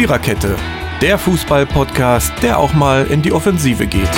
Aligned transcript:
Viererkette, 0.00 0.56
der 1.02 1.18
Fußball-Podcast, 1.18 2.32
der 2.42 2.58
auch 2.58 2.72
mal 2.72 3.06
in 3.08 3.20
die 3.20 3.32
Offensive 3.32 3.86
geht. 3.86 4.10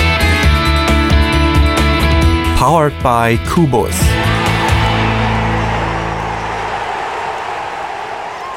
Powered 2.56 2.96
by 3.02 3.36
Kubus. 3.52 3.90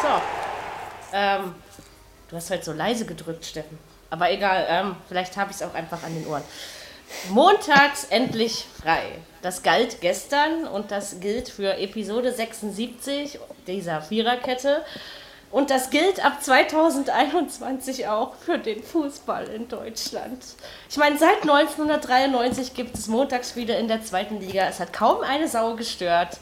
So. 0.04 0.08
Ähm, 1.14 1.56
du 2.30 2.36
hast 2.36 2.52
halt 2.52 2.64
so 2.64 2.74
leise 2.74 3.08
gedrückt, 3.08 3.44
Steffen. 3.44 3.80
Aber 4.12 4.32
egal, 4.32 4.68
ähm, 4.70 4.96
vielleicht 5.08 5.36
habe 5.36 5.50
ich 5.50 5.58
es 5.58 5.64
auch 5.64 5.74
einfach 5.74 6.04
an 6.04 6.14
den 6.14 6.28
Ohren. 6.28 6.44
Montags 7.32 8.04
endlich 8.04 8.68
frei. 8.84 9.02
Das 9.42 9.64
galt 9.64 10.00
gestern 10.00 10.68
und 10.68 10.92
das 10.92 11.20
gilt 11.22 11.50
für 11.50 11.76
Episode 11.80 12.32
76 12.32 13.40
dieser 13.66 14.04
Viererkette. 14.04 14.84
Und 15.52 15.70
das 15.70 15.90
gilt 15.90 16.24
ab 16.24 16.44
2021 16.44 18.08
auch 18.08 18.36
für 18.36 18.58
den 18.58 18.84
Fußball 18.84 19.48
in 19.48 19.68
Deutschland. 19.68 20.44
Ich 20.90 20.98
meine, 20.98 21.18
seit 21.18 21.44
1993 21.44 22.74
gibt 22.74 22.96
es 22.96 23.08
Montagsspiele 23.08 23.78
in 23.78 23.88
der 23.88 24.04
zweiten 24.04 24.40
Liga. 24.40 24.68
Es 24.68 24.80
hat 24.80 24.92
kaum 24.92 25.22
eine 25.22 25.48
Sau 25.48 25.76
gestört. 25.76 26.40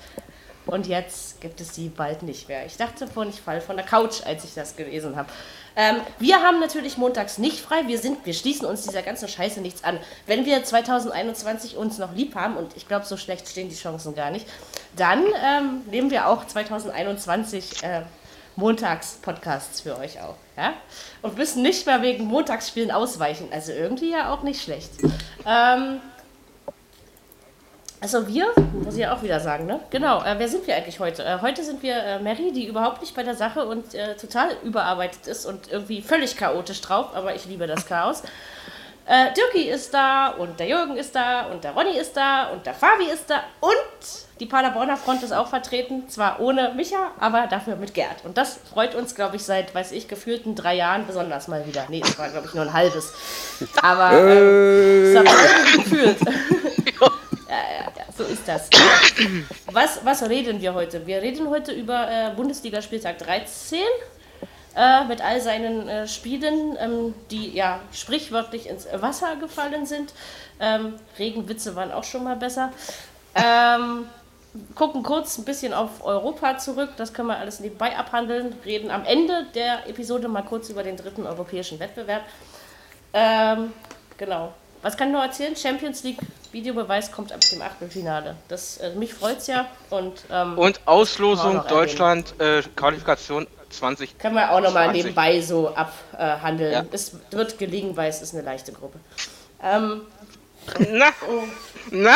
Und 0.65 0.87
jetzt 0.87 1.41
gibt 1.41 1.59
es 1.59 1.75
sie 1.75 1.89
bald 1.89 2.23
nicht 2.23 2.47
mehr. 2.47 2.65
Ich 2.65 2.77
dachte 2.77 3.05
vorhin, 3.05 3.33
ich 3.33 3.41
fall 3.41 3.59
von 3.59 3.75
der 3.75 3.85
Couch, 3.85 4.21
als 4.25 4.45
ich 4.45 4.53
das 4.53 4.75
gelesen 4.75 5.15
habe. 5.15 5.29
Ähm, 5.75 5.97
wir 6.19 6.41
haben 6.41 6.59
natürlich 6.59 6.97
montags 6.97 7.37
nicht 7.37 7.59
frei. 7.59 7.87
Wir, 7.87 7.97
sind, 7.97 8.25
wir 8.25 8.33
schließen 8.33 8.65
uns 8.65 8.83
dieser 8.83 9.01
ganzen 9.01 9.27
Scheiße 9.27 9.59
nichts 9.59 9.83
an. 9.83 9.99
Wenn 10.25 10.45
wir 10.45 10.63
2021 10.63 11.75
uns 11.75 11.97
noch 11.97 12.13
lieb 12.13 12.35
haben, 12.35 12.55
und 12.55 12.77
ich 12.77 12.87
glaube, 12.87 13.05
so 13.05 13.17
schlecht 13.17 13.47
stehen 13.49 13.69
die 13.69 13.75
Chancen 13.75 14.15
gar 14.15 14.31
nicht, 14.31 14.47
dann 14.95 15.23
ähm, 15.43 15.81
nehmen 15.89 16.11
wir 16.11 16.27
auch 16.27 16.45
2021 16.47 17.83
äh, 17.83 18.03
Montags-Podcasts 18.55 19.81
für 19.81 19.97
euch 19.97 20.21
auch. 20.21 20.35
Ja? 20.57 20.73
Und 21.21 21.37
müssen 21.37 21.63
nicht 21.63 21.85
mehr 21.85 22.01
wegen 22.01 22.25
Montagsspielen 22.25 22.91
ausweichen. 22.91 23.49
Also 23.51 23.71
irgendwie 23.71 24.11
ja 24.11 24.33
auch 24.33 24.43
nicht 24.43 24.61
schlecht. 24.61 24.91
Ähm, 25.45 25.99
also 28.03 28.27
wir, 28.27 28.47
muss 28.83 28.95
ich 28.95 28.99
ja 28.99 29.15
auch 29.15 29.23
wieder 29.23 29.39
sagen, 29.39 29.65
ne? 29.65 29.79
Genau, 29.89 30.21
äh, 30.23 30.35
wer 30.37 30.49
sind 30.49 30.67
wir 30.67 30.75
eigentlich 30.75 30.99
heute? 30.99 31.23
Äh, 31.23 31.39
heute 31.41 31.63
sind 31.63 31.81
wir 31.81 31.95
äh, 31.95 32.19
Mary, 32.19 32.51
die 32.51 32.67
überhaupt 32.67 32.99
nicht 32.99 33.15
bei 33.15 33.23
der 33.23 33.35
Sache 33.35 33.65
und 33.65 33.93
äh, 33.93 34.17
total 34.17 34.49
überarbeitet 34.61 35.25
ist 35.25 35.45
und 35.45 35.71
irgendwie 35.71 36.01
völlig 36.01 36.35
chaotisch 36.35 36.81
drauf, 36.81 37.15
aber 37.15 37.33
ich 37.33 37.45
liebe 37.45 37.65
das 37.65 37.85
Chaos. 37.85 38.23
Äh, 39.05 39.33
Dirki 39.33 39.69
ist 39.69 39.93
da 39.93 40.29
und 40.29 40.59
der 40.59 40.67
Jürgen 40.67 40.95
ist 40.95 41.13
da 41.13 41.47
und 41.47 41.63
der 41.63 41.71
Ronny 41.71 41.97
ist 41.97 42.15
da 42.15 42.47
und 42.47 42.65
der 42.65 42.73
Fabi 42.73 43.05
ist 43.05 43.29
da 43.29 43.43
und 43.59 44.39
die 44.39 44.45
Paderborner 44.45 44.95
Front 44.95 45.23
ist 45.23 45.33
auch 45.33 45.47
vertreten, 45.47 46.07
zwar 46.07 46.39
ohne 46.39 46.73
Micha, 46.73 47.11
aber 47.19 47.47
dafür 47.47 47.75
mit 47.75 47.93
Gerd. 47.93 48.23
Und 48.23 48.37
das 48.37 48.59
freut 48.73 48.95
uns, 48.95 49.13
glaube 49.13 49.35
ich, 49.35 49.43
seit, 49.43 49.75
weiß 49.75 49.91
ich, 49.91 50.07
gefühlten 50.07 50.55
drei 50.55 50.75
Jahren 50.75 51.05
besonders 51.05 51.47
mal 51.47 51.67
wieder. 51.67 51.85
Nee, 51.89 52.01
es 52.03 52.17
war, 52.17 52.29
glaube 52.29 52.47
ich, 52.47 52.53
nur 52.53 52.63
ein 52.63 52.73
halbes. 52.73 53.13
Aber 53.81 54.11
ähm, 54.17 55.15
es 55.15 55.17
hat 55.31 55.73
gefühlt. 55.75 56.17
Ja, 57.49 57.57
ja, 57.57 57.91
ja, 57.95 58.05
so 58.17 58.23
ist 58.23 58.47
das. 58.47 58.67
Was, 59.71 60.03
was 60.03 60.27
reden 60.27 60.59
wir 60.59 60.73
heute? 60.73 61.05
Wir 61.05 61.21
reden 61.21 61.47
heute 61.51 61.71
über 61.71 62.09
äh, 62.09 62.31
Bundesliga-Spieltag 62.35 63.19
13 63.19 63.77
äh, 64.75 65.03
mit 65.05 65.21
all 65.21 65.39
seinen 65.41 65.87
äh, 65.87 66.07
Spielen, 66.07 66.77
ähm, 66.79 67.13
die 67.31 67.51
ja 67.51 67.79
sprichwörtlich 67.91 68.67
ins 68.67 68.87
Wasser 68.93 69.35
gefallen 69.35 69.85
sind. 69.85 70.13
Ähm, 70.59 70.95
Regenwitze 71.19 71.75
waren 71.75 71.91
auch 71.91 72.03
schon 72.03 72.23
mal 72.23 72.35
besser. 72.35 72.71
Ähm, 73.35 74.05
gucken 74.75 75.03
kurz 75.03 75.37
ein 75.37 75.45
bisschen 75.45 75.73
auf 75.73 76.03
Europa 76.03 76.57
zurück, 76.57 76.91
das 76.97 77.13
können 77.13 77.27
wir 77.27 77.37
alles 77.37 77.59
nebenbei 77.59 77.97
abhandeln. 77.97 78.55
Reden 78.65 78.91
am 78.91 79.05
Ende 79.05 79.47
der 79.55 79.87
Episode 79.87 80.27
mal 80.27 80.43
kurz 80.43 80.69
über 80.69 80.83
den 80.83 80.97
dritten 80.97 81.25
europäischen 81.25 81.79
Wettbewerb. 81.79 82.23
Ähm, 83.13 83.73
genau. 84.17 84.53
Was 84.81 84.97
kann 84.97 85.07
ich 85.09 85.13
noch 85.13 85.23
erzählen? 85.23 85.55
Champions 85.55 86.03
League 86.03 86.19
Videobeweis 86.51 87.11
kommt 87.11 87.31
ab 87.31 87.39
dem 87.51 87.61
Achtelfinale. 87.61 88.35
Das, 88.49 88.77
äh, 88.77 88.91
mich 88.95 89.13
freut's 89.13 89.47
ja. 89.47 89.67
Und, 89.89 90.23
ähm, 90.29 90.57
und 90.57 90.81
Auslosung 90.85 91.63
Deutschland, 91.67 92.39
äh, 92.39 92.61
Qualifikation 92.75 93.47
20. 93.73 94.17
Können 94.17 94.35
wir 94.35 94.51
auch 94.51 94.61
nochmal 94.61 94.91
nebenbei 94.91 95.41
so 95.41 95.73
abhandeln. 95.75 96.71
Ja. 96.71 96.85
Es 96.91 97.13
wird 97.31 97.57
gelingen, 97.57 97.95
weil 97.97 98.09
es 98.09 98.21
ist 98.21 98.33
eine 98.33 98.43
leichte 98.43 98.71
Gruppe. 98.71 98.99
Ähm, 99.61 100.01
na, 100.91 101.07
oh. 101.27 101.43
na. 101.91 102.15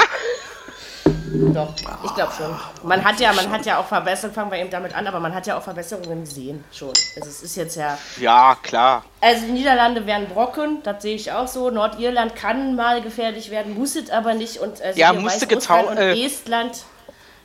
Doch, 1.53 1.73
ich 2.03 2.15
glaube 2.15 2.31
schon. 2.37 2.55
Man 2.83 3.03
hat 3.03 3.19
ja, 3.19 3.33
man 3.33 3.49
hat 3.49 3.65
ja 3.65 3.79
auch 3.79 3.85
Verbesserungen, 3.85 4.33
fangen 4.33 4.51
wir 4.51 4.59
eben 4.59 4.69
damit 4.69 4.95
an, 4.95 5.07
aber 5.07 5.19
man 5.19 5.35
hat 5.35 5.45
ja 5.45 5.57
auch 5.57 5.61
Verbesserungen 5.61 6.21
gesehen 6.21 6.63
schon. 6.71 6.89
Also 6.89 7.29
es 7.29 7.43
ist 7.43 7.57
jetzt 7.57 7.75
ja. 7.75 7.97
Ja, 8.19 8.57
klar. 8.61 9.03
Also 9.19 9.45
die 9.45 9.51
Niederlande 9.51 10.05
werden 10.05 10.27
Brocken, 10.27 10.81
das 10.83 11.01
sehe 11.01 11.15
ich 11.15 11.31
auch 11.31 11.47
so. 11.47 11.69
Nordirland 11.69 12.35
kann 12.35 12.75
mal 12.75 13.01
gefährlich 13.01 13.49
werden, 13.49 13.77
muss 13.77 13.95
es 13.95 14.09
aber 14.09 14.33
nicht. 14.33 14.59
Und 14.59 14.81
also 14.81 14.97
ja, 14.97 15.11
musste 15.13 15.47
getauscht. 15.47 15.97
Äh, 15.97 16.25
Estland. 16.25 16.83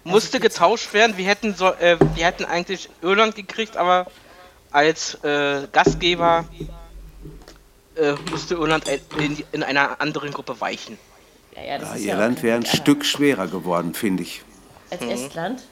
Musste 0.04 0.38
also, 0.38 0.48
getauscht 0.48 0.92
werden. 0.94 1.16
Wir 1.16 1.26
hätten 1.26 1.54
so, 1.54 1.68
äh, 1.68 1.96
wir 2.14 2.26
hätten 2.26 2.44
eigentlich 2.44 2.88
Irland 3.02 3.36
gekriegt, 3.36 3.76
aber 3.76 4.06
als 4.70 5.14
äh, 5.22 5.66
Gastgeber 5.70 6.44
äh, 7.96 8.14
musste 8.30 8.54
Irland 8.54 8.84
in, 9.18 9.44
in 9.52 9.62
einer 9.62 10.00
anderen 10.00 10.32
Gruppe 10.32 10.60
weichen. 10.60 10.98
Ja, 11.54 11.62
ja, 11.62 11.78
das 11.78 12.02
ja, 12.02 12.14
Irland 12.14 12.42
wäre 12.42 12.56
ein 12.56 12.66
Stück 12.66 13.04
schwerer 13.04 13.46
geworden, 13.46 13.94
finde 13.94 14.22
ich. 14.22 14.42
Als 14.90 15.02
mhm. 15.02 15.10
Estland? 15.10 15.62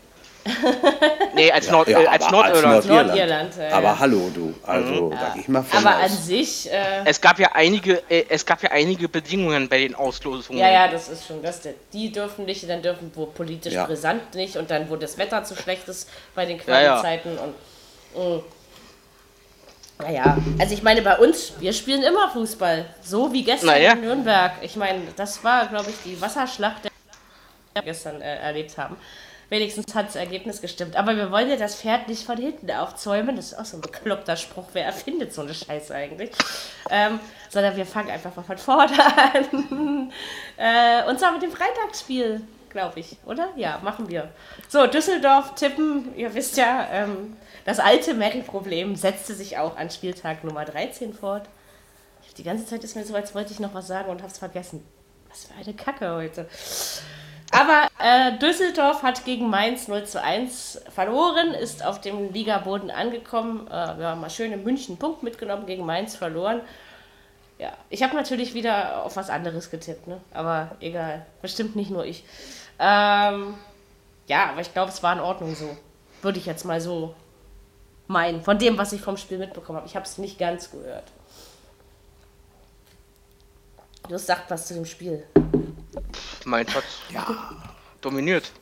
Nee, 1.35 1.53
als, 1.53 1.71
Nord 1.71 1.89
ja, 1.89 2.01
äh, 2.01 2.07
als 2.07 2.31
Nordirland. 2.31 2.67
Als 2.67 2.87
Nordirland. 2.87 3.57
ja. 3.57 3.77
Aber 3.77 3.99
hallo, 3.99 4.31
du. 4.35 4.55
Also, 4.63 5.11
mhm. 5.11 5.19
sag 5.19 5.37
ich 5.37 5.49
mal 5.49 5.63
von 5.63 5.87
Aber 5.87 5.97
aus. 5.97 6.11
an 6.11 6.17
sich. 6.17 6.73
Äh, 6.73 7.05
es, 7.05 7.21
gab 7.21 7.39
ja 7.39 7.51
einige, 7.53 8.03
äh, 8.09 8.25
es 8.29 8.47
gab 8.47 8.63
ja 8.63 8.71
einige 8.71 9.09
Bedingungen 9.09 9.69
bei 9.69 9.79
den 9.79 9.95
Auslosungen. 9.95 10.61
Ja, 10.61 10.71
ja, 10.71 10.89
das 10.89 11.09
ist 11.09 11.27
schon. 11.27 11.43
Das, 11.43 11.61
die 11.93 12.11
dürfen 12.11 12.47
nicht, 12.47 12.69
dann 12.69 12.83
dürfen 12.83 13.11
wo 13.15 13.27
politisch 13.27 13.75
ja. 13.75 13.85
brisant 13.85 14.35
nicht 14.35 14.57
und 14.57 14.71
dann, 14.71 14.89
wo 14.89 14.97
das 14.97 15.19
Wetter 15.19 15.45
zu 15.45 15.55
schlecht 15.57 15.89
ist 15.89 16.09
bei 16.35 16.47
den 16.47 16.59
Qualizeiten 16.59 17.37
ja, 17.37 17.43
und. 17.43 17.55
Mh. 18.37 18.43
Naja, 20.03 20.39
also 20.59 20.73
ich 20.73 20.83
meine, 20.83 21.03
bei 21.03 21.19
uns, 21.19 21.53
wir 21.59 21.75
spielen 21.75 22.03
immer 22.03 22.31
Fußball. 22.31 22.87
So 23.03 23.33
wie 23.35 23.45
gestern 23.45 23.69
naja. 23.69 23.93
in 23.93 24.01
Nürnberg. 24.01 24.53
Ich 24.63 24.77
meine, 24.77 25.03
das 25.17 25.45
war, 25.45 25.67
glaube 25.67 25.91
ich, 25.91 25.97
die 26.05 26.19
Wasserschlacht, 26.21 26.85
die 26.85 26.89
wir 27.75 27.83
gestern 27.83 28.23
äh, 28.23 28.37
erlebt 28.39 28.79
haben. 28.79 28.97
Wenigstens 29.51 29.95
hat 29.97 30.07
das 30.07 30.15
Ergebnis 30.15 30.61
gestimmt. 30.61 30.95
Aber 30.95 31.17
wir 31.17 31.33
wollen 31.33 31.51
ja 31.51 31.57
das 31.57 31.75
Pferd 31.75 32.09
nicht 32.09 32.25
von 32.25 32.39
hinten 32.39 32.71
aufzäumen. 32.71 33.35
Das 33.35 33.47
ist 33.47 33.59
auch 33.59 33.65
so 33.65 33.77
ein 33.77 33.81
bekloppter 33.81 34.37
Spruch. 34.37 34.69
Wer 34.73 34.87
erfindet 34.87 35.35
so 35.35 35.43
eine 35.43 35.53
Scheiße 35.53 35.93
eigentlich? 35.93 36.31
Ähm, 36.89 37.19
sondern 37.49 37.77
wir 37.77 37.85
fangen 37.85 38.11
einfach 38.11 38.35
mal 38.37 38.45
von 38.45 38.59
vorne 38.59 38.93
an. 39.35 40.13
äh, 40.57 41.09
und 41.09 41.19
zwar 41.19 41.33
mit 41.33 41.43
dem 41.43 41.51
Freitagsspiel, 41.51 42.43
glaube 42.71 43.01
ich, 43.01 43.17
oder? 43.27 43.49
Ja, 43.57 43.81
machen 43.83 44.09
wir. 44.09 44.31
So, 44.69 44.87
Düsseldorf 44.87 45.57
tippen. 45.57 46.15
Ihr 46.17 46.33
wisst 46.33 46.57
ja, 46.57 46.87
ähm, 46.93 47.37
das 47.65 47.81
alte 47.81 48.15
Mary-Problem 48.15 48.95
setzte 48.95 49.35
sich 49.35 49.59
auch 49.59 49.77
an 49.77 49.91
Spieltag 49.91 50.45
Nummer 50.45 50.65
13 50.65 51.13
fort. 51.13 51.49
Die 52.39 52.45
ganze 52.45 52.67
Zeit 52.67 52.85
ist 52.85 52.95
mir 52.95 53.05
so, 53.05 53.17
als 53.17 53.35
wollte 53.35 53.53
ich 53.53 53.59
noch 53.59 53.75
was 53.75 53.89
sagen 53.89 54.11
und 54.11 54.23
habe 54.23 54.31
es 54.31 54.39
vergessen. 54.39 54.87
Was 55.29 55.47
für 55.47 55.55
eine 55.55 55.75
Kacke 55.75 56.15
heute. 56.15 56.49
Aber 57.53 57.89
äh, 57.99 58.39
Düsseldorf 58.39 59.03
hat 59.03 59.25
gegen 59.25 59.51
Mainz 59.51 59.89
0 59.89 60.05
zu 60.05 60.23
1 60.23 60.83
verloren, 60.95 61.53
ist 61.53 61.85
auf 61.85 62.01
dem 62.01 62.33
Ligaboden 62.33 62.91
angekommen. 62.91 63.67
Äh, 63.67 63.99
wir 63.99 64.07
haben 64.09 64.21
mal 64.21 64.31
schön 64.31 64.53
in 64.53 64.63
München 64.63 64.93
einen 64.93 64.99
Punkt 64.99 65.23
mitgenommen, 65.23 65.67
gegen 65.67 65.85
Mainz 65.85 66.15
verloren. 66.15 66.61
Ja, 67.59 67.73
ich 67.91 68.03
habe 68.03 68.15
natürlich 68.15 68.55
wieder 68.55 69.05
auf 69.05 69.17
was 69.17 69.31
anderes 69.31 69.71
getippt, 69.71 70.07
ne? 70.07 70.21
aber 70.33 70.77
egal. 70.81 71.27
Bestimmt 71.43 71.77
nicht 71.77 71.91
nur 71.91 72.05
ich. 72.05 72.25
Ähm, 72.79 73.55
ja, 74.29 74.51
aber 74.51 74.61
ich 74.61 74.73
glaube, 74.73 74.91
es 74.91 75.03
war 75.03 75.13
in 75.13 75.21
Ordnung 75.21 75.55
so. 75.55 75.77
Würde 76.23 76.39
ich 76.39 76.47
jetzt 76.47 76.65
mal 76.65 76.81
so 76.81 77.15
meinen, 78.07 78.43
von 78.43 78.59
dem, 78.59 78.79
was 78.79 78.93
ich 78.93 79.01
vom 79.01 79.17
Spiel 79.17 79.39
mitbekommen 79.39 79.79
habe. 79.79 79.89
Ich 79.89 79.97
habe 79.97 80.07
es 80.07 80.19
nicht 80.19 80.39
ganz 80.39 80.71
gehört. 80.71 81.05
Du 84.09 84.19
sagt 84.19 84.51
was 84.51 84.67
zu 84.67 84.75
dem 84.75 84.85
Spiel. 84.85 85.23
Mein 86.45 86.67
hat 86.69 86.85
ja. 87.13 87.51
dominiert. 88.01 88.53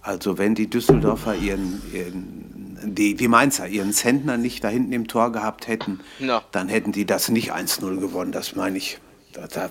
Also 0.00 0.38
wenn 0.38 0.54
die 0.54 0.68
Düsseldorfer 0.70 1.34
ihren, 1.34 1.82
ihren 1.92 2.94
die, 2.94 3.14
die 3.14 3.28
Mainzer 3.28 3.66
ihren 3.66 3.92
Zentner 3.92 4.36
nicht 4.36 4.62
da 4.64 4.68
hinten 4.68 4.92
im 4.92 5.08
Tor 5.08 5.32
gehabt 5.32 5.66
hätten, 5.66 6.00
no. 6.18 6.40
dann 6.52 6.68
hätten 6.68 6.92
die 6.92 7.06
das 7.06 7.28
nicht 7.28 7.52
1-0 7.52 7.98
gewonnen, 8.00 8.32
das 8.32 8.54
meine 8.54 8.78
ich. 8.78 8.98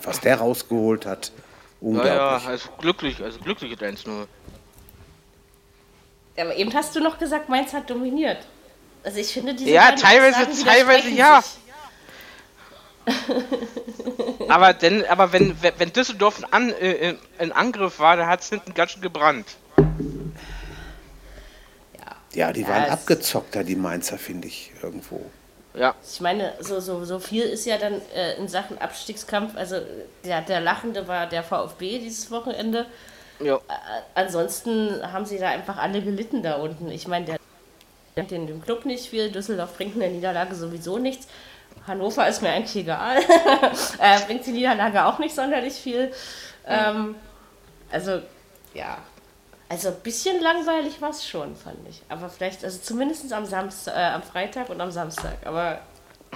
Was 0.03 0.21
der 0.21 0.37
rausgeholt 0.37 1.05
hat, 1.05 1.31
unglaublich. 1.81 2.13
Ja, 2.13 2.37
ja, 2.37 2.47
also 2.47 2.69
glücklich, 2.79 3.21
also 3.21 3.39
glücklich 3.39 3.73
1-0. 3.73 4.27
Aber 6.39 6.55
eben 6.55 6.73
hast 6.73 6.95
du 6.95 7.01
noch 7.01 7.17
gesagt, 7.17 7.49
Mainz 7.49 7.73
hat 7.73 7.89
dominiert. 7.89 8.37
Also 9.03 9.19
ich 9.19 9.27
finde 9.27 9.55
diese 9.55 9.71
Ja, 9.71 9.91
teilweise, 9.93 10.63
teilweise 10.63 11.09
ja. 11.09 11.43
aber 14.49 14.73
denn, 14.73 15.05
aber 15.05 15.31
wenn, 15.31 15.55
wenn 15.61 15.93
Düsseldorf 15.93 16.41
ein, 16.51 16.73
äh, 16.73 17.15
ein 17.39 17.51
Angriff 17.51 17.99
war, 17.99 18.17
da 18.17 18.27
hat 18.27 18.41
es 18.41 18.49
hinten 18.49 18.73
ganz 18.73 18.91
schön 18.91 19.01
gebrannt. 19.01 19.55
Ja. 21.97 22.15
Ja, 22.33 22.53
die 22.53 22.67
waren 22.67 22.85
abgezockter, 22.85 23.63
die 23.63 23.75
Mainzer, 23.75 24.17
finde 24.17 24.47
ich, 24.47 24.71
irgendwo. 24.81 25.25
Ja. 25.73 25.95
Ich 26.03 26.19
meine, 26.21 26.53
so, 26.59 26.79
so, 26.79 27.05
so 27.05 27.19
viel 27.19 27.43
ist 27.43 27.65
ja 27.65 27.77
dann 27.77 28.01
äh, 28.15 28.35
in 28.37 28.47
Sachen 28.47 28.79
Abstiegskampf. 28.79 29.55
Also 29.55 29.77
der, 30.25 30.41
der 30.41 30.59
Lachende 30.59 31.07
war 31.07 31.27
der 31.27 31.43
VfB 31.43 31.99
dieses 31.99 32.31
Wochenende. 32.31 32.87
Ja. 33.39 33.57
Äh, 33.57 33.59
ansonsten 34.15 35.01
haben 35.11 35.25
sie 35.25 35.37
da 35.37 35.49
einfach 35.49 35.77
alle 35.77 36.01
gelitten 36.01 36.41
da 36.41 36.55
unten. 36.55 36.89
Ich 36.89 37.07
meine, 37.07 37.25
der 37.25 37.35
hat 37.35 38.31
den, 38.31 38.47
dem 38.47 38.61
Club 38.61 38.85
nicht 38.85 39.07
viel, 39.07 39.31
Düsseldorf 39.31 39.77
bringt 39.77 39.93
in 39.93 39.99
der 39.99 40.09
Niederlage 40.09 40.55
sowieso 40.55 40.97
nichts. 40.97 41.27
Hannover 41.87 42.27
ist 42.27 42.41
mir 42.41 42.49
eigentlich 42.49 42.75
egal. 42.75 43.19
äh, 43.99 44.19
bringt 44.25 44.45
die 44.45 44.51
Niederlage 44.51 45.05
auch 45.05 45.19
nicht 45.19 45.33
sonderlich 45.33 45.73
viel. 45.73 46.11
Ähm, 46.67 47.15
also, 47.91 48.21
ja. 48.73 48.97
Also 49.69 49.89
ein 49.89 49.99
bisschen 50.01 50.41
langweilig 50.41 51.01
war 51.01 51.09
es 51.09 51.27
schon, 51.27 51.55
fand 51.55 51.77
ich. 51.89 52.01
Aber 52.07 52.29
vielleicht, 52.29 52.63
also 52.63 52.79
zumindest 52.79 53.31
am, 53.33 53.45
Samstag, 53.45 53.95
äh, 53.95 54.13
am 54.13 54.23
Freitag 54.23 54.69
und 54.69 54.79
am 54.79 54.91
Samstag. 54.91 55.37
Aber 55.45 55.79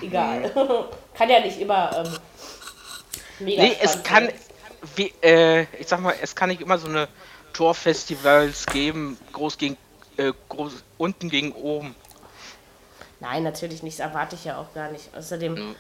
egal. 0.02 0.42
Mhm. 0.42 0.86
kann 1.14 1.30
ja 1.30 1.40
nicht 1.40 1.60
immer 1.60 1.92
ähm, 1.98 2.18
mega 3.40 3.64
Nee, 3.64 3.78
es 3.82 4.04
kann, 4.04 4.30
wie, 4.96 5.14
äh, 5.22 5.66
ich 5.80 5.88
sag 5.88 6.02
mal, 6.02 6.14
es 6.22 6.36
kann 6.36 6.50
nicht 6.50 6.62
immer 6.62 6.78
so 6.78 6.88
eine 6.88 7.08
Torfestivals 7.54 8.66
geben, 8.66 9.18
groß 9.32 9.58
gegen, 9.58 9.78
äh, 10.18 10.34
groß, 10.50 10.84
unten 10.98 11.30
gegen 11.30 11.54
oben. 11.54 11.96
Nein, 13.22 13.44
natürlich 13.44 13.84
nicht, 13.84 14.00
das 14.00 14.08
erwarte 14.08 14.36
ich 14.36 14.46
ja 14.46 14.58
auch 14.58 14.74
gar 14.74 14.92
nicht. 14.92 15.16
Außerdem 15.16 15.54
mhm. 15.54 15.76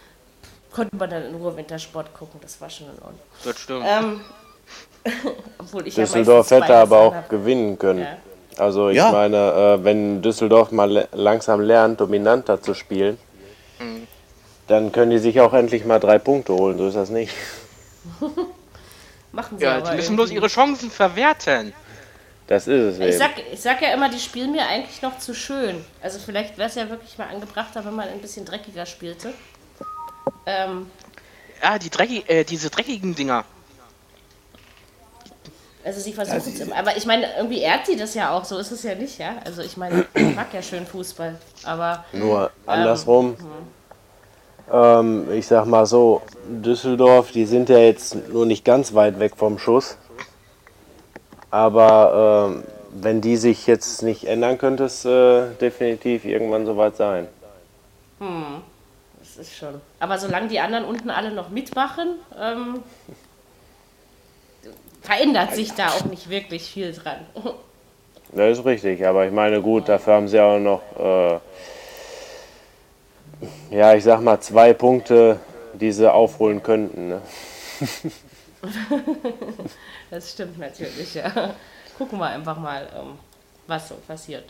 konnte 0.71 0.95
man 0.95 1.09
dann 1.09 1.25
in 1.25 1.35
Ruhe 1.35 1.57
Wintersport 1.57 2.13
gucken, 2.13 2.39
das 2.41 2.61
war 2.61 2.69
schon 2.69 2.87
in 2.87 3.01
Ordnung. 3.01 3.19
Das 3.43 3.59
stimmt. 3.59 3.85
Ähm, 3.85 4.21
obwohl 5.57 5.87
ich 5.87 5.95
Düsseldorf 5.95 6.51
ja 6.51 6.61
hätte 6.61 6.75
aber 6.75 6.99
auch 6.99 7.15
hab. 7.15 7.29
gewinnen 7.29 7.77
können. 7.79 8.01
Ja. 8.01 8.17
Also 8.57 8.89
ich 8.89 8.97
ja. 8.97 9.11
meine, 9.11 9.37
äh, 9.37 9.83
wenn 9.83 10.21
Düsseldorf 10.21 10.71
mal 10.71 11.07
langsam 11.13 11.61
lernt, 11.61 11.99
dominanter 11.99 12.61
zu 12.61 12.75
spielen, 12.75 13.17
mhm. 13.79 14.07
dann 14.67 14.91
können 14.91 15.09
die 15.09 15.17
sich 15.17 15.41
auch 15.41 15.53
endlich 15.53 15.83
mal 15.83 15.99
drei 15.99 16.19
Punkte 16.19 16.53
holen, 16.53 16.77
so 16.77 16.87
ist 16.87 16.95
das 16.95 17.09
nicht. 17.09 17.33
Machen 19.31 19.57
sie 19.57 19.63
ja, 19.63 19.77
aber 19.77 19.89
die 19.89 19.95
müssen 19.95 20.15
bloß 20.15 20.29
ihre 20.29 20.47
Chancen 20.47 20.91
verwerten. 20.91 21.73
Das 22.51 22.67
ist 22.67 22.99
es. 22.99 22.99
Ich 22.99 23.17
sag, 23.17 23.31
ich 23.49 23.61
sag 23.61 23.81
ja 23.81 23.93
immer, 23.93 24.09
die 24.09 24.19
spielen 24.19 24.51
mir 24.51 24.67
eigentlich 24.67 25.01
noch 25.01 25.17
zu 25.17 25.33
schön. 25.33 25.85
Also 26.03 26.19
vielleicht 26.19 26.57
wäre 26.57 26.67
es 26.67 26.75
ja 26.75 26.89
wirklich 26.89 27.17
mal 27.17 27.29
angebrachter, 27.29 27.85
wenn 27.85 27.95
man 27.95 28.09
ein 28.09 28.19
bisschen 28.19 28.43
dreckiger 28.43 28.85
spielte. 28.85 29.33
Ähm, 30.45 30.87
ja, 31.63 31.79
die 31.79 31.89
dreckig, 31.89 32.29
äh, 32.29 32.43
diese 32.43 32.69
dreckigen 32.69 33.15
Dinger. 33.15 33.45
Also 35.85 36.01
sie 36.01 36.11
versuchen 36.11 36.39
es 36.53 36.59
immer. 36.59 36.75
Aber 36.75 36.97
ich 36.97 37.05
meine, 37.05 37.25
irgendwie 37.37 37.61
ehrt 37.61 37.85
sie 37.85 37.95
das 37.95 38.15
ja 38.15 38.31
auch, 38.31 38.43
so 38.43 38.57
ist 38.57 38.71
es 38.71 38.83
ja 38.83 38.95
nicht, 38.95 39.17
ja. 39.17 39.37
Also 39.45 39.61
ich 39.61 39.77
meine, 39.77 40.05
ich 40.13 40.35
mag 40.35 40.53
ja 40.53 40.61
schön 40.61 40.85
Fußball, 40.85 41.39
aber. 41.63 42.03
Nur 42.11 42.47
ähm, 42.47 42.49
andersrum. 42.65 43.37
Ähm, 44.69 45.31
ich 45.31 45.47
sag 45.47 45.67
mal 45.67 45.85
so, 45.85 46.21
Düsseldorf, 46.49 47.31
die 47.31 47.45
sind 47.45 47.69
ja 47.69 47.77
jetzt 47.77 48.27
nur 48.27 48.45
nicht 48.45 48.65
ganz 48.65 48.93
weit 48.93 49.21
weg 49.21 49.37
vom 49.37 49.57
Schuss. 49.57 49.95
Aber 51.51 52.49
ähm, 52.49 52.63
wenn 52.93 53.21
die 53.21 53.37
sich 53.37 53.67
jetzt 53.67 54.01
nicht 54.01 54.25
ändern, 54.25 54.57
könnte 54.57 54.85
es 54.85 55.05
äh, 55.05 55.53
definitiv 55.59 56.25
irgendwann 56.25 56.65
soweit 56.65 56.95
sein. 56.95 57.27
Hm, 58.19 58.61
das 59.19 59.37
ist 59.37 59.57
schon. 59.57 59.81
Aber 59.99 60.17
solange 60.17 60.47
die 60.47 60.59
anderen 60.59 60.85
unten 60.85 61.09
alle 61.09 61.31
noch 61.31 61.49
mitmachen, 61.49 62.15
ähm, 62.39 62.79
verändert 65.01 65.53
sich 65.53 65.73
da 65.73 65.89
auch 65.89 66.05
nicht 66.05 66.29
wirklich 66.29 66.63
viel 66.63 66.93
dran. 66.93 67.17
Das 68.33 68.59
ist 68.59 68.65
richtig, 68.65 69.05
aber 69.05 69.25
ich 69.25 69.33
meine, 69.33 69.61
gut, 69.61 69.89
dafür 69.89 70.13
haben 70.13 70.29
sie 70.29 70.39
auch 70.39 70.57
noch, 70.57 70.81
äh, 70.97 71.37
ja, 73.75 73.93
ich 73.93 74.05
sag 74.05 74.21
mal, 74.21 74.39
zwei 74.39 74.71
Punkte, 74.71 75.37
die 75.73 75.91
sie 75.91 76.09
aufholen 76.09 76.63
könnten. 76.63 77.09
Ne? 77.09 77.21
das 80.11 80.31
stimmt 80.31 80.59
natürlich, 80.59 81.13
ja. 81.15 81.55
Gucken 81.97 82.19
wir 82.19 82.27
einfach 82.27 82.57
mal, 82.57 82.87
ähm, 82.95 83.17
was 83.67 83.89
so 83.89 83.95
passiert. 83.95 84.45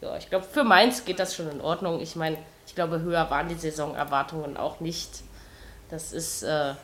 Ja, 0.00 0.16
ich 0.16 0.28
glaube, 0.28 0.44
für 0.44 0.64
Mainz 0.64 1.04
geht 1.04 1.18
das 1.18 1.34
schon 1.34 1.50
in 1.50 1.60
Ordnung. 1.60 2.00
Ich 2.00 2.14
meine, 2.14 2.38
ich 2.66 2.74
glaube, 2.74 3.00
höher 3.00 3.28
waren 3.30 3.48
die 3.48 3.56
Saisonerwartungen 3.56 4.56
auch 4.56 4.80
nicht. 4.80 5.10
Das 5.90 6.12
ist, 6.12 6.42
äh, 6.42 6.74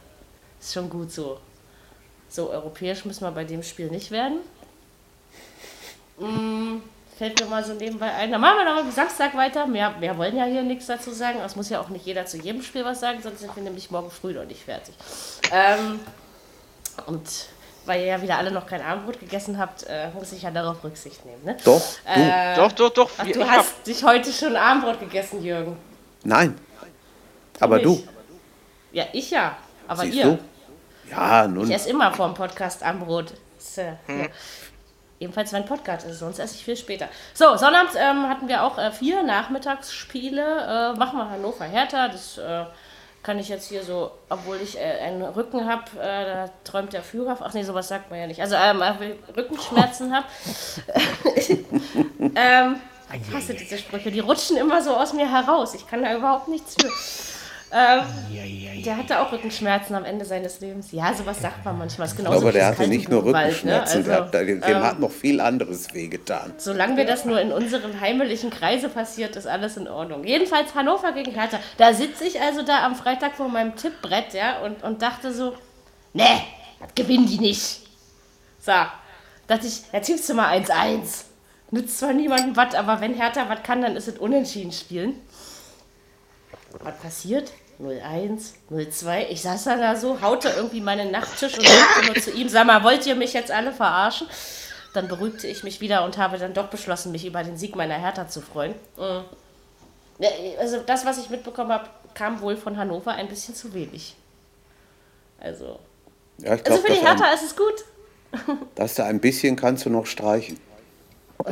ist 0.61 0.73
schon 0.73 0.91
gut 0.91 1.13
so. 1.13 1.39
So 2.29 2.51
europäisch 2.51 3.05
müssen 3.05 3.23
wir 3.23 3.31
bei 3.31 3.45
dem 3.45 3.63
Spiel 3.63 3.89
nicht 3.89 4.11
werden. 4.11 4.39
Hm, 6.19 6.83
fällt 7.17 7.39
mir 7.41 7.47
mal 7.47 7.65
so 7.65 7.75
nebenbei 7.75 8.13
ein. 8.13 8.33
Dann 8.33 8.41
machen 8.41 8.59
wir 8.59 8.65
noch 8.65 8.83
mal 8.83 8.91
Samstag 8.91 9.37
weiter. 9.37 9.67
Mehr, 9.67 9.91
mehr 10.01 10.17
wollen 10.19 10.37
ja 10.37 10.45
hier 10.45 10.63
nichts 10.63 10.87
dazu 10.87 11.13
sagen. 11.13 11.39
Es 11.45 11.55
muss 11.55 11.69
ja 11.69 11.81
auch 11.81 11.91
nicht 11.91 12.07
jeder 12.07 12.27
zu 12.27 12.39
jedem 12.39 12.63
Spiel 12.63 12.85
was 12.85 13.01
sagen, 13.01 13.21
sonst 13.23 13.41
sind 13.41 13.55
wir 13.55 13.63
nämlich 13.63 13.91
morgen 13.91 14.11
früh 14.11 14.33
noch 14.33 14.47
nicht 14.47 14.65
fertig. 14.65 14.95
Ähm, 15.53 16.01
und 17.07 17.29
weil 17.87 18.01
ihr 18.01 18.07
ja 18.07 18.23
wieder 18.23 18.39
alle 18.39 18.51
noch 18.51 18.67
kein 18.67 18.81
Abendbrot 18.81 19.21
gegessen 19.21 19.59
habt, 19.59 19.85
äh, 19.85 20.09
muss 20.15 20.33
ich 20.33 20.43
ja 20.43 20.51
darauf 20.51 20.83
Rücksicht 20.83 21.25
nehmen. 21.25 21.45
Ne? 21.45 21.57
Doch, 21.65 21.83
äh, 22.07 22.57
doch, 22.57 22.73
doch, 22.73 22.91
doch. 22.91 23.11
Ach, 23.19 23.27
du 23.27 23.47
hast 23.47 23.75
hab... 23.75 23.85
dich 23.85 24.03
heute 24.03 24.33
schon 24.33 24.57
Abendbrot 24.57 25.01
gegessen, 25.01 25.43
Jürgen. 25.45 25.77
Nein, 26.25 26.59
aber 27.61 27.79
du. 27.79 28.03
Ja, 28.93 29.05
ich 29.13 29.31
ja, 29.31 29.57
aber 29.87 30.03
Siehst 30.03 30.17
ihr. 30.17 30.25
Du? 30.25 30.39
Ja, 31.11 31.47
nun. 31.47 31.69
Ich 31.69 31.75
esse 31.75 31.91
immer 31.91 32.13
vor 32.13 32.27
dem 32.29 32.35
Podcast 32.35 32.83
Abendbrot. 32.83 33.35
Ist, 33.59 33.79
äh, 33.79 33.93
hm. 34.07 34.21
ja. 34.21 34.27
Ebenfalls 35.21 35.53
mein 35.53 35.65
Podcast 35.65 36.07
ist, 36.07 36.19
sonst 36.19 36.39
esse 36.39 36.55
ich 36.57 36.65
viel 36.65 36.77
später. 36.77 37.09
So, 37.35 37.57
Sonnabend 37.57 37.93
ähm, 37.97 38.29
hatten 38.29 38.49
wir 38.49 38.63
auch 38.63 38.79
äh, 38.79 38.91
vier 38.91 39.23
Nachmittagsspiele. 39.23 40.93
Äh, 40.95 40.99
machen 40.99 41.19
wir 41.19 41.31
Hannover 41.31 41.65
Hertha. 41.65 42.09
Das 42.09 42.37
äh, 42.39 42.65
kann 43.25 43.39
ich 43.39 43.49
jetzt 43.49 43.69
hier 43.69 43.83
so, 43.83 44.13
obwohl 44.29 44.59
ich 44.63 44.79
äh, 44.79 44.83
einen 45.01 45.23
Rücken 45.23 45.67
habe, 45.67 45.85
äh, 45.99 46.25
da 46.27 46.51
träumt 46.63 46.93
der 46.93 47.03
Führer. 47.03 47.39
Ach 47.41 47.55
nee, 47.55 47.63
sowas 47.63 47.89
sagt 47.89 48.11
man 48.11 48.21
ja 48.21 48.27
nicht. 48.27 48.41
Also 48.41 48.55
ähm, 48.55 48.83
Rückenschmerzen 49.35 50.15
habe. 50.15 50.27
ähm, 52.37 52.77
ich 53.13 53.35
hasse 53.35 53.55
diese 53.55 53.79
Sprüche, 53.79 54.11
die 54.11 54.21
rutschen 54.21 54.59
immer 54.59 54.83
so 54.83 54.95
aus 54.95 55.15
mir 55.15 55.31
heraus. 55.31 55.75
Ich 55.75 55.87
kann 55.89 56.03
da 56.03 56.15
überhaupt 56.15 56.49
nichts 56.49 56.77
für. 56.79 56.91
Ähm, 57.73 58.03
der 58.85 58.97
hatte 58.97 59.21
auch 59.21 59.33
Rückenschmerzen 59.33 59.97
am 59.97 60.05
Ende 60.05 60.25
seines 60.25 60.61
Lebens. 60.61 60.93
Ja, 60.93 61.13
sowas 61.13 61.41
sagt 61.41 61.65
man 61.65 61.79
manchmal. 61.79 62.07
Ist 62.07 62.17
genauso 62.17 62.39
Aber 62.39 62.53
der 62.53 62.67
hatte 62.67 62.87
nicht 62.87 63.09
nur 63.09 63.23
ne? 63.23 63.29
Rückenschmerzen, 63.29 64.03
ne? 64.03 64.17
also, 64.17 64.31
dem, 64.31 64.61
dem 64.61 64.63
ähm, 64.63 64.83
hat 64.83 65.01
noch 65.01 65.11
viel 65.11 65.41
anderes 65.41 65.93
wehgetan. 65.93 66.53
Solange 66.59 66.97
wir 66.97 67.05
das 67.05 67.25
nur 67.25 67.41
in 67.41 67.51
unserem 67.51 68.01
heimlichen 68.01 68.51
Kreise 68.51 68.89
passiert, 68.89 69.35
ist 69.37 69.47
alles 69.47 69.77
in 69.77 69.89
Ordnung. 69.89 70.25
Jedenfalls 70.25 70.75
Hannover 70.75 71.13
gegen 71.13 71.33
Hertha. 71.33 71.59
Da 71.77 71.93
sitze 71.93 72.25
ich 72.25 72.41
also 72.41 72.63
da 72.63 72.85
am 72.85 72.95
Freitag 72.95 73.35
vor 73.35 73.49
meinem 73.49 73.75
Tippbrett 73.75 74.35
ja, 74.35 74.61
und, 74.61 74.83
und 74.83 75.03
dachte 75.03 75.33
so, 75.33 75.55
ne, 76.13 76.27
das 76.81 76.95
gewinnen 76.95 77.27
die 77.27 77.39
nicht. 77.39 77.81
So, 78.61 78.73
dachte 79.47 79.67
ich, 79.67 79.83
ja, 79.93 80.01
tippst 80.01 80.29
du 80.29 80.35
mal 80.35 80.57
1-1. 80.57 81.25
Nützt 81.71 81.99
zwar 81.99 82.13
niemandem 82.13 82.57
was, 82.57 82.75
aber 82.75 83.01
wenn 83.01 83.15
Hertha 83.15 83.49
was 83.49 83.63
kann, 83.63 83.83
dann 83.83 83.97
ist 83.97 84.07
es 84.07 84.19
unentschieden 84.19 84.71
spielen. 84.71 85.17
Was 86.83 86.99
passiert? 86.99 87.53
01, 87.79 88.55
02. 88.69 89.29
Ich 89.31 89.43
saß 89.43 89.65
da 89.65 89.97
so, 89.97 90.21
haute 90.21 90.49
irgendwie 90.49 90.81
meinen 90.81 91.11
Nachttisch 91.11 91.59
und 91.59 91.67
sagte 91.67 92.07
nur 92.07 92.15
zu 92.15 92.31
ihm, 92.31 92.49
sag 92.49 92.67
mal, 92.67 92.85
wollt 92.85 93.07
ihr 93.07 93.15
mich 93.15 93.33
jetzt 93.33 93.51
alle 93.51 93.73
verarschen? 93.73 94.29
Dann 94.93 95.09
beruhigte 95.09 95.49
ich 95.49 95.65
mich 95.65 95.81
wieder 95.81 96.05
und 96.05 96.19
habe 96.19 96.39
dann 96.39 96.55
doch 96.55 96.69
beschlossen, 96.69 97.11
mich 97.11 97.27
über 97.27 97.43
den 97.43 97.57
Sieg 97.57 97.75
meiner 97.75 97.95
Hertha 97.95 98.29
zu 98.29 98.41
freuen. 98.41 98.75
Mhm. 98.97 99.25
Also 100.59 100.81
das, 100.87 101.05
was 101.05 101.19
ich 101.19 101.31
mitbekommen 101.31 101.73
habe, 101.73 101.89
kam 102.15 102.41
wohl 102.41 102.57
von 102.57 102.77
Hannover 102.77 103.13
ein 103.13 103.29
bisschen 103.29 103.55
zu 103.55 103.75
wenig. 103.75 104.15
Also, 105.41 105.81
ja, 106.39 106.55
glaub, 106.55 106.71
also 106.71 106.83
für 106.83 106.93
die 106.93 107.01
Hertha 107.01 107.25
ein, 107.25 107.35
ist 107.35 107.43
es 107.43 107.57
gut. 107.57 107.85
Dass 108.77 108.95
da 108.95 109.07
ein 109.07 109.21
bisschen 109.21 109.57
kannst 109.57 109.85
du 109.85 109.91
noch 109.91 110.07
streichen. 110.07 110.61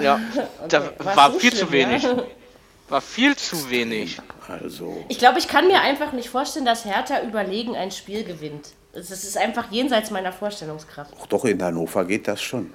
Ja, 0.01 0.21
da 0.69 0.93
war 0.99 1.33
viel 1.33 1.51
schlimm, 1.51 1.67
zu 1.67 1.73
wenig. 1.73 2.03
Ja? 2.05 2.23
War 2.93 3.01
viel 3.01 3.35
zu 3.37 3.71
wenig. 3.71 4.21
Also. 4.47 5.03
Ich 5.09 5.19
glaube, 5.19 5.39
ich 5.39 5.49
kann 5.49 5.67
mir 5.67 5.81
einfach 5.81 6.13
nicht 6.13 6.29
vorstellen, 6.29 6.67
dass 6.67 6.85
Hertha 6.85 7.23
überlegen 7.23 7.75
ein 7.75 7.91
Spiel 7.91 8.23
gewinnt. 8.23 8.75
Das 8.93 9.11
ist 9.11 9.39
einfach 9.39 9.71
jenseits 9.71 10.11
meiner 10.11 10.31
Vorstellungskraft. 10.31 11.15
Ach 11.19 11.27
doch, 11.27 11.47
in 11.47 11.63
Hannover 11.63 12.05
geht 12.05 12.29
das 12.29 12.43
schon. 12.43 12.75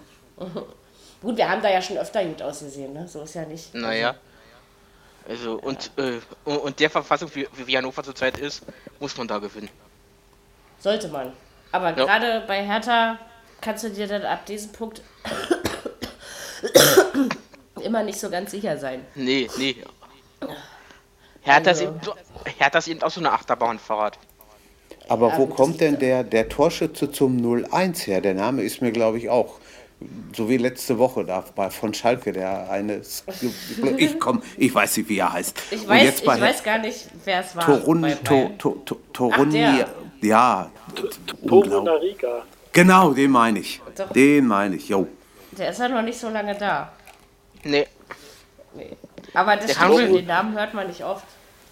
gut, 1.22 1.38
wir 1.38 1.48
haben 1.48 1.62
da 1.62 1.70
ja 1.70 1.84
schon 1.84 2.00
öfter 2.00 2.26
gut 2.26 2.42
ausgesehen, 2.42 2.94
ne? 2.94 3.08
So 3.08 3.22
ist 3.22 3.36
ja 3.36 3.46
nicht. 3.46 3.76
Naja. 3.76 4.16
Also, 5.30 5.60
und, 5.60 5.92
äh, 5.98 6.20
und 6.46 6.80
der 6.80 6.90
Verfassung, 6.90 7.30
wie, 7.36 7.48
wie 7.54 7.78
Hannover 7.78 8.02
zurzeit 8.02 8.40
ist, 8.40 8.64
muss 9.00 9.16
man 9.18 9.28
da 9.28 9.38
gewinnen. 9.38 9.70
Sollte 10.80 11.10
man. 11.10 11.32
Aber 11.72 11.90
ja. 11.90 11.94
gerade 11.94 12.44
bei 12.48 12.66
Hertha 12.66 13.20
kannst 13.62 13.84
du 13.84 13.92
dir 13.92 14.08
dann 14.08 14.24
ab 14.24 14.48
diesem 14.48 14.72
Punkt 14.72 15.04
immer 17.84 18.02
nicht 18.02 18.20
so 18.20 18.32
ganz 18.32 18.50
sicher 18.50 18.80
sein. 18.80 19.06
Nee, 19.14 19.48
nee. 19.60 19.76
Hertha, 21.42 21.70
also. 21.70 21.84
ist 21.86 21.90
eben, 21.90 22.00
Hertha 22.58 22.80
ist 22.80 22.88
eben 22.88 23.02
auch 23.02 23.12
so 23.12 23.20
eine 23.20 23.32
Achterbahnfahrt. 23.32 24.20
Aber 25.10 25.30
ja, 25.30 25.38
wo 25.38 25.48
kommt 25.48 25.80
denn 25.80 26.00
der, 26.00 26.24
der 26.24 26.50
Torschütze 26.50 27.12
zum 27.12 27.38
0-1 27.38 28.06
her? 28.08 28.22
Der 28.22 28.34
Name 28.34 28.64
ist 28.64 28.82
mir, 28.82 28.92
glaube 28.92 29.18
ich, 29.18 29.30
auch 29.30 29.60
so 30.36 30.48
wie 30.50 30.58
letzte 30.58 31.00
Woche 31.00 31.26
da 31.26 31.44
bei 31.56 31.70
von 31.70 31.94
Schalke, 31.94 32.32
der 32.32 32.70
eine. 32.70 33.02
Ich 33.98 34.20
komm, 34.20 34.44
ich 34.58 34.74
weiß 34.74 34.98
nicht, 34.98 35.10
wie 35.10 35.18
er 35.20 35.34
heißt. 35.34 35.60
Ich 35.72 35.88
weiß, 35.88 36.22
ich 36.22 36.28
weiß 36.28 36.64
gar 36.64 36.78
nicht, 36.80 37.08
wer 37.26 37.42
es 37.42 37.56
war. 37.56 37.66
Torun, 37.66 38.04
to, 38.24 38.52
to, 38.58 38.70
to, 38.86 39.00
Toruni, 39.14 39.84
ja. 40.22 40.70
Torunariga. 41.48 42.44
Genau, 42.72 43.14
den 43.14 43.32
meine 43.32 43.60
ich. 43.60 43.82
Doch. 43.96 44.12
Den 44.12 44.46
meine 44.46 44.76
ich, 44.76 44.90
jo. 44.90 45.08
Der 45.58 45.70
ist 45.70 45.80
ja 45.80 45.90
noch 45.90 46.04
nicht 46.04 46.20
so 46.20 46.30
lange 46.30 46.56
da. 46.56 46.92
Nee. 47.64 47.88
nee. 48.76 48.96
Aber 49.38 49.56
das 49.56 49.72
stimmt, 49.72 50.16
den 50.16 50.26
Namen 50.26 50.58
hört 50.58 50.74
man 50.74 50.88
nicht 50.88 51.04
oft. 51.04 51.26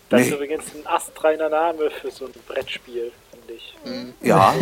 Das 0.10 0.22
nee. 0.22 0.28
ist 0.28 0.34
übrigens 0.34 0.66
ein 0.76 0.86
astreiner 0.86 1.50
Name 1.50 1.90
für 1.90 2.12
so 2.12 2.26
ein 2.26 2.34
Brettspiel 2.48 3.12
ich. 3.56 3.76
Mhm. 3.84 4.14
Ja. 4.22 4.54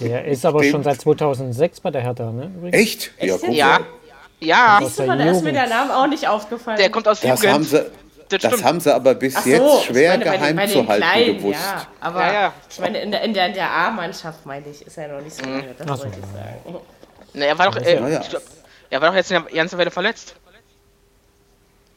der 0.00 0.24
ist 0.26 0.44
aber 0.44 0.62
schon 0.64 0.82
seit 0.82 1.00
2006 1.00 1.80
bei 1.80 1.90
der 1.90 2.02
Hertha, 2.02 2.30
ne? 2.30 2.50
Übrigens. 2.56 2.76
Echt? 2.76 3.12
Ja, 3.20 3.36
guck 3.38 3.52
ja. 3.52 3.80
Ja. 4.40 4.78
Siehst 4.82 4.98
du 5.00 5.06
mal, 5.06 5.18
da 5.18 5.30
ist 5.30 5.42
mir 5.42 5.52
der 5.52 5.68
Name 5.68 5.96
auch 5.96 6.06
nicht 6.06 6.28
aufgefallen. 6.28 6.78
Der 6.78 6.90
kommt 6.90 7.08
aus 7.08 7.20
das 7.20 7.44
Haben 7.44 7.64
sie, 7.64 7.84
das, 8.28 8.42
das 8.42 8.62
haben 8.62 8.78
sie 8.78 8.94
aber 8.94 9.14
bis 9.14 9.34
so, 9.34 9.48
jetzt 9.48 9.84
schwer 9.84 10.10
meine, 10.10 10.24
geheim 10.24 10.40
bei 10.40 10.46
den, 10.46 10.56
bei 10.56 10.66
den 10.66 10.72
zu 10.72 10.86
halten 10.86 11.02
Kleinen, 11.02 11.36
gewusst. 11.38 11.60
Ja, 11.60 11.86
aber 12.00 12.20
ja, 12.20 12.32
ja. 12.32 12.52
ich 12.70 12.78
meine, 12.78 13.00
in 13.00 13.10
der, 13.10 13.22
in 13.22 13.34
der, 13.34 13.48
der 13.48 13.70
A-Mannschaft, 13.70 14.44
meine 14.44 14.68
ich, 14.68 14.86
ist 14.86 14.98
er 14.98 15.08
noch 15.08 15.22
nicht 15.22 15.34
so 15.34 15.42
lange. 15.42 15.62
Mhm. 15.62 15.66
Das 15.78 15.86
Ach 15.88 15.98
wollte 15.98 16.18
ich 16.18 16.26
sagen. 16.26 16.80
Na, 17.34 17.44
er 17.44 17.58
war 17.58 17.70
doch, 17.70 17.80
äh, 17.80 17.94
ja. 17.94 18.20
glaub, 18.28 18.42
er 18.90 19.00
war 19.00 19.10
doch 19.10 19.16
jetzt 19.16 19.32
eine 19.32 19.44
ganze 19.44 19.78
Weile 19.78 19.90
verletzt. 19.90 20.34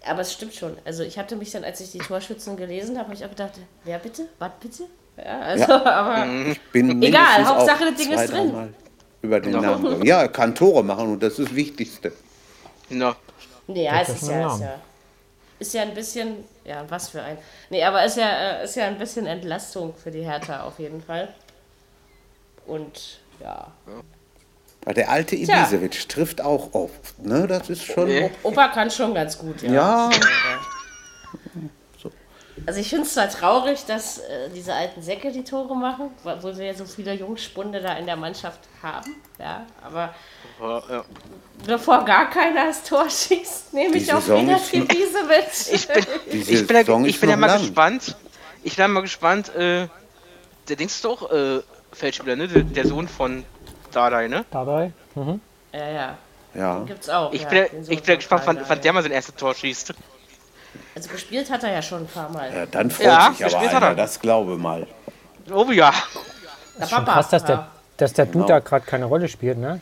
Aber 0.05 0.21
es 0.21 0.33
stimmt 0.33 0.55
schon. 0.55 0.77
Also 0.83 1.03
ich 1.03 1.17
hatte 1.17 1.35
mich 1.35 1.51
dann, 1.51 1.63
als 1.63 1.79
ich 1.79 1.91
die 1.91 1.99
Torschützen 1.99 2.57
gelesen 2.57 2.97
habe, 2.97 3.09
habe 3.09 3.15
ich 3.15 3.23
auch 3.23 3.29
gedacht, 3.29 3.53
wer 3.83 3.99
bitte? 3.99 4.27
Was 4.39 4.51
bitte? 4.59 4.83
Ja, 5.17 5.39
also, 5.39 5.71
ja. 5.71 5.85
aber 5.85 6.25
mhm. 6.25 6.51
ich 6.51 6.61
bin 6.71 7.01
egal, 7.01 7.45
Hauptsache 7.45 7.85
das 7.85 7.95
Ding 7.95 8.11
ist 8.11 8.31
drin. 8.31 8.73
Über 9.21 9.39
den 9.39 9.51
no. 9.51 9.61
Namen. 9.61 10.03
Ja, 10.03 10.21
er 10.21 10.29
kann 10.29 10.55
Tore 10.55 10.83
machen 10.83 11.13
und 11.13 11.21
das 11.21 11.37
ist 11.37 11.49
das 11.49 11.55
Wichtigste. 11.55 12.11
No. 12.89 13.13
Nee, 13.67 13.85
ja, 13.85 14.01
es 14.01 14.09
ist 14.09 14.27
ja, 14.27 14.53
ist 14.53 14.61
ja, 14.61 14.81
ist 15.59 15.73
ja 15.75 15.81
ein 15.83 15.93
bisschen, 15.93 16.43
ja, 16.65 16.83
was 16.89 17.09
für 17.09 17.21
ein. 17.21 17.37
Nee, 17.69 17.83
aber 17.83 18.03
ist 18.03 18.17
ja, 18.17 18.59
äh, 18.59 18.65
ist 18.65 18.75
ja 18.75 18.85
ein 18.85 18.97
bisschen 18.97 19.27
Entlastung 19.27 19.93
für 19.93 20.09
die 20.09 20.23
Hertha 20.23 20.63
auf 20.63 20.79
jeden 20.79 21.01
Fall. 21.01 21.29
Und 22.65 23.19
ja. 23.39 23.71
ja. 23.85 23.93
Weil 24.83 24.95
der 24.95 25.09
alte 25.09 25.35
Ibisevic 25.35 26.09
trifft 26.09 26.41
auch 26.41 26.73
oft, 26.73 27.19
ne? 27.19 27.45
Das 27.47 27.69
ist 27.69 27.83
schon. 27.83 28.07
Nee. 28.07 28.31
Opa 28.43 28.69
kann 28.69 28.89
schon 28.89 29.13
ganz 29.13 29.37
gut, 29.37 29.61
ja. 29.61 29.71
Ja. 29.71 30.09
Also 32.65 32.79
ich 32.79 32.89
finde 32.89 33.05
es 33.05 33.13
zwar 33.13 33.29
traurig, 33.29 33.85
dass 33.85 34.19
äh, 34.19 34.49
diese 34.53 34.73
alten 34.73 35.01
Säcke 35.01 35.31
die 35.31 35.43
Tore 35.43 35.75
machen, 35.75 36.11
wo 36.23 36.55
wir 36.55 36.65
ja 36.65 36.73
so 36.73 36.85
viele 36.85 37.13
Jungspunde 37.13 37.81
da 37.81 37.93
in 37.93 38.05
der 38.05 38.17
Mannschaft 38.17 38.59
haben, 38.83 39.15
ja, 39.39 39.65
aber 39.81 40.13
ja, 40.59 40.83
ja. 40.89 41.05
bevor 41.65 42.05
gar 42.05 42.29
keiner 42.29 42.67
das 42.67 42.83
Tor 42.83 43.09
schießt, 43.09 43.73
nehme 43.73 43.97
ich 43.97 44.13
auch 44.13 44.23
wieder 44.25 44.59
Ibisevic. 44.71 45.73
Ich 45.73 45.87
bin, 45.87 46.05
ich 46.49 46.67
bin, 46.67 46.75
ja, 46.75 47.05
ich 47.05 47.19
bin 47.19 47.29
ja 47.29 47.37
mal 47.37 47.47
lang. 47.47 47.61
gespannt. 47.61 48.15
Ich 48.63 48.75
bin 48.75 48.91
mal 48.91 49.01
gespannt, 49.01 49.55
äh, 49.55 49.87
der 50.67 50.75
Dings 50.75 50.95
ist 50.95 51.05
doch 51.05 51.31
äh, 51.31 51.61
Feldspieler, 51.93 52.35
ne? 52.35 52.47
Der, 52.47 52.63
der 52.63 52.87
Sohn 52.87 53.07
von 53.07 53.43
Dardai, 53.91 54.27
ne? 54.27 54.45
Dardai? 54.51 54.91
Mhm. 55.15 55.41
Ja, 55.73 55.89
ja. 55.89 56.17
Ja. 56.53 56.75
Den 56.79 56.85
gibt's 56.87 57.09
auch. 57.09 57.31
Ich 57.33 57.43
ja, 57.43 57.49
bin, 57.49 57.65
ich 57.87 58.03
bin 58.03 58.15
gespannt, 58.17 58.43
wann, 58.45 58.59
wann 58.67 58.81
der 58.81 58.93
mal 58.93 59.03
sein 59.03 59.11
erstes 59.11 59.35
Tor 59.35 59.53
schießt. 59.53 59.93
Also 60.95 61.09
gespielt 61.09 61.49
hat 61.49 61.63
er 61.63 61.73
ja 61.73 61.81
schon 61.81 62.01
ein 62.01 62.07
paar 62.07 62.29
Mal. 62.29 62.53
Ja, 62.53 62.65
dann 62.65 62.91
freut 62.91 63.05
ja, 63.05 63.31
sich 63.33 63.55
aber 63.55 63.87
einer, 63.87 63.95
das 63.95 64.19
glaube 64.19 64.57
mal. 64.57 64.87
Oh 65.51 65.71
ja. 65.71 65.93
Das 66.77 66.89
ist 66.89 66.95
schon 66.95 67.05
krass, 67.05 67.29
dass 67.29 67.45
der, 67.45 67.67
dass 67.97 68.13
der 68.13 68.25
Duda 68.25 68.59
genau. 68.59 68.69
gerade 68.69 68.85
keine 68.85 69.05
Rolle 69.05 69.27
spielt, 69.27 69.57
ne? 69.57 69.81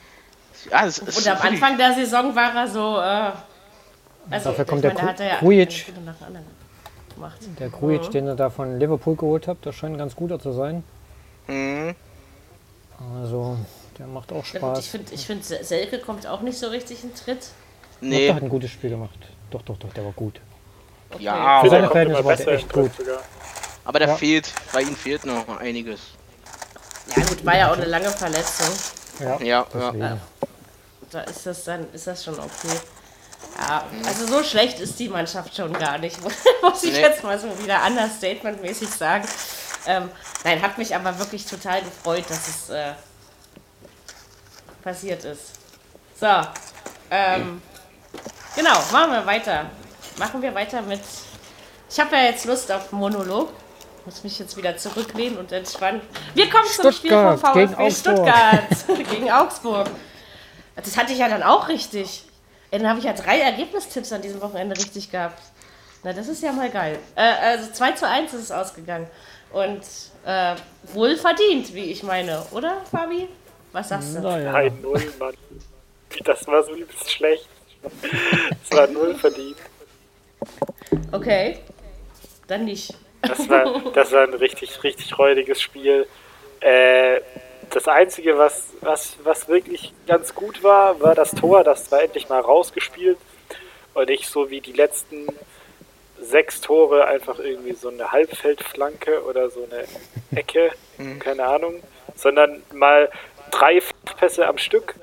Ja, 0.70 0.86
das 0.86 1.00
ist 1.00 1.18
Und 1.18 1.28
am 1.28 1.42
Anfang 1.42 1.78
der 1.78 1.94
Saison 1.94 2.36
war 2.36 2.54
er 2.54 2.68
so, 2.68 2.98
äh, 3.00 3.32
also, 4.32 4.50
Dafür 4.50 4.66
kommt 4.66 4.84
der, 4.84 4.94
meine, 4.94 5.14
der 5.16 5.38
Krujic. 5.38 5.86
Der 7.60 7.70
Krujic, 7.70 8.08
mhm. 8.08 8.12
den 8.12 8.28
ihr 8.28 8.36
da 8.36 8.50
von 8.50 8.80
Liverpool 8.80 9.16
geholt 9.16 9.48
habt, 9.48 9.66
der 9.66 9.72
scheint 9.72 9.96
ein 9.96 9.98
ganz 9.98 10.16
guter 10.16 10.40
zu 10.40 10.52
sein. 10.52 10.84
Mhm. 11.48 11.96
Also, 13.22 13.58
der 14.00 14.08
macht 14.08 14.32
auch 14.32 14.46
Spaß. 14.46 14.80
Ich 14.80 14.90
finde, 14.90 15.14
ich 15.14 15.26
find, 15.26 15.44
Selke 15.44 16.00
kommt 16.00 16.26
auch 16.26 16.42
nicht 16.42 16.58
so 16.58 16.68
richtig 16.68 17.04
in 17.04 17.14
Tritt. 17.14 17.50
Nee. 18.00 18.28
Der 18.28 18.36
hat 18.36 18.44
ein 18.44 18.50
gutes 18.50 18.72
Spiel 18.72 18.92
gemacht. 18.92 19.20
Doch, 19.52 19.62
doch, 19.62 19.78
doch, 19.78 19.92
der 19.94 20.06
war 20.06 20.14
gut. 20.14 20.40
Okay. 21.12 21.24
Ja, 21.24 21.62
für 21.62 21.70
seine 21.70 21.90
Verhältnisse 21.90 22.24
war 22.24 22.36
der 22.36 22.48
echt 22.48 22.72
gut. 22.72 22.92
Aber 23.84 24.00
der 24.00 24.08
ja. 24.08 24.16
fehlt, 24.16 24.54
bei 24.72 24.82
ihm 24.82 24.96
fehlt 24.96 25.26
noch 25.26 25.48
einiges. 25.60 26.00
Ja 27.16 27.24
gut, 27.24 27.46
war 27.46 27.58
ja 27.58 27.72
auch 27.72 27.76
eine 27.76 27.86
lange 27.86 28.10
Verletzung. 28.10 28.74
Ja, 29.20 29.42
ja, 29.42 29.68
ja. 29.94 30.18
Da 31.10 31.22
ist 31.22 31.46
das 31.46 31.64
dann, 31.66 31.92
ist 31.92 32.08
das 32.08 32.24
schon 32.24 32.36
okay. 32.36 32.78
Ja, 33.58 33.84
also 34.06 34.28
so 34.28 34.44
schlecht 34.44 34.80
ist 34.80 35.00
die 35.00 35.10
Mannschaft 35.10 35.56
schon 35.56 35.74
gar 35.74 35.98
nicht, 35.98 36.18
muss 36.62 36.84
ich 36.84 36.94
nee. 36.94 37.02
jetzt 37.02 37.24
mal 37.24 37.38
so 37.38 37.48
wieder 37.62 37.82
understatement-mäßig 37.86 38.90
sagen. 38.90 39.28
Ähm, 39.88 40.10
nein, 40.44 40.62
hat 40.62 40.78
mich 40.78 40.96
aber 40.96 41.18
wirklich 41.20 41.46
total 41.46 41.82
gefreut, 41.82 42.26
dass 42.30 42.48
es 42.48 42.70
äh, 42.70 42.94
passiert 44.82 45.24
ist. 45.26 45.54
So, 46.20 46.28
ähm, 47.12 47.62
genau, 48.56 48.74
machen 48.92 49.12
wir 49.12 49.26
weiter. 49.26 49.66
Machen 50.18 50.42
wir 50.42 50.54
weiter 50.54 50.82
mit. 50.82 51.02
Ich 51.90 52.00
habe 52.00 52.16
ja 52.16 52.24
jetzt 52.24 52.46
Lust 52.46 52.72
auf 52.72 52.92
Monolog. 52.92 53.52
Muss 54.06 54.24
mich 54.24 54.40
jetzt 54.40 54.56
wieder 54.58 54.76
zurücklehnen 54.78 55.38
und 55.38 55.52
entspannen. 55.52 56.02
Wir 56.34 56.50
kommen 56.50 56.66
zum 56.66 56.92
Spiel 56.92 57.12
vom 57.12 57.38
VfB 57.38 57.92
Stuttgart 57.92 58.70
gegen 59.10 59.32
Augsburg. 59.32 59.88
Das 60.76 60.98
hatte 60.98 61.14
ich 61.14 61.20
ja 61.20 61.30
dann 61.30 61.44
auch 61.44 61.68
richtig. 61.68 62.26
Dann 62.72 62.88
habe 62.88 63.00
ich 63.00 63.06
ja 63.06 63.14
drei 63.14 63.40
Ergebnistipps 63.40 64.12
an 64.12 64.22
diesem 64.22 64.42
Wochenende 64.42 64.78
richtig 64.78 65.12
gehabt. 65.12 65.42
Na, 66.04 66.14
das 66.14 66.28
ist 66.28 66.42
ja 66.42 66.52
mal 66.52 66.70
geil. 66.70 66.98
Äh, 67.16 67.22
also 67.22 67.72
2 67.72 67.92
zu 67.94 68.08
1 68.08 68.34
ist 68.34 68.44
es 68.44 68.52
ausgegangen. 68.52 69.08
Und 69.52 69.82
äh, 70.26 70.56
wohl 70.94 71.18
verdient, 71.18 71.74
wie 71.74 71.86
ich 71.86 72.04
meine, 72.04 72.46
oder, 72.52 72.78
Fabi? 72.90 73.28
Was 73.72 73.90
sagst 73.90 74.16
du? 74.16 74.22
Naja. 74.22 74.52
Nein, 74.52 74.80
null, 74.82 75.02
Mann. 75.20 75.36
Das 76.24 76.48
war 76.48 76.64
so 76.64 76.74
übelst 76.74 77.12
schlecht. 77.12 77.48
Es 78.64 78.76
war 78.76 78.88
null 78.88 79.16
verdient. 79.16 79.58
Okay, 81.12 81.60
dann 82.48 82.66
nicht. 82.66 82.94
Das 83.22 83.48
war, 83.50 83.82
das 83.94 84.12
war 84.12 84.24
ein 84.24 84.34
richtig, 84.34 84.84
richtig 84.84 85.18
räudiges 85.18 85.62
Spiel. 85.62 86.08
Äh, 86.62 87.22
das 87.70 87.88
Einzige, 87.88 88.38
was, 88.38 88.70
was, 88.82 89.18
was 89.24 89.48
wirklich 89.48 89.94
ganz 90.08 90.34
gut 90.34 90.64
war, 90.64 91.00
war 91.00 91.16
das 91.16 91.32
Tor. 91.32 91.64
Das 91.64 91.92
war 91.92 92.02
endlich 92.02 92.30
mal 92.30 92.42
rausgespielt 92.42 93.18
und 93.94 94.10
nicht 94.10 94.28
so 94.28 94.50
wie 94.50 94.62
die 94.62 94.74
letzten 94.74 95.28
sechs 96.22 96.62
Tore 96.62 97.06
einfach 97.06 97.40
irgendwie 97.40 97.74
so 97.74 97.90
eine 97.90 98.12
Halbfeldflanke 98.12 99.24
oder 99.24 99.50
so 99.50 99.68
eine 99.70 99.86
Ecke, 100.38 100.72
mhm. 100.98 101.20
keine 101.20 101.46
Ahnung, 101.46 101.82
sondern 102.16 102.62
mal 102.74 103.10
drei 103.52 103.82
Pässe 104.18 104.48
am 104.48 104.58
Stück, 104.58 104.96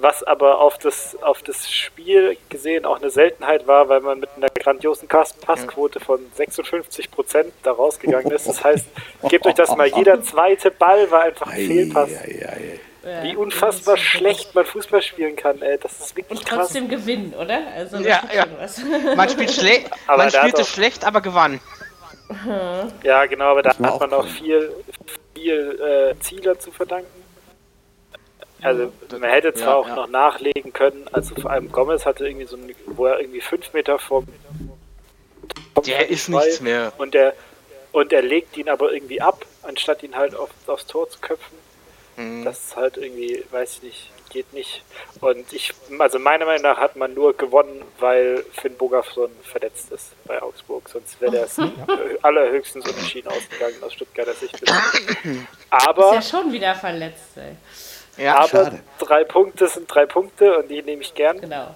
was 0.00 0.22
aber 0.22 0.60
auf 0.60 0.78
das, 0.78 1.16
auf 1.22 1.42
das 1.42 1.70
Spiel 1.70 2.36
gesehen 2.48 2.84
auch 2.84 3.00
eine 3.00 3.10
Seltenheit 3.10 3.66
war, 3.66 3.88
weil 3.88 4.00
man 4.00 4.20
mit 4.20 4.30
einer 4.36 4.48
grandiosen 4.48 5.08
Passquote 5.08 6.00
von 6.00 6.20
56 6.34 7.10
Prozent 7.10 7.52
da 7.62 7.72
rausgegangen 7.72 8.30
ist. 8.30 8.48
Das 8.48 8.62
heißt, 8.62 8.86
gebt 9.28 9.46
euch 9.46 9.54
das 9.54 9.74
mal, 9.76 9.88
jeder 9.88 10.22
zweite 10.22 10.70
Ball 10.70 11.10
war 11.10 11.22
einfach 11.22 11.48
ein 11.48 11.66
Fehlpass. 11.66 12.10
Wie 13.22 13.34
unfassbar 13.34 13.96
schlecht 13.96 14.54
man 14.54 14.64
Fußball 14.64 15.02
spielen 15.02 15.34
kann, 15.34 15.60
ey. 15.60 15.76
Das 15.78 15.98
ist 15.98 16.16
wirklich 16.16 16.38
Und 16.38 16.48
trotzdem 16.48 16.88
krass. 16.88 17.00
gewinnen, 17.00 17.34
oder? 17.34 17.58
Also 17.76 17.96
ja, 17.96 18.22
ja. 18.32 18.46
Man, 19.16 19.28
spielt 19.28 19.50
schle 19.52 19.80
man 20.06 20.30
spielte 20.30 20.64
schlecht, 20.64 21.04
aber 21.04 21.20
gewann. 21.20 21.60
Ja, 23.02 23.26
genau, 23.26 23.46
aber 23.46 23.62
da 23.62 23.70
hat 23.70 23.80
man 23.80 24.12
auch 24.12 24.26
viel, 24.26 24.70
viel 25.34 26.14
äh, 26.14 26.20
Zieler 26.20 26.58
zu 26.58 26.70
verdanken. 26.70 27.21
Also 28.62 28.92
man 29.10 29.30
hätte 29.30 29.52
zwar 29.54 29.68
ja, 29.68 29.74
auch 29.74 29.88
ja. 29.88 29.96
noch 29.96 30.08
nachlegen 30.08 30.72
können, 30.72 31.06
also 31.12 31.34
vor 31.34 31.50
allem 31.50 31.70
Gomez 31.72 32.06
hatte 32.06 32.26
irgendwie 32.26 32.46
so 32.46 32.56
ein, 32.56 32.74
wo 32.86 33.06
er 33.06 33.20
irgendwie 33.20 33.40
fünf 33.40 33.72
Meter 33.72 33.98
vom 33.98 34.26
Der 35.86 36.08
ist 36.08 36.28
nichts 36.28 36.60
mehr. 36.60 36.92
Und 36.98 37.14
der 37.14 37.34
und 37.92 38.12
er 38.12 38.22
legt 38.22 38.56
ihn 38.56 38.68
aber 38.68 38.92
irgendwie 38.92 39.20
ab, 39.20 39.44
anstatt 39.62 40.02
ihn 40.02 40.16
halt 40.16 40.34
auf, 40.34 40.50
aufs 40.66 40.86
Tor 40.86 41.08
zu 41.10 41.18
köpfen. 41.20 41.58
Mhm. 42.16 42.44
Das 42.44 42.58
ist 42.58 42.76
halt 42.76 42.96
irgendwie, 42.96 43.44
weiß 43.50 43.76
ich 43.76 43.82
nicht, 43.82 44.12
geht 44.30 44.52
nicht. 44.52 44.82
Und 45.20 45.52
ich, 45.52 45.72
also 45.98 46.18
meiner 46.18 46.46
Meinung 46.46 46.62
nach 46.62 46.78
hat 46.78 46.96
man 46.96 47.14
nur 47.14 47.36
gewonnen, 47.36 47.82
weil 47.98 48.44
Finn 48.52 48.76
Bogason 48.76 49.30
verletzt 49.42 49.92
ist 49.92 50.12
bei 50.24 50.40
Augsburg. 50.40 50.88
Sonst 50.88 51.20
wäre 51.20 51.32
der 51.32 51.48
ja. 51.56 51.68
allerhöchstens 52.22 52.88
unentschieden 52.88 53.28
ausgegangen 53.28 53.76
aus 53.82 53.92
Stuttgarter 53.92 54.34
Sicht. 54.34 54.58
Aber. 55.70 56.18
Ist 56.18 56.32
ja 56.32 56.40
schon 56.40 56.52
wieder 56.52 56.74
verletzt, 56.74 57.36
ey. 57.36 57.56
Ja, 58.22 58.38
aber 58.38 58.48
schade. 58.48 58.78
drei 58.98 59.24
Punkte 59.24 59.66
sind 59.66 59.92
drei 59.92 60.06
Punkte 60.06 60.58
und 60.58 60.68
die 60.68 60.82
nehme 60.82 61.02
ich 61.02 61.14
gern. 61.14 61.40
Genau. 61.40 61.74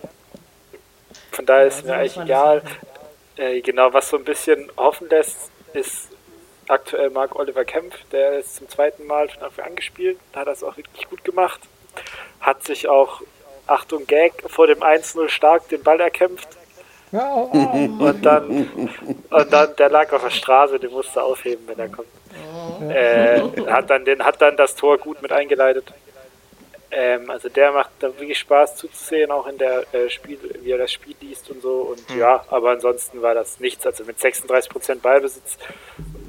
Von 1.33 1.45
daher 1.45 1.67
ist 1.67 1.81
ja, 1.81 1.87
mir 1.87 1.95
eigentlich 1.95 2.17
egal. 2.17 2.63
Äh, 3.37 3.61
genau, 3.61 3.93
was 3.93 4.09
so 4.09 4.17
ein 4.17 4.25
bisschen 4.25 4.71
hoffen 4.77 5.09
lässt, 5.09 5.51
ist 5.75 6.09
aktuell 6.69 7.11
Marc 7.11 7.37
Oliver 7.37 7.65
Kempf, 7.65 7.97
der 8.13 8.39
ist 8.39 8.57
zum 8.57 8.69
zweiten 8.69 9.07
Mal 9.07 9.29
schon 9.29 9.41
dafür 9.41 9.65
angespielt, 9.65 10.19
hat 10.35 10.47
das 10.47 10.63
auch 10.63 10.77
wirklich 10.77 11.09
gut 11.09 11.25
gemacht. 11.25 11.61
Hat 12.41 12.65
sich 12.65 12.89
auch, 12.89 13.23
Achtung 13.67 14.07
Gag, 14.07 14.33
vor 14.47 14.67
dem 14.67 14.81
1-0 14.81 15.29
stark 15.29 15.69
den 15.69 15.83
Ball 15.83 16.01
erkämpft. 16.01 16.49
Und 17.13 18.23
dann, 18.23 18.69
und 19.31 19.53
dann, 19.53 19.77
der 19.77 19.89
lag 19.89 20.13
auf 20.13 20.23
der 20.23 20.31
Straße, 20.31 20.79
den 20.79 20.91
musste 20.91 21.23
aufheben, 21.23 21.67
wenn 21.69 21.79
er 21.79 21.89
kommt. 21.89 22.09
Äh, 22.91 23.41
hat, 23.71 23.89
dann 23.89 24.05
den, 24.05 24.23
hat 24.23 24.43
dann 24.43 24.57
das 24.57 24.75
Tor 24.75 24.99
gut 24.99 25.23
mit 25.23 25.33
eingeleitet. 25.33 25.95
Ähm, 26.91 27.31
also 27.31 27.49
der 27.49 27.73
macht 27.73 27.91
da 27.99 28.09
wirklich 28.19 28.39
Spaß 28.39 28.77
zuzusehen, 28.77 29.31
auch 29.31 29.47
in 29.47 29.59
der 29.59 29.93
äh, 29.93 30.09
Spiel, 30.09 30.39
wie 30.63 30.71
er 30.71 30.79
das 30.79 30.93
Spiel 30.93 31.17
liest 31.21 31.51
und 31.51 31.61
so. 31.63 31.95
Und 31.97 32.09
mhm. 32.11 32.21
ja, 32.21 32.45
aber 32.49 32.71
ansonsten 32.71 33.23
war 33.23 33.35
das 33.35 33.61
nichts. 33.61 33.87
Also 33.87 34.05
mit 34.05 34.19
36% 34.19 35.01
Ballbesitz 35.01 35.59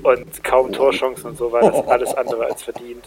und 0.03 0.43
kaum 0.43 0.73
Torchancen 0.73 1.31
und 1.31 1.37
so 1.37 1.51
war 1.51 1.61
das 1.61 1.87
alles 1.87 2.13
andere 2.15 2.45
als 2.45 2.63
verdient. 2.63 3.05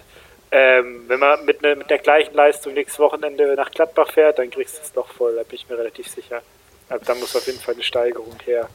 Ähm, 0.52 1.04
wenn 1.06 1.20
man 1.20 1.44
mit, 1.44 1.62
ne, 1.62 1.76
mit 1.76 1.90
der 1.90 1.98
gleichen 1.98 2.34
Leistung 2.34 2.74
nächstes 2.74 2.98
Wochenende 2.98 3.54
nach 3.54 3.70
Gladbach 3.70 4.10
fährt, 4.10 4.38
dann 4.38 4.50
kriegst 4.50 4.78
du 4.78 4.82
es 4.82 4.92
doch 4.92 5.08
voll, 5.08 5.36
da 5.36 5.42
bin 5.42 5.54
ich 5.54 5.68
mir 5.68 5.78
relativ 5.78 6.08
sicher. 6.08 6.42
Also 6.88 7.04
da 7.04 7.14
muss 7.14 7.36
auf 7.36 7.46
jeden 7.46 7.60
Fall 7.60 7.74
eine 7.74 7.84
Steigerung 7.84 8.36
her. 8.44 8.68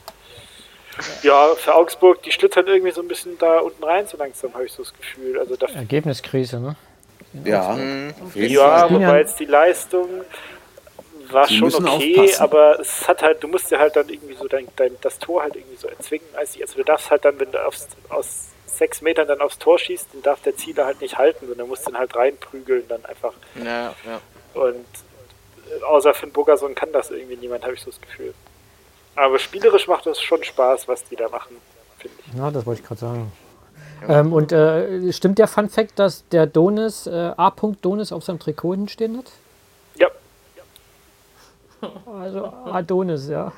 Ja, 1.23 1.53
für 1.55 1.75
Augsburg, 1.75 2.23
die 2.23 2.31
schlittern 2.31 2.67
irgendwie 2.67 2.91
so 2.91 3.01
ein 3.01 3.09
bisschen 3.09 3.37
da 3.37 3.59
unten 3.59 3.83
rein, 3.83 4.07
so 4.07 4.15
langsam 4.15 4.53
habe 4.53 4.65
ich 4.65 4.71
so 4.71 4.83
das 4.83 4.93
Gefühl. 4.93 5.37
Also 5.37 5.55
Ergebniskrise, 5.55 6.61
ne? 6.61 6.77
Ja, 7.43 7.73
mhm. 7.73 8.13
ja 8.33 8.89
wobei 8.89 9.19
jetzt 9.19 9.39
die 9.39 9.45
Leistung 9.45 10.07
war 11.31 11.47
Sie 11.47 11.57
schon 11.57 11.73
okay, 11.87 12.19
aufpassen. 12.19 12.41
aber 12.41 12.79
es 12.79 13.07
hat 13.07 13.21
halt, 13.21 13.43
du 13.43 13.47
musst 13.47 13.71
ja 13.71 13.79
halt 13.79 13.95
dann 13.95 14.07
irgendwie 14.09 14.35
so 14.35 14.47
dein, 14.47 14.67
dein, 14.75 14.95
das 15.01 15.19
Tor 15.19 15.41
halt 15.41 15.55
irgendwie 15.55 15.75
so 15.75 15.87
erzwingen. 15.87 16.27
Also 16.35 16.59
du 16.75 16.83
darfst 16.83 17.09
halt 17.09 17.25
dann, 17.25 17.39
wenn 17.39 17.51
du 17.51 17.65
aufs, 17.65 17.87
aus 18.09 18.49
sechs 18.65 19.01
Metern 19.01 19.27
dann 19.27 19.41
aufs 19.41 19.57
Tor 19.57 19.79
schießt, 19.79 20.09
dann 20.13 20.21
darf 20.21 20.41
der 20.41 20.55
Zieler 20.55 20.85
halt 20.85 21.01
nicht 21.01 21.17
halten, 21.17 21.47
sondern 21.47 21.67
musst 21.67 21.87
den 21.87 21.97
halt 21.97 22.15
reinprügeln 22.15 22.83
dann 22.87 23.03
einfach. 23.05 23.33
Ja, 23.55 23.95
ja. 24.05 24.21
Und 24.53 24.85
äh, 25.69 25.83
außer 25.83 26.13
Finn 26.13 26.31
Burgerson 26.31 26.75
kann 26.75 26.91
das 26.91 27.11
irgendwie 27.11 27.37
niemand, 27.37 27.63
habe 27.63 27.73
ich 27.73 27.81
so 27.81 27.89
das 27.89 28.01
Gefühl. 28.01 28.33
Aber 29.15 29.39
spielerisch 29.39 29.87
macht 29.87 30.05
das 30.05 30.21
schon 30.21 30.43
Spaß, 30.43 30.87
was 30.87 31.03
die 31.05 31.15
da 31.15 31.29
machen, 31.29 31.55
finde 31.97 32.17
ich. 32.19 32.37
Ja, 32.37 32.51
das 32.51 32.65
wollte 32.65 32.81
ich 32.81 32.87
gerade 32.87 33.01
sagen. 33.01 33.31
Ähm, 34.07 34.33
und 34.33 34.51
äh, 34.51 35.11
stimmt 35.11 35.39
der 35.39 35.47
Fun 35.47 35.69
Fact, 35.69 35.97
dass 35.99 36.27
der 36.29 36.45
Donis, 36.45 37.07
äh, 37.07 37.31
A. 37.37 37.53
Donis 37.81 38.11
auf 38.11 38.23
seinem 38.23 38.39
Trikot 38.39 38.75
hinstehen 38.75 39.17
hat? 39.17 39.31
Ja. 39.97 40.07
Also 42.21 42.45
Adonis, 42.45 43.27
ja. 43.27 43.51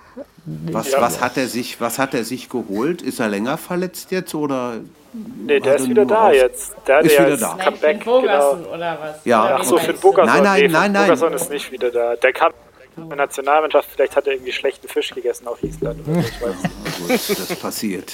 Was, 0.45 0.91
ja. 0.91 1.01
was, 1.01 1.21
hat 1.21 1.38
er 1.38 1.47
sich, 1.47 1.79
was 1.79 2.00
hat 2.00 2.13
er 2.13 2.24
sich 2.24 2.50
geholt? 2.50 3.01
Ist 3.01 3.19
er 3.19 3.29
länger 3.29 3.57
verletzt 3.57 4.12
jetzt 4.12 4.33
oder? 4.36 4.77
Nee, 5.13 5.59
der 5.59 5.75
ist 5.75 5.89
wieder 5.89 6.05
da 6.05 6.31
jetzt. 6.31 6.75
Der 6.86 7.00
ist 7.01 7.17
wieder 7.17 7.38
da. 7.38 7.57
Comeback, 7.63 8.03
genau. 8.03 8.53
oder 8.74 8.97
was? 9.00 9.25
Ja, 9.25 9.57
Ach 9.59 9.63
so, 9.63 9.77
Finn 9.77 9.97
Bogerson. 10.00 10.25
Nein, 10.25 10.43
nein, 10.43 10.62
nee, 10.62 10.67
nein, 10.67 10.91
nein. 10.91 11.03
Bogerson 11.03 11.33
ist 11.33 11.50
nicht 11.50 11.71
wieder 11.71 11.91
da. 11.91 12.15
Der 12.15 12.33
kam 12.33 12.51
in 12.97 13.09
der 13.09 13.17
Nationalmannschaft, 13.17 13.89
vielleicht 13.93 14.15
hat 14.15 14.27
er 14.27 14.33
irgendwie 14.33 14.51
schlechten 14.51 14.88
Fisch 14.88 15.13
gegessen 15.13 15.47
auf 15.47 15.62
Island 15.63 16.00
oder 16.07 16.21
so, 16.21 16.27
ich 16.27 16.41
weiß 16.41 16.63
nicht. 16.63 17.27
Gut, 17.27 17.50
das 17.50 17.59
passiert. 17.59 18.13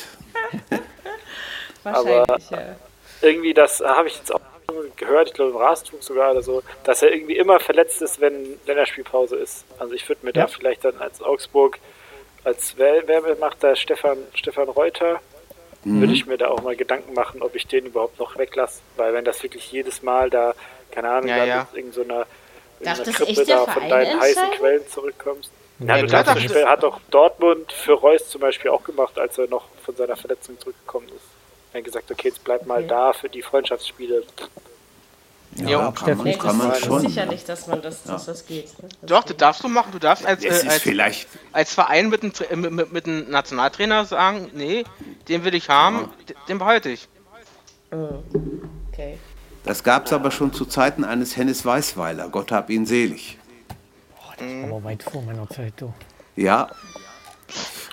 Aber 1.83 2.25
ja. 2.51 2.75
irgendwie, 3.21 3.53
das 3.53 3.79
habe 3.81 4.07
ich 4.07 4.17
jetzt 4.17 4.33
auch 4.33 4.41
gehört, 4.95 5.29
ich 5.29 5.33
glaube 5.33 5.51
im 5.51 5.57
Rasenfunk 5.57 6.03
sogar 6.03 6.31
oder 6.31 6.41
so, 6.41 6.63
dass 6.83 7.01
er 7.01 7.11
irgendwie 7.11 7.37
immer 7.37 7.59
verletzt 7.59 8.01
ist, 8.01 8.21
wenn 8.21 8.59
Länderspielpause 8.65 9.35
ist. 9.35 9.65
Also 9.79 9.93
ich 9.93 10.07
würde 10.07 10.25
mir 10.25 10.33
ja. 10.33 10.43
da 10.43 10.47
vielleicht 10.47 10.85
dann 10.85 10.97
als 10.99 11.21
Augsburg, 11.21 11.79
als 12.43 12.75
wer, 12.77 13.07
wer 13.07 13.35
macht 13.37 13.63
da 13.63 13.75
Stefan, 13.75 14.17
Stefan 14.33 14.69
Reuter, 14.69 15.19
mhm. 15.83 16.01
würde 16.01 16.13
ich 16.13 16.25
mir 16.25 16.37
da 16.37 16.49
auch 16.49 16.61
mal 16.61 16.75
Gedanken 16.75 17.13
machen, 17.13 17.41
ob 17.41 17.55
ich 17.55 17.67
den 17.67 17.85
überhaupt 17.85 18.19
noch 18.19 18.37
weglasse. 18.37 18.81
Weil 18.95 19.13
wenn 19.13 19.25
das 19.25 19.43
wirklich 19.43 19.71
jedes 19.71 20.01
Mal 20.01 20.29
da, 20.29 20.53
keine 20.91 21.09
Ahnung, 21.09 21.29
ja, 21.29 21.45
ja. 21.45 21.67
irgend 21.73 21.93
so 21.93 22.03
einer, 22.03 22.25
Krippe 22.81 23.45
da 23.45 23.65
von 23.65 23.87
deinen 23.87 24.19
heißen 24.19 24.51
Quellen 24.51 24.87
zurückkommst. 24.87 25.49
Ja, 25.79 25.97
ja 25.97 26.05
das 26.05 26.27
hat 26.27 26.83
doch 26.83 26.99
Dortmund 27.09 27.71
für 27.71 27.93
Reus 27.93 28.29
zum 28.29 28.41
Beispiel 28.41 28.71
auch 28.71 28.83
gemacht, 28.83 29.17
als 29.17 29.37
er 29.37 29.47
noch 29.47 29.65
von 29.83 29.95
seiner 29.95 30.15
Verletzung 30.15 30.59
zurückgekommen 30.59 31.07
ist. 31.07 31.32
Er 31.73 31.79
hat 31.79 31.85
gesagt, 31.85 32.11
okay, 32.11 32.27
jetzt 32.27 32.43
bleib 32.43 32.65
mal 32.67 32.79
okay. 32.79 32.87
da 32.87 33.13
für 33.13 33.29
die 33.29 33.41
Freundschaftsspiele. 33.41 34.23
Ja, 35.55 35.67
ja 35.67 35.91
kann, 35.91 36.17
man, 36.17 36.37
kann 36.37 36.57
man 36.57 36.75
schon. 36.75 37.01
Sicherlich, 37.01 37.45
dass 37.45 37.67
man 37.67 37.81
das, 37.81 38.03
dass 38.03 38.25
das 38.25 38.45
geht. 38.45 38.81
Ne? 38.81 38.89
Doch, 39.01 39.23
du 39.23 39.33
darfst 39.33 39.63
du 39.63 39.67
machen. 39.67 39.91
Du 39.91 39.99
darfst 39.99 40.25
als, 40.25 40.43
äh, 40.43 40.49
als, 40.49 40.81
vielleicht. 40.81 41.27
als 41.51 41.73
Verein 41.73 42.09
mit 42.09 42.23
einem, 42.23 42.65
äh, 42.65 42.69
mit, 42.69 42.91
mit 42.91 43.07
einem 43.07 43.29
Nationaltrainer 43.29 44.05
sagen, 44.05 44.51
nee, 44.53 44.83
den 45.27 45.43
will 45.43 45.55
ich 45.55 45.69
haben, 45.69 46.09
ja. 46.27 46.35
den 46.47 46.59
behalte 46.59 46.89
ich. 46.89 47.07
Oh, 47.91 48.23
okay. 48.91 49.17
Das 49.63 49.83
gab 49.83 50.05
es 50.05 50.13
aber 50.13 50.29
schon 50.29 50.53
zu 50.53 50.65
Zeiten 50.65 51.03
eines 51.03 51.37
Hennes 51.37 51.65
Weißweiler. 51.65 52.29
Gott 52.29 52.51
hab 52.51 52.69
ihn 52.69 52.85
selig. 52.85 53.37
Oh, 54.15 54.31
das 54.37 54.47
ist 54.47 54.63
aber 54.65 54.83
weit 54.83 55.03
vor 55.03 55.21
meiner 55.21 55.49
Zeit, 55.49 55.73
du. 55.77 55.93
Ja. 56.35 56.69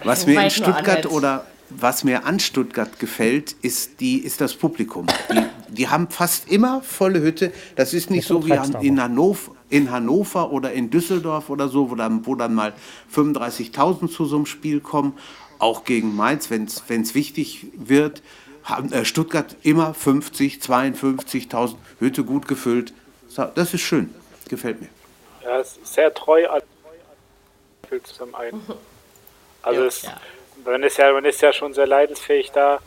Was 0.05 0.27
mir 0.27 0.43
in 0.43 0.51
Stuttgart 0.51 1.07
oder 1.07 1.45
was 1.71 2.05
mir 2.05 2.25
an 2.27 2.41
Stuttgart 2.41 2.99
gefällt, 2.99 3.55
ist, 3.63 4.01
die, 4.01 4.19
ist 4.19 4.41
das 4.41 4.55
Publikum. 4.55 5.07
Die, 5.33 5.75
die 5.75 5.89
haben 5.89 6.09
fast 6.09 6.51
immer 6.51 6.83
volle 6.83 7.21
Hütte. 7.21 7.53
Das 7.77 7.95
ist 7.95 8.11
nicht 8.11 8.27
so 8.27 8.47
wie 8.47 8.53
in 8.85 9.01
Hannover, 9.01 9.53
in 9.69 9.91
Hannover 9.91 10.51
oder 10.51 10.73
in 10.73 10.91
Düsseldorf 10.91 11.49
oder 11.49 11.69
so, 11.69 11.91
wo 11.91 11.95
dann, 11.95 12.27
wo 12.27 12.35
dann 12.35 12.55
mal 12.55 12.73
35.000 13.15 14.11
zu 14.11 14.25
so 14.25 14.37
einem 14.37 14.47
Spiel 14.47 14.81
kommen. 14.81 15.17
Auch 15.59 15.85
gegen 15.85 16.17
Mainz, 16.17 16.51
wenn 16.51 16.65
es 16.65 17.15
wichtig 17.15 17.67
wird, 17.75 18.23
haben 18.65 18.93
äh, 18.93 19.05
Stuttgart 19.05 19.57
immer 19.63 19.95
50, 19.95 20.59
52.000 20.59 21.77
Hütte 21.99 22.25
gut 22.25 22.49
gefüllt. 22.49 22.93
Das 23.55 23.73
ist 23.73 23.81
schön, 23.81 24.15
gefällt 24.49 24.81
mir. 24.81 24.89
Ja, 25.43 25.59
ist 25.61 25.79
sehr 25.87 26.13
treu 26.13 26.49
an 26.49 26.63
zusammen 28.05 28.35
ein. 28.37 28.61
Also 29.63 29.81
ja, 29.81 29.87
es, 29.87 30.03
ja 30.03 30.21
man 30.64 30.83
ist 30.83 30.99
ja, 30.99 31.12
man 31.12 31.25
ist 31.25 31.40
ja 31.40 31.53
schon 31.53 31.75
sehr 31.75 31.87
leidensfähig 31.87 32.51
da, 32.53 32.81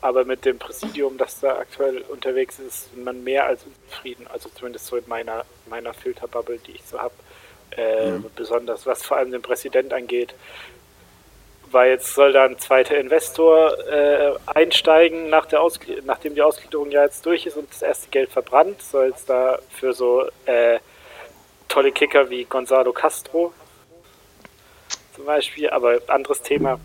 aber 0.00 0.24
mit 0.24 0.44
dem 0.44 0.58
Präsidium, 0.58 1.18
das 1.18 1.40
da 1.40 1.56
aktuell 1.56 2.02
unterwegs 2.08 2.58
ist, 2.58 2.86
ist 2.86 2.96
man 2.96 3.24
mehr 3.24 3.46
als 3.46 3.64
unzufrieden. 3.64 4.26
Also 4.32 4.48
zumindest 4.50 4.86
so 4.86 4.96
in 4.96 5.08
meiner, 5.08 5.44
meiner 5.66 5.92
Filterbubble, 5.94 6.58
die 6.58 6.72
ich 6.72 6.84
so 6.84 6.98
habe. 6.98 7.14
Äh, 7.76 8.12
mhm. 8.12 8.26
Besonders 8.34 8.86
was 8.86 9.02
vor 9.02 9.16
allem 9.16 9.30
den 9.30 9.42
Präsident 9.42 9.92
angeht. 9.92 10.34
Weil 11.70 11.90
jetzt 11.90 12.14
soll 12.14 12.32
da 12.32 12.44
ein 12.44 12.58
zweiter 12.58 12.96
Investor 12.96 13.76
äh, 13.88 14.32
einsteigen, 14.46 15.28
nach 15.28 15.46
der 15.46 15.60
nachdem 16.04 16.34
die 16.34 16.42
Ausgliederung 16.42 16.90
ja 16.90 17.04
jetzt 17.04 17.26
durch 17.26 17.44
ist 17.44 17.56
und 17.56 17.70
das 17.70 17.82
erste 17.82 18.08
Geld 18.08 18.30
verbrannt, 18.30 18.80
soll 18.80 19.12
es 19.14 19.24
da 19.26 19.58
für 19.68 19.92
so 19.92 20.26
äh, 20.46 20.78
tolle 21.68 21.92
Kicker 21.92 22.30
wie 22.30 22.44
Gonzalo 22.44 22.92
Castro 22.92 23.52
zum 25.18 25.26
Beispiel, 25.26 25.68
aber 25.70 25.98
anderes 26.06 26.42
Thema, 26.42 26.78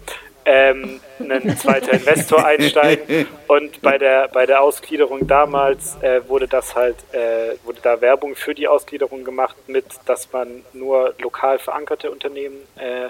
ähm, 0.45 0.99
ein 1.19 1.57
zweiter 1.57 1.93
Investor 1.93 2.45
einsteigen. 2.45 3.27
Und 3.47 3.81
bei 3.81 3.97
der, 3.97 4.27
bei 4.27 4.45
der 4.45 4.61
Ausgliederung 4.61 5.27
damals 5.27 5.95
äh, 6.01 6.27
wurde 6.27 6.47
das 6.47 6.75
halt, 6.75 6.97
äh, 7.13 7.55
wurde 7.63 7.79
da 7.81 8.01
Werbung 8.01 8.35
für 8.35 8.53
die 8.53 8.67
Ausgliederung 8.67 9.23
gemacht, 9.23 9.55
mit, 9.67 9.85
dass 10.05 10.31
man 10.31 10.63
nur 10.73 11.13
lokal 11.19 11.59
verankerte 11.59 12.11
Unternehmen 12.11 12.57
äh, 12.77 13.09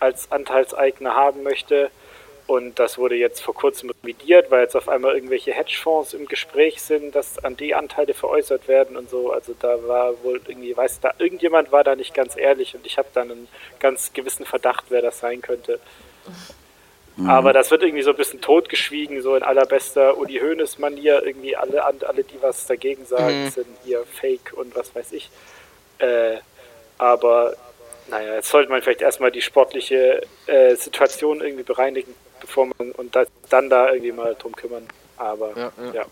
als 0.00 0.30
Anteilseigner 0.32 1.14
haben 1.14 1.42
möchte. 1.42 1.90
Und 2.48 2.78
das 2.78 2.98
wurde 2.98 3.14
jetzt 3.14 3.40
vor 3.40 3.54
kurzem 3.54 3.90
revidiert, 3.90 4.50
weil 4.50 4.62
jetzt 4.62 4.74
auf 4.74 4.88
einmal 4.88 5.14
irgendwelche 5.14 5.52
Hedgefonds 5.52 6.12
im 6.12 6.26
Gespräch 6.26 6.82
sind, 6.82 7.14
dass 7.14 7.42
an 7.44 7.56
die 7.56 7.74
Anteile 7.74 8.14
veräußert 8.14 8.66
werden 8.66 8.96
und 8.96 9.08
so. 9.08 9.30
Also 9.30 9.54
da 9.58 9.76
war 9.86 10.22
wohl 10.24 10.40
irgendwie, 10.48 10.76
weiß 10.76 11.00
da, 11.00 11.12
irgendjemand 11.18 11.70
war 11.70 11.84
da 11.84 11.94
nicht 11.94 12.14
ganz 12.14 12.36
ehrlich 12.36 12.74
und 12.74 12.84
ich 12.84 12.98
habe 12.98 13.08
dann 13.14 13.30
einen 13.30 13.48
ganz 13.78 14.12
gewissen 14.12 14.44
Verdacht, 14.44 14.86
wer 14.88 15.02
das 15.02 15.20
sein 15.20 15.40
könnte. 15.40 15.78
Mhm. 17.16 17.28
Aber 17.28 17.52
das 17.52 17.70
wird 17.70 17.82
irgendwie 17.82 18.02
so 18.02 18.10
ein 18.10 18.16
bisschen 18.16 18.40
totgeschwiegen, 18.40 19.20
so 19.22 19.36
in 19.36 19.42
allerbester 19.42 20.16
Uli 20.16 20.38
Hoeneß-Manier. 20.38 21.22
Irgendwie 21.24 21.56
alle, 21.56 21.84
alle, 21.84 22.24
die 22.24 22.40
was 22.40 22.66
dagegen 22.66 23.04
sagen, 23.04 23.44
mhm. 23.44 23.50
sind 23.50 23.66
hier 23.84 24.04
Fake 24.04 24.52
und 24.54 24.74
was 24.74 24.94
weiß 24.94 25.12
ich. 25.12 25.30
Äh, 25.98 26.38
aber 26.98 27.54
naja, 28.08 28.34
jetzt 28.34 28.48
sollte 28.48 28.70
man 28.70 28.82
vielleicht 28.82 29.02
erstmal 29.02 29.30
die 29.30 29.42
sportliche 29.42 30.22
äh, 30.46 30.74
Situation 30.76 31.40
irgendwie 31.40 31.62
bereinigen, 31.62 32.14
bevor 32.40 32.66
man 32.66 32.92
und 32.92 33.14
da, 33.14 33.24
dann 33.48 33.70
da 33.70 33.90
irgendwie 33.92 34.12
mal 34.12 34.34
drum 34.38 34.54
kümmern. 34.54 34.86
Aber 35.16 35.56
ja, 35.56 35.72
ja. 35.84 35.92
ja. 35.92 36.06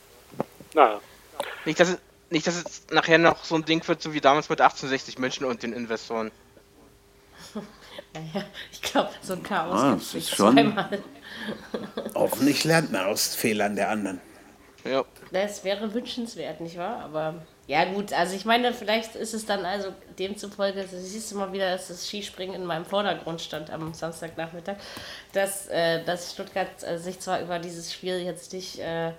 naja. 0.74 1.00
Nicht 1.64 1.80
dass, 1.80 1.88
es, 1.88 1.98
nicht, 2.30 2.46
dass 2.46 2.56
es 2.56 2.82
nachher 2.90 3.18
noch 3.18 3.44
so 3.44 3.54
ein 3.54 3.64
Ding 3.64 3.86
wird, 3.88 4.02
so 4.02 4.12
wie 4.12 4.20
damals 4.20 4.48
mit 4.48 4.60
1860 4.60 5.18
München 5.18 5.46
und 5.46 5.62
den 5.62 5.72
Investoren. 5.72 6.30
Naja, 8.12 8.44
ich 8.72 8.82
glaube, 8.82 9.10
so 9.22 9.34
ein 9.34 9.42
Chaos 9.42 9.80
ah, 9.80 9.90
gibt 9.92 10.14
es 10.14 10.30
schon 10.30 10.54
zweimal. 10.54 11.02
Hoffentlich 12.14 12.64
lernt 12.64 12.90
man 12.90 13.06
aus 13.06 13.34
Fehlern 13.34 13.76
der 13.76 13.90
anderen. 13.90 14.20
Ja. 14.84 15.04
Das 15.30 15.62
wäre 15.64 15.92
wünschenswert, 15.92 16.60
nicht 16.60 16.76
wahr? 16.76 17.00
Aber 17.00 17.34
Ja, 17.66 17.84
gut, 17.84 18.12
also 18.12 18.34
ich 18.34 18.44
meine, 18.44 18.72
vielleicht 18.72 19.14
ist 19.14 19.34
es 19.34 19.46
dann 19.46 19.64
also 19.64 19.92
demzufolge, 20.18 20.80
also 20.80 20.98
siehst 20.98 21.30
du 21.30 21.36
mal 21.36 21.52
wieder, 21.52 21.70
dass 21.70 21.88
das 21.88 22.08
Skispringen 22.08 22.54
in 22.54 22.64
meinem 22.64 22.84
Vordergrund 22.84 23.40
stand 23.40 23.70
am 23.70 23.94
Samstagnachmittag, 23.94 24.76
dass, 25.32 25.68
äh, 25.68 26.02
dass 26.04 26.32
Stuttgart 26.32 26.82
äh, 26.82 26.98
sich 26.98 27.20
zwar 27.20 27.40
über 27.40 27.58
dieses 27.58 27.92
Spiel 27.92 28.18
jetzt 28.20 28.52
nicht 28.52 28.78
äh, 28.78 29.12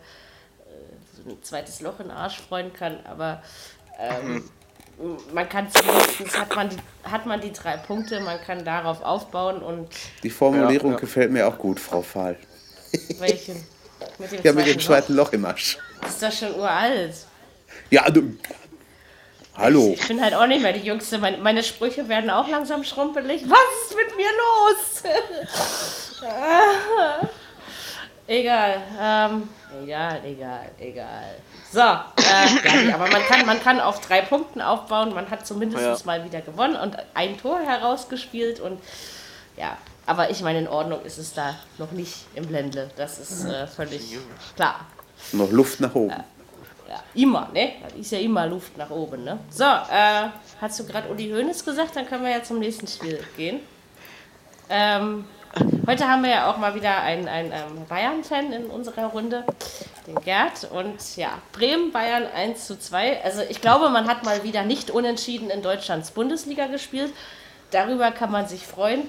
so 1.16 1.30
ein 1.30 1.44
zweites 1.44 1.82
Loch 1.82 2.00
in 2.00 2.08
den 2.08 2.18
Arsch 2.18 2.40
freuen 2.40 2.74
kann, 2.74 3.06
aber 3.06 3.42
ähm, 4.00 4.50
man 5.34 5.50
kann 5.50 5.68
zumindest 5.72 6.38
hat 6.38 6.56
man, 6.56 6.70
die, 6.70 6.78
hat 7.04 7.26
man 7.26 7.42
die 7.42 7.52
drei 7.52 7.78
Punkte, 7.78 8.20
man 8.20 8.40
kann 8.42 8.64
darauf 8.64 9.02
aufbauen 9.02 9.62
und. 9.62 9.90
Die 10.24 10.30
Formulierung 10.30 10.92
ja, 10.92 10.98
ja. 10.98 11.00
gefällt 11.00 11.32
mir 11.32 11.48
auch 11.48 11.58
gut, 11.58 11.80
Frau 11.80 12.02
Fahl. 12.02 12.38
Welchen? 13.20 13.64
Mit 14.18 14.32
dem 14.32 14.40
ja, 14.44 14.54
mit 14.54 14.68
dem 14.68 14.80
zweiten 14.80 15.14
Loch 15.14 15.32
im 15.34 15.46
Arsch. 15.46 15.78
Das 16.02 16.12
ist 16.12 16.24
doch 16.24 16.32
schon 16.32 16.56
uralt. 16.60 17.16
Ja, 17.90 18.10
du. 18.10 18.38
Hallo. 19.56 19.92
Ich, 19.94 20.02
ich 20.02 20.08
bin 20.08 20.22
halt 20.22 20.34
auch 20.34 20.48
nicht 20.48 20.62
mehr 20.62 20.74
die 20.74 20.86
Jüngste. 20.86 21.18
Meine, 21.18 21.38
meine 21.38 21.64
Sprüche 21.64 22.08
werden 22.08 22.30
auch 22.30 22.48
langsam 22.48 22.84
schrumpelig. 22.84 23.44
Was 23.48 23.90
ist 23.90 23.96
mit 23.96 24.16
mir 24.16 24.30
los? 24.30 25.04
egal. 28.32 28.82
Ähm, 29.00 29.50
egal, 29.84 30.22
egal, 30.26 30.72
egal. 30.80 31.36
So, 31.72 31.80
äh, 31.80 32.88
ja, 32.90 32.96
aber 32.96 33.08
man 33.08 33.22
kann, 33.24 33.46
man 33.46 33.62
kann 33.62 33.80
auf 33.80 34.02
drei 34.02 34.22
Punkten 34.22 34.62
aufbauen. 34.62 35.14
Man 35.14 35.30
hat 35.30 35.46
zumindest 35.46 35.84
ja. 35.84 35.98
mal 36.06 36.24
wieder 36.24 36.42
gewonnen 36.42 36.76
und 36.76 36.98
ein 37.14 37.38
Tor 37.38 37.60
herausgespielt. 37.60 38.60
Und 38.60 38.82
ja, 39.58 39.78
aber 40.06 40.30
ich 40.30 40.42
meine, 40.42 40.60
in 40.60 40.68
Ordnung 40.68 41.04
ist 41.04 41.18
es 41.18 41.34
da 41.34 41.56
noch 41.78 41.92
nicht 41.92 42.26
im 42.36 42.48
Blende. 42.48 42.90
Das 42.96 43.20
ist 43.20 43.46
äh, 43.46 43.68
völlig 43.68 44.18
klar. 44.56 44.86
Noch 45.34 45.52
Luft 45.52 45.80
nach 45.80 45.94
oben. 45.94 46.10
Ja. 46.10 46.24
Ja, 46.90 47.02
immer, 47.14 47.48
ne? 47.54 47.76
Da 47.82 47.96
ist 47.96 48.12
ja 48.12 48.20
immer 48.20 48.46
Luft 48.48 48.78
nach 48.78 48.90
oben, 48.90 49.24
ne? 49.24 49.40
So, 49.50 49.64
äh, 49.64 50.28
hast 50.60 50.78
du 50.78 50.86
gerade 50.86 51.10
Uli 51.10 51.30
Hoeneß 51.30 51.64
gesagt? 51.64 51.96
Dann 51.96 52.06
können 52.06 52.26
wir 52.26 52.32
ja 52.32 52.44
zum 52.44 52.60
nächsten 52.60 52.86
Spiel 52.86 53.24
gehen. 53.38 53.62
Ähm, 54.68 55.24
heute 55.88 56.08
haben 56.08 56.24
wir 56.24 56.32
ja 56.32 56.52
auch 56.52 56.58
mal 56.58 56.76
wieder 56.76 57.02
einen, 57.02 57.28
einen, 57.28 57.52
einen 57.52 57.86
Bayern-Fan 57.88 58.54
in 58.54 58.66
unserer 58.68 59.08
Runde, 59.08 59.44
den 60.08 60.16
Gerd. 60.22 60.70
Und 60.72 61.18
ja, 61.18 61.30
Bremen, 61.54 61.92
Bayern 61.92 62.26
1 62.34 62.68
zu 62.68 62.80
2. 62.80 63.24
Also 63.24 63.42
ich 63.50 63.62
glaube, 63.62 63.90
man 63.90 64.08
hat 64.08 64.24
mal 64.24 64.44
wieder 64.44 64.64
nicht 64.64 64.92
unentschieden 64.92 65.50
in 65.50 65.62
Deutschlands 65.62 66.12
Bundesliga 66.12 66.68
gespielt. 66.68 67.14
Darüber 67.72 68.12
kann 68.12 68.32
man 68.32 68.48
sich 68.48 68.66
freuen. 68.66 69.08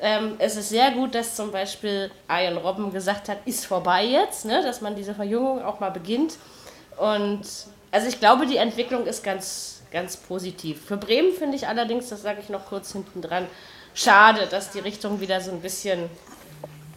Ähm, 0.00 0.34
es 0.38 0.56
ist 0.56 0.68
sehr 0.68 0.90
gut, 0.90 1.14
dass 1.14 1.36
zum 1.36 1.52
Beispiel 1.52 2.10
Ian 2.28 2.56
Robben 2.56 2.92
gesagt 2.92 3.28
hat, 3.28 3.38
ist 3.44 3.66
vorbei 3.66 4.04
jetzt, 4.04 4.44
ne? 4.44 4.62
dass 4.62 4.80
man 4.80 4.96
diese 4.96 5.14
Verjüngung 5.14 5.62
auch 5.62 5.80
mal 5.80 5.90
beginnt. 5.90 6.36
Und 6.96 7.42
also 7.90 8.08
ich 8.08 8.18
glaube, 8.18 8.46
die 8.46 8.56
Entwicklung 8.56 9.06
ist 9.06 9.22
ganz, 9.22 9.82
ganz 9.90 10.16
positiv. 10.16 10.84
Für 10.84 10.96
Bremen 10.96 11.32
finde 11.32 11.56
ich 11.56 11.68
allerdings, 11.68 12.08
das 12.08 12.22
sage 12.22 12.40
ich 12.40 12.48
noch 12.48 12.66
kurz 12.66 12.92
hinten 12.92 13.22
dran, 13.22 13.46
schade, 13.94 14.46
dass 14.50 14.70
die 14.70 14.80
Richtung 14.80 15.20
wieder 15.20 15.40
so 15.40 15.52
ein 15.52 15.60
bisschen 15.60 16.10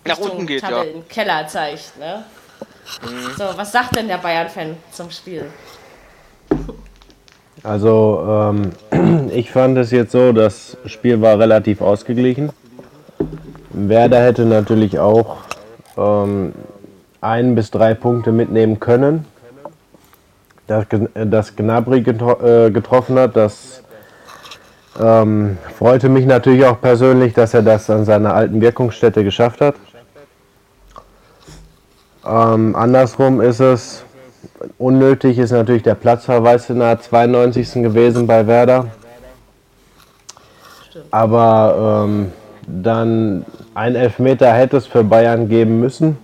nach 0.05 0.17
unten 0.17 0.47
geht, 0.47 0.63
ja. 0.63 0.83
in 0.83 1.07
Keller 1.07 1.47
zeigt. 1.47 1.97
Ne? 1.99 2.23
Mhm. 3.01 3.35
So, 3.37 3.43
was 3.55 3.71
sagt 3.71 3.95
denn 3.95 4.07
der 4.07 4.17
Bayern-Fan 4.17 4.77
zum 4.91 5.11
Spiel? 5.11 5.45
Also, 7.63 8.53
ähm, 8.93 9.29
ich 9.33 9.51
fand 9.51 9.77
es 9.77 9.91
jetzt 9.91 10.11
so, 10.11 10.31
das 10.31 10.77
Spiel 10.85 11.21
war 11.21 11.39
relativ 11.39 11.81
ausgeglichen. 11.81 12.51
Werder 13.71 14.23
hätte 14.23 14.45
natürlich 14.45 14.99
auch 14.99 15.37
ähm, 15.97 16.53
ein 17.21 17.55
bis 17.55 17.71
drei 17.71 17.93
Punkte 17.93 18.31
mitnehmen 18.31 18.79
können 18.79 19.25
dass, 20.67 20.85
dass 21.13 21.55
Gnabry 21.55 21.99
äh, 21.99 22.69
getroffen 22.71 23.17
hat. 23.17 23.35
Das 23.35 23.76
ähm, 24.99 25.57
freute 25.77 26.09
mich 26.09 26.25
natürlich 26.25 26.65
auch 26.65 26.81
persönlich, 26.81 27.33
dass 27.33 27.53
er 27.53 27.61
das 27.61 27.89
an 27.89 28.05
seiner 28.05 28.33
alten 28.33 28.61
Wirkungsstätte 28.61 29.23
geschafft 29.23 29.61
hat. 29.61 29.75
Ähm, 32.25 32.75
andersrum 32.75 33.39
ist 33.41 33.59
es, 33.59 34.03
unnötig 34.77 35.37
ist 35.37 35.51
natürlich 35.51 35.83
der 35.83 35.95
Platzverweis 35.95 36.69
in 36.69 36.79
der 36.79 36.99
92. 36.99 37.83
gewesen 37.83 38.27
bei 38.27 38.47
Werder. 38.47 38.87
Aber 41.11 42.05
ähm, 42.05 42.31
dann 42.65 43.45
ein 43.75 43.95
Elfmeter 43.95 44.51
hätte 44.51 44.77
es 44.77 44.87
für 44.87 45.03
Bayern 45.03 45.47
geben 45.47 45.79
müssen. 45.79 46.17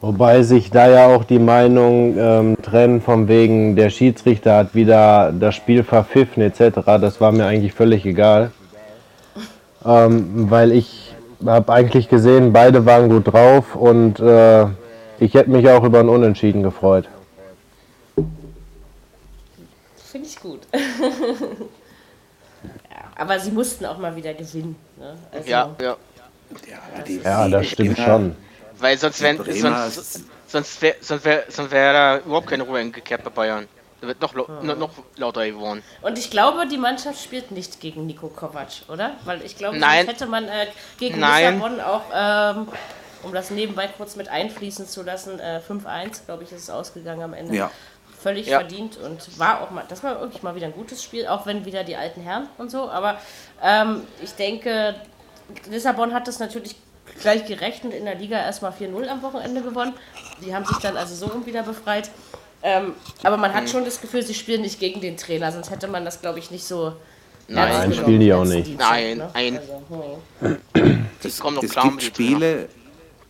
Wobei 0.00 0.42
sich 0.42 0.70
da 0.70 0.88
ja 0.88 1.06
auch 1.06 1.24
die 1.24 1.38
Meinung 1.38 2.16
ähm, 2.18 2.56
trennen, 2.62 3.00
von 3.00 3.28
wegen 3.28 3.76
der 3.76 3.88
Schiedsrichter 3.88 4.56
hat 4.56 4.74
wieder 4.74 5.32
das 5.32 5.54
Spiel 5.54 5.84
verpfiffen 5.84 6.42
etc. 6.42 6.80
Das 7.00 7.20
war 7.20 7.32
mir 7.32 7.46
eigentlich 7.46 7.72
völlig 7.72 8.04
egal. 8.04 8.52
Ähm, 9.84 10.50
weil 10.50 10.72
ich 10.72 11.14
habe 11.44 11.72
eigentlich 11.72 12.08
gesehen, 12.08 12.52
beide 12.52 12.84
waren 12.84 13.08
gut 13.08 13.32
drauf 13.32 13.74
und 13.74 14.20
äh, 14.20 14.66
ich 15.18 15.32
hätte 15.34 15.50
mich 15.50 15.68
auch 15.68 15.82
über 15.82 16.00
ein 16.00 16.08
Unentschieden 16.08 16.62
gefreut. 16.62 17.08
Finde 19.96 20.28
ich 20.28 20.38
gut. 20.40 20.60
ja, 20.72 20.80
aber 23.16 23.38
sie 23.38 23.50
mussten 23.50 23.86
auch 23.86 23.98
mal 23.98 24.14
wieder 24.14 24.34
gewinnen. 24.34 24.76
Ne? 24.98 25.14
Also, 25.32 25.50
ja, 25.50 25.70
ja. 25.80 25.96
Ja, 27.24 27.48
das 27.48 27.66
stimmt 27.66 27.98
schon. 27.98 28.36
Weil 28.78 28.98
sonst 28.98 29.20
wären 29.20 29.38
sonst, 29.38 30.20
sonst 30.46 30.82
wäre 30.82 30.96
sonst 31.00 31.24
wär, 31.24 31.44
sonst 31.48 31.70
wär 31.70 31.92
da 31.92 32.18
überhaupt 32.18 32.48
keine 32.48 32.62
Ruhe 32.62 32.78
eingekehrt 32.78 33.24
bei 33.24 33.30
Bayern. 33.30 33.68
Da 34.00 34.08
wird 34.08 34.20
noch, 34.20 34.34
ja. 34.36 34.74
noch 34.74 34.90
lauter 35.16 35.46
geworden. 35.46 35.82
Und 36.02 36.18
ich 36.18 36.30
glaube, 36.30 36.66
die 36.66 36.76
Mannschaft 36.76 37.22
spielt 37.22 37.50
nicht 37.50 37.80
gegen 37.80 38.06
Nico 38.06 38.28
Kovac, 38.28 38.82
oder? 38.88 39.12
Weil 39.24 39.42
ich 39.42 39.56
glaube, 39.56 39.78
Nein. 39.78 40.06
hätte 40.06 40.26
man 40.26 40.44
äh, 40.44 40.66
gegen 40.98 41.18
Nein. 41.18 41.54
Lissabon 41.54 41.80
auch, 41.80 42.02
ähm, 42.14 42.68
um 43.22 43.32
das 43.32 43.50
nebenbei 43.50 43.88
kurz 43.88 44.16
mit 44.16 44.28
einfließen 44.28 44.86
zu 44.86 45.02
lassen, 45.02 45.40
äh, 45.40 45.60
5-1, 45.66 46.26
glaube 46.26 46.44
ich, 46.44 46.52
ist 46.52 46.64
es 46.64 46.70
ausgegangen 46.70 47.22
am 47.22 47.32
Ende. 47.32 47.54
Ja. 47.54 47.70
Völlig 48.18 48.48
ja. 48.48 48.58
verdient 48.58 48.98
und 48.98 49.38
war 49.38 49.62
auch 49.62 49.70
mal, 49.70 49.84
das 49.88 50.02
war 50.02 50.20
wirklich 50.20 50.42
mal 50.42 50.54
wieder 50.54 50.66
ein 50.66 50.72
gutes 50.72 51.02
Spiel, 51.02 51.26
auch 51.26 51.46
wenn 51.46 51.64
wieder 51.64 51.84
die 51.84 51.96
alten 51.96 52.20
Herren 52.20 52.48
und 52.58 52.70
so. 52.70 52.90
Aber 52.90 53.18
ähm, 53.62 54.02
ich 54.22 54.32
denke, 54.32 54.94
Lissabon 55.70 56.12
hat 56.12 56.28
das 56.28 56.38
natürlich 56.38 56.76
gleich 57.20 57.46
gerechnet 57.46 57.94
in 57.94 58.04
der 58.04 58.14
Liga 58.14 58.38
erstmal 58.38 58.72
4-0 58.72 59.06
am 59.06 59.22
Wochenende 59.22 59.62
gewonnen. 59.62 59.94
Die 60.44 60.54
haben 60.54 60.64
sich 60.64 60.78
dann 60.78 60.96
also 60.96 61.14
so 61.14 61.46
wieder 61.46 61.62
befreit. 61.62 62.10
Ähm, 62.62 62.94
aber 63.22 63.36
man 63.36 63.54
hat 63.54 63.64
mhm. 63.64 63.68
schon 63.68 63.84
das 63.84 64.00
Gefühl, 64.00 64.22
sie 64.22 64.34
spielen 64.34 64.62
nicht 64.62 64.80
gegen 64.80 65.00
den 65.00 65.16
Trainer, 65.16 65.52
sonst 65.52 65.70
hätte 65.70 65.88
man 65.88 66.04
das, 66.04 66.20
glaube 66.20 66.38
ich, 66.38 66.50
nicht 66.50 66.64
so. 66.64 66.94
Nein, 67.48 67.92
spielen 67.92 68.20
die 68.20 68.32
auch 68.32 68.44
nicht. 68.44 68.76
Nein, 68.78 69.18
ne? 69.18 69.30
nein. 69.32 69.58
Also, 69.58 70.22
hm. 70.74 71.06
Es, 71.22 71.38
kommen 71.38 71.56
noch 71.56 71.62
es 71.62 71.74
gibt 71.74 72.02
Spiele, 72.02 72.68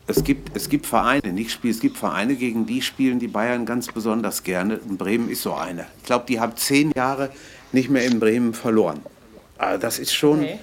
es 0.07 0.25
gibt, 0.25 0.57
es 0.57 0.68
gibt 0.68 0.87
Vereine, 0.87 1.33
nicht 1.33 1.51
Spiele, 1.51 1.75
es 1.75 1.81
gibt 1.81 1.99
Vereine, 1.99 2.35
gegen 2.37 2.64
die 2.64 2.81
spielen 2.81 3.18
die 3.18 3.29
Bayern 3.29 3.66
ganz 3.66 3.88
besonders 3.88 4.42
gerne. 4.42 4.81
In 4.88 4.96
Bremen 4.96 5.29
ist 5.29 5.42
so 5.42 5.55
eine. 5.55 5.87
Ich 5.99 6.05
glaube, 6.05 6.25
die 6.29 6.40
haben 6.40 6.57
zehn 6.57 6.92
Jahre 6.92 7.31
nicht 7.72 7.90
mehr 7.90 8.05
in 8.05 8.18
Bremen 8.18 8.55
verloren. 8.55 9.01
Aber 9.59 9.77
das 9.77 9.99
ist 9.99 10.14
schon, 10.14 10.44
okay 10.44 10.59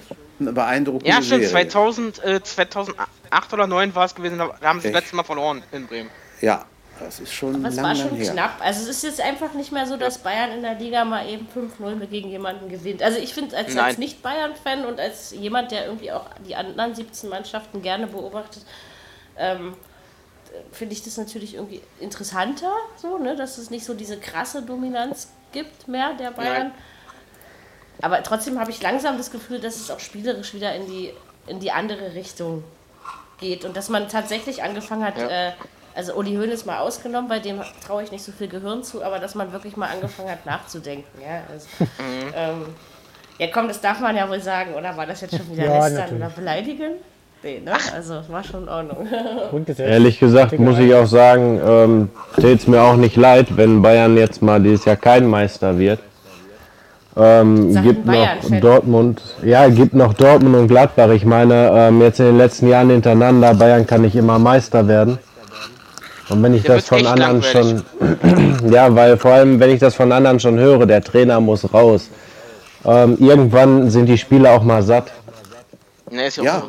beeindruckende 0.52 1.08
Ja, 1.10 1.22
stimmt. 1.22 1.46
2000, 1.48 2.24
äh, 2.24 2.42
2008 2.42 3.08
oder 3.52 3.64
2009 3.64 3.94
war 3.94 4.04
es 4.04 4.14
gewesen, 4.14 4.38
da 4.38 4.50
haben 4.62 4.80
sie 4.80 4.90
das 4.90 5.02
letzte 5.02 5.16
Mal 5.16 5.24
verloren 5.24 5.62
in 5.72 5.86
Bremen. 5.86 6.10
Ja, 6.40 6.64
das 7.00 7.20
ist 7.20 7.32
schon 7.32 7.62
Das 7.62 7.76
war 7.82 7.94
schon 7.96 8.14
her. 8.16 8.32
knapp. 8.32 8.60
Also 8.60 8.82
es 8.82 8.88
ist 8.96 9.02
jetzt 9.02 9.20
einfach 9.20 9.52
nicht 9.54 9.72
mehr 9.72 9.86
so, 9.86 9.96
dass 9.96 10.18
Bayern 10.18 10.52
in 10.52 10.62
der 10.62 10.74
Liga 10.74 11.04
mal 11.04 11.28
eben 11.28 11.48
5-0 11.48 12.06
gegen 12.06 12.28
jemanden 12.30 12.68
gewinnt. 12.68 13.02
Also 13.02 13.18
ich 13.18 13.34
finde 13.34 13.56
als, 13.56 13.76
als 13.76 13.98
Nicht-Bayern-Fan 13.98 14.84
und 14.84 15.00
als 15.00 15.32
jemand, 15.32 15.72
der 15.72 15.86
irgendwie 15.86 16.12
auch 16.12 16.26
die 16.46 16.54
anderen 16.54 16.94
17 16.94 17.28
Mannschaften 17.28 17.82
gerne 17.82 18.06
beobachtet, 18.06 18.64
ähm, 19.36 19.74
finde 20.70 20.94
ich 20.94 21.02
das 21.02 21.16
natürlich 21.16 21.54
irgendwie 21.54 21.82
interessanter, 21.98 22.72
so, 22.96 23.18
ne? 23.18 23.34
dass 23.34 23.58
es 23.58 23.70
nicht 23.70 23.84
so 23.84 23.94
diese 23.94 24.18
krasse 24.18 24.62
Dominanz 24.62 25.28
gibt 25.52 25.88
mehr 25.88 26.14
der 26.14 26.30
Bayern. 26.30 26.68
Nein. 26.68 26.72
Aber 28.02 28.22
trotzdem 28.22 28.58
habe 28.58 28.70
ich 28.70 28.82
langsam 28.82 29.16
das 29.18 29.30
Gefühl, 29.30 29.60
dass 29.60 29.76
es 29.76 29.90
auch 29.90 30.00
spielerisch 30.00 30.54
wieder 30.54 30.74
in 30.74 30.86
die, 30.86 31.10
in 31.46 31.60
die 31.60 31.70
andere 31.70 32.14
Richtung 32.14 32.64
geht 33.38 33.64
und 33.64 33.76
dass 33.76 33.88
man 33.88 34.08
tatsächlich 34.08 34.62
angefangen 34.62 35.04
hat, 35.04 35.18
ja. 35.18 35.48
äh, 35.48 35.52
also 35.94 36.14
Uli 36.14 36.34
Hoeneß 36.34 36.66
mal 36.66 36.78
ausgenommen, 36.78 37.28
bei 37.28 37.38
dem 37.38 37.60
traue 37.86 38.02
ich 38.02 38.10
nicht 38.10 38.24
so 38.24 38.32
viel 38.32 38.48
Gehirn 38.48 38.82
zu, 38.82 39.04
aber 39.04 39.18
dass 39.18 39.34
man 39.34 39.52
wirklich 39.52 39.76
mal 39.76 39.88
angefangen 39.88 40.30
hat 40.30 40.44
nachzudenken. 40.44 41.20
Ja, 41.22 41.42
also, 41.52 41.66
mhm. 41.80 42.32
ähm, 42.34 42.66
ja 43.38 43.46
komm, 43.52 43.68
das 43.68 43.80
darf 43.80 44.00
man 44.00 44.16
ja 44.16 44.28
wohl 44.28 44.40
sagen, 44.40 44.74
oder 44.74 44.96
war 44.96 45.06
das 45.06 45.20
jetzt 45.20 45.36
schon 45.36 45.50
wieder 45.50 45.66
ja, 45.66 45.86
lästern 45.86 46.16
oder 46.16 46.30
beleidigen? 46.30 46.92
Nee, 47.44 47.60
ne? 47.62 47.74
Also 47.94 48.22
war 48.28 48.42
schon 48.42 48.62
in 48.62 48.68
Ordnung. 48.70 49.06
Ehrlich 49.78 50.18
gesagt 50.18 50.58
muss 50.58 50.78
ich 50.78 50.94
auch 50.94 51.06
sagen, 51.06 51.60
ähm, 51.62 52.10
täte 52.36 52.54
es 52.54 52.66
mir 52.66 52.80
auch 52.80 52.96
nicht 52.96 53.16
leid, 53.16 53.54
wenn 53.56 53.82
Bayern 53.82 54.16
jetzt 54.16 54.40
mal 54.40 54.60
dieses 54.62 54.86
Jahr 54.86 54.96
kein 54.96 55.26
Meister 55.26 55.78
wird. 55.78 56.00
Ähm, 57.16 57.80
gibt 57.82 58.06
noch 58.06 58.60
Dortmund, 58.60 59.22
ja, 59.44 59.68
gibt 59.68 59.94
noch 59.94 60.14
Dortmund 60.14 60.56
und 60.56 60.68
Gladbach. 60.68 61.10
Ich 61.10 61.24
meine, 61.24 61.70
ähm, 61.72 62.02
jetzt 62.02 62.18
in 62.18 62.26
den 62.26 62.38
letzten 62.38 62.68
Jahren 62.68 62.90
hintereinander, 62.90 63.54
Bayern 63.54 63.86
kann 63.86 64.02
nicht 64.02 64.16
immer 64.16 64.38
Meister 64.38 64.88
werden. 64.88 65.18
Und 66.28 66.42
wenn 66.42 66.54
ich 66.54 66.62
der 66.62 66.76
das 66.76 66.88
von 66.88 67.06
anderen 67.06 67.42
schon, 67.42 67.84
ja, 68.70 68.92
weil 68.94 69.16
vor 69.16 69.32
allem, 69.32 69.60
wenn 69.60 69.70
ich 69.70 69.78
das 69.78 69.94
von 69.94 70.10
anderen 70.10 70.40
schon 70.40 70.58
höre, 70.58 70.86
der 70.86 71.02
Trainer 71.02 71.40
muss 71.40 71.72
raus. 71.72 72.08
Ähm, 72.84 73.16
irgendwann 73.20 73.90
sind 73.90 74.06
die 74.06 74.18
Spieler 74.18 74.52
auch 74.52 74.62
mal 74.62 74.82
satt. 74.82 75.12
Nee, 76.10 76.26
ist 76.26 76.36
ja, 76.36 76.44
ja. 76.44 76.62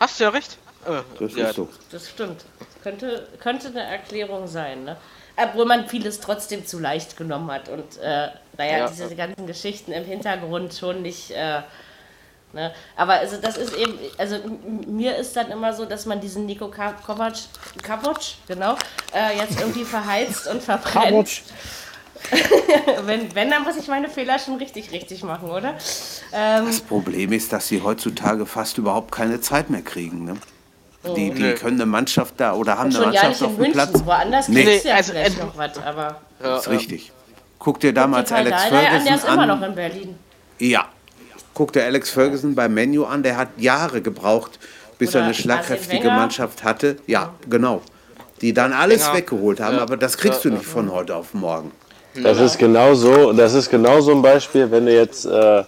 Hast 0.00 0.18
du 0.18 0.24
ja 0.24 0.30
recht. 0.30 0.58
Äh, 0.86 1.02
das 1.18 1.36
ja, 1.36 1.48
ist 1.48 1.56
so. 1.56 1.68
Das 1.90 2.08
stimmt. 2.08 2.44
Könnte, 2.82 3.26
könnte 3.40 3.68
eine 3.68 3.82
Erklärung 3.82 4.46
sein, 4.46 4.84
ne? 4.84 4.96
Obwohl 5.36 5.64
man 5.64 5.88
vieles 5.88 6.20
trotzdem 6.20 6.64
zu 6.66 6.78
leicht 6.78 7.16
genommen 7.16 7.50
hat 7.50 7.68
und 7.68 7.96
äh, 7.98 8.28
naja, 8.56 8.78
ja. 8.78 8.88
diese 8.88 9.16
ganzen 9.16 9.46
Geschichten 9.46 9.92
im 9.92 10.04
Hintergrund 10.04 10.74
schon 10.74 11.02
nicht. 11.02 11.32
Äh, 11.32 11.62
ne? 12.52 12.72
Aber 12.96 13.14
also 13.14 13.36
das 13.38 13.56
ist 13.56 13.74
eben, 13.74 13.98
also 14.16 14.36
mir 14.86 15.16
ist 15.16 15.36
dann 15.36 15.50
immer 15.50 15.72
so, 15.72 15.86
dass 15.86 16.06
man 16.06 16.20
diesen 16.20 16.46
Nico 16.46 16.68
Kovac, 16.68 17.04
Kovac 17.84 18.20
genau, 18.46 18.76
äh, 19.12 19.36
jetzt 19.36 19.58
irgendwie 19.58 19.84
verheizt 19.84 20.46
und 20.46 20.62
verbrennt. 20.62 21.42
wenn, 23.04 23.34
wenn, 23.34 23.50
dann 23.50 23.64
muss 23.64 23.76
ich 23.76 23.88
meine 23.88 24.08
Fehler 24.08 24.38
schon 24.38 24.56
richtig, 24.56 24.92
richtig 24.92 25.22
machen, 25.24 25.50
oder? 25.50 25.74
Ähm, 26.32 26.66
das 26.66 26.80
Problem 26.80 27.32
ist, 27.32 27.52
dass 27.52 27.68
sie 27.68 27.82
heutzutage 27.82 28.46
fast 28.46 28.78
überhaupt 28.78 29.12
keine 29.12 29.40
Zeit 29.40 29.68
mehr 29.68 29.82
kriegen. 29.82 30.24
Ne? 30.24 30.36
Die, 31.04 31.30
die 31.30 31.42
nee. 31.42 31.52
können 31.54 31.80
eine 31.80 31.86
Mannschaft 31.86 32.34
da 32.38 32.54
oder 32.54 32.78
haben 32.78 32.94
eine 32.94 33.06
Mannschaft 33.06 33.42
auf 33.42 33.56
dem 33.56 33.72
Platz. 33.72 34.04
Woanders 34.04 34.48
nee. 34.48 34.64
du 34.64 34.88
ja 34.88 34.94
also, 34.94 35.12
vielleicht 35.12 35.38
noch 35.38 35.56
was, 35.56 35.78
aber. 35.78 36.20
Das 36.40 36.62
ist 36.62 36.70
richtig. 36.70 37.12
Guck 37.58 37.80
dir 37.80 37.92
damals 37.92 38.30
Guck 38.30 38.38
Alex 38.38 38.62
Ferguson 38.64 38.96
an. 38.96 39.04
Der 39.04 39.14
ist 39.14 39.28
immer 39.28 39.46
noch 39.46 39.62
in 39.62 39.74
Berlin. 39.74 40.18
Ja. 40.58 40.86
Guck 41.52 41.72
dir 41.72 41.84
Alex 41.84 42.10
Ferguson 42.10 42.54
beim 42.54 42.74
Menu 42.74 43.04
an, 43.04 43.22
der 43.22 43.36
hat 43.36 43.48
Jahre 43.58 44.02
gebraucht, 44.02 44.58
bis 44.98 45.10
oder 45.10 45.20
er 45.20 45.24
eine 45.26 45.34
schlagkräftige 45.34 46.08
Mannschaft 46.08 46.64
hatte. 46.64 46.96
Ja, 47.06 47.32
genau. 47.48 47.82
Die 48.40 48.52
dann 48.52 48.72
alles 48.72 49.04
Wenger. 49.06 49.16
weggeholt 49.16 49.60
haben, 49.60 49.76
ja. 49.76 49.82
aber 49.82 49.96
das 49.96 50.18
kriegst 50.18 50.44
ja, 50.44 50.50
du 50.50 50.56
nicht 50.56 50.66
von 50.66 50.90
heute 50.90 51.14
auf 51.14 51.32
morgen. 51.34 51.70
Das 52.22 52.38
ist 52.38 52.58
genau 52.58 52.94
so, 52.94 53.32
das 53.32 53.54
ist 53.54 53.70
genau 53.70 54.00
so 54.00 54.12
ein 54.12 54.22
Beispiel, 54.22 54.70
wenn 54.70 54.86
du 54.86 54.94
jetzt 54.94 55.24
äh, 55.26 55.64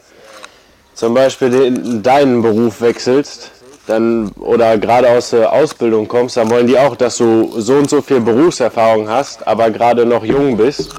zum 0.94 1.14
Beispiel 1.14 1.50
den, 1.50 2.02
deinen 2.02 2.42
Beruf 2.42 2.80
wechselst, 2.80 3.50
dann 3.86 4.30
oder 4.32 4.78
gerade 4.78 5.10
aus 5.10 5.30
der 5.30 5.52
Ausbildung 5.52 6.08
kommst, 6.08 6.36
dann 6.36 6.50
wollen 6.50 6.66
die 6.66 6.78
auch, 6.78 6.96
dass 6.96 7.16
du 7.16 7.60
so 7.60 7.74
und 7.74 7.88
so 7.88 8.02
viel 8.02 8.20
Berufserfahrung 8.20 9.08
hast, 9.08 9.46
aber 9.46 9.70
gerade 9.70 10.04
noch 10.04 10.24
jung 10.24 10.56
bist. 10.56 10.94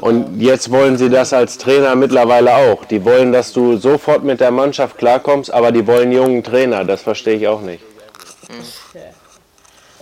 Und 0.00 0.40
jetzt 0.40 0.70
wollen 0.72 0.98
sie 0.98 1.08
das 1.08 1.32
als 1.32 1.58
Trainer 1.58 1.94
mittlerweile 1.94 2.56
auch. 2.56 2.84
Die 2.84 3.04
wollen, 3.04 3.32
dass 3.32 3.52
du 3.52 3.76
sofort 3.76 4.24
mit 4.24 4.40
der 4.40 4.50
Mannschaft 4.50 4.98
klarkommst, 4.98 5.52
aber 5.52 5.70
die 5.70 5.86
wollen 5.86 6.10
jungen 6.10 6.42
Trainer. 6.42 6.84
Das 6.84 7.02
verstehe 7.02 7.36
ich 7.36 7.46
auch 7.46 7.60
nicht. 7.60 7.84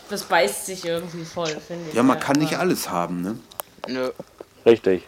Das 0.09 0.23
beißt 0.25 0.67
sich 0.67 0.85
irgendwie 0.85 1.25
voll, 1.25 1.55
finde 1.67 1.91
ich. 1.91 1.95
Ja, 1.95 2.03
man 2.03 2.19
kann 2.19 2.37
nicht 2.37 2.59
alles 2.59 2.91
haben, 2.91 3.23
ne? 3.23 3.39
Nö. 3.87 4.11
Richtig. 4.67 5.05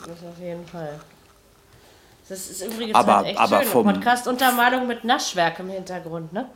Das 0.00 0.08
auf 0.08 0.40
jeden 0.40 0.66
Fall. 0.66 0.98
Das 2.28 2.50
ist 2.50 2.60
übrigens 2.60 2.94
aber, 2.94 3.16
halt 3.18 3.26
echt 3.28 3.38
aber 3.38 3.62
schön. 3.62 3.84
Podcast-Untermalung 3.84 4.86
mit 4.86 5.04
Naschwerk 5.04 5.60
im 5.60 5.68
Hintergrund, 5.68 6.32
ne? 6.32 6.48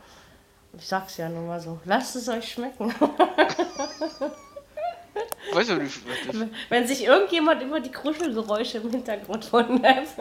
Ich 0.77 0.87
sag's 0.87 1.17
ja 1.17 1.29
nur 1.29 1.43
mal 1.43 1.59
so. 1.59 1.79
Lasst 1.85 2.15
es 2.15 2.29
euch 2.29 2.53
schmecken. 2.53 2.93
Weißt 5.53 5.69
du 5.69 5.75
nicht, 5.75 5.99
Wenn 6.69 6.87
sich 6.87 7.03
irgendjemand 7.03 7.61
über 7.61 7.81
die 7.81 7.91
Kruschelgeräusche 7.91 8.77
im 8.77 8.89
Hintergrund 8.89 9.51
wundert. 9.51 10.07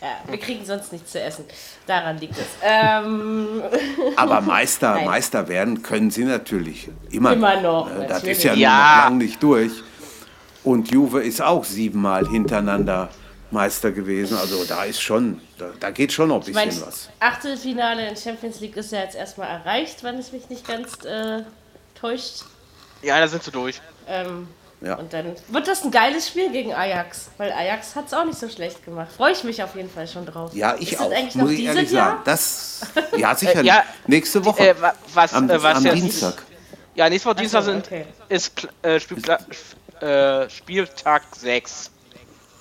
ja, 0.00 0.08
wir 0.28 0.38
kriegen 0.38 0.64
sonst 0.64 0.92
nichts 0.92 1.10
zu 1.10 1.20
essen. 1.20 1.44
Daran 1.86 2.18
liegt 2.18 2.38
es. 2.38 2.46
Ähm 2.62 3.62
aber 4.16 4.40
Meister, 4.40 5.00
Meister 5.04 5.48
werden 5.48 5.82
können 5.82 6.12
sie 6.12 6.24
natürlich. 6.24 6.88
Immer, 7.10 7.32
immer 7.32 7.60
noch. 7.60 7.90
Äh, 7.90 8.06
das 8.06 8.22
ist 8.22 8.44
ja, 8.44 8.54
ja. 8.54 8.70
noch 8.70 9.04
lang 9.04 9.18
nicht 9.18 9.42
durch. 9.42 9.72
Und 10.62 10.90
Juve 10.90 11.22
ist 11.22 11.42
auch 11.42 11.64
siebenmal 11.64 12.28
hintereinander 12.28 13.08
Meister 13.50 13.90
gewesen. 13.92 14.36
Also 14.36 14.64
da 14.64 14.84
ist 14.84 15.00
schon, 15.00 15.40
da, 15.58 15.70
da 15.78 15.90
geht 15.90 16.12
schon 16.12 16.28
noch 16.28 16.36
ein 16.36 16.40
bisschen 16.40 16.68
ich 16.68 16.78
mein, 16.80 16.86
was. 16.86 17.08
Achtelfinale 17.20 18.08
in 18.08 18.16
Champions 18.16 18.60
League 18.60 18.76
ist 18.76 18.92
ja 18.92 19.00
jetzt 19.00 19.16
erstmal 19.16 19.48
erreicht, 19.48 20.02
wenn 20.02 20.18
es 20.18 20.32
mich 20.32 20.48
nicht 20.48 20.66
ganz 20.66 21.04
äh, 21.04 21.42
täuscht. 21.98 22.44
Ja, 23.02 23.18
da 23.20 23.28
sind 23.28 23.42
sie 23.42 23.50
durch. 23.50 23.80
Ähm, 24.06 24.48
ja. 24.80 24.94
Und 24.94 25.12
dann 25.12 25.34
wird 25.48 25.66
das 25.66 25.82
ein 25.84 25.90
geiles 25.90 26.28
Spiel 26.28 26.52
gegen 26.52 26.72
Ajax, 26.72 27.30
weil 27.36 27.50
Ajax 27.50 27.96
hat 27.96 28.06
es 28.06 28.14
auch 28.14 28.24
nicht 28.24 28.38
so 28.38 28.48
schlecht 28.48 28.84
gemacht. 28.84 29.10
Freue 29.16 29.32
ich 29.32 29.42
mich 29.42 29.62
auf 29.62 29.74
jeden 29.74 29.90
Fall 29.90 30.06
schon 30.06 30.24
drauf. 30.24 30.54
Ja, 30.54 30.76
ich 30.78 30.92
ist 30.92 31.00
auch. 31.00 31.10
Eigentlich 31.10 31.34
muss 31.34 31.50
ich 31.50 31.64
ehrlich 31.64 31.90
Jahr? 31.90 32.10
sagen. 32.10 32.22
Das, 32.24 32.80
ja, 33.16 33.34
sicher. 33.34 33.62
ja, 33.62 33.82
nächste 34.06 34.44
Woche. 34.44 34.68
Äh, 34.68 34.74
was, 35.12 35.34
am, 35.34 35.50
äh, 35.50 35.60
was 35.60 35.84
am 35.84 35.94
Dienstag. 35.94 36.42
Ja, 36.94 37.08
nächste 37.08 37.28
Woche 37.28 37.36
Dienstag 37.36 37.64
so, 37.64 37.72
okay. 37.72 38.06
ist 38.28 38.68
äh, 38.82 39.00
Spiel, 39.00 39.22
äh, 40.00 40.48
Spieltag 40.48 41.22
6. 41.36 41.90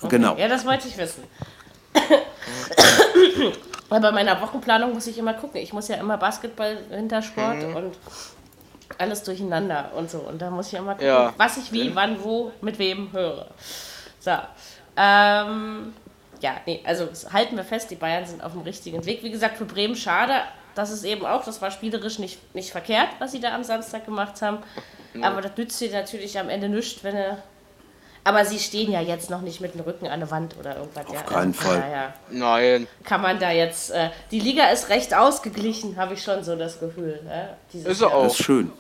Okay. 0.02 0.18
Genau. 0.18 0.36
Ja, 0.36 0.48
das 0.48 0.66
wollte 0.66 0.88
ich 0.88 0.98
wissen. 0.98 1.24
Weil 3.90 4.02
bei 4.02 4.12
meiner 4.12 4.42
Wochenplanung 4.42 4.94
muss 4.94 5.08
ich 5.08 5.18
immer 5.18 5.34
gucken. 5.34 5.62
Ich 5.62 5.74
muss 5.74 5.88
ja 5.88 5.96
immer 5.96 6.18
Basketball, 6.18 6.78
Wintersport 6.90 7.64
mhm. 7.64 7.76
und 7.76 7.96
alles 8.98 9.24
durcheinander 9.24 9.92
und 9.96 10.12
so. 10.12 10.20
Und 10.20 10.42
da 10.42 10.50
muss 10.50 10.68
ich 10.68 10.74
immer 10.74 10.94
gucken, 10.94 11.08
ja. 11.08 11.34
was 11.38 11.58
ich 11.58 11.72
wie, 11.72 11.96
wann, 11.96 12.24
wo, 12.24 12.52
mit 12.62 12.80
wem 12.80 13.12
höre. 13.12 13.48
So. 14.20 14.32
Ähm, 14.98 15.94
ja, 16.42 16.58
nee, 16.66 16.82
also 16.86 17.08
halten 17.32 17.56
wir 17.56 17.64
fest, 17.64 17.90
die 17.92 17.96
Bayern 17.96 18.26
sind 18.26 18.44
auf 18.44 18.52
dem 18.52 18.62
richtigen 18.62 19.06
Weg. 19.06 19.24
Wie 19.24 19.32
gesagt, 19.32 19.58
für 19.58 19.66
Bremen 19.66 19.96
schade. 19.96 20.34
Das 20.76 20.92
ist 20.92 21.04
eben 21.04 21.26
auch, 21.26 21.44
das 21.44 21.62
war 21.62 21.72
spielerisch 21.72 22.20
nicht, 22.20 22.54
nicht 22.54 22.72
verkehrt, 22.72 23.10
was 23.20 23.32
sie 23.32 23.40
da 23.40 23.56
am 23.56 23.64
Samstag 23.64 24.06
gemacht 24.06 24.42
haben. 24.42 24.60
Aber 25.22 25.42
das 25.42 25.58
nützt 25.58 25.80
sie 25.80 25.90
natürlich 25.90 26.38
am 26.38 26.50
Ende 26.50 26.70
nichts, 26.70 27.04
wenn 27.04 27.16
er 27.16 27.38
aber 28.28 28.44
sie 28.44 28.60
stehen 28.60 28.92
ja 28.92 29.00
jetzt 29.00 29.30
noch 29.30 29.40
nicht 29.40 29.62
mit 29.62 29.74
dem 29.74 29.80
Rücken 29.82 30.06
an 30.08 30.20
der 30.20 30.30
Wand 30.30 30.58
oder 30.60 30.76
irgendwas. 30.76 31.06
Auf 31.06 31.14
ja. 31.14 31.22
keinen 31.22 31.54
also, 31.54 31.62
Fall. 31.62 31.80
Daher 31.80 32.14
Nein. 32.30 32.88
Kann 33.06 33.22
man 33.22 33.40
da 33.40 33.52
jetzt. 33.52 33.92
Äh, 33.92 34.10
die 34.32 34.42
Liga 34.42 34.68
ist 34.68 34.90
recht 34.90 35.16
ausgeglichen, 35.16 35.96
habe 35.96 36.16
ich 36.16 36.24
schon 36.24 36.44
so 36.44 36.58
das 36.58 36.78
Gefühl. 36.78 37.22
Äh, 37.30 37.78
ist 37.90 38.02
Jahr. 38.02 38.14
auch. 38.14 38.24
Das 38.24 38.34
ist 38.34 38.44
schön. 38.44 38.74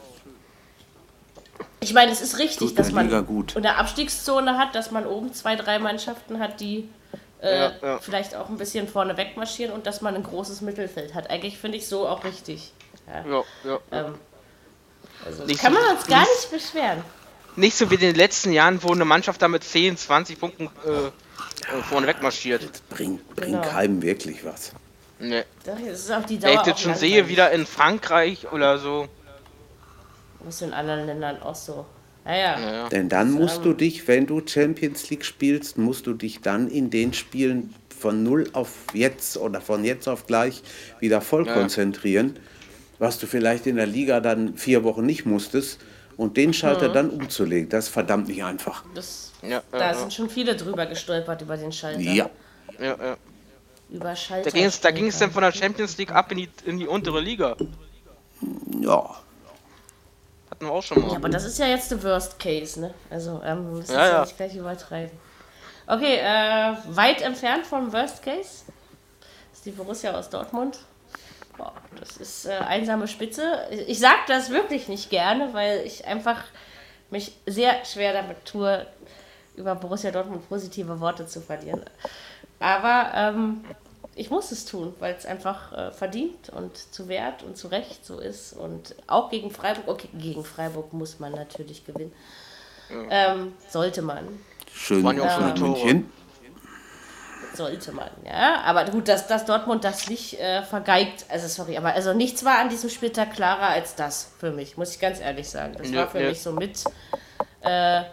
Ich 1.79 1.93
meine, 1.93 2.11
es 2.11 2.19
ist 2.19 2.39
richtig, 2.39 2.75
dass 2.75 2.91
man 2.91 3.09
eine 3.09 3.77
Abstiegszone 3.77 4.57
hat, 4.57 4.75
dass 4.75 4.91
man 4.91 5.05
oben 5.05 5.33
zwei, 5.33 5.55
drei 5.55 5.79
Mannschaften 5.79 6.39
hat, 6.39 6.59
die 6.59 6.89
äh, 7.41 7.57
ja, 7.57 7.71
ja. 7.81 7.99
vielleicht 7.99 8.35
auch 8.35 8.49
ein 8.49 8.57
bisschen 8.57 8.89
vorne 8.89 9.15
wegmarschieren 9.15 9.73
und 9.73 9.87
dass 9.87 10.01
man 10.01 10.13
ein 10.15 10.23
großes 10.23 10.59
Mittelfeld 10.59 11.13
hat. 11.13 11.29
Eigentlich 11.29 11.57
finde 11.57 11.77
ich 11.77 11.87
so 11.87 12.05
auch 12.05 12.25
richtig. 12.25 12.73
Ja, 13.07 13.43
ja. 13.63 13.79
Ähm, 13.93 14.15
also 15.25 15.45
kann 15.55 15.71
man 15.71 15.95
uns 15.95 16.05
gar 16.05 16.19
nicht 16.19 16.51
beschweren 16.51 17.01
nicht 17.57 17.75
so 17.75 17.89
wie 17.89 17.95
in 17.95 18.01
den 18.01 18.15
letzten 18.15 18.51
Jahren, 18.51 18.81
wo 18.83 18.91
eine 18.91 19.05
Mannschaft 19.05 19.41
da 19.41 19.47
mit 19.47 19.63
10, 19.63 19.97
20 19.97 20.39
Punkten 20.39 20.65
äh, 20.65 21.81
vorne 21.89 22.07
wegmarschiert. 22.07 22.61
Bringt 22.89 23.35
bring 23.35 23.53
genau. 23.53 23.67
keinem 23.67 24.01
wirklich 24.01 24.45
was. 24.45 24.71
Nee. 25.19 25.43
Das 25.63 25.79
ist 25.81 26.11
auf 26.11 26.25
die 26.25 26.37
Dauer 26.37 26.51
Wenn 26.51 26.59
ich 26.59 26.65
das 26.65 26.79
schon 26.79 26.95
sehe, 26.95 27.27
wieder 27.27 27.51
in 27.51 27.65
Frankreich 27.65 28.51
oder 28.51 28.77
so. 28.77 29.07
Das 30.43 30.55
ist 30.55 30.61
in 30.61 30.73
anderen 30.73 31.07
Ländern 31.07 31.41
auch 31.41 31.55
so. 31.55 31.85
Naja. 32.23 32.59
Ja. 32.59 32.89
Denn 32.89 33.09
dann 33.09 33.31
musst 33.31 33.65
du 33.65 33.73
dich, 33.73 34.07
wenn 34.07 34.27
du 34.27 34.41
Champions 34.45 35.09
League 35.09 35.25
spielst, 35.25 35.77
musst 35.77 36.05
du 36.05 36.13
dich 36.13 36.41
dann 36.41 36.69
in 36.69 36.89
den 36.89 37.13
Spielen 37.13 37.73
von 37.97 38.21
null 38.21 38.47
auf 38.53 38.69
jetzt 38.93 39.37
oder 39.37 39.61
von 39.61 39.83
jetzt 39.83 40.07
auf 40.07 40.27
gleich 40.27 40.61
wieder 40.99 41.21
voll 41.21 41.47
ja. 41.47 41.53
konzentrieren, 41.53 42.37
was 42.99 43.17
du 43.17 43.25
vielleicht 43.25 43.65
in 43.65 43.77
der 43.77 43.87
Liga 43.87 44.19
dann 44.19 44.55
vier 44.57 44.83
Wochen 44.83 45.05
nicht 45.05 45.25
musstest 45.25 45.79
und 46.17 46.35
den 46.35 46.53
Schalter 46.53 46.89
mhm. 46.89 46.93
dann 46.93 47.09
umzulegen, 47.11 47.69
das 47.69 47.85
ist 47.85 47.93
verdammt 47.93 48.27
nicht 48.27 48.43
einfach. 48.43 48.83
Das, 48.93 49.31
ja, 49.41 49.61
da 49.71 49.79
ja, 49.79 49.93
sind 49.93 50.13
schon 50.13 50.29
viele 50.29 50.55
drüber 50.55 50.85
gestolpert 50.87 51.41
über 51.41 51.57
den 51.57 51.71
Schalter. 51.71 51.99
Ja. 51.99 52.29
ja, 52.79 52.95
ja. 52.97 53.17
Über 53.89 54.15
Schalter. 54.15 54.49
Da 54.49 54.91
ging 54.91 55.07
es 55.07 55.19
dann 55.19 55.31
von 55.31 55.43
der 55.43 55.53
Champions 55.53 55.97
League 55.97 56.11
ab 56.11 56.31
in 56.31 56.39
die, 56.39 56.49
in 56.65 56.79
die 56.79 56.87
untere 56.87 57.21
Liga. 57.21 57.55
Ja. 58.81 59.15
Hatten 60.49 60.65
wir 60.65 60.71
auch 60.71 60.83
schon 60.83 61.01
mal. 61.01 61.11
Ja, 61.11 61.15
aber 61.17 61.29
das 61.29 61.45
ist 61.45 61.59
ja 61.59 61.67
jetzt 61.67 61.91
der 61.91 62.03
Worst 62.03 62.39
Case, 62.39 62.79
ne? 62.79 62.93
Also, 63.09 63.41
ähm, 63.45 63.65
wir 63.69 63.77
müssen 63.77 63.93
ja, 63.93 64.07
ja. 64.07 64.21
nicht 64.21 64.35
gleich 64.35 64.55
übertreiben. 64.55 65.17
Okay, 65.85 66.17
äh, 66.17 66.75
weit 66.87 67.21
entfernt 67.21 67.65
vom 67.65 67.93
Worst 67.93 68.21
Case 68.23 68.65
ist 69.53 69.65
die 69.65 69.71
Borussia 69.71 70.13
aus 70.17 70.29
Dortmund. 70.29 70.79
Boah, 71.57 71.73
das 71.99 72.17
ist 72.17 72.45
äh, 72.45 72.51
einsame 72.51 73.07
Spitze. 73.07 73.67
Ich 73.87 73.99
sage 73.99 74.19
das 74.27 74.49
wirklich 74.49 74.87
nicht 74.87 75.09
gerne, 75.09 75.53
weil 75.53 75.85
ich 75.85 76.05
einfach 76.05 76.43
mich 77.09 77.33
sehr 77.45 77.83
schwer 77.85 78.13
damit 78.13 78.45
tue, 78.45 78.85
über 79.55 79.75
Borussia 79.75 80.11
Dortmund 80.11 80.47
positive 80.47 80.99
Worte 80.99 81.25
zu 81.25 81.41
verlieren. 81.41 81.81
Aber 82.59 83.11
ähm, 83.15 83.63
ich 84.15 84.29
muss 84.29 84.51
es 84.51 84.65
tun, 84.65 84.93
weil 84.99 85.15
es 85.15 85.25
einfach 85.25 85.71
äh, 85.71 85.91
verdient 85.91 86.49
und 86.49 86.75
zu 86.75 87.07
Wert 87.07 87.43
und 87.43 87.57
zu 87.57 87.67
Recht 87.67 88.05
so 88.05 88.19
ist. 88.19 88.53
Und 88.53 88.95
auch 89.05 89.29
gegen 89.29 89.51
Freiburg, 89.51 89.87
okay, 89.87 90.09
gegen 90.13 90.43
Freiburg 90.43 90.93
muss 90.93 91.19
man 91.19 91.33
natürlich 91.33 91.85
gewinnen. 91.85 92.11
Ja. 92.89 93.33
Ähm, 93.33 93.53
sollte 93.69 94.01
man. 94.01 94.27
Schön, 94.73 95.03
waren 95.03 95.17
ja 95.17 95.23
auch 95.23 95.55
ähm, 95.55 95.61
München. 95.61 96.11
Sollte 97.57 97.91
man, 97.91 98.09
ja. 98.25 98.61
Aber 98.61 98.85
gut, 98.85 99.07
dass, 99.07 99.27
dass 99.27 99.45
Dortmund 99.45 99.83
das 99.83 100.07
nicht 100.07 100.39
äh, 100.39 100.63
vergeigt, 100.63 101.25
also 101.29 101.47
sorry, 101.47 101.77
aber 101.77 101.93
also 101.93 102.13
nichts 102.13 102.45
war 102.45 102.59
an 102.59 102.69
diesem 102.69 102.89
Spieltag 102.89 103.33
klarer 103.33 103.69
als 103.69 103.95
das 103.95 104.31
für 104.39 104.51
mich, 104.51 104.77
muss 104.77 104.93
ich 104.93 104.99
ganz 104.99 105.19
ehrlich 105.19 105.49
sagen. 105.49 105.75
Das 105.77 105.89
ja, 105.89 105.97
war 105.97 106.07
für 106.07 106.21
ja. 106.21 106.29
mich 106.29 106.41
so 106.41 106.51
mit, 106.53 106.83
äh, 107.61 108.03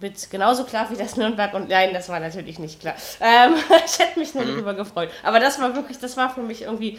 mit 0.00 0.30
genauso 0.30 0.64
klar 0.64 0.90
wie 0.90 0.96
das 0.96 1.16
Nürnberg 1.16 1.54
und 1.54 1.68
nein, 1.68 1.92
das 1.92 2.08
war 2.08 2.18
natürlich 2.18 2.58
nicht 2.58 2.80
klar. 2.80 2.94
Ähm, 3.20 3.54
ich 3.86 3.98
hätte 3.98 4.18
mich 4.18 4.34
nur 4.34 4.44
mhm. 4.44 4.54
darüber 4.54 4.74
gefreut. 4.74 5.10
Aber 5.22 5.38
das 5.38 5.60
war 5.60 5.76
wirklich, 5.76 5.98
das 5.98 6.16
war 6.16 6.34
für 6.34 6.42
mich 6.42 6.62
irgendwie 6.62 6.98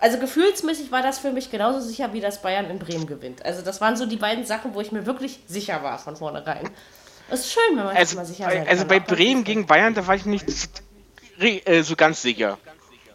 also 0.00 0.18
gefühlsmäßig 0.18 0.90
war 0.90 1.00
das 1.00 1.20
für 1.20 1.30
mich 1.30 1.52
genauso 1.52 1.78
sicher, 1.78 2.12
wie 2.12 2.20
das 2.20 2.42
Bayern 2.42 2.68
in 2.68 2.80
Bremen 2.80 3.06
gewinnt. 3.06 3.44
Also 3.44 3.62
das 3.62 3.80
waren 3.80 3.96
so 3.96 4.04
die 4.04 4.16
beiden 4.16 4.44
Sachen, 4.44 4.74
wo 4.74 4.80
ich 4.80 4.90
mir 4.90 5.06
wirklich 5.06 5.38
sicher 5.46 5.84
war 5.84 5.96
von 5.98 6.16
vornherein. 6.16 6.68
Es 7.30 7.40
ist 7.40 7.52
schön, 7.52 7.76
wenn 7.76 7.84
man 7.84 7.96
also, 7.96 8.10
sich 8.10 8.16
mal 8.16 8.24
sicher 8.26 8.44
sein 8.50 8.68
Also 8.68 8.84
bei 8.84 8.98
Bremen 9.00 9.44
gegen 9.44 9.66
Bayern, 9.66 9.94
da 9.94 10.06
war 10.06 10.16
ich 10.16 10.26
nicht 10.26 10.46
äh, 11.38 11.82
so 11.82 11.96
ganz 11.96 12.22
sicher. 12.22 12.58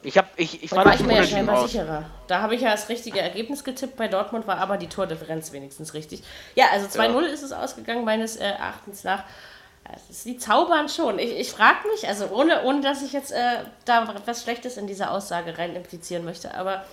Ich, 0.04 0.18
hab, 0.18 0.30
ich, 0.38 0.64
ich 0.64 0.72
war, 0.72 0.86
war 0.86 0.94
ich 0.94 1.02
mir 1.02 1.16
ja 1.16 1.24
scheinbar 1.24 1.68
sicherer. 1.68 2.06
Da 2.28 2.42
habe 2.42 2.56
ich 2.56 2.62
ja 2.62 2.72
das 2.72 2.88
richtige 2.88 3.20
Ergebnis 3.20 3.64
getippt. 3.64 3.98
Bei 3.98 4.08
Dortmund 4.08 4.48
war 4.48 4.58
aber 4.58 4.78
die 4.78 4.88
Tordifferenz 4.88 5.52
wenigstens 5.52 5.94
richtig. 5.94 6.24
Ja, 6.56 6.66
also 6.72 6.88
2-0 6.88 7.22
ja. 7.22 7.28
ist 7.28 7.44
es 7.44 7.52
ausgegangen, 7.52 8.06
meines 8.06 8.38
äh, 8.38 8.46
Erachtens 8.46 9.04
nach. 9.04 9.24
Sie 10.10 10.38
zaubern 10.38 10.90
schon. 10.90 11.18
Ich, 11.18 11.32
ich 11.32 11.52
frage 11.52 11.88
mich, 11.90 12.08
also 12.08 12.28
ohne, 12.28 12.64
ohne 12.64 12.82
dass 12.82 13.02
ich 13.04 13.14
jetzt 13.14 13.32
äh, 13.32 13.64
da 13.86 14.16
was 14.26 14.44
Schlechtes 14.44 14.78
in 14.78 14.88
diese 14.88 15.10
Aussage 15.10 15.58
rein 15.58 15.76
implizieren 15.76 16.26
möchte, 16.26 16.54
aber 16.54 16.86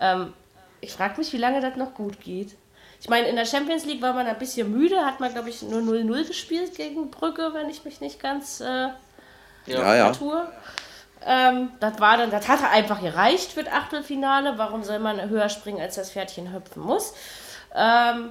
ähm, 0.00 0.34
ich 0.82 0.92
frage 0.92 1.18
mich, 1.18 1.32
wie 1.32 1.38
lange 1.38 1.60
das 1.60 1.76
noch 1.76 1.94
gut 1.94 2.20
geht. 2.20 2.56
Ich 3.00 3.08
meine, 3.08 3.28
in 3.28 3.36
der 3.36 3.46
Champions 3.46 3.84
League 3.84 4.02
war 4.02 4.12
man 4.12 4.26
ein 4.26 4.38
bisschen 4.38 4.70
müde, 4.70 5.04
hat 5.04 5.18
man, 5.18 5.32
glaube 5.32 5.48
ich, 5.48 5.62
nur 5.62 5.80
0-0 5.80 6.26
gespielt 6.26 6.76
gegen 6.76 7.10
Brügge, 7.10 7.50
wenn 7.52 7.68
ich 7.68 7.84
mich 7.84 8.00
nicht 8.00 8.20
ganz 8.20 8.60
äh, 8.60 8.88
ja, 9.66 9.94
ja. 9.94 10.12
tue. 10.12 10.46
Ähm, 11.24 11.70
das 11.80 12.00
war 12.00 12.16
dann, 12.16 12.30
das 12.30 12.48
hatte 12.48 12.68
einfach 12.68 13.00
gereicht 13.00 13.52
für 13.52 13.62
das 13.62 13.72
Achtelfinale. 13.72 14.54
Warum 14.56 14.82
soll 14.82 14.98
man 14.98 15.28
höher 15.28 15.48
springen, 15.48 15.80
als 15.80 15.94
das 15.94 16.10
Pferdchen 16.10 16.52
hüpfen 16.52 16.82
muss? 16.82 17.14
Ähm, 17.74 18.30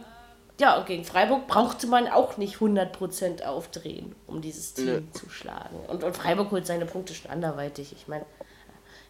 ja, 0.59 0.77
und 0.77 0.85
gegen 0.85 1.05
Freiburg 1.05 1.47
brauchte 1.47 1.87
man 1.87 2.07
auch 2.07 2.37
nicht 2.37 2.57
100% 2.57 3.43
aufdrehen, 3.45 4.15
um 4.27 4.41
dieses 4.41 4.73
Team 4.73 4.85
Nö. 4.85 5.01
zu 5.13 5.29
schlagen. 5.29 5.75
Und, 5.87 6.03
und 6.03 6.15
Freiburg 6.15 6.51
holt 6.51 6.67
seine 6.67 6.85
Punkte 6.85 7.13
schon 7.15 7.31
anderweitig. 7.31 7.93
Ich 7.93 8.07
meine, 8.07 8.25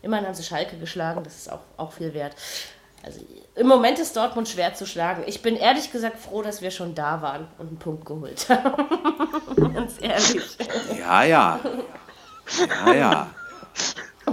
immerhin 0.01 0.27
haben 0.27 0.33
sie 0.33 0.43
Schalke 0.43 0.77
geschlagen, 0.77 1.23
das 1.23 1.35
ist 1.35 1.51
auch, 1.51 1.59
auch 1.77 1.91
viel 1.91 2.13
wert. 2.13 2.35
Also 3.03 3.19
im 3.55 3.67
Moment 3.67 3.97
ist 3.99 4.15
Dortmund 4.15 4.47
schwer 4.47 4.75
zu 4.75 4.85
schlagen. 4.85 5.23
Ich 5.25 5.41
bin 5.41 5.55
ehrlich 5.55 5.91
gesagt 5.91 6.19
froh, 6.19 6.41
dass 6.43 6.61
wir 6.61 6.71
schon 6.71 6.93
da 6.93 7.21
waren 7.21 7.47
und 7.57 7.67
einen 7.67 7.79
Punkt 7.79 8.05
geholt 8.05 8.47
haben. 8.47 8.85
Ganz 9.73 9.95
ehrlich. 9.99 10.57
Ja, 10.99 11.23
ja. 11.23 11.59
Ja, 12.85 12.93
ja. 12.93 13.29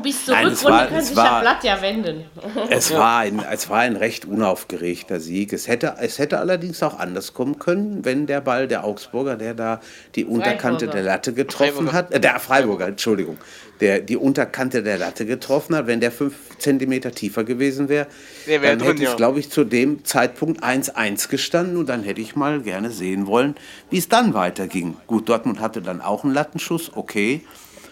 Bis 0.03 0.27
zur 0.27 0.35
Nein, 0.35 0.49
Rückrunde 0.49 0.79
war, 0.79 0.87
kann 0.87 1.03
sich 1.03 1.17
war, 1.17 1.25
das 1.25 1.41
Blatt 1.41 1.65
ja 1.65 1.83
wenden. 1.83 2.25
Es 2.71 2.93
war, 2.93 3.21
ein, 3.21 3.43
es 3.51 3.69
war 3.69 3.79
ein 3.81 3.97
recht 3.97 4.27
unaufgeregter 4.27 5.19
Sieg. 5.19 5.53
Es 5.53 5.67
hätte, 5.67 5.95
es 6.01 6.19
hätte 6.19 6.39
allerdings 6.39 6.83
auch 6.83 6.99
anders 6.99 7.35
kommen 7.35 7.59
können, 7.59 8.05
wenn 8.05 8.27
der 8.27 8.41
Ball 8.41 8.69
der 8.69 8.85
Augsburger, 8.85 9.37
der 9.37 9.55
da 9.55 9.81
die 10.15 10.25
Unterkante 10.25 10.87
der 10.89 11.03
Latte 11.03 11.33
getroffen 11.33 11.89
Freiburger. 11.89 11.93
hat, 11.93 12.13
äh, 12.13 12.21
der 12.21 12.39
Freiburger, 12.39 12.87
Entschuldigung, 12.87 13.39
der 13.81 14.01
die 14.01 14.17
Unterkante 14.17 14.83
der 14.83 14.99
Latte 14.99 15.27
getroffen 15.27 15.75
hat, 15.75 15.87
wenn 15.87 16.01
der 16.01 16.13
fünf 16.13 16.35
Zentimeter 16.59 17.13
tiefer 17.13 17.45
gewesen 17.45 17.89
wäre, 17.89 18.07
wär 18.47 18.61
dann 18.61 18.79
drin, 18.79 18.89
hätte 18.89 19.03
ja. 19.03 19.15
glaube 19.15 19.41
ich, 19.41 19.51
zu 19.51 19.65
dem 19.65 20.05
Zeitpunkt 20.05 20.63
1-1 20.63 21.29
gestanden 21.29 21.77
und 21.77 21.89
dann 21.89 22.03
hätte 22.03 22.21
ich 22.21 22.37
mal 22.37 22.61
gerne 22.61 22.91
sehen 22.91 23.27
wollen, 23.27 23.55
wie 23.91 23.99
es 23.99 24.09
dann 24.09 24.35
weiterging. 24.35 24.97
Gut, 25.07 25.29
Dortmund 25.29 25.61
hatte 25.61 25.81
dann 25.81 26.01
auch 26.01 26.25
einen 26.25 26.35
Lattenschuss, 26.35 26.93
okay, 26.95 27.43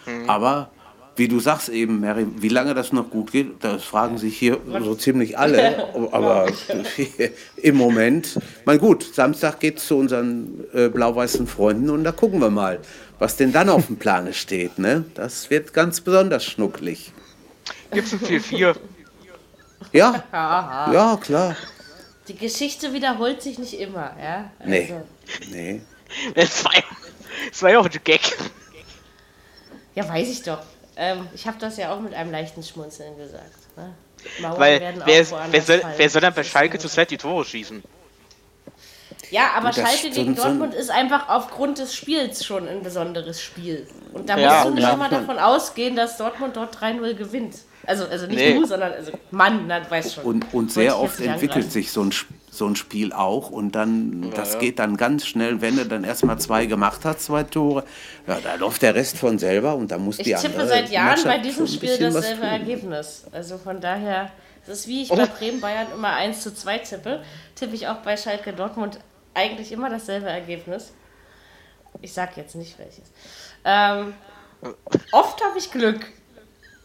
mhm. 0.06 0.28
aber 0.28 0.70
wie 1.16 1.28
du 1.28 1.40
sagst 1.40 1.70
eben, 1.70 2.00
Mary, 2.00 2.26
wie 2.36 2.50
lange 2.50 2.74
das 2.74 2.92
noch 2.92 3.08
gut 3.08 3.32
geht, 3.32 3.64
das 3.64 3.82
fragen 3.84 4.18
sich 4.18 4.36
hier 4.38 4.58
so 4.80 4.94
ziemlich 4.94 5.38
alle. 5.38 5.88
Aber 6.12 6.46
im 7.56 7.74
Moment, 7.74 8.38
mein 8.66 8.78
gut, 8.78 9.14
Samstag 9.14 9.58
geht 9.60 9.78
es 9.78 9.86
zu 9.86 9.96
unseren 9.96 10.64
äh, 10.74 10.88
blau-weißen 10.88 11.46
Freunden 11.46 11.88
und 11.88 12.04
da 12.04 12.12
gucken 12.12 12.40
wir 12.40 12.50
mal, 12.50 12.80
was 13.18 13.36
denn 13.36 13.50
dann 13.50 13.70
auf 13.70 13.86
dem 13.86 13.96
Plane 13.96 14.34
steht. 14.34 14.78
Ne? 14.78 15.06
Das 15.14 15.48
wird 15.48 15.72
ganz 15.72 16.02
besonders 16.02 16.44
schnucklig. 16.44 17.12
Gibt 17.92 18.06
es 18.06 18.12
ein 18.12 18.20
4-4? 18.20 18.76
Ja, 19.92 20.24
ja, 20.32 21.18
klar. 21.20 21.56
Die 22.28 22.36
Geschichte 22.36 22.92
wiederholt 22.92 23.40
sich 23.40 23.58
nicht 23.58 23.78
immer, 23.78 24.14
ja? 24.20 24.50
Also. 24.58 24.70
Nee, 24.70 24.94
nee. 25.50 25.80
Das 26.34 26.64
war, 26.64 26.72
das 27.50 27.62
war 27.62 27.70
ja 27.70 27.78
auch 27.78 27.86
ein 27.86 28.00
Gag. 28.04 28.20
Ja, 29.96 30.08
weiß 30.08 30.28
ich 30.28 30.42
doch. 30.42 30.60
Ähm, 30.96 31.26
ich 31.34 31.46
habe 31.46 31.58
das 31.58 31.76
ja 31.76 31.92
auch 31.92 32.00
mit 32.00 32.14
einem 32.14 32.30
leichten 32.30 32.62
Schmunzeln 32.62 33.16
gesagt. 33.18 33.76
Ne? 33.76 33.94
Weil 34.56 34.80
wer, 34.80 35.06
wer, 35.06 35.24
soll, 35.24 35.82
wer 35.96 36.10
soll 36.10 36.20
dann 36.20 36.34
bei 36.34 36.44
Schalke 36.44 36.78
zu 36.78 36.88
Zeit 36.88 37.10
die 37.10 37.16
Tore 37.16 37.44
schießen? 37.44 37.82
Ja, 39.30 39.52
aber 39.56 39.72
Schalke 39.72 40.10
gegen 40.10 40.34
Dortmund 40.36 40.74
ist 40.74 40.90
einfach 40.90 41.28
aufgrund 41.28 41.78
des 41.78 41.94
Spiels 41.94 42.44
schon 42.44 42.68
ein 42.68 42.82
besonderes 42.82 43.40
Spiel. 43.40 43.88
Und 44.12 44.28
da 44.28 44.38
ja, 44.38 44.50
musst 44.50 44.66
du 44.66 44.74
nicht 44.74 44.82
ja. 44.82 44.92
immer 44.92 45.08
davon 45.08 45.38
ausgehen, 45.38 45.96
dass 45.96 46.16
Dortmund 46.16 46.56
dort 46.56 46.76
3-0 46.76 47.14
gewinnt. 47.14 47.56
Also, 47.86 48.06
also 48.06 48.26
nicht 48.26 48.36
nee. 48.36 48.54
du, 48.54 48.66
sondern 48.66 48.92
also 48.92 49.12
Mann, 49.30 49.68
das 49.68 49.90
weiß 49.90 50.14
schon. 50.14 50.24
Und, 50.24 50.54
und 50.54 50.72
sehr 50.72 50.98
oft 50.98 51.20
entwickelt 51.20 51.70
sich 51.70 51.92
so 51.92 52.02
ein 52.02 52.12
Spiel 52.12 52.36
so 52.56 52.66
ein 52.66 52.76
Spiel 52.76 53.12
auch. 53.12 53.50
Und 53.50 53.72
dann, 53.72 54.24
ja, 54.24 54.30
das 54.30 54.54
ja. 54.54 54.58
geht 54.60 54.78
dann 54.78 54.96
ganz 54.96 55.26
schnell, 55.26 55.60
wenn 55.60 55.78
er 55.78 55.84
dann 55.84 56.04
erstmal 56.04 56.38
zwei 56.38 56.66
gemacht 56.66 57.04
hat, 57.04 57.20
zwei 57.20 57.44
Tore, 57.44 57.84
ja, 58.26 58.38
da 58.42 58.54
läuft 58.56 58.82
der 58.82 58.94
Rest 58.94 59.18
von 59.18 59.38
selber 59.38 59.76
und 59.76 59.90
da 59.90 59.98
muss 59.98 60.18
ich 60.18 60.24
die 60.24 60.34
andere. 60.34 60.52
Ich 60.52 60.56
tippe 60.56 60.68
seit 60.68 60.90
Jahren 60.90 61.24
bei 61.24 61.38
diesem 61.38 61.66
Spiel 61.66 61.96
dasselbe 61.98 62.46
Ergebnis. 62.46 63.24
Also 63.32 63.58
von 63.58 63.80
daher, 63.80 64.32
das 64.66 64.80
ist 64.80 64.88
wie 64.88 65.02
ich 65.02 65.10
oh. 65.10 65.16
bei 65.16 65.26
Bremen 65.26 65.60
Bayern 65.60 65.86
immer 65.94 66.14
1 66.14 66.42
zu 66.42 66.54
2 66.54 66.78
tippe, 66.78 67.22
tippe 67.54 67.74
ich 67.74 67.86
auch 67.88 67.98
bei 67.98 68.16
Schalke 68.16 68.52
Dortmund 68.52 68.98
eigentlich 69.34 69.70
immer 69.70 69.90
dasselbe 69.90 70.28
Ergebnis. 70.28 70.92
Ich 72.02 72.12
sag 72.12 72.36
jetzt 72.36 72.54
nicht 72.56 72.78
welches. 72.78 73.10
Ähm, 73.64 74.14
oft 75.12 75.42
habe 75.44 75.58
ich 75.58 75.70
Glück 75.70 76.06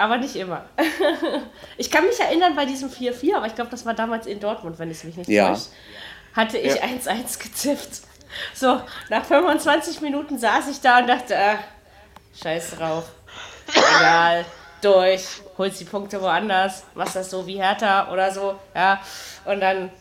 aber 0.01 0.17
nicht 0.17 0.35
immer. 0.35 0.65
ich 1.77 1.91
kann 1.91 2.05
mich 2.05 2.19
erinnern 2.19 2.55
bei 2.55 2.65
diesem 2.65 2.89
4-4, 2.89 3.35
aber 3.35 3.47
ich 3.47 3.55
glaube, 3.55 3.71
das 3.71 3.85
war 3.85 3.93
damals 3.93 4.25
in 4.25 4.39
Dortmund, 4.39 4.79
wenn 4.79 4.89
es 4.89 5.03
mich 5.03 5.15
nicht 5.15 5.29
ja. 5.29 5.49
täuscht. 5.49 5.67
Hatte 6.35 6.57
ich 6.57 6.81
1-1 6.81 7.07
ja. 7.07 7.13
gezippt. 7.39 8.01
So, 8.53 8.81
nach 9.09 9.25
25 9.25 10.01
Minuten 10.01 10.39
saß 10.39 10.69
ich 10.69 10.79
da 10.81 10.99
und 10.99 11.07
dachte, 11.07 11.37
ach, 11.37 11.59
scheiß 12.41 12.77
drauf. 12.77 13.05
Egal, 13.67 14.45
durch, 14.81 15.23
holst 15.57 15.79
die 15.79 15.85
Punkte 15.85 16.21
woanders, 16.21 16.83
machst 16.95 17.15
das 17.15 17.29
so 17.29 17.45
wie 17.45 17.61
Hertha 17.61 18.11
oder 18.11 18.31
so, 18.31 18.55
ja. 18.73 18.99
Und 19.45 19.59
dann 19.59 19.91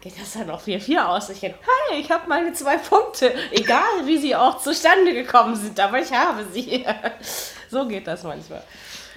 geht 0.00 0.18
das 0.20 0.32
dann 0.32 0.50
auch 0.50 0.62
4-4 0.62 1.04
aus. 1.04 1.28
Ich 1.30 1.40
denke, 1.40 1.58
hey, 1.88 2.00
ich 2.00 2.10
habe 2.10 2.28
meine 2.28 2.52
zwei 2.52 2.76
Punkte, 2.78 3.34
egal 3.50 4.06
wie 4.06 4.18
sie 4.18 4.34
auch 4.34 4.58
zustande 4.58 5.12
gekommen 5.12 5.54
sind, 5.54 5.78
aber 5.78 6.00
ich 6.00 6.12
habe 6.12 6.44
sie. 6.50 6.86
so 7.70 7.86
geht 7.86 8.06
das 8.06 8.22
manchmal. 8.22 8.62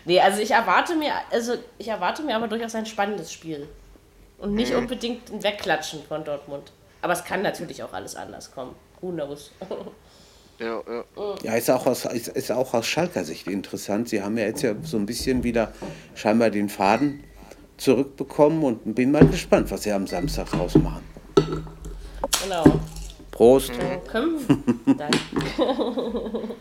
Nee, 0.05 0.19
also 0.19 0.41
ich 0.41 0.51
erwarte 0.51 0.95
mir, 0.95 1.13
also 1.31 1.53
ich 1.77 1.87
erwarte 1.87 2.23
mir 2.23 2.35
aber 2.35 2.47
durchaus 2.47 2.75
ein 2.75 2.85
spannendes 2.85 3.31
Spiel. 3.31 3.67
Und 4.37 4.55
nicht 4.55 4.73
mhm. 4.73 4.79
unbedingt 4.79 5.31
ein 5.31 5.43
Wegklatschen 5.43 6.03
von 6.03 6.23
Dortmund. 6.25 6.71
Aber 7.01 7.13
es 7.13 7.23
kann 7.23 7.41
natürlich 7.41 7.83
auch 7.83 7.93
alles 7.93 8.15
anders 8.15 8.51
kommen. 8.51 8.75
Who 9.01 9.11
knows? 9.11 9.51
Ja, 10.59 10.81
ja. 10.87 11.03
ja 11.41 11.55
ist, 11.55 11.69
auch 11.71 11.87
aus, 11.87 12.05
ist, 12.05 12.27
ist 12.27 12.51
auch 12.51 12.75
aus 12.75 12.85
Schalker 12.85 13.23
Sicht 13.23 13.47
interessant. 13.47 14.07
Sie 14.07 14.21
haben 14.21 14.37
ja 14.37 14.45
jetzt 14.45 14.61
ja 14.61 14.75
so 14.83 14.97
ein 14.97 15.05
bisschen 15.07 15.43
wieder 15.43 15.73
scheinbar 16.13 16.51
den 16.51 16.69
Faden 16.69 17.23
zurückbekommen 17.77 18.63
und 18.63 18.93
bin 18.95 19.11
mal 19.11 19.25
gespannt, 19.25 19.71
was 19.71 19.83
sie 19.83 19.91
am 19.91 20.05
Samstag 20.05 20.51
draus 20.51 20.75
machen. 20.75 21.03
Genau. 22.43 22.63
Prost. 23.31 23.71
Mhm. 23.73 24.37
Danke. 24.97 25.19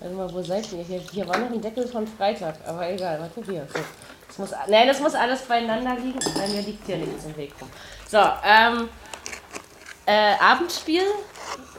Warte 0.00 0.14
mal, 0.14 0.32
wo 0.32 0.42
seid 0.42 0.70
ihr? 0.72 0.82
Hier, 0.82 1.00
hier 1.12 1.26
war 1.26 1.38
noch 1.38 1.50
ein 1.50 1.60
Deckel 1.60 1.86
von 1.86 2.06
Freitag, 2.06 2.56
aber 2.66 2.88
egal, 2.90 3.18
warte 3.20 3.42
hier. 3.50 3.66
So. 3.72 3.80
Das 4.28 4.38
muss, 4.38 4.50
nein, 4.68 4.86
das 4.86 5.00
muss 5.00 5.14
alles 5.14 5.42
beieinander 5.42 5.96
liegen. 5.96 6.18
Nein, 6.36 6.52
mir 6.52 6.62
liegt 6.62 6.86
hier 6.86 6.98
nichts 6.98 7.24
im 7.24 7.36
Weg 7.36 7.52
rum. 7.60 7.68
So, 8.06 8.18
ähm, 8.18 8.88
äh, 10.04 10.34
Abendspiel, 10.38 11.04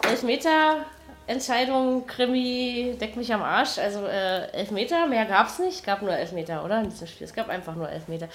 Elfmeter, 0.10 0.86
Entscheidung, 1.28 2.08
Krimi, 2.08 2.98
deck 3.00 3.16
mich 3.16 3.32
am 3.34 3.44
Arsch. 3.44 3.78
Also 3.78 4.06
äh, 4.06 4.50
Elfmeter, 4.52 5.06
mehr 5.08 5.26
gab 5.26 5.48
es 5.48 5.60
nicht. 5.60 5.86
Gab 5.86 6.02
nur 6.02 6.14
Elfmeter, 6.14 6.66
oder? 6.66 6.80
In 6.82 6.90
diesem 6.90 7.08
Spiel. 7.08 7.26
Es 7.26 7.34
gab 7.34 7.50
einfach 7.50 7.76
nur 7.76 7.90
Elfmeter. 7.90 8.30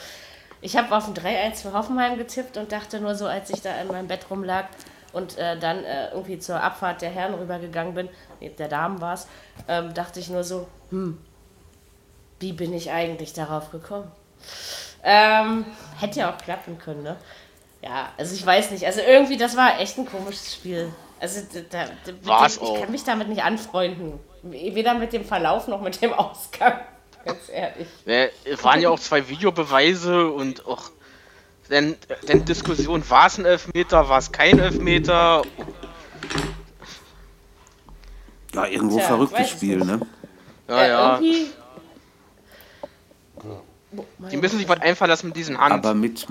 Ich 0.60 0.76
habe 0.76 0.94
auf 0.94 1.08
ein 1.08 1.14
3-1 1.14 1.62
für 1.62 1.72
Hoffenheim 1.72 2.16
getippt 2.16 2.56
und 2.56 2.70
dachte 2.70 3.00
nur 3.00 3.16
so, 3.16 3.26
als 3.26 3.50
ich 3.50 3.62
da 3.62 3.80
in 3.80 3.88
meinem 3.88 4.06
Bett 4.06 4.26
rumlag, 4.30 4.66
und 5.12 5.38
äh, 5.38 5.58
dann 5.58 5.84
äh, 5.84 6.10
irgendwie 6.10 6.38
zur 6.38 6.62
Abfahrt 6.62 7.02
der 7.02 7.10
Herren 7.10 7.34
rübergegangen 7.34 7.94
bin, 7.94 8.08
der 8.50 8.68
Damen 8.68 9.00
war 9.00 9.14
es, 9.14 9.26
ähm, 9.68 9.94
dachte 9.94 10.20
ich 10.20 10.28
nur 10.28 10.44
so, 10.44 10.68
hm, 10.90 11.18
wie 12.40 12.52
bin 12.52 12.72
ich 12.74 12.90
eigentlich 12.90 13.32
darauf 13.32 13.70
gekommen? 13.70 14.10
Ähm, 15.04 15.64
hätte 15.98 16.20
ja 16.20 16.32
auch 16.32 16.38
klappen 16.38 16.78
können, 16.78 17.02
ne? 17.02 17.16
Ja, 17.82 18.10
also 18.16 18.34
ich 18.34 18.44
weiß 18.44 18.70
nicht. 18.70 18.86
Also 18.86 19.00
irgendwie, 19.00 19.36
das 19.36 19.56
war 19.56 19.80
echt 19.80 19.98
ein 19.98 20.06
komisches 20.06 20.54
Spiel. 20.54 20.92
Also 21.20 21.40
da, 21.52 21.86
da, 21.86 21.92
dem, 22.06 22.18
ich 22.20 22.80
kann 22.80 22.90
mich 22.90 23.04
damit 23.04 23.28
nicht 23.28 23.42
anfreunden. 23.42 24.20
Weder 24.42 24.94
mit 24.94 25.12
dem 25.12 25.24
Verlauf 25.24 25.68
noch 25.68 25.80
mit 25.80 26.00
dem 26.00 26.12
Ausgang. 26.12 26.80
Ganz 27.24 27.48
ehrlich. 27.52 27.86
Es 28.44 28.64
waren 28.64 28.80
ja 28.80 28.90
auch 28.90 28.98
zwei 28.98 29.28
Videobeweise 29.28 30.30
und 30.30 30.66
auch 30.66 30.90
denn, 31.70 31.96
denn 32.28 32.44
Diskussion, 32.44 33.08
war 33.08 33.26
es 33.26 33.38
ein 33.38 33.44
Elfmeter, 33.44 34.08
war 34.08 34.18
es 34.18 34.30
kein 34.30 34.58
Elfmeter? 34.58 35.42
Ja, 38.54 38.66
irgendwo 38.66 38.98
Tja, 38.98 39.06
verrücktes 39.06 39.50
Spiel, 39.50 39.78
ne? 39.78 40.00
Ja, 40.68 40.86
ja. 40.86 41.20
Die 44.30 44.36
müssen 44.36 44.58
sich 44.58 44.68
was 44.68 44.80
einfallen 44.80 45.10
lassen 45.10 45.28
mit 45.28 45.36
diesen 45.36 45.58
Hand. 45.58 45.72
Aber 45.72 45.94
mit, 45.94 46.26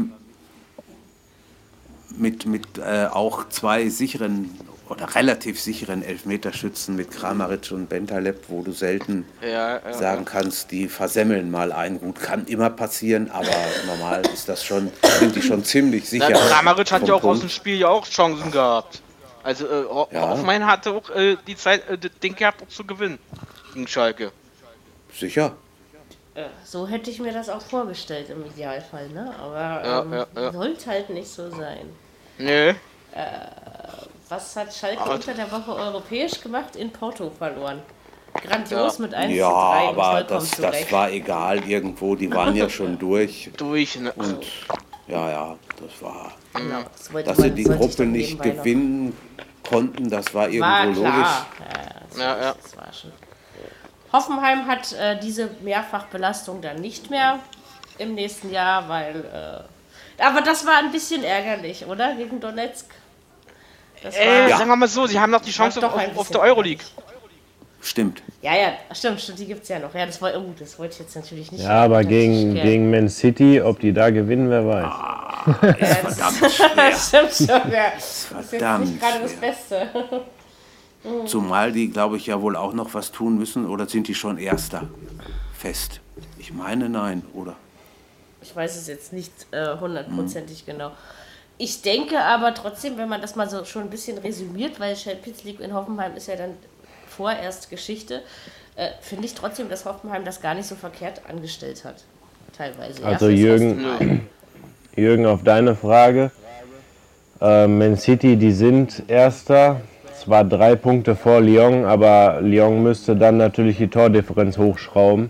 mit, 2.16 2.46
mit 2.46 2.78
äh, 2.78 3.08
auch 3.12 3.50
zwei 3.50 3.90
sicheren 3.90 4.58
oder 4.92 5.16
relativ 5.16 5.60
sicheren 5.60 6.04
Elfmeterschützen 6.04 6.98
mit 6.98 7.12
Kramaric 7.12 7.72
und 7.72 7.88
Bentaleb, 7.88 8.44
wo 8.50 8.62
du 8.62 8.74
selten 8.74 9.26
ja, 9.42 9.80
ja, 9.80 9.94
sagen 9.94 10.26
kannst, 10.26 10.72
die 10.72 10.90
versemmeln 10.90 11.50
mal 11.50 11.72
einen. 11.72 12.02
Gut, 12.02 12.20
kann 12.20 12.46
immer 12.46 12.70
passieren, 12.70 13.32
aber 13.32 13.48
normal 13.88 14.22
ist 14.34 14.50
das 14.50 14.66
schon, 14.66 14.92
sind 15.20 15.36
die 15.36 15.42
schon 15.42 15.64
ziemlich 15.64 16.10
sicher. 16.10 16.28
Na, 16.30 16.38
Kramaric 16.38 16.92
hat 16.92 17.08
ja 17.08 17.14
auch 17.14 17.22
Punkt. 17.22 17.38
aus 17.38 17.40
dem 17.40 17.50
Spiel 17.50 17.78
ja 17.78 17.88
auch 17.88 18.06
Chancen 18.06 18.52
gehabt. 18.52 19.02
Also 19.44 19.68
äh, 19.68 20.16
ja. 20.16 20.30
Hoffmann 20.30 20.66
hatte 20.66 20.92
auch 20.92 21.10
äh, 21.10 21.38
die 21.48 21.56
Zeit, 21.56 21.88
äh, 21.90 21.98
den 21.98 22.36
gehabt, 22.36 22.62
auch 22.62 22.68
zu 22.68 22.86
gewinnen 22.86 23.20
gegen 23.74 23.88
Schalke. 23.88 24.32
Sicher. 25.14 25.56
Äh, 26.34 26.46
so 26.64 26.88
hätte 26.88 27.12
ich 27.12 27.20
mir 27.20 27.34
das 27.34 27.50
auch 27.50 27.62
vorgestellt 27.62 28.30
im 28.30 28.46
Idealfall, 28.46 29.10
ne? 29.10 29.34
Aber 29.40 30.06
ähm, 30.06 30.14
ja, 30.14 30.28
ja, 30.36 30.52
sollte 30.52 30.90
halt 30.90 31.10
nicht 31.10 31.28
so 31.28 31.50
sein. 31.50 31.90
Nö. 32.38 32.70
Äh, 32.70 32.76
was 34.30 34.56
hat 34.56 34.74
Schalke 34.74 35.02
aber 35.02 35.16
unter 35.16 35.34
der 35.34 35.52
Woche 35.52 35.76
europäisch 35.76 36.40
gemacht? 36.40 36.76
In 36.78 36.92
Porto 36.92 37.30
verloren. 37.30 37.82
Grandios 38.34 38.98
ja. 38.98 39.02
mit 39.04 39.14
1 39.14 39.34
ja, 39.34 39.48
zu 39.48 39.54
3 39.54 39.88
aber 39.90 40.24
das, 40.24 40.52
das 40.52 40.92
war 40.92 41.12
egal 41.12 41.68
irgendwo, 41.68 42.16
die 42.16 42.32
waren 42.32 42.56
ja 42.56 42.70
schon 42.70 42.98
durch. 43.00 43.50
durch, 43.58 44.00
ne? 44.00 44.14
Und 44.14 44.46
ja, 45.08 45.30
ja, 45.30 45.56
das 45.78 46.02
war. 46.02 46.32
Genau, 46.54 46.82
das 46.84 47.26
dass 47.26 47.38
sie 47.38 47.52
die 47.52 47.64
Gruppe 47.64 48.06
nicht 48.06 48.42
gewinnen 48.42 49.14
noch. 49.38 49.70
konnten, 49.70 50.10
das 50.10 50.34
war 50.34 50.50
irgendwo 50.50 50.66
war 50.66 50.86
logisch. 50.86 51.32
Ja, 52.16 52.20
ja, 52.20 52.42
ja. 52.42 52.56
Das 52.62 52.78
war 52.78 52.94
schon. 52.94 53.12
Hoffenheim 54.12 54.68
hat 54.68 54.92
äh, 54.94 55.18
diese 55.20 55.50
Mehrfachbelastung 55.62 56.62
dann 56.62 56.82
nicht 56.82 57.10
mehr 57.10 57.40
im 57.98 58.16
nächsten 58.16 58.52
Jahr, 58.52 58.90
weil. 58.90 59.66
Äh, 60.18 60.24
aber 60.24 60.42
das 60.42 60.66
war 60.66 60.78
ein 60.78 60.92
bisschen 60.92 61.24
ärgerlich, 61.24 61.86
oder? 61.86 62.16
Gegen 62.16 62.40
Donetsk. 62.40 62.86
Äh, 64.04 64.50
ja. 64.50 64.58
Sagen 64.58 64.70
wir 64.70 64.76
mal 64.76 64.88
so, 64.88 65.08
sie 65.08 65.20
haben 65.20 65.32
noch 65.32 65.42
die 65.42 65.52
Chance 65.52 65.86
auf, 65.86 66.18
auf 66.18 66.30
der 66.30 66.42
Euroleague. 66.42 66.84
Stimmt. 67.84 68.22
Ja, 68.44 68.56
ja, 68.56 68.74
stimmt, 68.94 69.20
stimmt, 69.20 69.40
die 69.40 69.48
gibt 69.48 69.64
es 69.64 69.70
ja 69.70 69.80
noch. 69.80 69.94
Ja, 69.96 70.06
das, 70.06 70.22
war, 70.22 70.32
oh, 70.38 70.54
das 70.58 70.78
wollte 70.78 70.94
ich 70.94 71.00
jetzt 71.00 71.16
natürlich 71.16 71.52
nicht. 71.52 71.64
Ja, 71.64 71.84
aber 71.84 72.04
gegen, 72.04 72.54
gegen 72.54 72.92
Man 72.92 73.10
City, 73.10 73.60
ob 73.60 73.80
die 73.80 73.92
da 73.92 74.12
gewinnen, 74.12 74.52
wer 74.52 74.68
weiß. 74.68 74.86
Ah, 74.86 75.58
ist 75.80 75.98
verdammt 75.98 76.52
schwer. 76.52 76.96
stimmt 76.96 77.50
schon, 77.50 77.72
ja. 77.72 77.92
Das 77.96 78.06
ist 78.06 78.26
verdammt 78.26 78.86
ist 78.86 78.92
nicht 78.92 79.02
gerade 79.02 79.20
das 79.22 79.34
Beste. 79.34 79.88
Zumal 81.26 81.72
die, 81.72 81.90
glaube 81.90 82.18
ich, 82.18 82.28
ja 82.28 82.40
wohl 82.40 82.56
auch 82.56 82.74
noch 82.74 82.94
was 82.94 83.12
tun 83.12 83.40
müssen, 83.40 83.68
oder 83.68 83.90
sind 83.90 84.08
die 84.08 84.14
schon 84.14 84.38
Erster 84.38 84.84
fest? 85.58 86.02
Ich 86.38 86.54
meine, 86.54 86.88
nein, 86.88 87.24
oder? 87.34 87.56
Ich 88.44 88.56
weiß 88.56 88.76
es 88.78 88.88
jetzt 88.88 89.12
nicht 89.12 89.32
äh, 89.52 89.78
hundertprozentig 89.80 90.68
äh, 90.68 90.72
hm. 90.72 90.78
genau. 90.78 90.92
Ich 91.58 91.82
denke 91.84 92.20
aber 92.20 92.54
trotzdem, 92.56 92.98
wenn 92.98 93.10
man 93.10 93.22
das 93.22 93.36
mal 93.36 93.50
so 93.50 93.66
schon 93.66 93.84
ein 93.84 93.90
bisschen 93.90 94.18
resümiert, 94.18 94.80
weil 94.80 94.96
Champions 94.96 95.44
League 95.44 95.60
in 95.60 95.74
Hoffenheim 95.74 96.16
ist 96.16 96.28
ja 96.28 96.36
dann 96.36 96.56
vorerst 97.22 97.70
Geschichte, 97.70 98.24
äh, 98.76 98.88
finde 99.00 99.26
ich 99.26 99.36
trotzdem, 99.36 99.70
dass 99.70 99.86
Hoffenheim 99.86 100.26
das 100.26 100.42
gar 100.42 100.56
nicht 100.56 100.66
so 100.66 100.74
verkehrt 100.74 101.22
angestellt 101.30 101.86
hat. 101.86 102.04
Teilweise. 102.58 103.06
Also 103.06 103.30
ja, 103.30 103.36
Jürgen, 103.36 104.28
Jürgen, 104.96 105.28
auf 105.28 105.44
deine 105.44 105.76
Frage. 105.76 106.32
Äh, 107.40 107.68
Man 107.68 107.96
City, 107.96 108.38
die 108.38 108.52
sind 108.52 109.04
Erster, 109.08 109.82
zwar 110.20 110.44
drei 110.44 110.76
Punkte 110.76 111.16
vor 111.16 111.42
Lyon, 111.42 111.86
aber 111.86 112.40
Lyon 112.42 112.82
müsste 112.82 113.16
dann 113.16 113.38
natürlich 113.38 113.78
die 113.78 113.88
Tordifferenz 113.88 114.58
hochschrauben 114.58 115.30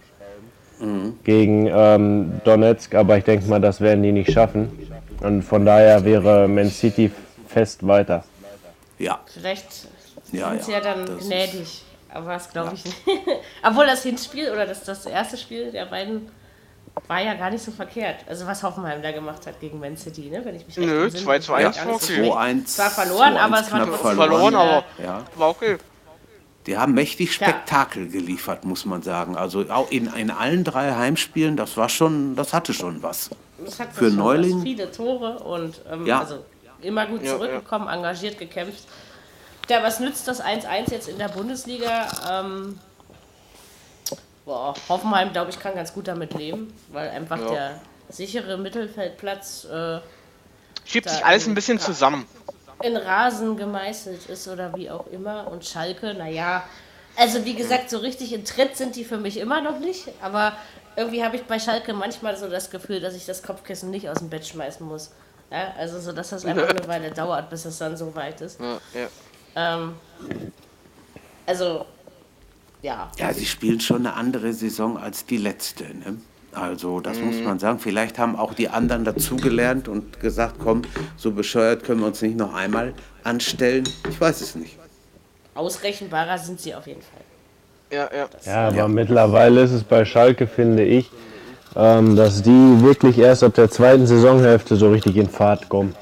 mhm. 0.80 1.20
gegen 1.26 1.68
ähm, 1.68 2.40
Donetsk, 2.46 2.96
aber 2.96 3.18
ich 3.18 3.26
denke 3.26 3.50
mal, 3.50 3.60
das 3.60 3.82
werden 3.82 4.02
die 4.02 4.14
nicht 4.14 4.32
schaffen. 4.32 4.70
Und 5.20 5.44
von 5.44 5.66
daher 5.66 6.06
wäre 6.06 6.48
Man 6.48 6.70
City 6.70 7.12
fest 7.50 7.86
weiter. 7.86 8.24
Ja. 8.98 9.20
Vielleicht 9.26 9.90
ja, 10.32 10.58
sie 10.58 10.72
ja, 10.72 10.78
ja 10.80 10.84
dann 10.84 11.20
gnädig. 11.20 11.84
Aber 12.14 12.34
das 12.34 12.50
glaube 12.50 12.74
ich 12.76 12.86
nicht. 12.86 12.98
Obwohl 13.64 13.86
das 13.86 14.04
Hinspiel 14.04 14.52
oder 14.52 14.66
das, 14.66 14.84
das 14.84 15.06
erste 15.06 15.38
Spiel 15.38 15.72
der 15.72 15.86
beiden 15.86 16.30
war 17.08 17.22
ja 17.22 17.34
gar 17.36 17.50
nicht 17.50 17.64
so 17.64 17.72
verkehrt. 17.72 18.26
Also 18.28 18.46
was 18.46 18.64
Hoffenheim 18.64 19.02
da 19.02 19.12
gemacht 19.12 19.46
hat 19.48 19.60
gegen 19.60 19.80
Man 19.80 19.96
City, 19.96 20.30
ne? 20.30 20.44
wenn 20.44 20.56
ich 20.56 20.68
mich 20.68 20.78
Nö, 20.78 21.10
2 21.10 21.40
zu 21.40 21.54
1 21.54 21.78
war 21.86 21.96
okay. 21.96 22.32
2-1. 22.32 22.66
Zwar 22.66 22.90
verloren, 22.90 23.38
aber 23.38 23.62
es 23.62 23.72
war 23.72 23.86
trotzdem 23.86 24.16
verloren, 24.16 24.56
aber 24.56 24.84
ja. 25.02 25.24
war 25.36 25.50
okay. 25.50 25.78
Die 26.68 26.78
haben 26.78 26.94
mächtig 26.94 27.34
Spektakel 27.34 28.06
ja. 28.06 28.12
geliefert, 28.12 28.66
muss 28.66 28.86
man 28.86 29.02
sagen. 29.02 29.36
Also 29.36 29.66
auch 29.70 29.90
in, 29.90 30.14
in 30.14 30.30
allen 30.30 30.64
drei 30.64 30.94
Heimspielen, 30.94 31.58
das 31.58 31.76
war 31.78 31.90
schon, 31.90 32.36
das 32.36 32.54
hatte 32.54 32.74
schon 32.74 33.02
was 33.02 33.30
für 33.94 34.12
Neuling. 34.12 34.62
Viele 34.62 34.92
Tore 34.92 35.40
und 35.40 35.82
ähm, 35.92 36.06
ja. 36.06 36.20
also 36.20 36.44
immer 36.82 37.06
gut 37.08 37.26
zurückgekommen, 37.26 37.86
ja, 37.86 37.92
ja. 37.92 37.98
engagiert 37.98 38.38
gekämpft. 38.38 38.84
Ja, 39.72 39.82
was 39.82 40.02
nützt 40.02 40.28
das 40.28 40.44
1-1 40.44 40.92
jetzt 40.92 41.08
in 41.08 41.18
der 41.18 41.30
Bundesliga? 41.30 42.10
Ähm, 42.30 42.78
boah, 44.44 44.74
Hoffenheim, 44.90 45.32
glaube 45.32 45.50
ich, 45.50 45.58
kann 45.62 45.76
ganz 45.76 45.94
gut 45.94 46.10
damit 46.10 46.34
leben, 46.34 46.74
weil 46.92 47.08
einfach 47.08 47.40
der 47.50 47.80
sichere 48.10 48.58
Mittelfeldplatz 48.58 49.64
äh, 49.72 50.02
schiebt 50.84 51.10
sich 51.10 51.24
alles 51.24 51.48
ein 51.48 51.56
bisschen 51.56 51.80
zusammen. 51.80 52.26
In 52.84 52.98
Rasen 52.98 53.56
gemeißelt 53.56 54.26
ist 54.26 54.50
oder 54.50 54.76
wie 54.76 54.92
auch 54.92 55.08
immer. 55.08 55.48
Und 55.48 55.64
Schalke, 55.64 56.16
naja, 56.16 56.64
also 57.16 57.46
wie 57.46 57.54
gesagt, 57.54 57.90
so 57.90 58.00
richtig 58.00 58.34
in 58.34 58.44
Tritt 58.44 58.76
sind 58.76 58.98
die 58.98 59.06
für 59.06 59.20
mich 59.20 59.38
immer 59.38 59.62
noch 59.62 59.80
nicht, 59.80 60.10
aber 60.22 60.52
irgendwie 60.98 61.24
habe 61.24 61.38
ich 61.38 61.44
bei 61.44 61.60
Schalke 61.60 61.94
manchmal 61.94 62.36
so 62.36 62.50
das 62.50 62.72
Gefühl, 62.72 63.00
dass 63.00 63.16
ich 63.16 63.26
das 63.26 63.42
Kopfkissen 63.42 63.90
nicht 63.90 64.10
aus 64.10 64.18
dem 64.18 64.30
Bett 64.30 64.46
schmeißen 64.46 64.86
muss. 64.86 65.12
Ja, 65.50 65.74
also 65.78 66.02
so, 66.02 66.12
dass 66.12 66.32
das 66.32 66.44
einfach 66.44 66.68
eine 66.76 66.86
Weile 66.90 67.12
dauert, 67.12 67.50
bis 67.50 67.64
es 67.64 67.78
dann 67.78 67.96
so 67.96 68.14
weit 68.16 68.42
ist. 68.42 68.60
Ja, 68.60 68.74
ja. 68.94 69.08
Ähm, 69.56 69.94
also, 71.46 71.86
ja. 72.82 73.12
Ja, 73.18 73.34
sie 73.34 73.46
spielen 73.46 73.80
schon 73.80 74.06
eine 74.06 74.16
andere 74.16 74.54
Saison 74.54 74.98
als 74.98 75.26
die 75.26 75.38
letzte. 75.38 75.84
Ne? 75.84 76.18
Also 76.54 77.00
das 77.00 77.18
mhm. 77.18 77.26
muss 77.28 77.42
man 77.44 77.60
sagen. 77.60 77.80
Vielleicht 77.80 78.20
haben 78.20 78.36
auch 78.36 78.54
die 78.54 78.70
anderen 78.70 79.06
dazugelernt 79.06 79.88
und 79.88 80.20
gesagt, 80.20 80.56
komm, 80.60 80.82
so 81.16 81.32
bescheuert 81.32 81.84
können 81.84 82.02
wir 82.02 82.08
uns 82.08 82.22
nicht 82.22 82.38
noch 82.38 82.54
einmal 82.54 82.94
anstellen. 83.24 83.88
Ich 84.10 84.20
weiß 84.20 84.42
es 84.42 84.56
nicht. 84.56 84.78
Ausrechenbarer 85.54 86.38
sind 86.38 86.60
sie 86.60 86.74
auf 86.74 86.88
jeden 86.88 87.02
Fall. 87.02 87.22
Ja, 87.92 88.10
ja. 88.16 88.30
Ja, 88.46 88.68
aber 88.68 88.76
ja. 88.76 88.88
mittlerweile 88.88 89.64
ist 89.64 89.72
es 89.72 89.84
bei 89.84 90.06
Schalke, 90.06 90.48
finde 90.48 90.86
ich, 90.86 91.12
ähm, 91.76 92.16
dass 92.16 92.42
die 92.42 92.82
wirklich 92.82 93.18
erst 93.18 93.44
ab 93.44 93.54
der 93.56 93.70
zweiten 93.70 94.08
Saisonhälfte 94.08 94.78
so 94.78 94.90
richtig 94.92 95.18
in 95.18 95.30
Fahrt 95.30 95.68
kommen. 95.68 95.94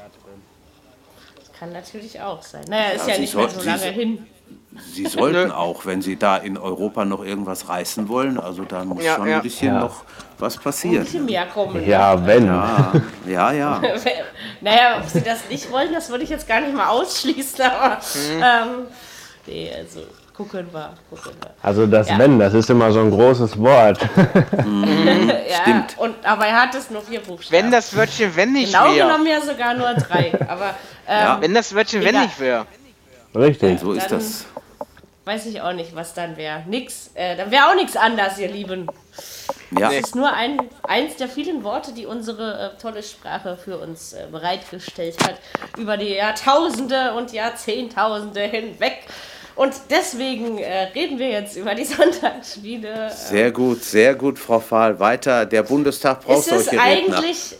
Kann 1.60 1.72
natürlich 1.72 2.18
auch 2.18 2.40
sein. 2.40 2.64
Naja, 2.68 2.92
ist 2.92 3.06
ja, 3.06 3.12
ja 3.12 3.20
nicht 3.20 3.34
mehr 3.34 3.48
so 3.50 3.60
lange 3.60 3.84
hin. 3.84 4.26
Sie 4.94 5.04
sollten 5.04 5.52
auch, 5.52 5.84
wenn 5.84 6.00
Sie 6.00 6.16
da 6.16 6.38
in 6.38 6.56
Europa 6.56 7.04
noch 7.04 7.22
irgendwas 7.22 7.68
reißen 7.68 8.08
wollen, 8.08 8.40
also 8.40 8.64
da 8.64 8.82
muss 8.82 9.04
ja, 9.04 9.16
schon 9.16 9.28
ein 9.28 9.42
bisschen 9.42 9.78
noch 9.78 10.04
was 10.38 10.56
passieren. 10.56 11.00
Ein 11.00 11.04
bisschen 11.04 11.26
mehr 11.26 11.44
kommen. 11.44 11.86
Ja, 11.86 12.26
wenn. 12.26 12.46
Ja, 12.46 12.92
ja. 13.26 13.52
ja. 13.52 13.82
naja, 14.62 15.00
ob 15.02 15.08
Sie 15.10 15.20
das 15.20 15.50
nicht 15.50 15.70
wollen, 15.70 15.92
das 15.92 16.08
würde 16.08 16.24
ich 16.24 16.30
jetzt 16.30 16.48
gar 16.48 16.62
nicht 16.62 16.74
mal 16.74 16.88
ausschließen, 16.88 17.62
aber 17.62 17.96
mhm. 17.96 18.42
ähm, 18.42 18.86
nee, 19.46 19.70
also 19.76 20.00
gucken 20.40 20.68
wir, 20.72 20.94
gucken 21.10 21.32
wir. 21.40 21.50
Also 21.62 21.86
das 21.86 22.08
ja. 22.08 22.18
Wenn, 22.18 22.38
das 22.38 22.54
ist 22.54 22.70
immer 22.70 22.90
so 22.92 23.00
ein 23.00 23.10
großes 23.10 23.58
Wort. 23.58 23.98
mhm, 24.64 25.28
ja, 25.48 25.62
Stimmt. 25.62 25.98
Und, 25.98 26.14
aber 26.24 26.46
er 26.46 26.62
hat 26.62 26.74
es 26.74 26.90
nur 26.90 27.02
vier 27.02 27.20
Buchstaben. 27.20 27.64
Wenn 27.64 27.70
das 27.70 27.94
Wörtchen 27.94 28.34
wenn 28.36 28.52
nicht 28.52 28.72
wäre. 28.72 28.94
Genau 28.94 29.06
genommen 29.06 29.26
ja 29.26 29.40
sogar 29.40 29.74
nur 29.74 29.92
drei. 29.94 30.32
Aber, 30.48 30.74
ähm, 31.06 31.20
ja. 31.20 31.40
Wenn 31.40 31.54
das 31.54 31.74
Wörtchen 31.74 32.02
wenn 32.02 32.20
nicht 32.22 32.40
wäre. 32.40 32.66
Richtig. 33.34 33.80
So 33.80 33.92
ist 33.92 34.10
das. 34.10 34.46
Weiß 35.26 35.46
ich 35.46 35.60
auch 35.60 35.74
nicht, 35.74 35.94
was 35.94 36.14
dann 36.14 36.36
wäre. 36.36 36.64
Nix. 36.66 37.10
Äh, 37.14 37.36
dann 37.36 37.50
wäre 37.50 37.66
auch 37.66 37.74
nichts 37.74 37.96
anders, 37.96 38.38
ihr 38.38 38.48
Lieben. 38.48 38.86
Ja. 39.78 39.90
Das 39.90 39.94
ist 39.94 40.16
nur 40.16 40.32
ein, 40.32 40.58
eins 40.82 41.16
der 41.16 41.28
vielen 41.28 41.62
Worte, 41.62 41.92
die 41.92 42.06
unsere 42.06 42.74
äh, 42.74 42.80
tolle 42.80 43.02
Sprache 43.02 43.56
für 43.56 43.78
uns 43.78 44.14
äh, 44.14 44.26
bereitgestellt 44.32 45.16
hat. 45.22 45.36
Über 45.76 45.98
die 45.98 46.14
Jahrtausende 46.14 47.12
und 47.12 47.32
Jahrzehntausende 47.32 48.40
hinweg. 48.40 49.04
Und 49.56 49.74
deswegen 49.90 50.58
äh, 50.58 50.84
reden 50.94 51.18
wir 51.18 51.28
jetzt 51.28 51.56
über 51.56 51.74
die 51.74 51.84
Sonntagsspiele. 51.96 53.10
Sehr 53.10 53.50
gut, 53.50 53.82
sehr 53.84 54.14
gut, 54.14 54.38
Frau 54.38 54.60
Fahl. 54.60 54.98
Weiter, 54.98 55.46
der 55.46 55.62
Bundestag 55.62 56.22
braucht 56.24 56.44
solche 56.44 56.72
Redner. 56.72 57.18
Eigentlich, 57.18 57.56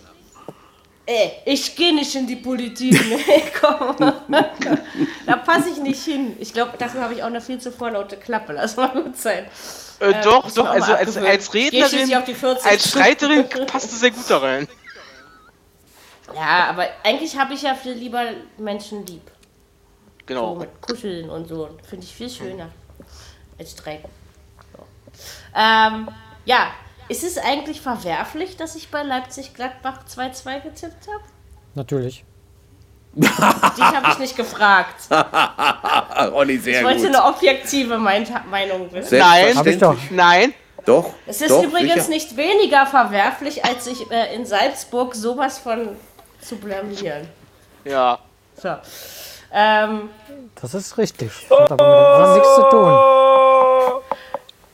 Ey, 1.10 1.32
ich 1.44 1.74
gehe 1.74 1.92
nicht 1.92 2.14
in 2.14 2.24
die 2.24 2.36
Politik. 2.36 2.92
Nee, 2.92 3.42
komm. 3.60 3.96
da 5.26 5.36
passe 5.36 5.70
ich 5.70 5.78
nicht 5.78 6.04
hin. 6.04 6.36
Ich 6.38 6.52
glaube, 6.52 6.74
dafür 6.78 7.00
habe 7.00 7.14
ich 7.14 7.22
auch 7.24 7.26
eine 7.26 7.40
viel 7.40 7.58
zu 7.58 7.72
vorlaute 7.72 8.16
Klappe. 8.16 8.52
Lass 8.52 8.76
mal 8.76 8.90
gut 8.90 9.16
sein. 9.16 9.46
Äh, 9.98 10.10
äh 10.10 10.22
doch, 10.22 10.48
doch, 10.52 10.66
also 10.66 10.92
als, 10.94 11.16
als 11.16 11.52
Rednerin, 11.52 12.14
als 12.62 12.88
Streiterin 12.88 13.48
passt 13.66 13.92
es 13.92 13.98
sehr 13.98 14.12
gut 14.12 14.24
da 14.28 14.38
rein. 14.38 14.68
Ja, 16.32 16.66
aber 16.68 16.86
eigentlich 17.02 17.36
habe 17.36 17.54
ich 17.54 17.62
ja 17.62 17.74
viel 17.74 17.94
lieber 17.94 18.22
Menschen 18.56 19.04
lieb. 19.04 19.22
Genau. 20.30 20.54
So 20.54 20.60
mit 20.60 20.80
Kuscheln 20.80 21.28
und 21.28 21.48
so. 21.48 21.70
Finde 21.88 22.06
ich 22.06 22.14
viel 22.14 22.30
schöner 22.30 22.68
als 23.58 23.72
Streiten. 23.72 24.08
So. 24.72 24.84
Ähm, 25.56 26.08
ja, 26.44 26.68
ist 27.08 27.24
es 27.24 27.36
eigentlich 27.36 27.80
verwerflich, 27.80 28.56
dass 28.56 28.76
ich 28.76 28.92
bei 28.92 29.02
Leipzig-Gladbach 29.02 30.04
2-2 30.08 30.60
getippt 30.60 31.08
habe? 31.08 31.24
Natürlich. 31.74 32.24
Dich 33.12 33.28
habe 33.28 34.12
ich 34.12 34.18
nicht 34.20 34.36
gefragt. 34.36 35.08
Olli, 36.32 36.58
sehr 36.58 36.78
ich 36.78 36.84
wollte 36.86 37.00
gut. 37.00 37.08
eine 37.08 37.24
objektive 37.24 37.98
Meinung 37.98 38.92
wissen. 38.92 39.18
Nein, 39.18 39.60
ich 39.64 39.78
doch. 39.78 39.96
nein. 40.10 40.54
Doch. 40.86 41.12
Es 41.26 41.40
ist 41.40 41.50
doch, 41.50 41.64
übrigens 41.64 42.06
sicher. 42.06 42.08
nicht 42.08 42.36
weniger 42.36 42.86
verwerflich, 42.86 43.64
als 43.64 43.86
sich 43.86 44.08
äh, 44.12 44.32
in 44.36 44.46
Salzburg 44.46 45.16
sowas 45.16 45.58
von 45.58 45.96
zu 46.40 46.54
blamieren. 46.54 47.26
Ja. 47.84 48.20
So. 48.54 48.76
Ähm, 49.52 50.10
das 50.60 50.74
ist 50.74 50.98
richtig. 50.98 51.30
Hat 51.50 51.72
aber 51.72 52.26
mit 52.26 52.36
nichts 52.36 52.54
zu 52.54 52.62
tun. 52.70 54.02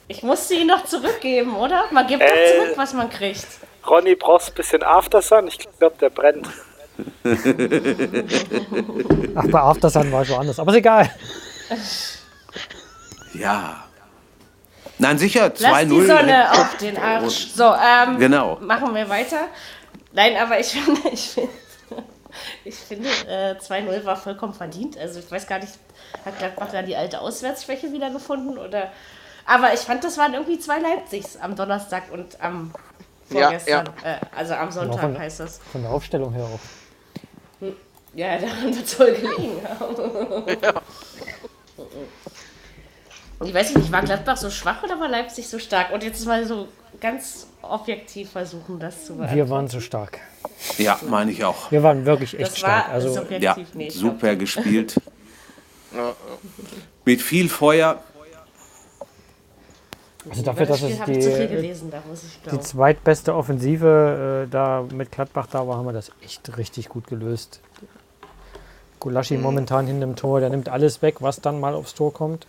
Ich 0.08 0.22
musste 0.22 0.54
ihn 0.54 0.68
noch 0.68 0.84
zurückgeben, 0.84 1.56
oder? 1.56 1.84
Man 1.90 2.06
gibt 2.06 2.22
äh, 2.22 2.26
doch 2.26 2.64
zurück, 2.64 2.76
was 2.76 2.92
man 2.92 3.10
kriegt. 3.10 3.46
Ronny, 3.86 4.14
brauchst 4.14 4.50
ein 4.50 4.54
bisschen 4.54 4.82
Aftersun? 4.82 5.48
Ich 5.48 5.58
glaube, 5.78 5.96
der 6.00 6.10
brennt. 6.10 6.48
Ach, 9.34 9.44
bei 9.48 9.60
Aftersun 9.60 10.12
war 10.12 10.22
ich 10.22 10.30
woanders. 10.30 10.58
Aber 10.58 10.70
ist 10.70 10.78
egal. 10.78 11.10
Ja. 13.34 13.84
Nein, 14.98 15.18
sicher, 15.18 15.46
2-0. 15.46 15.60
Lass 15.60 15.82
die 15.82 16.06
Sonne 16.06 16.52
auf 16.52 16.76
den 16.78 16.96
Arsch. 16.96 17.48
So, 17.54 17.64
ähm, 17.74 18.18
genau. 18.18 18.58
machen 18.60 18.94
wir 18.94 19.08
weiter. 19.08 19.48
Nein, 20.12 20.36
aber 20.36 20.58
ich 20.58 20.68
finde, 20.68 21.08
ich 21.12 21.30
finde, 21.30 21.50
ich 22.64 22.74
finde 22.74 23.08
äh, 23.28 23.54
2-0 23.54 24.04
war 24.04 24.16
vollkommen 24.16 24.54
verdient. 24.54 24.98
Also 24.98 25.20
ich 25.20 25.30
weiß 25.30 25.46
gar 25.46 25.58
nicht, 25.58 25.72
hat 26.24 26.38
Gladbach 26.38 26.68
da 26.72 26.82
die 26.82 26.96
alte 26.96 27.20
Auswärtsschwäche 27.20 27.92
wieder 27.92 28.10
gefunden 28.10 28.58
oder 28.58 28.90
aber 29.46 29.72
ich 29.72 29.80
fand, 29.80 30.02
das 30.02 30.18
waren 30.18 30.34
irgendwie 30.34 30.58
zwei 30.58 30.80
Leipzigs 30.80 31.36
am 31.36 31.54
Donnerstag 31.54 32.10
und 32.10 32.40
am 32.40 32.72
vorgestern. 33.30 33.86
Ja, 34.02 34.10
ja. 34.10 34.16
Äh, 34.16 34.20
also 34.34 34.54
am 34.54 34.72
Sonntag 34.72 35.00
von, 35.00 35.18
heißt 35.18 35.40
das. 35.40 35.60
Von 35.70 35.82
der 35.82 35.90
Aufstellung 35.92 36.32
her 36.32 36.44
auch. 36.44 36.60
Hm. 37.60 37.76
Ja, 38.14 38.38
daran 38.40 38.74
wird 38.74 38.84
es 38.84 38.98
wohl 38.98 39.12
gelegen. 39.12 39.60
ja. 40.62 40.72
Ich 43.44 43.52
weiß 43.52 43.74
nicht, 43.74 43.92
war 43.92 44.02
Gladbach 44.02 44.36
so 44.36 44.50
schwach 44.50 44.82
oder 44.82 44.98
war 44.98 45.08
Leipzig 45.08 45.46
so 45.46 45.58
stark? 45.58 45.92
Und 45.92 46.02
jetzt 46.02 46.24
mal 46.26 46.46
so 46.46 46.68
ganz 47.00 47.46
objektiv 47.62 48.30
versuchen, 48.30 48.78
das 48.78 49.04
zu 49.04 49.14
beantworten. 49.14 49.36
Wir 49.36 49.50
waren 49.50 49.68
so 49.68 49.80
stark. 49.80 50.20
Ja, 50.78 50.98
meine 51.08 51.30
ich 51.30 51.44
auch. 51.44 51.70
Wir 51.70 51.82
waren 51.82 52.06
wirklich 52.06 52.34
echt 52.34 52.52
das 52.52 52.58
stark. 52.58 52.88
War 52.88 52.94
also 52.94 53.26
ja, 53.38 53.56
nicht, 53.74 53.92
super 53.92 54.36
gespielt. 54.36 55.00
Mit 57.04 57.20
viel 57.20 57.48
Feuer. 57.48 58.02
Also 60.28 60.42
dafür, 60.42 60.66
dass 60.66 60.82
es 60.82 60.98
die, 61.04 61.12
gelesen, 61.12 61.90
da 61.90 62.02
die 62.50 62.58
zweitbeste 62.58 63.32
Offensive 63.34 64.46
äh, 64.46 64.50
da 64.50 64.84
mit 64.92 65.12
Gladbach 65.12 65.46
da 65.46 65.68
war, 65.68 65.76
haben 65.76 65.86
wir 65.86 65.92
das 65.92 66.10
echt 66.20 66.56
richtig 66.56 66.88
gut 66.88 67.06
gelöst. 67.06 67.60
Gulaschi 68.98 69.36
mhm. 69.36 69.42
momentan 69.42 69.86
hinter 69.86 70.06
dem 70.06 70.16
Tor, 70.16 70.40
der 70.40 70.48
nimmt 70.48 70.68
alles 70.68 71.00
weg, 71.00 71.16
was 71.20 71.40
dann 71.40 71.60
mal 71.60 71.74
aufs 71.74 71.94
Tor 71.94 72.12
kommt. 72.12 72.48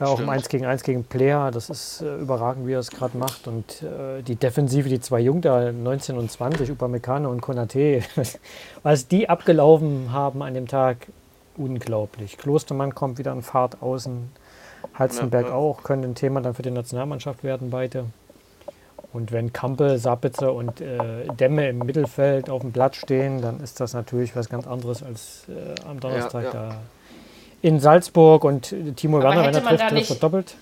Ja, 0.00 0.06
auch 0.06 0.20
im 0.20 0.28
1 0.28 0.48
gegen 0.48 0.66
1 0.66 0.82
gegen 0.82 1.04
Player, 1.04 1.50
das 1.50 1.70
ist 1.70 2.02
äh, 2.02 2.16
überragend, 2.16 2.66
wie 2.66 2.72
er 2.72 2.80
es 2.80 2.90
gerade 2.90 3.16
macht. 3.16 3.46
Und 3.46 3.82
äh, 3.82 4.22
die 4.22 4.36
Defensive, 4.36 4.88
die 4.88 5.00
zwei 5.00 5.20
Jungen 5.20 5.42
da, 5.42 5.72
19 5.72 6.18
und 6.18 6.30
20, 6.30 6.70
Upamecano 6.70 7.30
und 7.30 7.40
Konate, 7.40 8.02
was 8.82 9.08
die 9.08 9.28
abgelaufen 9.28 10.12
haben 10.12 10.42
an 10.42 10.54
dem 10.54 10.68
Tag, 10.68 11.08
unglaublich. 11.56 12.36
Klostermann 12.36 12.94
kommt 12.94 13.18
wieder 13.18 13.32
in 13.32 13.42
Fahrt 13.42 13.82
außen. 13.82 14.30
Halzenberg 14.94 15.46
ja, 15.46 15.50
ja. 15.50 15.56
auch, 15.56 15.82
können 15.82 16.04
ein 16.04 16.14
Thema 16.14 16.40
dann 16.40 16.54
für 16.54 16.62
die 16.62 16.70
Nationalmannschaft 16.70 17.42
werden, 17.42 17.70
beide. 17.70 18.06
Und 19.12 19.30
wenn 19.30 19.52
Kampel, 19.52 19.98
Sapitzer 19.98 20.52
und 20.52 20.80
äh, 20.80 21.26
Demme 21.38 21.68
im 21.68 21.78
Mittelfeld 21.78 22.50
auf 22.50 22.62
dem 22.62 22.72
Blatt 22.72 22.96
stehen, 22.96 23.40
dann 23.40 23.60
ist 23.60 23.78
das 23.78 23.94
natürlich 23.94 24.34
was 24.34 24.48
ganz 24.48 24.66
anderes 24.66 25.04
als 25.04 25.46
äh, 25.48 25.88
am 25.88 26.00
Donnerstag 26.00 26.44
ja, 26.44 26.50
da 26.50 26.76
in 27.64 27.80
Salzburg 27.80 28.44
und 28.44 28.74
Timo 28.96 29.22
Werner, 29.22 29.46
wenn 29.46 29.54
er 29.54 29.62
trifft, 29.62 29.88
trifft 29.88 30.10
er 30.10 30.16
doppelt. 30.16 30.54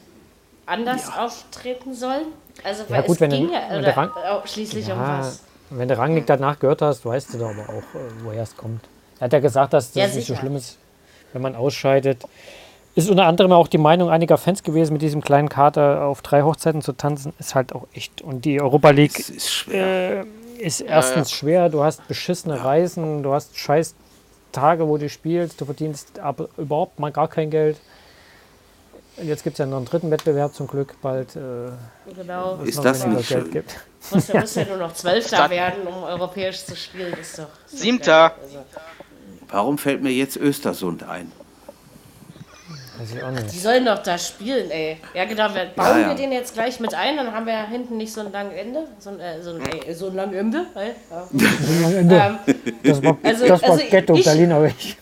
Anders 0.67 1.11
auftreten 1.19 1.95
sollen? 1.95 2.27
Also, 2.63 2.85
ja, 2.89 3.01
gut, 3.01 3.21
wenn 3.21 3.31
ging 3.31 3.51
ja, 3.51 3.63
wenn 3.71 3.83
der 3.83 3.97
Rang, 3.97 4.11
schließlich 4.45 4.89
um 4.93 5.01
was. 5.01 5.43
Wenn 5.71 5.89
der 5.89 5.99
Rangnick 5.99 6.27
danach 6.27 6.61
gehört 6.61 6.81
hast, 6.81 7.05
weißt 7.05 7.35
du 7.35 7.39
doch 7.39 7.49
aber 7.49 7.63
auch, 7.63 7.99
äh, 7.99 8.23
woher 8.23 8.45
es 8.45 8.57
kommt. 8.57 8.85
Er 9.19 9.25
hat 9.25 9.33
ja 9.33 9.41
gesagt, 9.41 9.73
dass 9.73 9.91
das 9.91 10.15
nicht 10.15 10.29
so 10.29 10.37
schlimm 10.37 10.55
ist, 10.55 10.79
wenn 11.33 11.43
man 11.43 11.57
ausscheidet. 11.57 12.23
Ist 12.95 13.11
unter 13.11 13.27
anderem 13.27 13.51
auch 13.51 13.67
die 13.67 13.79
Meinung 13.79 14.09
einiger 14.09 14.39
Fans 14.39 14.63
gewesen, 14.63 14.93
mit 14.93 15.03
diesem 15.03 15.23
kleinen 15.23 15.49
Kater 15.49 16.05
auf 16.05 16.23
drei 16.23 16.43
Hochzeiten 16.43 16.83
zu 16.83 16.93
tanzen, 16.93 17.33
ist 17.41 17.57
halt 17.57 17.75
auch 17.75 17.89
echt. 17.95 18.23
Und 18.23 18.45
die 18.45 18.61
Europa 18.61 18.91
League 18.91 19.19
ist, 19.19 19.67
äh, 19.73 20.21
ist 20.59 20.83
erstens 20.83 21.31
ja, 21.31 21.35
ja. 21.35 21.39
schwer, 21.39 21.69
du 21.69 21.83
hast 21.83 22.07
beschissene 22.07 22.59
ja. 22.59 22.63
Reisen, 22.63 23.25
du 23.25 23.33
hast 23.33 23.59
scheiß 23.59 23.97
Tage, 24.53 24.89
wo 24.89 24.97
du 24.99 25.09
spielst, 25.09 25.61
du 25.61 25.65
verdienst 25.65 26.19
aber 26.19 26.49
überhaupt 26.57 26.99
mal 26.99 27.11
gar 27.11 27.29
kein 27.29 27.51
Geld. 27.51 27.79
Und 29.17 29.27
jetzt 29.27 29.45
gibt 29.45 29.55
es 29.55 29.59
ja 29.59 29.67
noch 29.67 29.77
einen 29.77 29.87
dritten 29.87 30.11
Wettbewerb 30.11 30.55
zum 30.55 30.67
Glück 30.67 30.95
bald. 31.03 31.37
Äh, 31.37 31.71
genau. 32.17 32.57
Ist 32.65 32.83
das 32.83 33.07
nicht 33.07 33.29
Geld 33.29 33.43
schön? 33.45 33.51
gibt. 33.51 33.81
Muss 34.11 34.29
ja, 34.29 34.41
muss 34.41 34.55
ja 34.55 34.65
nur 34.65 34.79
noch 34.79 34.95
Zwölfter 34.95 35.51
werden, 35.51 35.87
um 35.87 36.03
europäisch 36.05 36.65
zu 36.65 36.75
spielen. 36.75 37.13
Ist 37.15 37.39
doch 37.39 37.49
Siebter. 37.67 38.35
Also. 38.43 38.65
Warum 39.49 39.77
fällt 39.77 40.03
mir 40.03 40.13
jetzt 40.13 40.37
Östersund 40.37 41.03
ein? 41.03 41.31
Weiß 42.99 43.15
ich 43.15 43.23
auch 43.23 43.31
nicht. 43.31 43.53
Die 43.53 43.59
sollen 43.59 43.87
doch 43.87 43.99
da 44.03 44.19
spielen, 44.19 44.71
ey. 44.71 44.99
Ja, 45.15 45.25
genau. 45.25 45.55
Wir 45.55 45.67
bauen 45.75 45.87
ja, 45.87 45.99
ja. 45.99 46.09
wir 46.09 46.15
den 46.15 46.33
jetzt 46.33 46.55
gleich 46.55 46.79
mit 46.79 46.95
ein, 46.95 47.17
dann 47.17 47.33
haben 47.33 47.47
wir 47.47 47.55
ja 47.55 47.65
hinten 47.65 47.97
nicht 47.97 48.13
so 48.13 48.21
ein 48.21 48.31
langes 48.33 48.59
Ende. 48.59 48.87
So 48.99 49.11
ein, 49.11 49.21
äh, 49.21 49.43
so 49.43 49.51
ein, 49.51 49.63
ey, 49.67 49.95
so 49.95 50.09
ein 50.09 50.17
langes 50.17 50.39
Ende. 50.39 50.67
Ja. 50.75 52.41
ähm, 52.47 52.69
das 52.83 53.03
war, 53.03 53.17
also, 53.23 53.47
das 53.47 53.63
war 53.63 53.71
also 53.71 53.85
Ghetto 53.89 54.15
ich, 54.15 54.25
Berlinerich. 54.25 54.97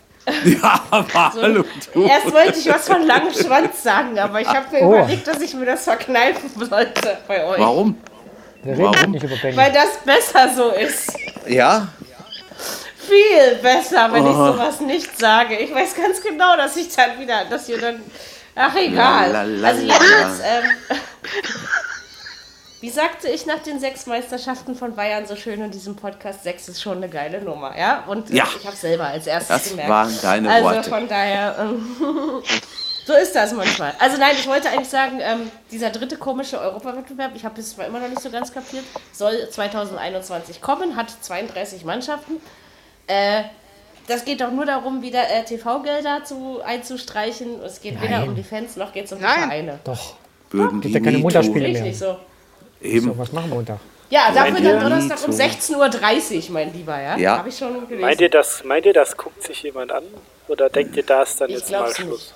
Ja, 0.44 0.80
aber 0.90 1.32
so, 1.34 1.42
hallo. 1.42 1.64
Du. 1.92 2.04
Erst 2.04 2.32
wollte 2.32 2.58
ich 2.58 2.68
was 2.68 2.86
von 2.86 3.02
langem 3.06 3.32
Schwanz 3.32 3.82
sagen, 3.82 4.18
aber 4.18 4.40
ich 4.40 4.46
habe 4.46 4.66
mir 4.70 4.82
oh. 4.82 4.94
überlegt, 4.94 5.26
dass 5.26 5.40
ich 5.40 5.54
mir 5.54 5.66
das 5.66 5.84
verkneifen 5.84 6.50
sollte 6.56 7.18
bei 7.26 7.44
euch. 7.44 7.58
Warum? 7.58 7.96
Wir 8.62 8.72
reden 8.74 8.84
Warum? 8.84 9.10
nicht 9.10 9.24
über 9.24 9.36
Benny. 9.36 9.56
Weil 9.56 9.72
das 9.72 9.98
besser 10.04 10.54
so 10.54 10.70
ist. 10.70 11.12
Ja? 11.48 11.88
Viel 13.10 13.56
besser, 13.56 14.12
wenn 14.12 14.24
oh. 14.24 14.30
ich 14.30 14.36
sowas 14.36 14.80
nicht 14.80 15.18
sage. 15.18 15.56
Ich 15.58 15.74
weiß 15.74 15.94
ganz 15.94 16.22
genau, 16.22 16.56
dass 16.56 16.76
ich 16.76 16.94
dann 16.94 17.18
wieder, 17.18 17.44
dass 17.44 17.68
ihr 17.68 17.80
dann. 17.80 18.00
Ach 18.54 18.74
egal. 18.76 19.32
Lalalala. 19.32 19.68
Also 19.68 19.82
jedenfalls, 19.82 20.40
ähm, 20.40 20.64
wie 22.80 22.90
sagte 22.90 23.28
ich 23.28 23.46
nach 23.46 23.60
den 23.60 23.78
sechs 23.78 24.06
Meisterschaften 24.06 24.74
von 24.74 24.94
Bayern 24.94 25.26
so 25.26 25.36
schön 25.36 25.60
in 25.62 25.70
diesem 25.70 25.96
Podcast, 25.96 26.44
sechs 26.44 26.68
ist 26.68 26.82
schon 26.82 26.98
eine 26.98 27.08
geile 27.08 27.40
Nummer, 27.42 27.76
ja? 27.78 28.04
Und 28.06 28.30
ja. 28.30 28.46
ich 28.58 28.66
habe 28.66 28.76
selber 28.76 29.06
als 29.06 29.26
erstes 29.26 29.48
das 29.48 29.70
gemerkt. 29.70 29.90
waren 29.90 30.18
deine 30.22 30.50
also 30.50 30.64
Worte. 30.64 30.78
Also 30.78 30.90
von 30.90 31.08
daher, 31.08 31.56
ähm, 31.60 31.96
so 33.06 33.12
ist 33.14 33.34
das 33.34 33.52
manchmal. 33.52 33.94
Also 33.98 34.16
nein, 34.18 34.34
ich 34.38 34.48
wollte 34.48 34.68
eigentlich 34.68 34.88
sagen, 34.88 35.20
ähm, 35.20 35.50
dieser 35.70 35.90
dritte 35.90 36.16
komische 36.16 36.60
Europawettbewerb, 36.60 37.32
ich 37.34 37.44
habe 37.44 37.60
es 37.60 37.70
zwar 37.70 37.86
immer 37.86 38.00
noch 38.00 38.08
nicht 38.08 38.22
so 38.22 38.30
ganz 38.30 38.52
kapiert, 38.52 38.84
soll 39.12 39.48
2021 39.50 40.60
kommen, 40.60 40.96
hat 40.96 41.10
32 41.20 41.84
Mannschaften. 41.84 42.40
Äh, 43.06 43.42
das 44.06 44.24
geht 44.24 44.40
doch 44.40 44.50
nur 44.50 44.66
darum, 44.66 45.02
wieder 45.02 45.30
äh, 45.30 45.44
TV-Gelder 45.44 46.22
einzustreichen. 46.64 47.62
Es 47.62 47.80
geht 47.80 47.94
Nein. 47.94 48.02
weder 48.02 48.22
um 48.24 48.34
die 48.34 48.42
Fans 48.42 48.76
noch 48.76 48.92
geht 48.92 49.04
es 49.04 49.12
um 49.12 49.18
die 49.18 49.24
Nein. 49.24 49.38
Vereine. 49.38 49.78
Doch. 49.84 50.14
Würden 50.50 50.80
Gibt 50.80 50.94
ja 50.94 51.00
keine 51.00 51.18
Montagsspiele 51.18 51.68
mehr. 51.68 51.82
Nicht 51.82 51.98
so. 51.98 52.16
Eben. 52.82 53.06
So, 53.06 53.18
was 53.18 53.32
machen 53.32 53.50
wir 53.50 53.56
Montag? 53.56 53.78
Ja, 54.10 54.32
dafür 54.32 54.60
dann 54.60 54.80
Donnerstag 54.80 55.28
um 55.28 55.32
16.30 55.32 56.48
Uhr, 56.48 56.52
mein 56.52 56.72
Lieber, 56.72 57.00
ja? 57.00 57.16
ja. 57.16 57.38
Habe 57.38 57.48
ich 57.48 57.56
schon 57.56 57.74
gelesen. 57.86 58.00
Meint 58.00 58.20
ihr, 58.20 58.28
das, 58.28 58.64
meint 58.64 58.84
ihr, 58.84 58.92
das 58.92 59.16
guckt 59.16 59.40
sich 59.44 59.62
jemand 59.62 59.92
an? 59.92 60.02
Oder 60.48 60.68
denkt 60.68 60.96
ihr, 60.96 61.04
da 61.04 61.22
ist 61.22 61.40
dann 61.40 61.48
ich 61.48 61.56
jetzt 61.56 61.70
mal 61.70 61.94
Schluss? 61.94 62.34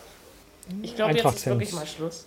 Nicht. 0.68 0.90
Ich 0.90 0.96
glaube, 0.96 1.14
jetzt 1.14 1.24
ist 1.24 1.46
wirklich 1.46 1.72
mal 1.72 1.86
Schluss. 1.86 2.26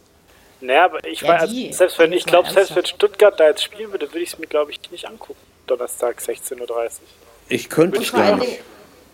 Naja, 0.60 0.86
aber 0.86 1.06
ich 1.06 1.22
ja, 1.22 1.30
weiß, 1.30 1.78
selbst 1.78 2.00
wenn 2.00 2.12
ich 2.12 2.26
glaube, 2.26 2.50
selbst 2.50 2.76
wenn 2.76 2.86
Stuttgart 2.86 3.40
da 3.40 3.48
jetzt 3.48 3.64
spielen 3.64 3.92
würde, 3.92 4.08
würde 4.08 4.20
ich 4.20 4.34
es 4.34 4.40
mir, 4.40 4.48
glaube 4.48 4.72
ich, 4.72 4.92
nicht 4.92 5.08
angucken. 5.08 5.40
Donnerstag 5.68 6.18
16.30 6.20 6.60
Uhr. 6.60 6.68
Ich 7.50 7.70
könnte 7.70 8.02
es 8.02 8.12
gar 8.12 8.38
nicht. 8.38 8.60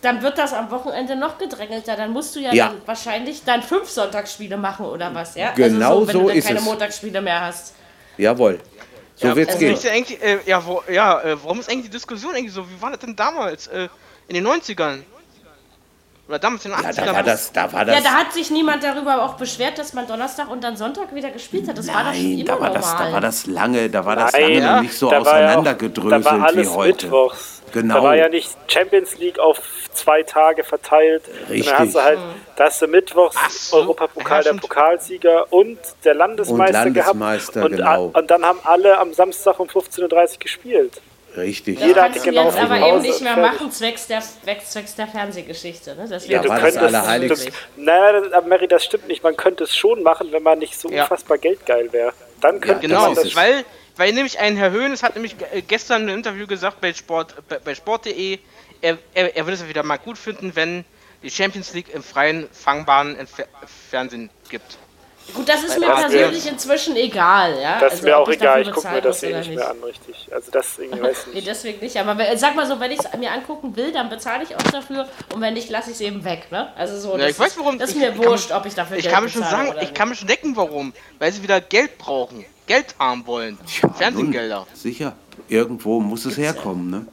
Dann 0.01 0.21
wird 0.21 0.37
das 0.37 0.51
am 0.51 0.69
Wochenende 0.69 1.15
noch 1.15 1.37
gedrängelter. 1.37 1.95
Dann 1.95 2.11
musst 2.11 2.35
du 2.35 2.41
ja, 2.41 2.53
ja. 2.53 2.67
Dann 2.67 2.81
wahrscheinlich 2.85 3.43
dann 3.45 3.63
fünf 3.63 3.89
Sonntagsspiele 3.89 4.57
machen 4.57 4.85
oder 4.85 5.13
was, 5.15 5.35
ja? 5.35 5.51
Genau 5.51 5.99
also 5.99 6.01
so, 6.01 6.07
wenn 6.07 6.13
so 6.13 6.21
du 6.23 6.29
ist 6.29 6.47
keine 6.47 6.59
es. 6.59 6.65
Montagsspiele 6.65 7.21
mehr 7.21 7.39
hast. 7.39 7.73
Jawohl. 8.17 8.59
So 9.15 9.27
ja, 9.27 9.35
wird's 9.35 9.57
gehen. 9.57 9.77
Eigentlich, 9.91 10.21
äh, 10.21 10.39
ja, 10.45 10.65
wo, 10.65 10.83
ja 10.91 11.21
äh, 11.21 11.37
warum 11.41 11.59
ist 11.59 11.69
eigentlich 11.69 11.85
die 11.85 11.91
Diskussion 11.91 12.35
eigentlich 12.35 12.53
so? 12.53 12.67
Wie 12.69 12.81
war 12.81 12.91
das 12.91 12.99
denn 12.99 13.15
damals? 13.15 13.67
Äh, 13.67 13.87
in 14.27 14.35
den 14.35 14.45
90ern? 14.45 15.03
Oder 16.27 16.39
damals 16.39 16.65
in 16.65 16.71
den 16.71 16.79
80ern? 16.79 16.95
Ja, 16.95 17.05
da 17.05 17.13
war 17.13 17.23
das, 17.23 17.51
da 17.51 17.73
war 17.73 17.85
das. 17.85 17.95
Ja, 17.95 18.01
da 18.01 18.09
hat 18.11 18.33
sich 18.33 18.49
niemand 18.49 18.83
darüber 18.83 19.23
auch 19.23 19.35
beschwert, 19.35 19.77
dass 19.77 19.93
man 19.93 20.07
Donnerstag 20.07 20.49
und 20.49 20.63
dann 20.63 20.75
Sonntag 20.77 21.13
wieder 21.13 21.31
gespielt 21.31 21.67
hat. 21.67 21.77
Das 21.77 21.85
Nein, 21.85 21.95
war 21.95 22.03
doch 22.05 22.13
schon 22.13 22.31
immer 22.31 22.43
da 22.43 22.53
war 22.53 22.59
normal. 22.59 22.81
Das, 22.81 22.97
da 22.97 23.11
war 23.11 23.21
das 23.21 23.45
lange, 23.45 23.89
da 23.89 24.05
war 24.05 24.15
das 24.15 24.31
Nein, 24.33 24.41
lange 24.41 24.59
ja. 24.59 24.81
nicht 24.81 24.97
so 24.97 25.11
auseinandergedröselt 25.11 26.25
ja 26.25 26.55
wie 26.55 26.67
heute. 26.67 27.05
Mittwochs. 27.05 27.62
Genau. 27.73 27.95
Da 27.95 28.03
war 28.03 28.15
ja 28.15 28.29
nicht 28.29 28.55
Champions 28.67 29.17
League 29.17 29.39
auf 29.39 29.59
zwei 29.93 30.21
Tage 30.21 30.63
verteilt. 30.63 31.23
Richtig. 31.49 31.67
Und 31.67 31.67
dann 31.67 31.79
hast 31.79 31.95
du 31.95 32.01
halt, 32.01 32.19
da 32.55 32.65
hast 32.65 32.81
du 32.81 32.87
Mittwochs 32.87 33.69
so. 33.69 33.77
Europapokal 33.77 34.43
der 34.43 34.53
Pokalsieger 34.53 35.51
und 35.51 35.79
der 36.05 36.13
Landesmeister, 36.13 36.85
und 36.85 36.93
Landesmeister 36.95 37.53
gehabt. 37.61 37.71
Und, 37.71 37.77
genau. 37.77 38.11
und 38.13 38.31
dann 38.31 38.45
haben 38.45 38.59
alle 38.63 38.99
am 38.99 39.11
Samstag 39.13 39.59
um 39.59 39.67
15.30 39.67 40.03
Uhr 40.33 40.39
gespielt. 40.39 41.01
Richtig. 41.35 41.79
Das 41.79 41.87
Jeder 41.87 42.03
hatte 42.03 42.19
genau 42.19 42.45
jetzt 42.45 42.59
aber 42.59 42.77
eben 42.77 43.01
nicht 43.01 43.21
mehr 43.21 43.37
machen, 43.37 43.71
zwecks 43.71 44.05
der, 44.05 44.21
zwecks 44.21 44.95
der 44.95 45.07
Fernsehgeschichte. 45.07 45.95
Ne? 45.95 46.05
Das 46.07 46.27
ja, 46.27 46.41
du 46.41 46.49
könntest, 46.49 46.77
das 46.77 46.83
Allerheiligste. 46.83 47.51
Nein, 47.75 48.33
aber 48.33 48.47
Mary, 48.47 48.67
das 48.67 48.83
stimmt 48.85 49.07
nicht. 49.07 49.23
Man 49.23 49.35
könnte 49.35 49.63
es 49.63 49.75
schon 49.75 50.03
machen, 50.03 50.31
wenn 50.31 50.43
man 50.43 50.59
nicht 50.59 50.79
so 50.79 50.89
ja. 50.89 51.01
unfassbar 51.03 51.39
geldgeil 51.39 51.91
wäre. 51.91 52.13
Dann 52.39 52.61
könnte 52.61 52.85
ja, 52.85 52.89
genau, 52.89 53.01
man 53.07 53.15
das 53.15 53.35
weil, 53.35 53.65
weil 53.95 54.13
nämlich 54.13 54.39
ein 54.39 54.57
Herr 54.57 54.71
Höhnes 54.71 55.03
hat 55.03 55.15
nämlich 55.15 55.35
gestern 55.67 56.07
im 56.07 56.15
Interview 56.15 56.47
gesagt 56.47 56.81
bei 56.81 56.93
Sport 56.93 57.35
bei, 57.63 57.75
Sport.de, 57.75 58.39
er, 58.81 58.97
er, 59.13 59.35
er 59.35 59.45
würde 59.45 59.53
es 59.53 59.67
wieder 59.67 59.83
mal 59.83 59.97
gut 59.97 60.17
finden, 60.17 60.55
wenn 60.55 60.85
die 61.21 61.31
Champions 61.31 61.73
League 61.73 61.93
im 61.93 62.03
freien 62.03 62.49
fangbaren 62.51 63.15
Fernsehen 63.89 64.29
gibt. 64.49 64.77
Gut, 65.33 65.47
das 65.47 65.63
ist 65.63 65.79
mir 65.79 65.87
also, 65.87 66.09
persönlich 66.09 66.45
inzwischen 66.45 66.97
egal, 66.97 67.57
ja. 67.61 67.79
Das 67.79 67.93
ist 67.93 67.99
also, 67.99 68.05
mir 68.07 68.17
auch 68.17 68.27
egal, 68.27 68.61
ich 68.61 68.71
gucke 68.71 68.89
mir 68.89 69.01
das 69.01 69.23
eh 69.23 69.33
nicht, 69.33 69.55
mehr 69.55 69.69
an, 69.69 69.81
richtig. 69.81 70.27
Also 70.33 70.51
das 70.51 70.77
irgendwie 70.77 71.01
weiß 71.01 71.27
nicht. 71.27 71.35
nee, 71.35 71.41
deswegen 71.41 71.79
nicht, 71.79 71.97
aber 71.97 72.17
sag 72.35 72.55
mal 72.55 72.67
so, 72.67 72.79
wenn 72.79 72.91
ich 72.91 72.99
es 72.99 73.17
mir 73.17 73.31
angucken 73.31 73.75
will, 73.75 73.93
dann 73.93 74.09
bezahle 74.09 74.43
ich 74.43 74.53
auch 74.53 74.71
dafür 74.71 75.07
und 75.33 75.39
wenn 75.39 75.53
nicht, 75.53 75.69
lasse 75.69 75.91
ich 75.91 75.95
es 75.95 76.01
eben 76.01 76.25
weg, 76.25 76.51
ne? 76.51 76.73
Also 76.75 76.99
so, 76.99 77.17
ja, 77.17 77.27
ich 77.27 77.39
weiß, 77.39 77.57
warum, 77.57 77.79
das 77.79 77.91
ist 77.91 77.95
mir 77.95 78.17
wurscht, 78.17 78.51
ob 78.51 78.65
ich 78.65 78.75
dafür 78.75 78.97
ich 78.97 79.03
Geld 79.03 79.15
kann 79.15 79.23
mir 79.23 79.29
schon 79.29 79.43
sagen, 79.43 79.75
Ich 79.81 79.93
kann 79.93 80.09
mir 80.09 80.15
schon 80.15 80.27
denken, 80.27 80.57
warum. 80.57 80.93
Weil 81.19 81.31
sie 81.31 81.41
wieder 81.41 81.61
Geld 81.61 81.97
brauchen, 81.97 82.45
Geld 82.67 82.95
haben 82.99 83.25
wollen, 83.27 83.57
ja, 83.81 83.89
Fernsehgelder. 83.89 84.59
Nun, 84.59 84.75
sicher, 84.75 85.15
irgendwo 85.47 85.99
muss 85.99 86.25
es 86.25 86.37
herkommen, 86.37 86.89
ne? 86.89 87.05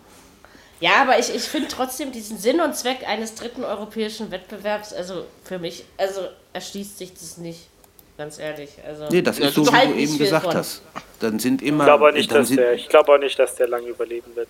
Ja, 0.81 1.03
aber 1.03 1.19
ich, 1.19 1.35
ich 1.35 1.43
finde 1.43 1.69
trotzdem 1.69 2.11
diesen 2.11 2.39
Sinn 2.39 2.61
und 2.61 2.75
Zweck 2.75 3.07
eines 3.07 3.35
dritten 3.35 3.65
europäischen 3.65 4.31
Wettbewerbs, 4.31 4.95
also 4.95 5.27
für 5.45 5.59
mich, 5.59 5.85
also 5.99 6.23
erschließt 6.55 6.97
sich 6.97 7.13
das 7.13 7.37
nicht 7.37 7.69
ganz 8.17 8.39
ehrlich. 8.39 8.71
Also, 8.87 9.07
nee, 9.11 9.23
das 9.23 9.39
ist 9.39 9.55
so, 9.55 9.67
wie 9.67 9.87
du 9.87 9.95
eben 9.95 10.19
gesagt 10.19 10.47
von. 10.47 10.55
hast. 10.55 10.83
Dann 11.21 11.39
sind 11.39 11.63
immer. 11.63 11.85
Ich 11.85 11.87
glaube 11.87 12.09
auch 12.09 12.13
nicht, 12.13 12.33
dass 12.33 12.49
der, 12.49 12.73
ich 12.75 12.89
glaube 12.89 13.13
auch 13.13 13.19
nicht, 13.19 13.39
dass 13.39 13.55
der 13.57 13.69
lange 13.69 13.89
überleben 13.89 14.35
wird. 14.37 14.49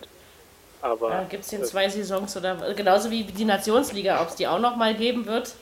Aber. 0.82 1.10
Ja, 1.10 1.24
Gibt 1.24 1.44
es 1.44 1.50
den 1.50 1.64
zwei 1.64 1.88
Saisons 1.88 2.36
oder 2.36 2.74
genauso 2.74 3.10
wie 3.10 3.24
die 3.24 3.44
Nationsliga, 3.44 4.22
ob 4.22 4.28
es 4.28 4.36
die 4.36 4.46
auch 4.46 4.58
noch 4.58 4.76
mal 4.76 4.94
geben 4.94 5.26
wird? 5.26 5.54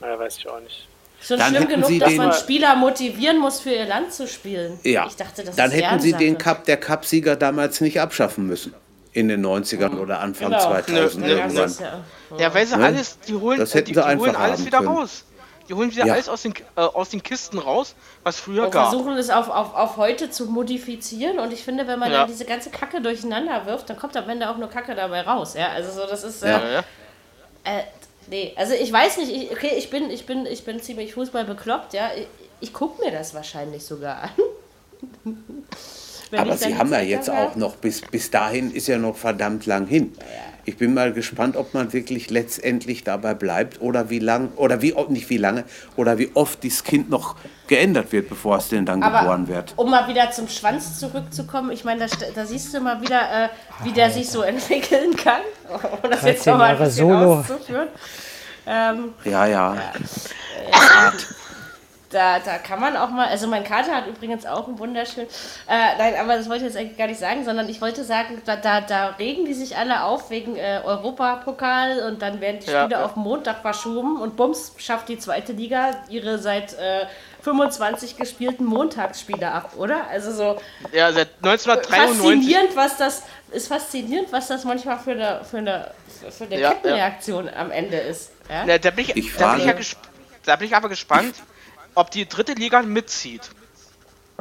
Ja, 0.00 0.18
weiß 0.18 0.38
ich 0.38 0.48
auch 0.48 0.60
nicht. 0.60 0.86
Schon 1.22 1.38
dann 1.38 1.54
schlimm 1.54 1.68
genug, 1.68 2.00
dass 2.00 2.14
man 2.14 2.32
Spieler 2.32 2.74
motivieren 2.74 3.38
muss, 3.38 3.60
für 3.60 3.70
ihr 3.70 3.86
Land 3.86 4.12
zu 4.12 4.26
spielen. 4.26 4.78
Ja. 4.82 5.06
Ich 5.06 5.16
dachte, 5.16 5.44
das 5.44 5.54
dann 5.54 5.70
ist 5.70 5.80
hätten 5.80 6.00
sie 6.00 6.12
den 6.12 6.36
Cup, 6.36 6.64
der 6.64 6.78
Cup-Sieger 6.78 7.36
damals 7.36 7.80
nicht 7.80 8.00
abschaffen 8.00 8.46
müssen. 8.46 8.74
In 9.14 9.28
den 9.28 9.44
90ern 9.44 9.98
oder 9.98 10.20
Anfang 10.20 10.48
genau. 10.48 10.62
2000 10.62 11.26
ja, 11.26 11.36
irgendwann. 11.36 11.74
Ja, 11.78 12.38
ja, 12.38 12.54
weil 12.54 12.66
sie 12.66 12.76
ne? 12.76 12.84
alles, 12.84 13.18
die 13.20 13.34
holen, 13.34 13.58
das 13.58 13.74
hätten 13.74 13.88
die, 13.88 13.92
die 13.92 14.00
holen 14.00 14.34
alles 14.34 14.64
wieder 14.64 14.78
können. 14.78 14.88
raus. 14.88 15.24
Die 15.68 15.74
holen 15.74 15.90
wieder 15.90 16.06
ja. 16.06 16.14
alles 16.14 16.28
aus 16.28 16.42
den, 16.42 16.54
äh, 16.76 16.80
aus 16.80 17.10
den 17.10 17.22
Kisten 17.22 17.58
raus, 17.58 17.94
was 18.24 18.40
früher 18.40 18.64
und 18.64 18.72
gab. 18.72 18.88
versuchen 18.88 19.16
es 19.16 19.30
auf, 19.30 19.48
auf, 19.48 19.74
auf 19.74 19.96
heute 19.96 20.30
zu 20.30 20.46
modifizieren 20.46 21.38
und 21.38 21.52
ich 21.52 21.62
finde, 21.62 21.86
wenn 21.86 21.98
man 21.98 22.10
ja. 22.10 22.20
dann 22.20 22.28
diese 22.28 22.46
ganze 22.46 22.70
Kacke 22.70 23.00
durcheinander 23.00 23.64
wirft, 23.66 23.88
dann 23.90 23.98
kommt 23.98 24.16
am 24.16 24.28
Ende 24.28 24.48
auch 24.50 24.56
nur 24.56 24.68
Kacke 24.68 24.94
dabei 24.94 25.20
raus. 25.20 25.54
Ja, 25.54 25.68
also 25.68 25.92
so, 25.92 26.06
das 26.06 26.24
ist. 26.24 26.42
Äh, 26.42 26.50
ja. 26.50 26.78
Äh, 27.64 27.82
nee, 28.28 28.52
also 28.56 28.74
ich 28.74 28.92
weiß 28.92 29.18
nicht, 29.18 29.30
ich, 29.30 29.50
okay, 29.50 29.72
ich 29.76 29.90
bin, 29.90 30.10
ich 30.10 30.26
bin, 30.26 30.46
ich 30.46 30.64
bin 30.64 30.80
ziemlich 30.80 31.14
Fußball 31.14 31.44
bekloppt, 31.44 31.94
ja. 31.94 32.10
Ich, 32.16 32.26
ich 32.60 32.72
gucke 32.72 33.04
mir 33.04 33.10
das 33.10 33.34
wahrscheinlich 33.34 33.84
sogar 33.84 34.22
an. 34.22 34.30
Aber 36.36 36.56
sie 36.56 36.76
haben 36.76 36.92
ja 36.92 37.00
jetzt 37.00 37.28
auch 37.28 37.56
noch, 37.56 37.76
bis, 37.76 38.00
bis 38.00 38.30
dahin 38.30 38.72
ist 38.72 38.86
ja 38.86 38.98
noch 38.98 39.16
verdammt 39.16 39.66
lang 39.66 39.86
hin. 39.86 40.12
Ja, 40.18 40.24
ich 40.64 40.76
bin 40.76 40.94
mal 40.94 41.12
gespannt, 41.12 41.56
ob 41.56 41.74
man 41.74 41.92
wirklich 41.92 42.30
letztendlich 42.30 43.04
dabei 43.04 43.34
bleibt 43.34 43.80
oder 43.80 44.10
wie 44.10 44.18
lang 44.18 44.52
oder 44.56 44.80
wie 44.82 44.94
nicht 45.08 45.28
wie 45.30 45.36
lange 45.36 45.64
oder 45.96 46.18
wie 46.18 46.30
oft 46.34 46.62
dieses 46.62 46.84
Kind 46.84 47.10
noch 47.10 47.36
geändert 47.66 48.12
wird, 48.12 48.28
bevor 48.28 48.58
es 48.58 48.68
denn 48.68 48.86
dann 48.86 49.02
Aber 49.02 49.20
geboren 49.20 49.48
wird. 49.48 49.74
Um 49.76 49.90
mal 49.90 50.08
wieder 50.08 50.30
zum 50.30 50.48
Schwanz 50.48 50.98
zurückzukommen, 50.98 51.70
ich 51.70 51.84
meine, 51.84 52.06
da, 52.06 52.16
da 52.34 52.46
siehst 52.46 52.72
du 52.74 52.80
mal 52.80 53.00
wieder, 53.00 53.44
äh, 53.44 53.48
wie 53.84 53.92
der 53.92 54.10
sich 54.10 54.28
so 54.28 54.42
entwickeln 54.42 55.16
kann. 55.16 55.40
Um 56.02 56.10
das 56.10 56.22
jetzt 56.22 56.46
nochmal 56.46 56.72
ein 56.72 56.78
bisschen 56.78 57.08
Solo. 57.08 57.38
auszuführen. 57.38 57.88
Ähm, 58.66 59.14
ja, 59.24 59.46
ja. 59.46 59.74
Äh, 59.74 61.10
da, 62.12 62.38
da 62.38 62.58
kann 62.58 62.80
man 62.80 62.96
auch 62.96 63.08
mal, 63.10 63.28
also 63.28 63.46
mein 63.46 63.64
Kater 63.64 63.94
hat 63.94 64.06
übrigens 64.06 64.46
auch 64.46 64.68
einen 64.68 64.78
wunderschönen, 64.78 65.28
äh, 65.68 65.96
nein, 65.98 66.14
aber 66.20 66.36
das 66.36 66.48
wollte 66.48 66.66
ich 66.66 66.72
jetzt 66.72 66.76
eigentlich 66.76 66.98
gar 66.98 67.06
nicht 67.06 67.20
sagen, 67.20 67.44
sondern 67.44 67.68
ich 67.68 67.80
wollte 67.80 68.04
sagen, 68.04 68.40
da, 68.44 68.56
da, 68.56 68.80
da 68.80 69.08
regen 69.18 69.44
die 69.44 69.54
sich 69.54 69.76
alle 69.76 70.04
auf 70.04 70.30
wegen 70.30 70.56
äh, 70.56 70.80
Europapokal 70.84 72.00
und 72.08 72.22
dann 72.22 72.40
werden 72.40 72.58
die 72.60 72.66
Spiele 72.66 72.90
ja, 72.90 73.00
ja. 73.00 73.04
auf 73.04 73.16
Montag 73.16 73.62
verschoben 73.62 74.20
und 74.20 74.36
bums, 74.36 74.74
schafft 74.76 75.08
die 75.08 75.18
zweite 75.18 75.52
Liga 75.52 75.90
ihre 76.08 76.38
seit 76.38 76.74
äh, 76.74 77.06
25 77.42 78.16
gespielten 78.16 78.64
Montagsspiele 78.64 79.50
ab, 79.50 79.72
oder? 79.76 80.06
Also 80.08 80.32
so. 80.32 80.60
Ja, 80.92 81.12
seit 81.12 81.30
1993. 81.42 82.22
Faszinierend, 82.22 82.76
was 82.76 82.96
das, 82.98 83.22
ist 83.50 83.68
faszinierend, 83.68 84.32
was 84.32 84.46
das 84.48 84.64
manchmal 84.64 84.98
für 84.98 85.12
eine, 85.12 85.40
für 85.44 85.58
eine, 85.58 85.90
für 86.30 86.44
eine 86.44 86.60
ja, 86.60 86.70
Kettenreaktion 86.70 87.48
am 87.48 87.70
Ende 87.70 87.96
ist. 87.96 88.30
Ja? 88.48 88.64
Na, 88.66 88.78
da, 88.78 88.90
bin 88.90 89.06
ich, 89.06 89.16
ich 89.16 89.36
da, 89.36 89.54
bin 89.54 89.60
ich 89.60 89.66
ja 89.66 89.74
da 90.44 90.56
bin 90.56 90.66
ich 90.66 90.74
aber 90.74 90.88
gespannt 90.88 91.34
ob 91.94 92.10
die 92.10 92.28
dritte 92.28 92.52
Liga 92.52 92.82
mitzieht. 92.82 93.50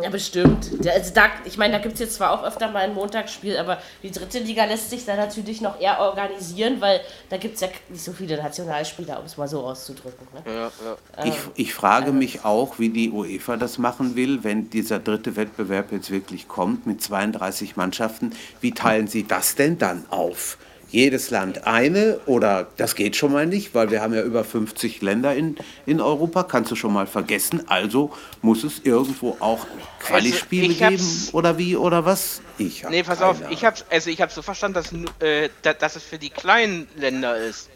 Ja, 0.02 0.10
bestimmt. 0.10 0.70
Also 0.88 1.14
da, 1.14 1.26
ich 1.45 1.58
meine, 1.58 1.74
da 1.74 1.80
gibt 1.80 1.95
es 1.95 1.99
jetzt 1.99 2.16
zwar 2.16 2.32
auch 2.32 2.43
öfter 2.43 2.72
mal 2.72 2.80
ein 2.80 2.93
Montagsspiel, 2.93 3.58
aber 3.58 3.78
die 4.02 4.10
dritte 4.10 4.39
Liga 4.39 4.66
lässt 4.66 4.89
sich 4.89 5.06
da 5.06 5.16
natürlich 5.16 5.62
noch 5.62 5.80
eher 5.80 5.99
organisieren, 5.99 6.80
weil 6.80 7.02
da 7.30 7.38
gibt 7.38 7.56
es 7.56 7.62
ja 7.62 7.68
nicht 7.89 8.04
so 8.04 8.14
viele 8.14 8.38
Nationalspieler, 8.38 9.20
um 9.20 9.26
es 9.26 9.38
mal 9.38 9.47
so 9.47 9.62
auszudrücken. 9.62 10.28
Ne? 10.34 10.52
Ja, 10.52 10.72
ja. 10.86 11.26
Ich, 11.26 11.36
ich 11.56 11.74
frage 11.74 12.08
also. 12.08 12.18
mich 12.18 12.45
auch, 12.45 12.80
wie 12.80 12.89
die 12.89 13.12
UEFA 13.12 13.58
das 13.58 13.78
machen 13.78 14.16
will, 14.16 14.43
wenn 14.43 14.70
dieser 14.70 14.99
dritte 14.99 15.36
Wettbewerb 15.36 15.91
jetzt 15.91 16.10
wirklich 16.10 16.47
kommt 16.47 16.88
mit 16.88 17.02
32 17.02 17.76
Mannschaften. 17.76 18.32
Wie 18.60 18.72
teilen 18.72 19.08
sie 19.08 19.28
das 19.28 19.56
denn 19.56 19.78
dann 19.78 20.06
auf? 20.10 20.58
Jedes 20.92 21.30
Land 21.30 21.66
eine 21.66 22.20
oder 22.26 22.68
das 22.78 22.96
geht 22.96 23.16
schon 23.16 23.32
mal 23.32 23.46
nicht, 23.46 23.74
weil 23.74 23.92
wir 23.92 24.02
haben 24.02 24.14
ja 24.14 24.22
über 24.22 24.44
50 24.44 25.02
Länder 25.02 25.34
in, 25.34 25.56
in 25.86 26.02
Europa, 26.02 26.44
kannst 26.44 26.72
du 26.72 26.76
schon 26.76 26.94
mal 26.94 27.08
vergessen. 27.08 27.68
Also 27.68 28.12
muss 28.42 28.64
es 28.64 28.80
irgendwo 28.84 29.38
auch 29.39 29.66
Quali-Spiele 30.00 30.86
also 30.86 30.98
geben 30.98 31.30
oder 31.32 31.58
wie 31.58 31.76
oder 31.76 32.06
was? 32.06 32.42
Ich 32.58 32.84
Nee, 32.89 33.04
pass 33.04 33.22
auf, 33.22 33.38
ich 33.50 33.64
habe 33.64 33.78
also 33.89 34.10
ich 34.10 34.22
habe 34.22 34.32
so 34.32 34.42
verstanden, 34.42 34.76
dass, 34.76 34.94
äh, 35.22 35.50
dass 35.62 35.96
es 35.96 36.04
für 36.04 36.18
die 36.18 36.30
kleinen 36.30 36.88
Länder 36.96 37.38
ist. 37.38 37.70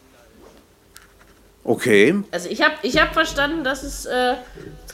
Okay. 1.64 2.22
Also 2.30 2.48
ich 2.48 2.62
habe 2.62 2.74
ich 2.82 2.98
hab 2.98 3.12
verstanden, 3.12 3.64
dass 3.64 3.82
es 3.82 4.06
äh, 4.06 4.34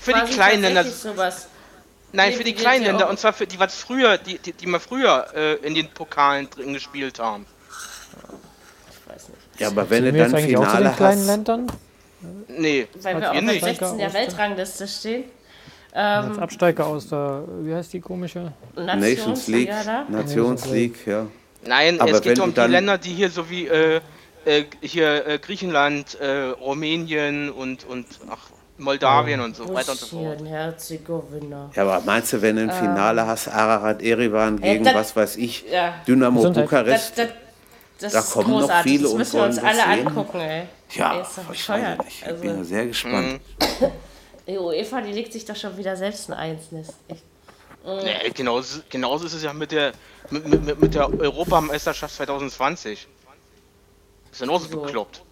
für 0.01 0.13
die 0.13 0.33
kleinen 0.33 0.63
Länder 0.63 0.85
sowas 0.85 1.49
Nein, 2.13 2.35
für 2.35 2.45
die 2.45 2.55
kleinen 2.55 2.85
Länder 2.85 3.09
und 3.09 3.19
zwar 3.19 3.33
für 3.33 3.47
die, 3.47 3.59
was 3.59 3.75
früher, 3.75 4.19
die, 4.19 4.39
die, 4.39 4.53
die 4.53 4.67
mal 4.67 4.81
früher 4.81 5.29
äh, 5.35 5.55
in 5.67 5.75
den 5.75 5.89
Pokalen 5.89 6.49
drin 6.51 6.75
gespielt 6.75 7.19
haben. 7.19 7.47
Ja, 9.63 9.69
aber 9.69 9.89
wenn 9.89 10.05
du 10.05 10.13
dann 10.13 10.37
Finale 10.37 10.59
auch 10.59 10.77
zu 10.77 10.83
den 10.83 10.97
kleinen 10.97 11.27
Ländern? 11.27 11.73
Nee, 12.49 12.87
weil 13.01 13.21
wir 13.21 13.31
auf 13.31 13.39
der 13.39 13.61
16 13.61 13.99
der 13.99 14.13
Weltrangliste 14.13 14.89
stehen. 14.89 15.25
Ähm, 15.95 16.31
als 16.31 16.39
Absteiger 16.39 16.87
aus 16.87 17.09
der, 17.09 17.45
wie 17.63 17.75
heißt 17.75 17.93
die 17.93 18.01
komische? 18.01 18.53
Nations, 18.77 19.47
League. 19.49 19.69
Ja, 19.69 20.07
Nations 20.09 20.67
League, 20.67 21.07
ja. 21.07 21.27
Nein, 21.65 22.01
aber 22.01 22.13
es 22.13 22.23
geht 22.23 22.41
um 22.41 22.53
die 22.53 22.61
Länder, 22.61 22.99
die 22.99 23.11
hier 23.11 23.31
so 23.31 23.49
wie 23.49 23.67
äh, 23.67 24.01
äh, 24.45 24.65
hier 24.81 25.27
äh, 25.27 25.39
Griechenland, 25.39 26.19
äh, 26.19 26.51
Rumänien 26.61 27.51
und, 27.51 27.85
und 27.85 28.07
ach, 28.31 28.51
Moldawien 28.79 29.41
und 29.41 29.55
so 29.55 29.73
weiter 29.73 29.93
und 29.93 30.01
so 30.01 30.07
fort. 30.07 30.45
Herzegowina. 30.45 31.71
Ja, 31.75 31.83
aber 31.83 32.03
meinst 32.05 32.33
du, 32.33 32.43
wenn 32.43 32.57
du 32.57 32.63
ein 32.63 32.71
Finale 32.71 33.21
ähm, 33.21 33.27
hast, 33.27 33.49
Ararat 33.49 34.03
Erivan 34.03 34.61
gegen 34.61 34.85
das, 34.85 34.95
was 34.95 35.17
weiß 35.17 35.37
ich, 35.37 35.65
ja. 35.71 35.95
Dynamo 36.09 36.51
Bukarest? 36.51 37.19
Das, 37.19 37.29
das, 37.29 37.37
das 38.03 38.13
da 38.13 38.21
kommen 38.23 38.47
großartig. 38.47 38.69
noch 38.69 38.83
viele 38.83 39.03
das 39.05 39.15
müssen 39.15 39.37
wir 39.37 39.45
uns 39.45 39.59
alle 39.59 39.75
sehen. 39.77 40.07
angucken, 40.07 40.41
ey. 40.41 40.67
Ja, 40.91 41.15
ey, 41.17 41.23
ist 41.23 41.39
doch 41.39 41.45
bescheuert. 41.45 42.01
Ich 42.09 42.27
also, 42.27 42.43
bin 42.43 42.65
sehr 42.65 42.87
gespannt. 42.87 43.41
Die 44.47 44.59
UEFA, 44.59 45.01
die 45.01 45.13
legt 45.13 45.33
sich 45.33 45.45
doch 45.45 45.57
schon 45.57 45.77
wieder 45.77 45.97
selbst 45.97 46.29
ein 46.29 46.35
Einsnest. 46.35 46.95
Echt. 47.09 47.23
Mhm. 47.85 47.99
Nee, 48.05 48.31
genauso, 48.35 48.81
genauso 48.89 49.27
ist 49.27 49.35
es 49.35 49.43
ja 49.43 49.53
mit 49.53 49.73
der, 49.73 49.93
mit, 50.31 50.47
mit, 50.47 50.81
mit 50.81 50.95
der 50.95 51.09
Europameisterschaft 51.09 52.15
2020. 52.15 52.93
Ist 52.93 54.41
ja 54.41 54.47
genauso 54.47 54.69
so. 54.69 54.81
bekloppt. 54.81 55.23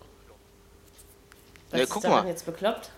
Was 1.70 1.80
nee, 1.80 1.86
guck 1.88 2.04
ist 2.04 2.10
mal. 2.10 2.26
jetzt 2.26 2.46
bekloppt? 2.46 2.90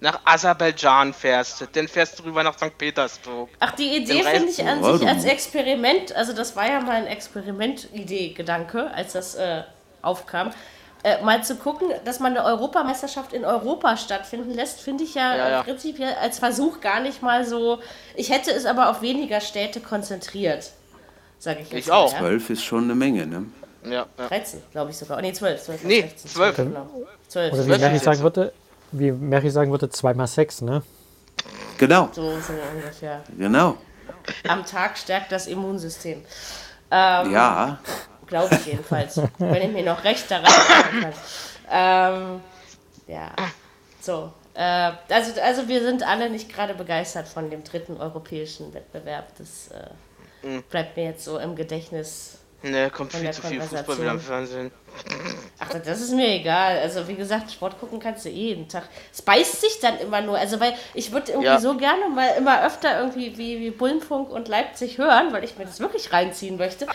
Nach 0.00 0.20
Aserbaidschan 0.24 1.12
fährst, 1.12 1.66
dann 1.72 1.88
fährst 1.88 2.18
du 2.18 2.24
rüber 2.24 2.42
nach 2.42 2.56
St. 2.56 2.76
Petersburg. 2.76 3.48
Ach, 3.58 3.72
die 3.72 3.96
Idee 3.96 4.22
finde 4.22 4.48
ich 4.48 4.64
an 4.64 4.82
sich 4.82 5.08
als 5.08 5.24
Experiment, 5.24 6.14
also 6.14 6.32
das 6.32 6.54
war 6.54 6.68
ja 6.68 6.80
mal 6.80 6.96
ein 6.96 7.06
Experiment-Idee-Gedanke, 7.06 8.90
als 8.92 9.12
das 9.14 9.34
äh, 9.34 9.62
aufkam. 10.02 10.50
Äh, 11.04 11.22
mal 11.22 11.44
zu 11.44 11.56
gucken, 11.56 11.88
dass 12.04 12.18
man 12.18 12.36
eine 12.36 12.44
Europameisterschaft 12.44 13.32
in 13.32 13.44
Europa 13.44 13.96
stattfinden 13.96 14.52
lässt, 14.52 14.80
finde 14.80 15.04
ich 15.04 15.14
ja, 15.14 15.36
ja, 15.36 15.50
ja. 15.50 15.62
prinzipiell 15.62 16.14
als 16.20 16.40
Versuch 16.40 16.80
gar 16.80 17.00
nicht 17.00 17.22
mal 17.22 17.44
so. 17.44 17.78
Ich 18.16 18.30
hätte 18.30 18.50
es 18.50 18.66
aber 18.66 18.90
auf 18.90 19.00
weniger 19.00 19.40
Städte 19.40 19.80
konzentriert, 19.80 20.72
sage 21.38 21.60
ich 21.62 21.70
jetzt. 21.70 21.86
Ich 21.86 21.92
auch. 21.92 22.12
Ja? 22.12 22.18
12 22.18 22.50
ist 22.50 22.64
schon 22.64 22.84
eine 22.84 22.96
Menge, 22.96 23.26
ne? 23.26 23.46
Ja. 23.84 24.06
13, 24.16 24.60
glaube 24.72 24.90
ich 24.90 24.96
sogar. 24.96 25.18
Oh, 25.18 25.20
nee, 25.20 25.32
12. 25.32 25.62
12 25.62 25.84
nee, 25.84 26.00
16, 26.00 26.30
12. 26.30 26.54
12. 26.56 26.68
Genau. 26.68 26.86
12. 27.28 27.52
Oder 27.52 27.64
wie 27.64 27.80
Mary 27.80 27.98
sagen 27.98 28.20
würde, 28.20 28.52
wie 28.92 29.12
Mary 29.12 29.50
sagen 29.50 29.70
würde, 29.70 29.90
2 29.90 30.14
mal 30.14 30.26
6, 30.26 30.62
ne? 30.62 30.82
Genau. 31.78 32.08
So, 32.12 32.22
so 32.40 32.52
ungefähr. 32.74 33.22
Genau. 33.36 33.76
Am 34.48 34.64
Tag 34.64 34.98
stärkt 34.98 35.32
das 35.32 35.46
Immunsystem. 35.46 36.24
Ähm, 36.90 37.32
ja. 37.32 37.78
Glaube 38.26 38.54
ich 38.56 38.66
jedenfalls. 38.66 39.20
wenn 39.38 39.62
ich 39.62 39.72
mir 39.72 39.84
noch 39.84 40.04
recht 40.04 40.30
daran 40.30 40.44
erinnern 40.46 41.00
kann. 41.02 41.12
Ähm, 41.70 42.40
ja. 43.06 43.30
So. 44.00 44.32
Äh, 44.54 44.92
also, 45.08 45.40
also 45.40 45.68
wir 45.68 45.82
sind 45.82 46.02
alle 46.02 46.30
nicht 46.30 46.52
gerade 46.52 46.74
begeistert 46.74 47.28
von 47.28 47.50
dem 47.50 47.62
dritten 47.64 47.96
europäischen 47.96 48.74
Wettbewerb. 48.74 49.28
Das 49.38 49.68
äh, 49.68 50.46
mhm. 50.46 50.62
bleibt 50.64 50.96
mir 50.96 51.04
jetzt 51.04 51.24
so 51.24 51.38
im 51.38 51.54
Gedächtnis 51.54 52.37
Ne, 52.60 52.90
kommt 52.90 53.12
viel 53.12 53.30
zu 53.30 53.42
viel 53.42 53.60
Fußball 53.60 53.98
wieder 53.98 54.10
im 54.10 54.20
Fernsehen. 54.20 54.72
Ach, 55.60 55.68
das 55.68 56.00
ist 56.00 56.12
mir 56.12 56.26
egal. 56.26 56.80
Also, 56.80 57.06
wie 57.06 57.14
gesagt, 57.14 57.52
Sport 57.52 57.78
gucken 57.78 58.00
kannst 58.00 58.24
du 58.24 58.30
eh 58.30 58.32
jeden 58.32 58.68
Tag. 58.68 58.82
Es 59.12 59.22
beißt 59.22 59.60
sich 59.60 59.78
dann 59.80 59.98
immer 59.98 60.20
nur. 60.22 60.36
Also, 60.36 60.58
weil 60.58 60.74
ich 60.92 61.12
würde 61.12 61.30
irgendwie 61.30 61.46
ja. 61.46 61.60
so 61.60 61.76
gerne 61.76 62.08
mal 62.08 62.30
immer 62.36 62.64
öfter 62.64 62.98
irgendwie 62.98 63.38
wie, 63.38 63.60
wie 63.60 63.70
Bullenfunk 63.70 64.30
und 64.30 64.48
Leipzig 64.48 64.98
hören, 64.98 65.32
weil 65.32 65.44
ich 65.44 65.56
mir 65.56 65.66
das 65.66 65.78
wirklich 65.78 66.12
reinziehen 66.12 66.56
möchte. 66.56 66.88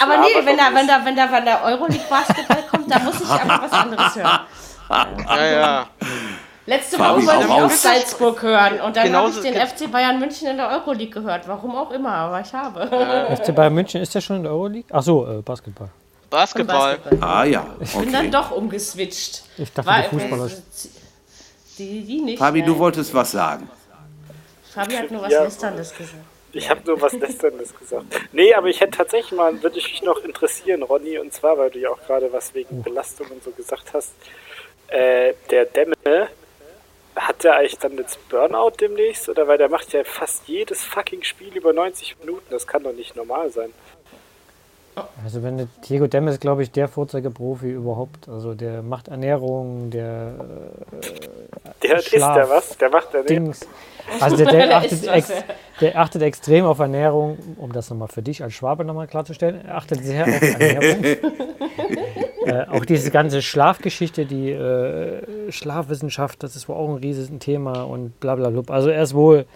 Aber 0.00 0.16
nee, 0.16 0.34
aber 0.34 0.46
wenn, 0.46 0.56
da, 0.56 0.74
wenn, 0.74 0.86
da, 0.86 1.04
wenn, 1.04 1.16
da, 1.16 1.30
wenn 1.30 1.44
da 1.44 1.64
Euroleague 1.64 2.06
Basketball 2.08 2.62
kommt, 2.70 2.90
da 2.90 2.98
muss 3.00 3.20
ich 3.20 3.28
einfach 3.28 3.62
was 3.62 3.72
anderes 3.72 4.16
hören. 4.16 4.40
Ja, 4.90 5.46
ja. 5.46 5.86
Letzte 6.66 6.98
Woche 6.98 7.26
wollte 7.26 7.44
ich 7.44 7.50
auch 7.50 7.70
Salzburg 7.70 8.42
hören 8.42 8.80
und 8.80 8.96
dann 8.96 9.14
habe 9.14 9.30
ich 9.30 9.40
den 9.40 9.54
FC 9.54 9.90
Bayern 9.90 10.18
München 10.20 10.48
in 10.48 10.56
der 10.56 10.68
Euroleague 10.68 11.10
gehört. 11.10 11.48
Warum 11.48 11.74
auch 11.74 11.90
immer, 11.90 12.12
aber 12.12 12.40
ich 12.40 12.52
habe. 12.52 12.82
Äh. 12.82 13.36
FC 13.36 13.54
Bayern 13.54 13.74
München 13.74 14.00
ist 14.00 14.14
ja 14.14 14.20
schon 14.20 14.36
in 14.36 14.42
der 14.44 14.52
Euroleague? 14.52 14.94
Achso, 14.94 15.38
äh, 15.38 15.42
Basketball. 15.42 15.88
Basketball. 16.28 16.96
Basketball. 16.98 17.28
Ah 17.28 17.44
ja. 17.44 17.66
Okay. 17.74 17.84
Ich 17.84 17.96
bin 17.96 18.12
dann 18.12 18.30
doch 18.30 18.50
umgeswitcht. 18.52 19.42
Ich 19.58 19.72
dachte, 19.72 19.88
War, 19.88 20.04
Fußballer. 20.04 20.50
Die, 21.78 22.04
die 22.04 22.20
nicht. 22.20 22.38
Fabi, 22.38 22.62
du 22.62 22.78
wolltest 22.78 23.12
was 23.14 23.32
sagen. 23.32 23.68
Fabi 24.72 24.94
hat 24.94 25.10
nur 25.10 25.22
was 25.22 25.32
ja. 25.32 25.42
Lästerndes 25.42 25.94
gesagt. 25.96 26.24
Ich 26.52 26.68
habe 26.68 26.80
nur 26.84 27.00
was 27.00 27.12
Lästerndes 27.12 27.76
gesagt. 27.76 28.06
Nee, 28.32 28.54
aber 28.54 28.68
ich 28.68 28.80
hätte 28.80 28.98
tatsächlich 28.98 29.32
mal, 29.32 29.62
würde 29.62 29.78
ich 29.78 29.90
mich 29.90 30.02
noch 30.02 30.22
interessieren, 30.24 30.82
Ronny, 30.82 31.18
und 31.18 31.32
zwar, 31.32 31.56
weil 31.58 31.70
du 31.70 31.78
ja 31.78 31.90
auch 31.90 32.00
gerade 32.06 32.32
was 32.32 32.54
wegen 32.54 32.82
Belastung 32.82 33.28
und 33.28 33.42
so 33.42 33.50
gesagt 33.50 33.92
hast. 33.94 34.12
Äh, 34.88 35.34
der 35.50 35.66
Demme, 35.66 35.94
hat 37.40 37.44
der 37.44 37.56
eigentlich 37.56 37.78
dann 37.78 37.96
jetzt 37.96 38.28
Burnout 38.28 38.72
demnächst? 38.80 39.28
Oder 39.28 39.48
weil 39.48 39.58
der 39.58 39.68
macht 39.68 39.92
ja 39.92 40.04
fast 40.04 40.46
jedes 40.46 40.84
fucking 40.84 41.22
Spiel 41.22 41.56
über 41.56 41.72
90 41.72 42.18
Minuten. 42.20 42.46
Das 42.50 42.66
kann 42.66 42.82
doch 42.82 42.92
nicht 42.92 43.16
normal 43.16 43.50
sein. 43.50 43.70
Also 45.24 45.42
wenn 45.42 45.68
Diego 45.88 46.06
Dem 46.08 46.28
ist, 46.28 46.40
glaube 46.40 46.62
ich, 46.62 46.72
der 46.72 46.88
Vorzeigeprofi 46.88 47.70
überhaupt. 47.70 48.28
Also 48.28 48.54
der 48.54 48.82
macht 48.82 49.08
Ernährung, 49.08 49.90
der 49.90 50.34
äh, 51.00 51.86
Der 51.88 51.96
ist 51.96 52.12
der 52.12 52.48
was? 52.50 52.76
Der 52.76 52.90
macht 52.90 53.14
Ernährung. 53.14 53.54
Also 54.18 54.36
der, 54.36 54.46
der, 54.46 54.76
achtet 54.76 55.06
ex, 55.08 55.32
der, 55.80 55.98
achtet 55.98 56.22
extrem 56.22 56.66
auf 56.66 56.80
Ernährung, 56.80 57.38
um 57.56 57.72
das 57.72 57.88
nochmal 57.88 58.08
für 58.08 58.22
dich 58.22 58.42
als 58.42 58.52
Schwabe 58.52 58.84
nochmal 58.84 59.06
klarzustellen. 59.06 59.64
Er 59.64 59.76
achtet 59.76 60.04
sehr 60.04 60.24
auf 60.24 60.42
Ernährung. 60.42 61.04
Äh, 62.50 62.66
auch 62.70 62.84
diese 62.84 63.10
ganze 63.10 63.42
Schlafgeschichte, 63.42 64.26
die 64.26 64.50
äh, 64.50 65.50
Schlafwissenschaft, 65.50 66.42
das 66.42 66.56
ist 66.56 66.68
wohl 66.68 66.76
auch 66.76 66.88
ein 66.88 66.96
riesiges 66.96 67.30
Thema 67.38 67.82
und 67.82 68.18
bla 68.20 68.34
bla 68.34 68.50
bla. 68.50 68.62
Also 68.74 68.90
er 68.90 69.02
ist 69.02 69.14
wohl 69.14 69.46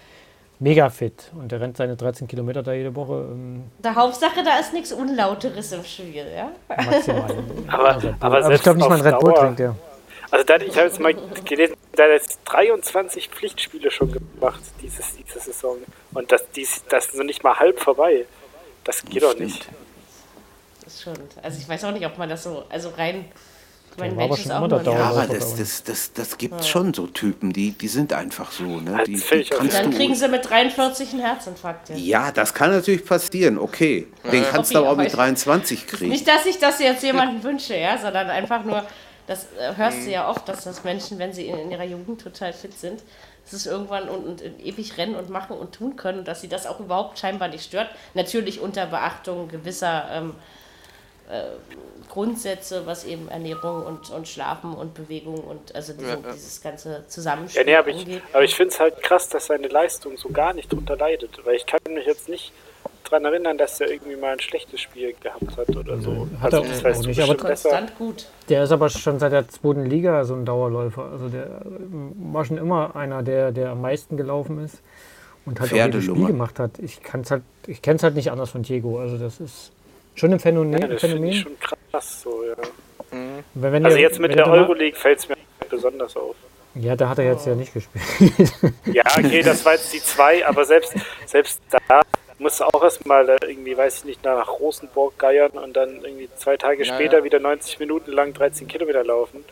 mega 0.59 0.89
fit 0.91 1.31
und 1.37 1.53
der 1.53 1.61
rennt 1.61 1.77
seine 1.77 1.97
13 1.97 2.29
Kilometer 2.29 2.63
da 2.63 2.73
jede 2.73 2.95
Woche. 2.95 3.29
Ähm, 3.31 3.65
der 3.79 3.95
Hauptsache, 3.95 4.43
da 4.45 4.59
ist 4.59 4.73
nichts 4.73 4.93
Unlauteres 4.93 5.73
im 5.73 5.85
Spiel, 5.85 6.27
ja? 6.35 6.51
Maximal. 6.69 7.37
aber, 7.69 8.15
aber, 8.21 8.45
aber 8.45 8.55
ich 8.55 8.63
glaube 8.63 8.79
nicht 8.79 8.89
mal 8.89 8.97
ein 8.97 9.07
Red 9.07 9.21
Bull 9.21 9.35
trinkt, 9.35 9.61
ja. 9.61 9.75
Also 10.31 10.45
da, 10.47 10.57
ich 10.57 10.77
habe 10.77 10.87
jetzt 10.87 11.01
mal 11.01 11.15
gelesen, 11.45 11.77
da 11.93 12.05
hat 12.05 12.11
jetzt 12.11 12.41
23 12.47 13.29
Pflichtspiele 13.29 13.91
schon 13.91 14.11
gemacht 14.11 14.63
dieses, 14.83 15.15
diese 15.17 15.39
Saison. 15.39 15.77
Und 16.13 16.33
das, 16.33 16.45
dies, 16.57 16.83
das 16.89 17.07
ist 17.07 17.17
noch 17.17 17.25
nicht 17.25 17.45
mal 17.45 17.57
halb 17.57 17.79
vorbei. 17.79 18.25
Das 18.83 19.05
geht 19.05 19.23
doch 19.23 19.39
nicht. 19.39 19.69
Ist 20.95 21.03
schon. 21.03 21.15
Also 21.43 21.59
ich 21.59 21.69
weiß 21.69 21.85
auch 21.85 21.93
nicht, 21.93 22.07
ob 22.07 22.17
man 22.19 22.29
das 22.29 22.45
so, 22.45 22.65
also 22.71 22.91
rein 22.91 23.27
mein 23.97 24.17
Mensch 24.17 24.41
ist 24.41 24.51
auch 24.51 24.67
nur 24.67 24.83
Ja, 24.83 25.11
aber 25.11 25.27
das, 25.27 25.55
das, 25.55 25.85
das, 25.85 26.13
das 26.13 26.37
gibt 26.37 26.55
ja. 26.55 26.63
schon 26.63 26.93
so 26.93 27.07
Typen, 27.07 27.53
die, 27.53 27.73
die 27.73 27.89
sind 27.89 28.13
einfach 28.13 28.51
so. 28.51 28.65
Ne? 28.65 29.03
Die, 29.07 29.15
die 29.15 29.69
dann 29.71 29.93
kriegen 29.93 30.15
sie 30.15 30.29
mit 30.29 30.49
43 30.49 31.13
einen 31.13 31.21
Herzinfarkt. 31.21 31.91
Ja. 31.91 31.97
ja, 31.97 32.33
das 32.33 32.53
kann 32.55 32.73
natürlich 32.73 33.05
passieren, 33.05 33.59
okay. 33.59 34.09
Den 34.25 34.43
ja. 34.43 34.49
kannst 34.51 34.75
du 34.75 34.79
aber 34.79 34.91
auch 34.91 34.97
mit 34.97 35.15
23 35.15 35.87
kriegen. 35.87 36.11
Nicht, 36.11 36.27
dass 36.27 36.45
ich 36.47 36.59
das 36.59 36.81
jetzt 36.81 37.03
jemandem 37.03 37.43
wünsche, 37.45 37.77
ja, 37.77 37.97
sondern 37.99 38.31
einfach 38.31 38.65
nur, 38.65 38.85
das 39.27 39.47
äh, 39.59 39.77
hörst 39.77 40.07
du 40.07 40.11
ja 40.11 40.29
oft, 40.29 40.49
dass 40.49 40.65
das 40.65 40.83
Menschen, 40.83 41.19
wenn 41.19 41.33
sie 41.33 41.47
in, 41.47 41.57
in 41.57 41.71
ihrer 41.71 41.85
Jugend 41.85 42.21
total 42.21 42.53
fit 42.53 42.77
sind, 42.79 43.01
dass 43.45 43.53
es 43.53 43.67
irgendwann 43.67 44.09
und, 44.09 44.43
und, 44.43 44.61
ewig 44.61 44.97
rennen 44.99 45.15
und 45.15 45.31
machen 45.31 45.57
und 45.57 45.73
tun 45.73 45.97
können 45.97 46.21
und 46.21 46.29
dass 46.29 46.41
sie 46.41 46.49
das 46.49 46.67
auch 46.67 46.81
überhaupt 46.81 47.19
scheinbar 47.19 47.49
nicht 47.49 47.65
stört. 47.65 47.91
Natürlich 48.15 48.61
unter 48.61 48.87
Beachtung 48.87 49.49
gewisser 49.49 50.09
ähm, 50.11 50.31
äh, 50.31 50.35
Grundsätze, 52.11 52.87
was 52.87 53.05
eben 53.05 53.29
Ernährung 53.29 53.85
und, 53.85 54.11
und 54.11 54.29
Schlafen 54.29 54.75
und 54.75 54.95
Bewegung 54.95 55.39
und 55.39 55.75
also 55.75 55.93
diese, 55.93 56.11
ja, 56.11 56.15
ja. 56.15 56.33
dieses 56.33 56.63
ganze 56.63 57.05
Zusammenspiel 57.09 57.63
ja, 57.63 57.67
nee, 57.67 57.77
aber 57.77 57.91
angeht. 57.91 58.23
Ich, 58.29 58.35
aber 58.35 58.45
ich 58.45 58.55
finde 58.55 58.73
es 58.73 58.81
halt 58.81 59.03
krass, 59.03 59.29
dass 59.29 59.47
seine 59.47 59.69
Leistung 59.69 60.17
so 60.17 60.29
gar 60.29 60.53
nicht 60.53 60.73
drunter 60.73 60.97
leidet, 60.97 61.45
weil 61.45 61.57
ich 61.57 61.67
kann 61.67 61.81
mich 61.89 62.07
jetzt 62.07 62.29
nicht 62.29 62.53
daran 63.05 63.25
erinnern, 63.25 63.59
dass 63.59 63.81
er 63.81 63.91
irgendwie 63.91 64.17
mal 64.17 64.33
ein 64.33 64.41
schlechtes 64.41 64.81
Spiel 64.81 65.15
gehabt 65.21 65.57
hat 65.57 65.77
oder 65.77 66.01
so. 66.01 66.29
Hat 66.41 66.55
also, 66.55 66.87
er 66.87 66.95
auch 66.95 67.03
nicht, 67.07 67.21
aber 67.21 67.37
konstant 67.37 67.99
gut. 67.99 68.27
Der 68.49 68.65
ist 68.65 68.73
aber 68.73 68.89
schon 68.89 69.19
seit 69.19 69.33
der 69.33 69.49
zweiten 69.49 69.87
Liga 69.87 70.25
so 70.25 70.35
ein 70.35 70.45
Dauerläufer. 70.45 71.05
Also 71.11 71.29
der 71.29 71.63
war 71.65 72.45
schon 72.45 72.59
immer 72.59 72.95
einer, 72.97 73.23
der, 73.23 73.53
der 73.53 73.71
am 73.71 73.81
meisten 73.81 74.17
gelaufen 74.17 74.63
ist 74.65 74.79
und 75.47 75.61
halt 75.61 75.73
auch 75.73 75.77
jedes 75.77 76.05
Spiel 76.05 76.27
gemacht 76.27 76.59
hat. 76.59 76.79
Ich 76.79 77.03
kann 77.03 77.23
es 77.23 77.31
halt, 77.31 77.43
ich 77.67 77.83
kenne 77.83 77.97
es 77.97 78.03
halt 78.03 78.15
nicht 78.15 78.31
anders 78.31 78.51
von 78.51 78.63
Diego. 78.63 78.99
Also 78.99 79.19
das 79.19 79.41
ist 79.41 79.73
Schon 80.15 80.33
ein 80.33 80.41
Phänomen. 80.41 80.81
Ja, 80.81 80.89
das 80.89 81.01
Phänomen. 81.01 81.31
Ich 81.31 81.41
schon 81.41 81.59
krass 81.59 82.23
so, 82.23 82.45
ja. 82.45 82.57
Mhm. 83.17 83.45
Wenn, 83.55 83.73
wenn 83.73 83.87
also 83.87 83.99
jetzt 83.99 84.19
mit 84.19 84.35
der 84.35 84.47
Euroleague 84.47 84.99
fällt 84.99 85.19
es 85.19 85.29
mir 85.29 85.37
besonders 85.69 86.17
auf. 86.17 86.37
Ja, 86.75 86.97
da 86.97 87.09
hat 87.09 87.19
er 87.19 87.27
jetzt 87.27 87.47
oh. 87.47 87.51
ja 87.51 87.57
nicht 87.57 87.73
gespielt. 87.73 88.05
ja, 88.87 89.05
okay, 89.17 89.43
das 89.43 89.65
war 89.65 89.75
jetzt 89.75 89.93
die 89.93 90.01
zwei, 90.01 90.45
aber 90.47 90.65
selbst, 90.65 90.95
selbst 91.27 91.61
da 91.71 92.03
musst 92.39 92.61
du 92.61 92.65
auch 92.65 92.83
erstmal 92.83 93.27
irgendwie, 93.47 93.77
weiß 93.77 93.99
ich 93.99 94.05
nicht, 94.05 94.25
nach 94.25 94.49
Rosenborg 94.49 95.17
geiern 95.19 95.53
und 95.53 95.75
dann 95.75 96.05
irgendwie 96.05 96.29
zwei 96.37 96.57
Tage 96.57 96.85
ja, 96.85 96.95
später 96.95 97.19
ja. 97.19 97.25
wieder 97.25 97.39
90 97.39 97.79
Minuten 97.79 98.11
lang 98.11 98.35
13 98.35 98.67
Kilometer 98.67 99.05
laufen. 99.05 99.45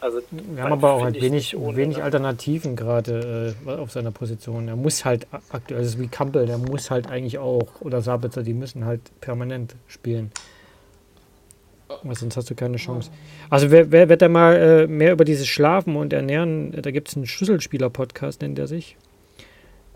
Also, 0.00 0.20
wir 0.30 0.62
haben 0.62 0.72
aber 0.72 0.92
auch 0.92 1.04
halt 1.04 1.20
wenig, 1.20 1.56
ohne, 1.56 1.76
wenig? 1.76 2.02
Alternativen 2.02 2.76
gerade 2.76 3.54
äh, 3.66 3.70
auf 3.70 3.92
seiner 3.92 4.10
Position. 4.10 4.68
Er 4.68 4.76
muss 4.76 5.04
halt 5.04 5.26
aktuell, 5.50 5.80
also 5.80 5.98
wie 5.98 6.08
Campbell, 6.08 6.46
der 6.46 6.58
muss 6.58 6.90
halt 6.90 7.08
eigentlich 7.08 7.38
auch, 7.38 7.80
oder 7.80 8.02
Sabitzer, 8.02 8.42
die 8.42 8.52
müssen 8.52 8.84
halt 8.84 9.00
permanent 9.20 9.74
spielen. 9.86 10.30
Weil 12.02 12.16
sonst 12.16 12.36
hast 12.36 12.50
du 12.50 12.54
keine 12.54 12.76
Chance. 12.76 13.10
Also 13.48 13.70
wer, 13.70 13.90
wer 13.90 14.08
wird 14.08 14.20
da 14.20 14.28
mal 14.28 14.56
äh, 14.56 14.86
mehr 14.86 15.12
über 15.12 15.24
dieses 15.24 15.46
Schlafen 15.46 15.96
und 15.96 16.12
Ernähren, 16.12 16.72
da 16.72 16.90
gibt 16.90 17.08
es 17.08 17.16
einen 17.16 17.26
Schlüsselspieler-Podcast, 17.26 18.42
nennt 18.42 18.58
er 18.58 18.66
sich. 18.66 18.96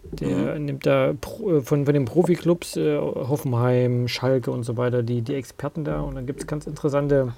Der 0.02 0.58
mhm. 0.58 0.64
nimmt 0.64 0.86
da 0.86 1.10
äh, 1.10 1.14
von, 1.60 1.84
von 1.84 1.92
den 1.92 2.04
Profiklubs, 2.04 2.76
äh, 2.76 2.96
Hoffenheim, 2.96 4.08
Schalke 4.08 4.50
und 4.50 4.62
so 4.62 4.76
weiter, 4.76 5.02
die, 5.02 5.20
die 5.20 5.34
Experten 5.34 5.84
da 5.84 6.00
und 6.00 6.14
dann 6.14 6.26
gibt 6.26 6.40
es 6.40 6.46
ganz 6.46 6.66
interessante 6.66 7.34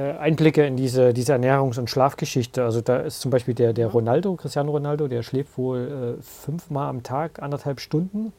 Einblicke 0.00 0.64
in 0.66 0.76
diese, 0.76 1.12
diese 1.12 1.34
Ernährungs- 1.34 1.78
und 1.78 1.90
Schlafgeschichte. 1.90 2.64
Also 2.64 2.80
da 2.80 2.98
ist 2.98 3.20
zum 3.20 3.30
Beispiel 3.30 3.54
der, 3.54 3.72
der 3.72 3.88
Ronaldo, 3.88 4.36
Cristiano 4.36 4.70
Ronaldo, 4.70 5.08
der 5.08 5.22
schläft 5.22 5.56
wohl 5.58 6.16
äh, 6.18 6.22
fünfmal 6.22 6.88
am 6.88 7.02
Tag, 7.02 7.42
anderthalb 7.42 7.80
Stunden 7.80 8.32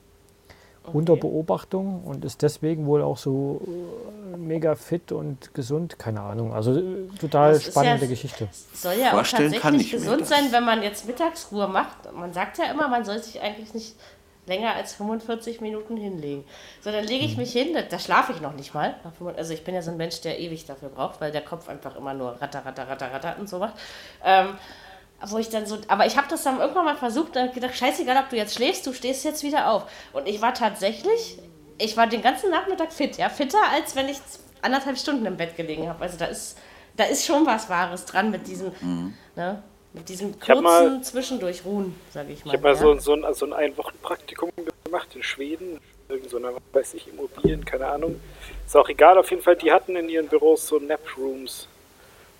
okay. 0.83 0.97
unter 0.97 1.15
Beobachtung 1.15 2.03
und 2.03 2.25
ist 2.25 2.41
deswegen 2.41 2.85
wohl 2.85 3.01
auch 3.01 3.17
so 3.17 3.61
äh, 4.33 4.37
mega 4.37 4.75
fit 4.75 5.11
und 5.11 5.53
gesund. 5.53 5.99
Keine 5.99 6.21
Ahnung. 6.21 6.53
Also 6.53 6.77
äh, 6.77 7.07
total 7.19 7.53
das 7.53 7.63
spannende 7.63 8.05
ja, 8.05 8.09
Geschichte. 8.09 8.47
Soll 8.73 8.95
ja 8.99 9.19
auch 9.19 9.25
tatsächlich 9.25 9.91
gesund 9.91 10.25
sein, 10.25 10.51
wenn 10.51 10.63
man 10.63 10.83
jetzt 10.83 11.07
Mittagsruhe 11.07 11.67
macht. 11.67 12.11
Man 12.13 12.33
sagt 12.33 12.57
ja 12.57 12.65
immer, 12.71 12.87
man 12.87 13.05
soll 13.05 13.21
sich 13.21 13.41
eigentlich 13.41 13.73
nicht 13.73 13.95
länger 14.45 14.75
als 14.75 14.93
45 14.95 15.61
Minuten 15.61 15.97
hinlegen. 15.97 16.43
So, 16.81 16.91
dann 16.91 17.05
lege 17.05 17.25
ich 17.25 17.33
mhm. 17.33 17.43
mich 17.43 17.53
hin, 17.53 17.73
da, 17.73 17.81
da 17.81 17.99
schlafe 17.99 18.33
ich 18.33 18.41
noch 18.41 18.53
nicht 18.53 18.73
mal. 18.73 18.95
Also 19.37 19.53
ich 19.53 19.63
bin 19.63 19.75
ja 19.75 19.81
so 19.81 19.91
ein 19.91 19.97
Mensch, 19.97 20.21
der 20.21 20.39
ewig 20.39 20.65
dafür 20.65 20.89
braucht, 20.89 21.21
weil 21.21 21.31
der 21.31 21.41
Kopf 21.41 21.69
einfach 21.69 21.95
immer 21.95 22.13
nur 22.13 22.41
ratter, 22.41 22.65
ratter, 22.65 22.87
ratter, 22.87 23.11
ratter 23.11 23.35
und 23.39 23.47
so 23.47 23.59
macht. 23.59 23.75
Ähm, 24.23 24.49
wo 25.25 25.37
ich 25.37 25.49
dann 25.49 25.65
so, 25.65 25.77
aber 25.87 26.05
ich 26.05 26.17
habe 26.17 26.27
das 26.29 26.43
dann 26.43 26.59
irgendwann 26.59 26.85
mal 26.85 26.97
versucht 26.97 27.37
und 27.37 27.53
gedacht, 27.53 27.75
scheißegal, 27.75 28.17
ob 28.17 28.29
du 28.29 28.35
jetzt 28.35 28.55
schläfst, 28.55 28.85
du 28.85 28.93
stehst 28.93 29.23
jetzt 29.23 29.43
wieder 29.43 29.71
auf. 29.71 29.85
Und 30.11 30.27
ich 30.27 30.41
war 30.41 30.53
tatsächlich, 30.53 31.37
ich 31.77 31.95
war 31.95 32.07
den 32.07 32.21
ganzen 32.21 32.49
Nachmittag 32.49 32.91
fit, 32.91 33.17
ja, 33.17 33.29
fitter, 33.29 33.59
als 33.73 33.95
wenn 33.95 34.09
ich 34.09 34.17
anderthalb 34.61 34.97
Stunden 34.97 35.25
im 35.25 35.37
Bett 35.37 35.55
gelegen 35.55 35.87
habe. 35.87 36.03
Also 36.03 36.17
da 36.17 36.25
ist, 36.25 36.57
da 36.97 37.05
ist 37.05 37.25
schon 37.25 37.45
was 37.45 37.69
Wahres 37.69 38.05
dran 38.05 38.31
mit 38.31 38.47
diesem, 38.47 38.71
mhm. 38.81 39.13
ne, 39.35 39.63
mit 39.93 40.09
diesem 40.09 40.39
kurzen 40.39 40.63
mal, 40.63 41.01
Zwischendurchruhen, 41.01 41.95
sage 42.11 42.33
ich 42.33 42.45
mal. 42.45 42.51
Ich 42.51 42.57
habe 42.57 42.63
mal 42.63 42.75
ja. 42.75 42.99
so, 42.99 42.99
so, 42.99 43.13
ein, 43.13 43.33
so 43.33 43.45
ein 43.45 43.53
Ein-Wochen-Praktikum 43.53 44.51
gemacht 44.83 45.09
in 45.15 45.23
Schweden, 45.23 45.79
irgend 46.09 46.29
so 46.29 46.37
einer, 46.37 46.53
weiß 46.73 46.95
ich, 46.95 47.07
Immobilien, 47.07 47.63
keine 47.63 47.87
Ahnung. 47.87 48.19
Ist 48.65 48.75
auch 48.75 48.89
egal, 48.89 49.17
auf 49.17 49.29
jeden 49.29 49.41
Fall, 49.41 49.55
die 49.55 49.71
hatten 49.71 49.95
in 49.95 50.09
ihren 50.09 50.27
Büros 50.27 50.67
so 50.67 50.79
Nap-Rooms. 50.79 51.67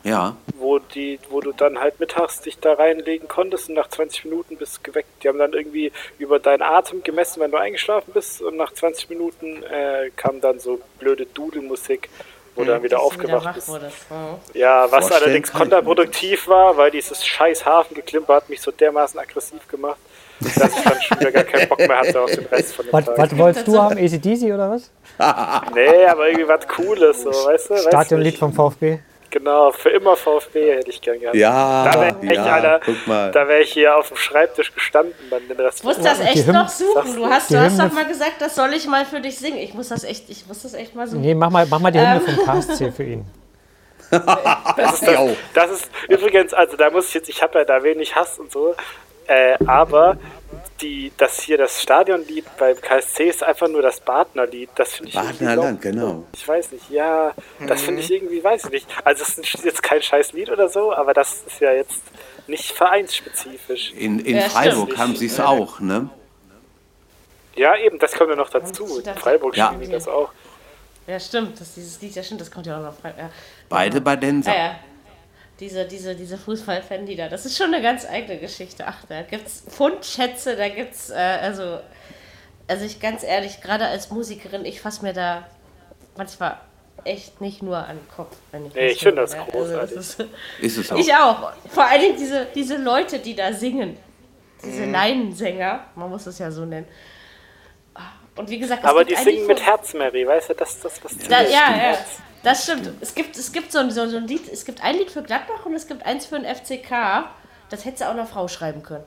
Ja. 0.04 0.36
Wo, 0.58 0.80
die, 0.80 1.18
wo 1.30 1.39
du 1.39 1.54
dann 1.54 1.80
halt 1.80 1.99
mittags 1.99 2.41
dich 2.41 2.60
da 2.60 2.74
reinlegen 2.74 3.30
konntest 3.30 3.70
und 3.70 3.76
nach 3.76 3.88
20 3.88 4.26
Minuten 4.26 4.58
bist 4.58 4.78
du 4.78 4.82
geweckt. 4.84 5.24
Die 5.24 5.30
haben 5.30 5.39
dann 5.39 5.54
irgendwie 5.54 5.93
über 6.20 6.39
deinen 6.39 6.62
Atem 6.62 7.04
gemessen, 7.04 7.39
wenn 7.39 7.51
du 7.51 7.58
eingeschlafen 7.58 8.12
bist 8.14 8.41
und 8.41 8.58
nach 8.58 8.74
20 8.74 9.10
Minuten 9.10 9.64
äh, 9.64 10.12
kam 10.18 10.41
dann 10.41 10.60
so 10.60 10.82
blöde 10.99 11.26
Dudelmusik, 11.26 12.10
wo 12.56 12.62
mhm, 12.62 12.68
dann 12.68 12.84
wieder 12.84 12.99
aufgewacht 12.99 13.56
wieder 13.68 13.80
bist. 13.80 14.06
Oh. 14.10 14.39
Ja, 14.54 14.91
was 14.91 15.12
allerdings 15.12 15.51
kontraproduktiv 15.51 16.47
war, 16.47 16.78
weil 16.78 16.91
dieses 16.91 17.26
scheiß 17.26 17.66
Hafengeklimper 17.66 18.36
hat 18.36 18.49
mich 18.49 18.62
so 18.62 18.72
dermaßen 18.72 19.20
aggressiv 19.20 19.68
gemacht, 19.68 19.97
dass 20.39 20.78
ich 20.78 20.84
dann 20.84 21.01
schon 21.01 21.20
wieder 21.20 21.32
gar 21.32 21.43
keinen 21.43 21.70
Bock 21.70 21.80
mehr 21.80 21.99
hatte 21.99 22.22
auf 22.22 22.32
den 22.32 22.45
Rest 22.45 22.76
von 22.76 22.86
dem 22.86 22.93
was, 22.93 23.06
Tag. 23.06 23.18
Was 23.18 23.38
wolltest 23.38 23.68
du 23.68 23.82
haben? 23.82 23.97
ACDC 23.97 24.54
oder 24.54 24.70
was? 24.70 24.91
nee, 25.74 26.06
aber 26.06 26.28
irgendwie 26.28 26.47
was 26.47 26.68
Cooles, 26.68 27.24
so, 27.24 27.30
weißt 27.30 27.70
du? 27.70 27.78
Stadionlied 27.78 28.38
vom 28.38 28.54
VfB. 28.54 28.99
Genau, 29.34 29.71
für 29.71 29.89
immer 29.89 30.15
VfB 30.15 30.75
hätte 30.75 30.91
ich 30.91 31.01
gern 31.01 31.19
gehabt. 31.19 31.36
Ja, 31.36 31.89
da 31.91 31.99
wäre 31.99 32.17
ich, 32.21 32.31
ja, 32.34 32.43
Alter, 32.45 32.79
da 33.31 33.47
wäre 33.47 33.61
ich 33.61 33.73
hier 33.73 33.97
auf 33.97 34.09
dem 34.09 34.17
Schreibtisch 34.17 34.71
gestanden 34.71 35.15
dann 35.31 35.47
den 35.47 35.59
Rest. 35.59 35.79
Ich 35.79 35.84
muss 35.84 35.99
das 35.99 36.19
echt 36.19 36.47
noch 36.49 36.69
suchen. 36.69 37.15
Du 37.15 37.25
hast, 37.25 37.49
du 37.49 37.59
hast 37.59 37.79
doch 37.79 37.91
mal 37.91 38.05
gesagt, 38.05 38.34
das 38.41 38.53
soll 38.53 38.71
ich 38.73 38.86
mal 38.86 39.05
für 39.05 39.21
dich 39.21 39.39
singen. 39.39 39.57
Ich 39.57 39.73
muss 39.73 39.89
das 39.89 40.03
echt, 40.03 40.29
ich 40.29 40.45
muss 40.45 40.61
das 40.61 40.75
echt 40.75 40.93
mal 40.93 41.07
suchen. 41.07 41.21
Nee, 41.21 41.34
mach 41.34 41.49
mal, 41.49 41.65
mach 41.67 41.79
mal 41.79 41.89
die 41.89 41.99
Hymne 41.99 42.21
ähm. 42.27 42.36
vom 42.36 42.45
KSC 42.45 42.91
für 42.91 43.03
ihn. 43.03 43.25
das, 44.11 45.01
ist 45.01 45.07
das, 45.07 45.29
das 45.55 45.71
ist 45.71 45.89
übrigens, 46.09 46.53
also 46.53 46.77
da 46.77 46.91
muss 46.91 47.07
ich 47.07 47.15
jetzt, 47.15 47.29
ich 47.29 47.41
habe 47.41 47.57
ja 47.57 47.65
da 47.65 47.81
wenig 47.81 48.15
Hass 48.15 48.38
und 48.38 48.51
so, 48.51 48.75
äh, 49.25 49.57
aber 49.65 50.17
die, 50.82 51.11
das 51.17 51.41
hier, 51.41 51.57
das 51.57 51.82
Stadionlied 51.82 52.45
beim 52.57 52.80
KSC 52.80 53.30
ist 53.30 53.43
einfach 53.43 53.67
nur 53.67 53.82
das 53.82 53.99
Badner-Lied. 53.99 54.69
Das 54.76 54.93
finde 54.93 55.09
ich 55.09 55.15
Badnerland, 55.15 55.82
genau. 55.82 56.26
Ich 56.34 56.47
weiß 56.47 56.71
nicht, 56.71 56.89
ja, 56.89 57.34
das 57.67 57.82
finde 57.82 58.01
ich 58.01 58.09
mhm. 58.09 58.15
irgendwie, 58.15 58.43
weiß 58.43 58.65
ich 58.65 58.71
nicht. 58.71 58.88
Also 59.03 59.24
es 59.24 59.38
ist 59.38 59.63
jetzt 59.63 59.84
kein 59.84 60.01
scheiß 60.01 60.34
Lied 60.34 60.49
oder 60.49 60.69
so, 60.69 60.93
aber 60.93 61.13
das 61.13 61.43
ist 61.47 61.59
ja 61.59 61.71
jetzt 61.74 62.01
nicht 62.47 62.71
vereinsspezifisch. 62.71 63.93
In, 63.93 64.19
in 64.19 64.38
ja, 64.38 64.49
Freiburg 64.49 64.89
stimmt. 64.89 64.97
haben 64.97 65.15
sie 65.15 65.28
es 65.28 65.39
auch, 65.39 65.80
ne? 65.80 66.09
Ja, 67.55 67.78
eben, 67.78 67.99
das 67.99 68.13
kommt 68.13 68.32
ja 68.32 68.36
noch 68.36 68.49
dazu. 68.49 68.99
In 68.99 69.15
Freiburg 69.15 69.55
ja. 69.55 69.67
spielen 69.67 69.82
die 69.82 69.91
das 69.91 70.07
auch. 70.07 70.32
Ja, 71.05 71.19
stimmt, 71.19 71.59
das, 71.59 71.76
dieses 71.76 72.01
Lied, 72.01 72.15
ja 72.15 72.24
stimmt, 72.24 72.41
das 72.41 72.49
kommt 72.49 72.65
ja 72.65 72.78
auch 72.78 72.84
noch. 72.84 73.03
Ja. 73.03 73.30
Beide 73.69 74.01
bei 74.01 74.15
Denser. 74.15 74.51
Ja, 74.51 74.65
ja 74.65 74.76
diese, 75.60 75.86
diese, 75.86 76.16
diese 76.16 76.38
Fußballfan-Lieder. 76.38 77.30
Das 77.30 77.45
ist 77.45 77.58
schon 77.58 77.74
eine 77.74 77.82
ganz 77.82 78.06
eigene 78.06 78.39
Geschichte. 78.39 78.86
Ach, 78.88 79.06
da 79.08 79.22
gibt 79.22 79.47
es 79.47 79.64
Fundschätze, 79.68 80.56
da 80.56 80.70
gibt 80.70 80.93
es, 80.93 81.10
äh, 81.10 81.16
also, 81.16 81.80
also 82.68 82.86
ich 82.86 82.99
ganz 82.99 83.24
ehrlich, 83.24 83.62
gerade 83.62 83.86
als 83.86 84.10
Musikerin, 84.10 84.66
ich 84.66 84.82
fasse 84.82 85.04
mir 85.04 85.14
da 85.14 85.47
manchmal 86.18 86.58
echt 87.04 87.41
nicht 87.41 87.62
nur 87.62 87.78
an 87.78 87.97
den 87.97 88.08
Kopf. 88.16 88.36
Wenn 88.51 88.66
ich 88.66 88.74
nee, 88.74 88.88
ich 88.88 88.99
finde 88.99 89.22
das 89.22 89.36
großartig. 89.36 89.78
Also 89.78 89.95
das 89.95 90.20
ist, 90.20 90.28
ist, 90.60 90.78
es 90.78 90.91
auch. 90.91 90.97
Ich 90.97 91.14
auch. 91.14 91.51
Vor 91.70 91.86
allen 91.86 92.01
Dingen 92.01 92.18
diese, 92.18 92.47
diese 92.54 92.78
Leute, 92.78 93.20
die 93.20 93.36
da 93.36 93.54
singen. 93.54 93.97
Diese 94.64 94.84
mhm. 94.84 94.93
Leinensänger, 94.93 95.88
man 95.95 96.10
muss 96.10 96.26
es 96.26 96.39
ja 96.39 96.49
so 96.49 96.66
nennen. 96.66 96.88
Und 98.36 98.49
wie 98.49 98.58
gesagt, 98.58 98.84
aber 98.84 99.06
die 99.06 99.16
singen 99.16 99.45
mit 99.45 99.64
Herz, 99.64 99.93
Mary, 99.93 100.26
weißt 100.26 100.49
du, 100.49 100.54
das, 100.56 100.80
das 100.80 101.04
was 101.04 101.18
da, 101.18 101.41
Ja, 101.41 101.47
ja. 101.49 101.97
Das 102.44 102.64
stimmt. 102.64 102.89
Es 103.00 103.16
gibt, 103.16 103.38
es 103.38 103.52
gibt 103.52 103.72
so, 103.72 103.80
ein, 103.80 103.89
so, 103.89 104.02
ein 104.02 104.28
Lied, 104.28 104.52
es 104.52 104.66
gibt 104.66 104.84
ein 104.84 104.98
Lied 104.98 105.10
für 105.10 105.24
Gladbach 105.24 105.66
und 105.66 105.74
es 105.74 105.88
gibt 105.88 106.06
eins 106.06 106.26
für 106.26 106.39
den 106.39 106.46
FCK. 106.46 107.30
Das 107.70 107.86
hätte 107.86 108.08
auch 108.08 108.12
eine 108.12 108.26
Frau 108.26 108.48
schreiben 108.48 108.84
können. 108.84 109.06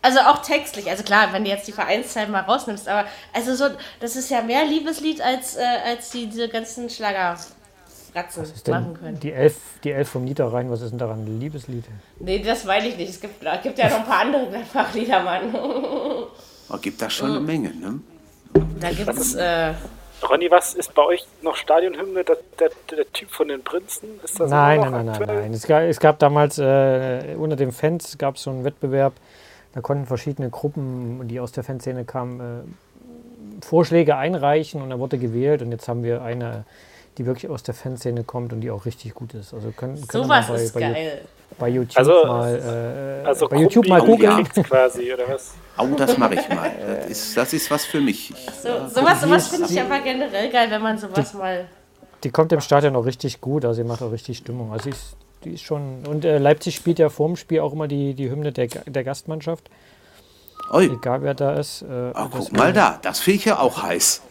Also 0.00 0.20
auch 0.20 0.42
textlich, 0.42 0.88
also 0.90 1.04
klar, 1.04 1.32
wenn 1.32 1.44
du 1.44 1.50
jetzt 1.50 1.68
die 1.68 1.72
Vereinszeit 1.72 2.28
mal 2.28 2.40
rausnimmst, 2.40 2.88
aber 2.88 3.06
also 3.32 3.54
so, 3.54 3.66
das 4.00 4.16
ist 4.16 4.30
ja 4.30 4.42
mehr 4.42 4.64
Liebeslied, 4.64 5.20
als, 5.20 5.56
äh, 5.56 5.62
als 5.86 6.10
die, 6.10 6.26
diese 6.26 6.48
ganzen 6.48 6.90
Schlagerfratzen 6.90 8.50
machen 8.66 8.94
können. 8.98 9.20
Die 9.20 9.30
Elf, 9.30 9.54
die 9.84 9.92
Elf 9.92 10.08
vom 10.08 10.24
Niederrhein, 10.24 10.68
was 10.72 10.80
ist 10.80 10.90
denn 10.90 10.98
daran? 10.98 11.38
Liebeslied? 11.38 11.84
Nee, 12.18 12.40
das 12.40 12.66
weiß 12.66 12.84
ich 12.84 12.96
nicht. 12.96 13.10
Es 13.10 13.20
gibt, 13.20 13.44
es 13.44 13.62
gibt 13.62 13.78
ja 13.78 13.90
noch 13.90 14.00
ein 14.00 14.06
paar 14.06 14.20
andere 14.22 14.48
Gladbach-Lieder, 14.48 15.22
Mann. 15.22 15.54
Oh, 15.54 16.78
gibt 16.78 17.00
da 17.00 17.08
schon 17.08 17.30
eine 17.30 17.40
Menge, 17.40 17.72
ne? 17.74 18.00
Da 18.80 18.90
gibt 18.90 19.08
es. 19.10 19.34
Äh, 19.34 19.74
Ronny, 20.28 20.50
was 20.50 20.74
ist 20.74 20.94
bei 20.94 21.02
euch 21.02 21.26
noch 21.42 21.56
Stadionhymne? 21.56 22.24
Der, 22.24 22.36
der, 22.58 22.70
der 22.90 23.12
Typ 23.12 23.30
von 23.30 23.48
den 23.48 23.62
Prinzen? 23.62 24.20
Ist 24.22 24.38
das 24.38 24.50
nein, 24.50 24.80
nein, 24.80 24.92
nein, 24.92 25.06
nein, 25.06 25.22
nein. 25.26 25.52
Es 25.52 25.66
gab, 25.66 25.82
es 25.82 26.00
gab 26.00 26.18
damals 26.18 26.58
äh, 26.58 27.34
unter 27.36 27.56
den 27.56 27.72
Fans 27.72 28.16
gab 28.18 28.36
es 28.36 28.42
so 28.42 28.50
einen 28.50 28.64
Wettbewerb. 28.64 29.14
Da 29.74 29.80
konnten 29.80 30.06
verschiedene 30.06 30.50
Gruppen, 30.50 31.26
die 31.28 31.40
aus 31.40 31.52
der 31.52 31.64
Fanszene 31.64 32.04
kamen, 32.04 32.40
äh, 32.40 33.64
Vorschläge 33.64 34.16
einreichen 34.16 34.82
und 34.82 34.90
dann 34.90 34.98
wurde 34.98 35.18
gewählt. 35.18 35.62
Und 35.62 35.72
jetzt 35.72 35.88
haben 35.88 36.02
wir 36.02 36.22
eine, 36.22 36.64
die 37.18 37.26
wirklich 37.26 37.50
aus 37.50 37.62
der 37.62 37.74
Fanszene 37.74 38.24
kommt 38.24 38.52
und 38.52 38.60
die 38.60 38.70
auch 38.70 38.84
richtig 38.86 39.14
gut 39.14 39.34
ist. 39.34 39.54
Also 39.54 39.70
können, 39.70 39.94
können 40.06 40.24
Sowas 40.24 40.48
bei, 40.48 40.54
ist 40.54 40.74
bei, 40.74 40.80
geil. 40.80 41.20
Bei 41.58 41.68
YouTube 41.68 41.98
also, 41.98 42.26
mal, 42.26 43.22
äh, 43.24 43.26
also 43.26 43.48
bei 43.48 43.56
YouTube 43.56 43.88
mal 43.88 44.00
googeln. 44.00 44.44
quasi, 44.44 45.12
oder 45.12 45.28
was? 45.28 45.54
Oh, 45.78 45.88
das 45.96 46.18
mache 46.18 46.34
ich 46.34 46.48
mal. 46.48 46.70
Das 46.86 47.06
ist, 47.10 47.36
das 47.36 47.52
ist 47.52 47.70
was 47.70 47.84
für 47.84 48.00
mich. 48.00 48.32
So, 48.62 48.88
sowas 48.88 49.22
sowas 49.22 49.48
finde 49.48 49.68
ich 49.70 49.80
aber 49.80 50.00
generell 50.00 50.50
geil, 50.50 50.70
wenn 50.70 50.82
man 50.82 50.98
sowas 50.98 51.32
die, 51.32 51.36
mal. 51.36 51.66
Die 52.24 52.30
kommt 52.30 52.52
im 52.52 52.60
Stadion 52.60 52.94
auch 52.94 53.06
richtig 53.06 53.40
gut, 53.40 53.64
also 53.64 53.82
sie 53.82 53.88
macht 53.88 54.02
auch 54.02 54.12
richtig 54.12 54.38
Stimmung. 54.38 54.72
Also 54.72 54.90
ist, 54.90 55.16
die 55.44 55.50
ist 55.54 55.62
schon. 55.62 56.06
Und 56.06 56.24
äh, 56.24 56.38
Leipzig 56.38 56.76
spielt 56.76 56.98
ja 56.98 57.08
vor 57.08 57.28
dem 57.28 57.36
Spiel 57.36 57.60
auch 57.60 57.72
immer 57.72 57.88
die, 57.88 58.14
die 58.14 58.30
Hymne 58.30 58.52
der, 58.52 58.66
der 58.66 59.04
Gastmannschaft. 59.04 59.70
Oi. 60.70 60.86
Egal 60.86 61.22
wer 61.22 61.34
da 61.34 61.54
ist. 61.54 61.82
Äh, 61.82 62.12
oh, 62.14 62.28
guck 62.30 62.52
mal 62.52 62.72
da, 62.72 62.98
das 63.02 63.20
finde 63.20 63.38
ich 63.38 63.44
ja 63.46 63.58
auch 63.58 63.82
heiß. 63.82 64.22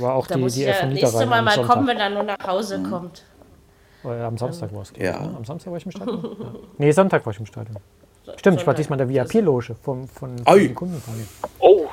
War 0.00 0.14
auch 0.14 0.26
da 0.26 0.34
die, 0.34 0.40
muss 0.40 0.54
die 0.54 0.62
ja 0.62 0.86
nächste 0.86 1.26
Mal 1.26 1.42
mal 1.42 1.62
kommen, 1.64 1.86
wenn 1.86 1.98
er 1.98 2.10
nur 2.10 2.24
nach 2.24 2.46
Hause 2.46 2.78
mhm. 2.78 2.90
kommt. 2.90 3.24
Äh, 4.04 4.22
am 4.22 4.38
Samstag 4.38 4.72
war 4.72 4.82
es. 4.82 4.92
Ja. 4.96 5.20
Ne? 5.20 5.34
Am 5.36 5.44
Samstag 5.44 5.70
war 5.70 5.78
ich 5.78 5.86
im 5.86 5.92
Stadion? 5.92 6.36
ja. 6.40 6.46
Nee, 6.78 6.90
Sonntag 6.92 7.24
war 7.26 7.32
ich 7.32 7.38
im 7.38 7.46
Stadion. 7.46 7.76
Stimmt, 8.36 8.60
ich 8.60 8.66
war 8.66 8.74
diesmal 8.74 9.00
in 9.00 9.08
der 9.08 9.26
VIP-Loge 9.26 9.74
von, 9.82 10.08
von, 10.08 10.38
von 10.38 10.58
den 10.58 10.74
Kunden 10.74 11.00
von 11.00 11.16
mir. 11.16 11.26
Oh, 11.58 11.86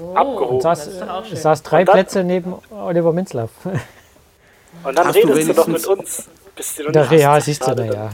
oh 0.00 0.14
abgehoben. 0.14 0.60
Saß, 0.60 0.88
es 1.32 1.42
saß 1.42 1.62
drei 1.62 1.84
Plätze 1.84 2.24
neben 2.24 2.54
Oliver 2.70 3.12
Minzlaff. 3.12 3.50
Und 4.84 4.96
dann 4.96 5.08
Hast 5.08 5.16
redest 5.16 5.40
du, 5.40 5.44
du 5.46 5.54
doch 5.54 5.66
mit 5.66 5.86
uns. 5.86 6.28
Bist 6.54 6.78
du 6.78 6.90
der 6.90 7.10
Real 7.10 7.40
siehst 7.40 7.66
du 7.66 7.74
da, 7.74 7.84
ja. 7.84 8.10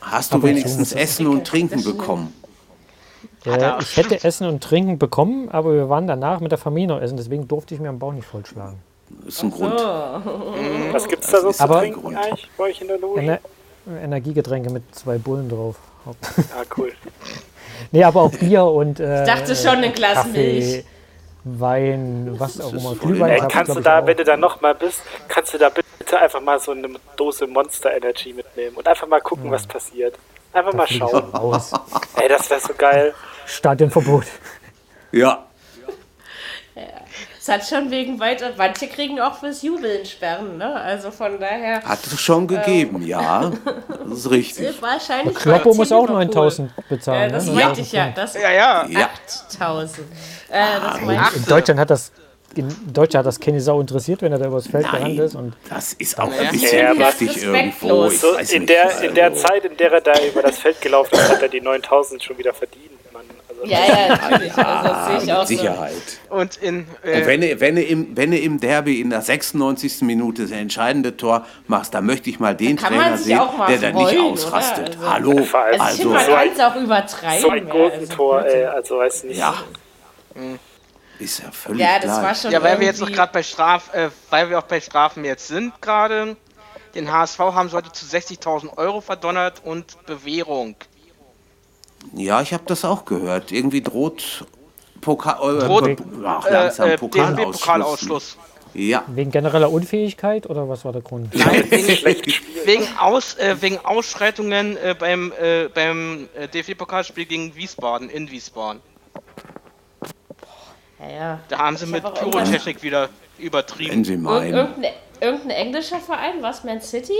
Hast 0.00 0.32
du 0.32 0.42
wenigstens 0.42 0.92
Essen 0.92 1.26
und 1.26 1.46
Trinken 1.46 1.84
bekommen? 1.84 2.34
Ja, 3.44 3.78
ich 3.80 3.96
hätte 3.96 4.22
Essen 4.22 4.46
und 4.46 4.62
Trinken 4.62 4.98
bekommen, 4.98 5.48
aber 5.50 5.72
wir 5.72 5.88
waren 5.88 6.06
danach 6.06 6.40
mit 6.40 6.50
der 6.50 6.58
Familie 6.58 6.88
noch 6.88 7.00
essen, 7.00 7.16
deswegen 7.16 7.48
durfte 7.48 7.74
ich 7.74 7.80
mir 7.80 7.88
am 7.88 7.98
Bauch 7.98 8.12
nicht 8.12 8.26
vollschlagen. 8.26 8.78
Das 9.24 9.34
ist 9.34 9.42
ein 9.42 9.50
Grund. 9.50 9.74
Was 10.92 11.08
gibt 11.08 11.24
es 11.24 11.30
da 11.30 11.40
so 11.40 11.50
zu 11.50 11.66
trinken 11.66 12.16
eigentlich 12.16 12.50
bei 12.56 12.64
euch 12.64 12.80
in 12.80 12.88
der 12.88 12.98
Loge? 12.98 13.20
Ener 13.20 13.40
Energiegetränke 14.02 14.70
mit 14.70 14.94
zwei 14.94 15.18
Bullen 15.18 15.48
drauf. 15.48 15.76
Ah, 16.56 16.64
cool. 16.76 16.92
nee, 17.90 18.04
aber 18.04 18.22
auch 18.22 18.32
Bier 18.32 18.64
und. 18.64 19.00
Äh, 19.00 19.22
ich 19.22 19.28
dachte 19.28 19.54
schon 19.54 19.76
eine 19.76 19.92
Glas 19.92 20.26
Milch. 20.26 20.84
Wein, 21.44 22.34
was 22.38 22.60
auch 22.60 22.72
immer. 22.72 22.94
Glühwein. 22.94 23.30
Ey, 23.30 23.48
kannst 23.48 23.74
du 23.74 23.80
da, 23.80 24.06
wenn 24.06 24.16
du 24.16 24.24
da 24.24 24.36
nochmal 24.36 24.74
bist, 24.74 25.02
kannst 25.28 25.54
du 25.54 25.58
da 25.58 25.70
bitte 25.70 26.18
einfach 26.18 26.40
mal 26.40 26.60
so 26.60 26.72
eine 26.72 26.88
Dose 27.16 27.46
Monster 27.46 27.96
Energy 27.96 28.34
mitnehmen 28.34 28.76
und 28.76 28.86
einfach 28.86 29.06
mal 29.06 29.20
gucken, 29.20 29.46
ja. 29.46 29.52
was 29.52 29.66
passiert. 29.66 30.18
Einfach 30.52 30.72
da 30.72 30.76
mal 30.76 30.86
schauen. 30.86 31.32
Aus. 31.32 31.72
Ey, 32.16 32.28
das 32.28 32.50
wäre 32.50 32.60
so 32.60 32.74
geil. 32.76 33.14
Stadionverbot. 33.46 34.26
Ja. 35.12 35.46
ja. 36.74 36.82
Es 37.40 37.48
hat 37.48 37.66
schon 37.66 37.90
wegen 37.90 38.20
weiter. 38.20 38.50
Manche 38.58 38.86
kriegen 38.86 39.18
auch 39.18 39.38
fürs 39.38 39.62
Jubeln 39.62 40.04
Sperren, 40.04 40.58
ne? 40.58 40.74
Also 40.74 41.10
von 41.10 41.40
daher. 41.40 41.82
Hat 41.82 42.06
es 42.06 42.20
schon 42.20 42.46
gegeben, 42.46 42.96
ähm, 42.96 43.08
ja. 43.08 43.50
Das 44.06 44.18
ist 44.18 44.30
richtig. 44.30 44.68
Wahrscheinlich. 44.82 45.34
Kloppo 45.36 45.72
muss 45.72 45.90
auch 45.90 46.06
9000 46.06 46.70
bezahlen. 46.88 47.30
Ja, 47.30 47.36
das 47.36 47.46
ne? 47.46 47.52
meinte 47.52 47.80
ich 47.80 47.92
ja. 47.92 48.10
Das 48.14 48.34
ja, 48.34 48.50
ja. 48.86 49.08
8000. 49.54 50.06
Äh, 50.50 50.58
ah, 50.58 51.30
in 51.34 51.44
Deutschland 51.46 51.80
hat 51.80 51.88
das 51.88 52.12
in 52.56 52.68
Deutschland 52.92 53.24
hat 53.24 53.26
das 53.26 53.38
keine 53.38 53.60
Sau 53.60 53.80
interessiert, 53.80 54.22
wenn 54.22 54.32
er 54.32 54.38
da 54.38 54.46
übers 54.46 54.66
Feld 54.66 54.84
Nein, 54.84 55.16
gerannt 55.16 55.20
ist. 55.20 55.34
Und 55.34 55.54
das 55.68 55.92
ist 55.94 56.18
auch 56.18 56.30
ein 56.30 56.50
bisschen 56.50 56.98
ja, 56.98 57.06
heftig 57.06 57.42
irgendwo. 57.42 58.08
So 58.10 58.36
in, 58.36 58.66
der, 58.66 59.00
in 59.02 59.14
der 59.14 59.34
Zeit, 59.34 59.64
in 59.64 59.76
der 59.76 59.92
er 59.92 60.00
da 60.00 60.12
über 60.24 60.42
das 60.42 60.58
Feld 60.58 60.80
gelaufen 60.80 61.14
ist, 61.14 61.28
hat 61.30 61.40
er 61.40 61.48
die 61.48 61.60
9000 61.60 62.22
schon 62.22 62.36
wieder 62.36 62.52
verdient. 62.52 62.90
Man. 63.12 63.22
Also 63.60 63.72
Ja, 63.72 63.78
ja, 63.86 64.08
natürlich. 64.30 64.56
Also, 64.56 64.88
das 64.88 65.06
sehe 65.06 65.22
ich 65.22 65.32
auch 65.32 65.46
Sicherheit. 65.46 65.92
So. 66.28 66.34
Und, 66.34 66.56
in, 66.56 66.86
äh, 67.02 67.20
und 67.20 67.26
wenn, 67.26 67.40
du, 67.40 67.60
wenn, 67.60 67.76
du 67.76 67.82
im, 67.82 68.16
wenn 68.16 68.30
du 68.30 68.38
im 68.38 68.60
Derby 68.60 69.00
in 69.00 69.10
der 69.10 69.22
96. 69.22 70.02
Minute 70.02 70.42
das 70.42 70.50
entscheidende 70.50 71.16
Tor 71.16 71.46
machst, 71.66 71.94
dann 71.94 72.06
möchte 72.06 72.30
ich 72.30 72.40
mal 72.40 72.54
den 72.54 72.76
Trainer 72.76 73.16
sehen, 73.16 73.40
der 73.68 73.78
da 73.78 73.90
nicht 73.92 74.18
ausrastet. 74.18 74.96
Also, 74.96 75.10
Hallo. 75.10 75.30
Also, 75.30 75.54
also 75.54 75.92
ich 75.92 75.96
finde, 76.00 76.14
man 76.14 76.26
kann 76.26 76.48
es 76.54 76.60
auch 76.60 76.76
übertreiben. 76.76 77.40
So 77.40 77.50
ein 77.50 77.68
Gurkentor, 77.68 78.44
ey, 78.44 78.64
also 78.64 78.98
weiß 78.98 79.24
nicht. 79.24 79.38
Ja. 79.38 79.54
Mhm. 80.34 80.58
Ist 81.18 81.42
ja 81.42 81.50
völlig 81.50 81.82
Ja, 81.82 81.98
das 81.98 82.22
war 82.22 82.34
schon 82.34 82.50
Ja, 82.50 82.62
weil 82.62 82.80
wir 82.80 82.86
jetzt 82.86 83.00
noch 83.00 83.12
gerade 83.12 83.32
bei 83.32 83.42
Straf, 83.42 83.92
äh, 83.92 84.08
weil 84.30 84.48
wir 84.48 84.58
auch 84.58 84.62
bei 84.64 84.80
Strafen 84.80 85.24
jetzt 85.24 85.48
sind 85.48 85.80
gerade. 85.82 86.36
Den 86.94 87.12
HSV 87.12 87.38
haben 87.38 87.68
sie 87.68 87.76
heute 87.76 87.92
zu 87.92 88.06
60.000 88.06 88.76
Euro 88.78 89.00
verdonnert 89.00 89.60
und 89.64 90.04
Bewährung. 90.06 90.76
Ja, 92.14 92.40
ich 92.42 92.52
habe 92.52 92.64
das 92.66 92.84
auch 92.84 93.04
gehört. 93.04 93.52
Irgendwie 93.52 93.82
droht 93.82 94.44
Pokal, 95.00 95.60
äh, 95.60 95.96
ach, 96.24 96.50
langsam 96.50 96.90
äh, 96.90 96.98
Pokalausschluss. 96.98 98.36
Ja. 98.72 99.04
Wegen 99.08 99.30
genereller 99.30 99.70
Unfähigkeit 99.70 100.48
oder 100.48 100.68
was 100.68 100.84
war 100.84 100.92
der 100.92 101.02
Grund? 101.02 101.34
Nein, 101.34 101.64
wegen, 101.70 102.32
wegen, 102.64 102.84
Aus, 102.98 103.34
äh, 103.34 103.56
wegen 103.60 103.78
Ausschreitungen 103.84 104.76
äh, 104.76 104.94
beim, 104.96 105.32
äh, 105.40 105.68
beim 105.68 106.28
äh, 106.36 106.46
DFB-Pokalspiel 106.46 107.24
gegen 107.24 107.56
Wiesbaden 107.56 108.08
in 108.08 108.30
Wiesbaden. 108.30 108.80
Ja, 111.00 111.10
ja. 111.10 111.40
Da 111.48 111.58
haben 111.58 111.76
sie 111.76 111.86
ich 111.86 111.90
mit 111.90 112.02
Pyrotechnik 112.14 112.82
wieder 112.82 113.08
übertrieben. 113.38 113.92
Wenn 113.92 114.04
sie 114.04 114.16
meinen. 114.16 114.54
Irgendein, 114.54 114.92
irgendein 115.20 115.50
englischer 115.50 115.98
Verein, 115.98 116.34
was? 116.40 116.62
Man 116.62 116.80
City? 116.80 117.14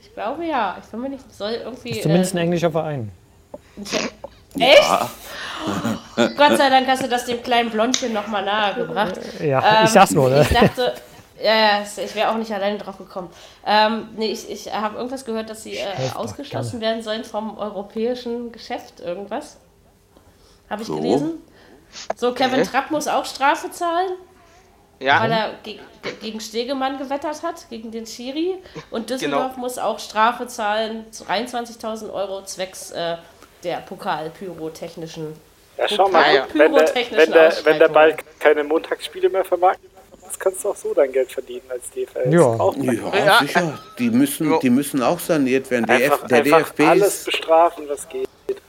Ich 0.00 0.12
glaube 0.14 0.44
ja. 0.46 0.78
Ich 0.82 0.90
bin 0.90 1.00
mir 1.00 1.10
nicht. 1.10 1.32
Soll 1.32 1.52
irgendwie. 1.52 1.90
Ist 1.90 2.02
zumindest 2.02 2.34
ein 2.34 2.38
englischer 2.38 2.72
Verein. 2.72 3.12
Echt? 4.58 4.82
Ja. 4.82 5.10
Gott 6.16 6.56
sei 6.56 6.70
Dank 6.70 6.86
hast 6.88 7.02
du 7.02 7.08
das 7.08 7.26
dem 7.26 7.42
kleinen 7.42 7.70
Blondchen 7.70 8.12
nochmal 8.12 8.44
nahe 8.44 8.74
gebracht. 8.74 9.18
Ja, 9.40 9.80
ähm, 9.80 9.84
ich 9.84 9.90
sag's 9.90 10.12
nur, 10.12 10.30
ne? 10.30 10.42
Ich 10.42 10.56
dachte, 10.56 10.94
ja, 11.42 11.82
ich 11.82 12.14
wäre 12.14 12.30
auch 12.30 12.36
nicht 12.36 12.52
alleine 12.52 12.78
drauf 12.78 12.96
gekommen. 12.96 13.30
Ähm, 13.66 14.08
nee, 14.16 14.32
ich, 14.32 14.50
ich 14.50 14.72
habe 14.72 14.96
irgendwas 14.96 15.24
gehört, 15.24 15.50
dass 15.50 15.62
sie 15.62 15.76
äh, 15.76 15.94
ausgeschlossen 16.14 16.80
werden 16.80 17.02
sollen 17.02 17.24
vom 17.24 17.58
europäischen 17.58 18.52
Geschäft, 18.52 19.00
irgendwas. 19.00 19.58
Habe 20.70 20.82
ich 20.82 20.88
so. 20.88 20.96
gelesen. 20.96 21.42
So, 22.16 22.32
Kevin 22.32 22.60
okay. 22.60 22.68
Trapp 22.70 22.90
muss 22.90 23.08
auch 23.08 23.24
Strafe 23.24 23.70
zahlen. 23.70 24.12
Ja. 24.98 25.20
Weil 25.20 25.32
er 25.32 25.50
ge 25.62 25.78
gegen 26.22 26.40
Stegemann 26.40 26.98
gewettert 26.98 27.42
hat, 27.42 27.68
gegen 27.68 27.90
den 27.90 28.06
Schiri. 28.06 28.54
Und 28.90 29.10
Düsseldorf 29.10 29.54
genau. 29.54 29.60
muss 29.60 29.76
auch 29.76 29.98
Strafe 29.98 30.46
zahlen, 30.46 31.04
23.000 31.10 32.12
Euro 32.12 32.44
zwecks 32.44 32.92
äh, 32.92 33.16
der 33.66 33.78
Pokal-pyrotechnischen. 33.80 35.34
Ja, 35.76 35.88
schau 35.88 36.08
mal, 36.08 36.34
ja. 36.34 36.46
wenn, 36.54 36.72
der, 36.72 36.94
wenn, 36.94 37.32
der, 37.32 37.52
wenn 37.64 37.78
der 37.78 37.88
Ball 37.88 38.16
keine 38.38 38.64
Montagsspiele 38.64 39.28
mehr 39.28 39.44
vermarkten 39.44 39.90
das 40.26 40.38
kannst 40.38 40.64
du 40.64 40.70
auch 40.70 40.76
so 40.76 40.92
dein 40.92 41.12
Geld 41.12 41.30
verdienen 41.30 41.62
als 41.70 41.88
DFL. 41.90 42.32
Ja, 42.32 42.58
ja, 43.14 43.38
sicher. 43.38 43.78
Die 43.98 44.10
müssen, 44.10 44.58
die 44.60 44.70
müssen 44.70 45.02
auch 45.02 45.20
saniert 45.20 45.70
werden. 45.70 45.88
Einfach, 45.88 46.26
der 46.26 46.38
einfach 46.38 46.70
DFB 46.70 46.80
alles 46.80 47.24
bestrafen, 47.24 47.88
was 47.88 48.08
geht. 48.08 48.28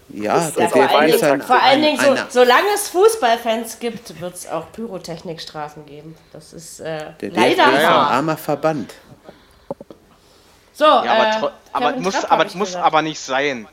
Ja, 0.09 0.51
der 0.51 0.69
vor, 0.69 0.89
allen 0.89 1.11
Dingen, 1.11 1.41
vor 1.41 1.61
allen 1.61 1.81
Dingen, 1.81 1.99
so, 1.99 2.15
solange 2.29 2.67
es 2.73 2.89
Fußballfans 2.89 3.79
gibt, 3.79 4.21
wird 4.21 4.35
es 4.35 4.47
auch 4.47 4.71
Pyrotechnikstrafen 4.71 5.85
geben. 5.85 6.15
Das 6.31 6.53
ist 6.53 6.79
äh, 6.79 7.11
der 7.21 7.31
leider 7.31 7.65
DFB 7.65 7.73
ist 7.73 7.85
ein 7.85 7.85
armer 7.85 8.37
Verband. 8.37 8.93
So, 10.73 10.85
ja, 10.85 11.01
aber, 11.01 11.47
äh, 11.47 11.51
aber, 11.73 11.97
muss, 11.97 12.23
aber 12.23 12.45
muss 12.53 12.75
aber 12.75 13.01
nicht 13.01 13.19
sein. 13.19 13.67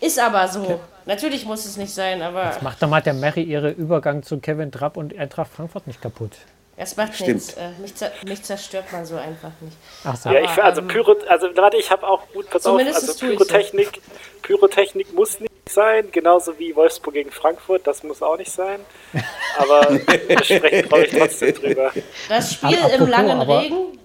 Ist 0.00 0.18
aber 0.18 0.48
so. 0.48 0.80
Natürlich 1.06 1.44
muss 1.44 1.64
es 1.64 1.76
nicht 1.76 1.92
sein, 1.92 2.22
aber. 2.22 2.44
Jetzt 2.46 2.62
macht 2.62 2.82
doch 2.82 2.88
mal 2.88 3.00
der 3.00 3.14
Mary 3.14 3.42
ihre 3.42 3.70
Übergang 3.70 4.22
zu 4.22 4.38
Kevin 4.38 4.70
Trapp 4.70 4.96
und 4.96 5.16
Eintracht 5.16 5.50
Frankfurt 5.50 5.86
nicht 5.86 6.00
kaputt. 6.00 6.32
Das 6.76 6.96
macht 6.96 7.14
Stimmt. 7.14 7.34
nichts. 7.34 7.54
Äh, 7.54 7.70
mich, 7.80 7.94
zer 7.96 8.12
mich, 8.24 8.42
zerstört 8.44 8.92
man 8.92 9.04
so 9.04 9.16
einfach 9.16 9.50
nicht. 9.60 9.76
Ach 10.04 10.14
so. 10.14 10.30
Ja, 10.30 10.40
ich, 10.40 10.62
also, 10.62 10.80
ähm, 10.80 10.88
Pyro, 10.88 11.16
also 11.28 11.48
warte, 11.56 11.76
ich 11.76 11.90
habe 11.90 12.06
auch 12.06 12.22
gut, 12.32 12.48
pass 12.50 12.66
auf, 12.66 12.78
also 12.78 13.14
Pyrotechnik, 13.14 13.94
so. 13.94 14.12
Pyrotechnik 14.42 15.12
muss 15.12 15.40
nicht 15.40 15.50
sein, 15.68 16.12
genauso 16.12 16.56
wie 16.58 16.76
Wolfsburg 16.76 17.14
gegen 17.14 17.32
Frankfurt, 17.32 17.84
das 17.84 18.04
muss 18.04 18.22
auch 18.22 18.38
nicht 18.38 18.52
sein. 18.52 18.78
Aber 19.58 19.88
wir 20.28 20.44
sprechen, 20.44 20.88
glaube 20.88 21.06
ich, 21.06 21.18
trotzdem 21.18 21.54
drüber. 21.54 21.92
Das 22.28 22.54
Spiel 22.54 22.76
Apropos, 22.76 22.96
im 22.96 23.06
langen 23.08 23.40
Regen 23.42 23.97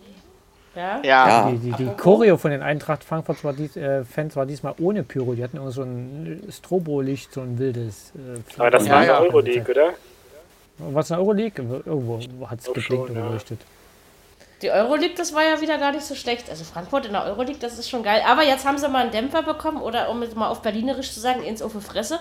ja. 0.76 1.02
ja. 1.04 1.52
Die, 1.52 1.58
die, 1.58 1.72
die 1.72 1.90
Choreo 1.98 2.38
von 2.38 2.52
den 2.52 2.62
Eintracht 2.62 3.04
Frankfurt 3.04 3.44
war 3.44 3.54
dies, 3.54 3.76
äh, 3.76 4.04
Fans 4.04 4.36
war 4.36 4.46
diesmal 4.46 4.74
ohne 4.80 5.04
Pyro. 5.04 5.34
Die 5.34 5.44
hatten 5.44 5.58
immer 5.58 5.72
so 5.72 5.84
ein 5.84 6.44
Strobolicht, 6.50 7.34
so 7.34 7.42
ein 7.42 7.58
wildes. 7.60 8.12
Äh, 8.16 8.40
Aber 8.60 8.72
das 8.72 8.90
war 8.90 9.06
ja 9.06 9.20
Euroleague, 9.20 9.72
oder? 9.72 9.94
Was 10.78 11.12
eine 11.12 11.22
Euroleague? 11.22 11.64
Irgendwo 11.86 12.20
hat 12.50 12.60
es 12.60 12.66
geblinkt 12.74 13.10
und 13.10 13.16
geleuchtet. 13.16 13.60
Die 14.62 14.72
Euroleague, 14.72 15.16
das 15.16 15.34
war 15.34 15.44
ja 15.44 15.60
wieder 15.60 15.78
gar 15.78 15.92
nicht 15.92 16.06
so 16.06 16.16
schlecht. 16.16 16.50
Also 16.50 16.64
Frankfurt 16.64 17.06
in 17.06 17.12
der 17.12 17.26
Euroleague, 17.26 17.60
das 17.60 17.78
ist 17.78 17.90
schon 17.90 18.02
geil. 18.02 18.22
Aber 18.26 18.44
jetzt 18.44 18.66
haben 18.66 18.78
sie 18.78 18.88
mal 18.88 19.04
einen 19.04 19.12
Dämpfer 19.12 19.44
bekommen 19.44 19.82
oder 19.82 20.10
um 20.10 20.22
es 20.24 20.36
mal 20.36 20.48
auf 20.48 20.62
Berlinerisch 20.62 21.12
zu 21.12 21.20
sagen, 21.20 21.44
ins 21.44 21.62
die 21.62 21.82
Fresse. 21.82 22.20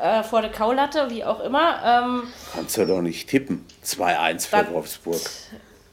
Äh, 0.00 0.22
vor 0.22 0.40
der 0.40 0.50
Kaulatte, 0.50 1.10
wie 1.10 1.24
auch 1.24 1.40
immer. 1.40 1.80
Ähm, 1.84 2.22
Kannst 2.54 2.76
du 2.78 2.86
doch 2.86 3.02
nicht 3.02 3.28
tippen. 3.28 3.66
2-1 3.84 4.48
für 4.48 4.72
Wolfsburg. 4.72 5.20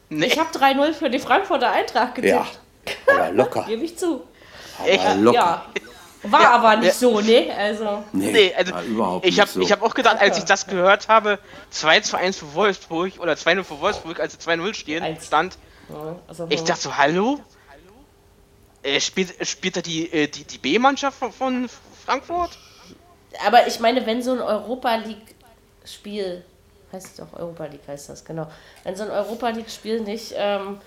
Nee. 0.10 0.26
Ich 0.26 0.40
habe 0.40 0.50
3-0 0.50 0.94
für 0.94 1.10
die 1.10 1.20
Frankfurter 1.20 1.72
Eintracht 1.72 2.16
getippt. 2.16 2.34
Ja, 2.34 2.48
aber 3.14 3.32
locker. 3.32 3.64
Gebe 3.68 3.84
ich 3.84 3.98
zu. 3.98 4.24
Aber 4.80 5.16
locker. 5.16 5.36
Ja. 5.36 5.66
War 6.24 6.42
ja, 6.42 6.52
aber 6.52 6.76
nicht 6.78 6.88
ja. 6.88 6.94
so, 6.94 7.22
ne? 7.22 7.50
Also. 7.56 8.04
Nee, 8.12 8.32
nee 8.32 8.54
also 8.54 8.74
überhaupt 8.82 9.26
ich 9.26 9.40
habe 9.40 9.50
so. 9.50 9.62
hab 9.62 9.82
auch 9.82 9.94
gedacht, 9.94 10.20
als 10.20 10.38
ich 10.38 10.44
das 10.44 10.68
gehört 10.68 11.08
habe, 11.08 11.40
2 11.70 12.02
zu 12.02 12.18
1 12.18 12.38
für 12.38 12.54
Wolfsburg 12.56 13.14
oder 13.20 13.34
2-0 13.34 13.64
für 13.64 13.80
Wolfsburg, 13.80 14.20
als 14.20 14.38
2-0 14.40 14.74
stehen, 14.74 15.18
stand. 15.22 15.58
Also, 16.28 16.48
ich 16.50 16.64
dachte 16.64 16.82
so, 16.82 16.98
hallo? 16.98 17.40
Äh, 18.84 19.00
spielt, 19.00 19.48
spielt 19.48 19.78
da 19.78 19.82
die, 19.82 20.12
äh, 20.12 20.28
die, 20.28 20.44
die 20.44 20.58
B-Mannschaft 20.58 21.18
von, 21.18 21.32
von 21.32 21.70
Frankfurt? 22.06 22.58
Aber 23.46 23.68
ich 23.68 23.80
meine, 23.80 24.06
wenn 24.06 24.22
so 24.22 24.32
ein 24.32 24.42
Europa 24.42 24.96
League-Spiel 24.96 26.44
heißt 26.92 27.08
es 27.08 27.16
doch 27.16 27.38
Europa 27.38 27.66
League, 27.66 27.88
heißt 27.88 28.10
das, 28.10 28.26
genau. 28.26 28.48
Wenn 28.84 28.96
so 28.96 29.04
ein 29.04 29.12
Europa 29.12 29.50
League-Spiel 29.50 30.02
nicht, 30.02 30.34
ähm, 30.36 30.78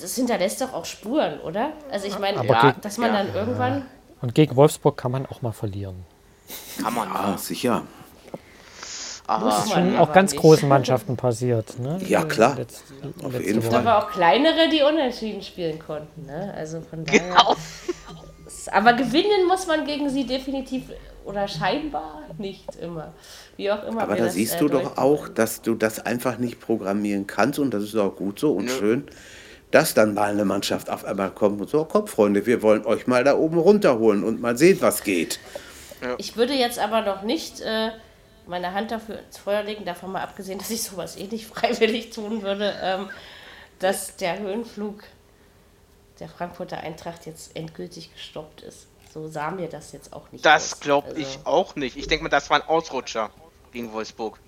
das 0.00 0.14
hinterlässt 0.14 0.60
doch 0.60 0.72
auch 0.72 0.84
Spuren, 0.84 1.40
oder? 1.40 1.72
Also 1.90 2.06
ich 2.06 2.18
meine, 2.18 2.44
ja, 2.46 2.72
dass 2.80 2.98
man 2.98 3.12
ja. 3.12 3.22
dann 3.22 3.34
irgendwann. 3.34 3.86
Und 4.22 4.34
gegen 4.34 4.54
Wolfsburg 4.56 4.96
kann 4.96 5.12
man 5.12 5.26
auch 5.26 5.42
mal 5.42 5.52
verlieren. 5.52 6.04
Kann 6.82 6.94
man, 6.94 7.08
ja, 7.08 7.36
sicher. 7.38 7.82
Aber 9.26 9.46
das 9.46 9.66
ist 9.66 9.72
schon 9.72 9.96
auch 9.96 10.12
ganz 10.12 10.32
nicht. 10.32 10.40
großen 10.40 10.68
Mannschaften 10.68 11.16
passiert. 11.16 11.78
Ne? 11.78 12.00
Ja, 12.04 12.24
klar. 12.24 12.56
Letz, 12.56 12.82
Auf 13.22 13.40
jeden 13.40 13.62
Fall. 13.62 13.76
Aber 13.76 13.98
auch 13.98 14.10
kleinere, 14.10 14.68
die 14.68 14.82
unentschieden 14.82 15.40
spielen 15.40 15.78
konnten. 15.78 16.26
Ne? 16.26 16.52
Also 16.56 16.80
von 16.80 17.04
daher. 17.04 17.20
Genau. 17.20 17.56
Aber 18.72 18.92
gewinnen 18.94 19.46
muss 19.46 19.68
man 19.68 19.84
gegen 19.84 20.10
sie 20.10 20.26
definitiv 20.26 20.90
oder 21.24 21.46
scheinbar 21.46 22.22
nicht 22.38 22.74
immer. 22.76 23.12
Wie 23.60 23.70
auch 23.70 23.84
immer. 23.84 24.00
Aber 24.00 24.16
da 24.16 24.24
das, 24.24 24.34
siehst 24.34 24.54
äh, 24.54 24.58
du 24.60 24.68
doch 24.68 24.96
auch, 24.96 25.28
dass 25.28 25.60
du 25.60 25.74
das 25.74 25.98
einfach 26.00 26.38
nicht 26.38 26.60
programmieren 26.60 27.26
kannst 27.26 27.58
und 27.58 27.74
das 27.74 27.82
ist 27.82 27.94
auch 27.94 28.16
gut 28.16 28.38
so 28.38 28.52
und 28.52 28.70
ja. 28.70 28.74
schön, 28.74 29.06
dass 29.70 29.92
dann 29.92 30.14
mal 30.14 30.30
eine 30.30 30.46
Mannschaft 30.46 30.88
auf 30.88 31.04
einmal 31.04 31.30
kommt 31.30 31.60
und 31.60 31.68
so, 31.68 31.84
komm 31.84 32.06
Freunde, 32.06 32.46
wir 32.46 32.62
wollen 32.62 32.86
euch 32.86 33.06
mal 33.06 33.22
da 33.22 33.36
oben 33.36 33.58
runterholen 33.58 34.24
und 34.24 34.40
mal 34.40 34.56
sehen, 34.56 34.78
was 34.80 35.02
geht. 35.02 35.40
Ja. 36.00 36.14
Ich 36.16 36.38
würde 36.38 36.54
jetzt 36.54 36.78
aber 36.78 37.02
noch 37.02 37.20
nicht 37.20 37.60
äh, 37.60 37.90
meine 38.46 38.72
Hand 38.72 38.92
dafür 38.92 39.18
ins 39.18 39.36
Feuer 39.36 39.62
legen, 39.62 39.84
davon 39.84 40.12
mal 40.12 40.22
abgesehen, 40.22 40.58
dass 40.58 40.70
ich 40.70 40.82
sowas 40.82 41.18
eh 41.18 41.24
nicht 41.24 41.46
freiwillig 41.54 42.08
tun 42.08 42.40
würde, 42.40 42.74
ähm, 42.82 43.10
dass 43.78 44.16
der 44.16 44.38
Höhenflug 44.38 45.02
der 46.18 46.30
Frankfurter 46.30 46.78
Eintracht 46.78 47.26
jetzt 47.26 47.54
endgültig 47.54 48.10
gestoppt 48.14 48.62
ist. 48.62 48.86
So 49.12 49.28
sah 49.28 49.50
mir 49.50 49.68
das 49.68 49.92
jetzt 49.92 50.14
auch 50.14 50.32
nicht 50.32 50.46
Das 50.46 50.80
glaube 50.80 51.08
also. 51.08 51.20
ich 51.20 51.40
auch 51.44 51.76
nicht. 51.76 51.98
Ich 51.98 52.06
denke 52.06 52.22
mal, 52.22 52.30
das 52.30 52.48
war 52.48 52.56
ein 52.56 52.66
Ausrutscher 52.66 53.30
gegen 53.72 53.92
Wolfsburg. 53.92 54.38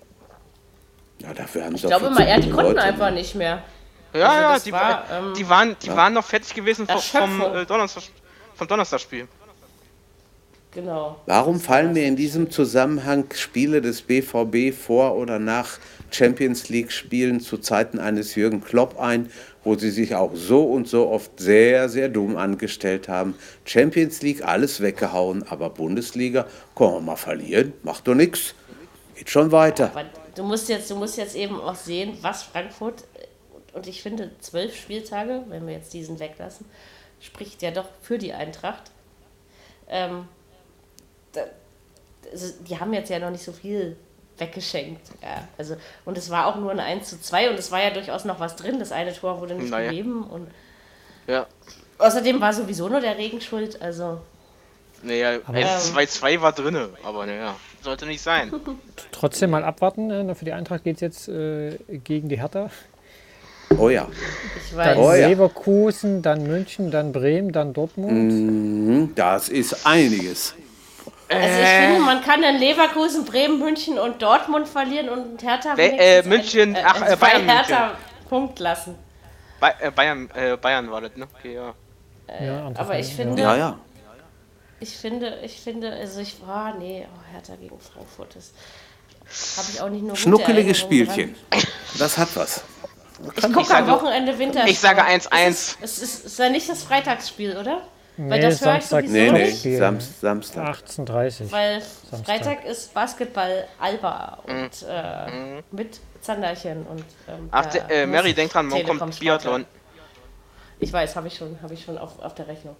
Ja, 1.19 1.33
dafür 1.33 1.65
haben 1.65 1.75
ich 1.75 1.81
glaube 1.81 2.09
mal, 2.09 2.23
er, 2.23 2.39
die 2.39 2.49
konnten 2.49 2.77
einfach 2.77 3.11
nicht 3.11 3.35
mehr. 3.35 3.63
Ja, 4.13 4.29
also 4.29 4.41
ja, 4.41 4.59
die, 4.59 4.71
war, 4.71 5.05
ähm, 5.11 5.33
die, 5.35 5.49
waren, 5.49 5.75
die 5.81 5.87
ja. 5.87 5.95
waren 5.95 6.13
noch 6.13 6.25
fertig 6.25 6.53
gewesen 6.53 6.85
vom, 6.87 6.99
vom, 6.99 7.41
äh, 7.55 7.65
Donnerstag, 7.65 8.03
vom 8.55 8.67
Donnerstagspiel. 8.67 9.27
Genau. 10.73 11.19
Warum 11.27 11.59
fallen 11.59 11.93
mir 11.93 12.05
in 12.05 12.15
diesem 12.15 12.49
Zusammenhang 12.49 13.25
Spiele 13.35 13.79
des 13.81 14.01
BVB 14.01 14.73
vor 14.73 15.15
oder 15.15 15.37
nach 15.37 15.77
Champions 16.09 16.69
League 16.69 16.91
Spielen 16.91 17.39
zu 17.39 17.59
Zeiten 17.59 17.99
eines 17.99 18.33
Jürgen 18.35 18.63
Klopp 18.63 18.99
ein, 18.99 19.29
wo 19.63 19.75
sie 19.75 19.91
sich 19.91 20.15
auch 20.15 20.31
so 20.33 20.63
und 20.63 20.87
so 20.87 21.09
oft 21.09 21.39
sehr, 21.39 21.89
sehr 21.89 22.09
dumm 22.09 22.37
angestellt 22.37 23.07
haben. 23.07 23.35
Champions 23.65 24.21
League 24.23 24.43
alles 24.43 24.81
weggehauen, 24.81 25.43
aber 25.47 25.69
Bundesliga, 25.69 26.47
können 26.75 26.93
wir 26.93 27.01
mal 27.01 27.15
verlieren, 27.17 27.73
macht 27.83 28.07
doch 28.07 28.15
nichts. 28.15 28.55
Geht 29.15 29.29
schon 29.29 29.51
weiter. 29.51 29.91
Aber 29.91 30.05
du 30.35 30.43
musst 30.43 30.69
jetzt, 30.69 30.89
du 30.89 30.95
musst 30.95 31.17
jetzt 31.17 31.35
eben 31.35 31.59
auch 31.59 31.75
sehen, 31.75 32.17
was 32.21 32.43
Frankfurt, 32.43 33.03
und 33.73 33.87
ich 33.87 34.01
finde 34.01 34.31
zwölf 34.39 34.75
Spieltage, 34.75 35.43
wenn 35.47 35.65
wir 35.65 35.73
jetzt 35.73 35.93
diesen 35.93 36.19
weglassen, 36.19 36.65
spricht 37.19 37.61
ja 37.61 37.71
doch 37.71 37.87
für 38.01 38.17
die 38.17 38.33
Eintracht. 38.33 38.91
Ähm, 39.89 40.27
also 42.31 42.53
die 42.67 42.79
haben 42.79 42.93
jetzt 42.93 43.09
ja 43.09 43.19
noch 43.19 43.31
nicht 43.31 43.43
so 43.43 43.51
viel 43.51 43.97
weggeschenkt. 44.37 45.01
Ja, 45.21 45.47
also, 45.57 45.75
und 46.05 46.17
es 46.17 46.29
war 46.29 46.47
auch 46.47 46.55
nur 46.55 46.71
ein 46.71 46.79
1 46.79 47.09
zu 47.09 47.21
2 47.21 47.51
und 47.51 47.59
es 47.59 47.71
war 47.71 47.81
ja 47.81 47.91
durchaus 47.91 48.25
noch 48.25 48.39
was 48.39 48.55
drin. 48.55 48.79
Das 48.79 48.91
eine 48.91 49.13
Tor 49.13 49.39
wurde 49.39 49.55
nicht 49.55 49.69
naja. 49.69 49.89
gegeben 49.89 50.23
und 50.23 50.47
ja. 51.27 51.47
außerdem 51.97 52.41
war 52.41 52.53
sowieso 52.53 52.89
nur 52.89 52.99
der 52.99 53.17
Regen 53.17 53.41
schuld, 53.41 53.81
also. 53.81 54.21
Naja, 55.01 55.39
1-2-2 55.47 56.41
war 56.41 56.53
drin, 56.53 56.77
aber 57.03 57.25
naja, 57.25 57.55
sollte 57.83 58.05
nicht 58.05 58.21
sein. 58.21 58.51
Trotzdem 59.11 59.51
mal 59.51 59.63
abwarten, 59.63 60.09
äh, 60.09 60.35
für 60.35 60.45
die 60.45 60.53
Eintracht 60.53 60.83
geht 60.83 60.95
es 60.95 61.01
jetzt 61.01 61.27
äh, 61.27 61.77
gegen 62.03 62.29
die 62.29 62.39
Hertha. 62.39 62.69
Oh 63.77 63.89
ja. 63.89 64.07
Ich 64.57 64.75
weiß. 64.75 64.95
Dann 64.95 64.97
oh 64.97 65.13
ja. 65.13 65.27
Leverkusen, 65.27 66.21
dann 66.21 66.43
München, 66.43 66.91
dann 66.91 67.11
Bremen, 67.11 67.51
dann 67.51 67.73
Dortmund. 67.73 68.11
Mhm, 68.13 69.15
das 69.15 69.49
ist 69.49 69.85
einiges. 69.85 70.55
Also 71.29 71.59
ich 71.59 71.65
äh. 71.65 71.87
finde, 71.87 72.01
man 72.01 72.21
kann 72.21 72.41
dann 72.41 72.57
Leverkusen, 72.57 73.25
Bremen, 73.25 73.59
München 73.59 73.97
und 73.97 74.21
Dortmund 74.21 74.67
verlieren 74.67 75.09
und 75.09 75.41
Hertha 75.41 75.73
äh, 75.77 76.21
München, 76.23 76.75
ein, 76.75 76.75
äh, 76.75 76.83
ach, 76.85 77.01
äh, 77.01 77.15
Bayern 77.15 77.49
Hertha 77.49 77.87
München. 77.87 78.29
Punkt 78.29 78.59
lassen. 78.59 78.95
Ba 79.59 79.71
äh, 79.79 79.91
Bayern, 79.91 80.29
äh, 80.35 80.57
Bayern 80.57 80.91
war 80.91 81.01
das, 81.01 81.15
ne? 81.15 81.27
Okay, 81.37 81.55
ja. 81.55 81.73
ja 82.43 82.71
aber 82.75 82.99
ich 82.99 83.13
finde, 83.13 83.41
ja, 83.41 83.55
ja. 83.55 83.79
Ich 84.79 84.97
finde, 84.97 85.39
ich 85.43 85.59
finde, 85.59 85.91
also 85.91 86.19
ich 86.19 86.45
war, 86.45 86.73
oh, 86.75 86.79
nee, 86.79 87.07
oh, 87.07 87.33
Hertha 87.33 87.55
gegen 87.55 87.79
Frankfurt, 87.79 88.35
das 88.35 88.51
habe 89.57 89.67
ich 89.71 89.81
auch 89.81 89.89
nicht 89.89 90.03
nur 90.03 90.15
Schnuckelige 90.15 90.75
Spielchen. 90.75 91.35
Dran. 91.49 91.63
Das 91.99 92.17
hat 92.17 92.29
was. 92.35 92.63
Ich 93.35 93.53
gucke 93.53 93.75
am 93.75 93.87
Wochenende 93.87 94.37
Winter. 94.37 94.65
Ich 94.67 94.79
sage 94.79 95.03
1-1. 95.03 95.31
Es 95.49 95.77
ist, 95.81 96.03
ist, 96.03 96.25
ist 96.25 96.39
ja 96.39 96.49
nicht 96.49 96.67
das 96.67 96.83
Freitagsspiel, 96.83 97.55
oder? 97.57 97.83
Nee, 98.15 98.29
Weil 98.29 98.41
das 98.41 98.63
höre 98.63 98.77
ich 98.77 98.85
sowieso 98.85 99.11
nee, 99.11 99.31
nee. 99.31 99.45
nicht. 99.45 99.77
Samst, 99.77 100.21
Samstag. 100.21 100.77
18.30 100.77 101.51
Weil 101.51 101.81
Samstag. 101.81 102.25
Freitag 102.25 102.65
ist 102.65 102.93
Basketball 102.93 103.67
Alba 103.79 104.39
und 104.45 104.53
mhm. 104.53 104.87
äh, 104.87 105.31
mhm. 105.31 105.63
mit 105.71 105.99
Zanderchen 106.21 106.85
und 106.85 107.03
ähm, 107.27 107.49
Ach, 107.51 107.65
äh, 107.89 108.05
Mary, 108.05 108.33
denk 108.33 108.51
dran, 108.51 108.67
morgen 108.67 108.99
kommt 108.99 109.19
Biathlon. 109.19 109.65
Ich 110.79 110.93
weiß, 110.93 111.15
habe 111.15 111.27
ich 111.27 111.35
schon, 111.35 111.59
habe 111.61 111.73
ich 111.73 111.83
schon 111.83 111.97
auf, 111.97 112.19
auf 112.19 112.35
der 112.35 112.47
Rechnung. 112.47 112.75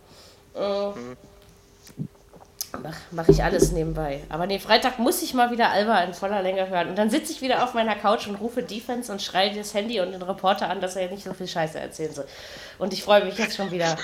Äh, 0.56 0.60
mhm. 0.60 1.18
Mach, 2.82 2.96
mach 3.12 3.30
ich 3.30 3.44
alles 3.44 3.72
nebenbei. 3.72 4.22
Aber 4.30 4.48
nee, 4.48 4.60
Freitag 4.60 4.98
muss 4.98 5.22
ich 5.22 5.34
mal 5.34 5.52
wieder 5.52 5.70
Alba 5.70 6.02
in 6.02 6.14
voller 6.14 6.42
Länge 6.42 6.68
hören. 6.70 6.90
Und 6.90 6.98
dann 6.98 7.10
sitze 7.10 7.32
ich 7.32 7.42
wieder 7.42 7.64
auf 7.64 7.74
meiner 7.74 7.96
Couch 7.96 8.28
und 8.28 8.36
rufe 8.36 8.64
Defense 8.64 9.12
und 9.12 9.22
schreie 9.22 9.54
das 9.54 9.74
Handy 9.74 10.00
und 10.00 10.12
den 10.12 10.22
Reporter 10.22 10.70
an, 10.70 10.82
dass 10.82 10.96
er 10.96 11.10
nicht 11.10 11.24
so 11.24 11.34
viel 11.34 11.48
Scheiße 11.48 11.80
erzählen 11.80 12.14
soll. 12.14 12.26
Und 12.80 12.94
ich 12.94 13.04
freue 13.04 13.24
mich 13.26 13.38
jetzt 13.38 13.56
schon 13.56 13.72
wieder 13.72 13.96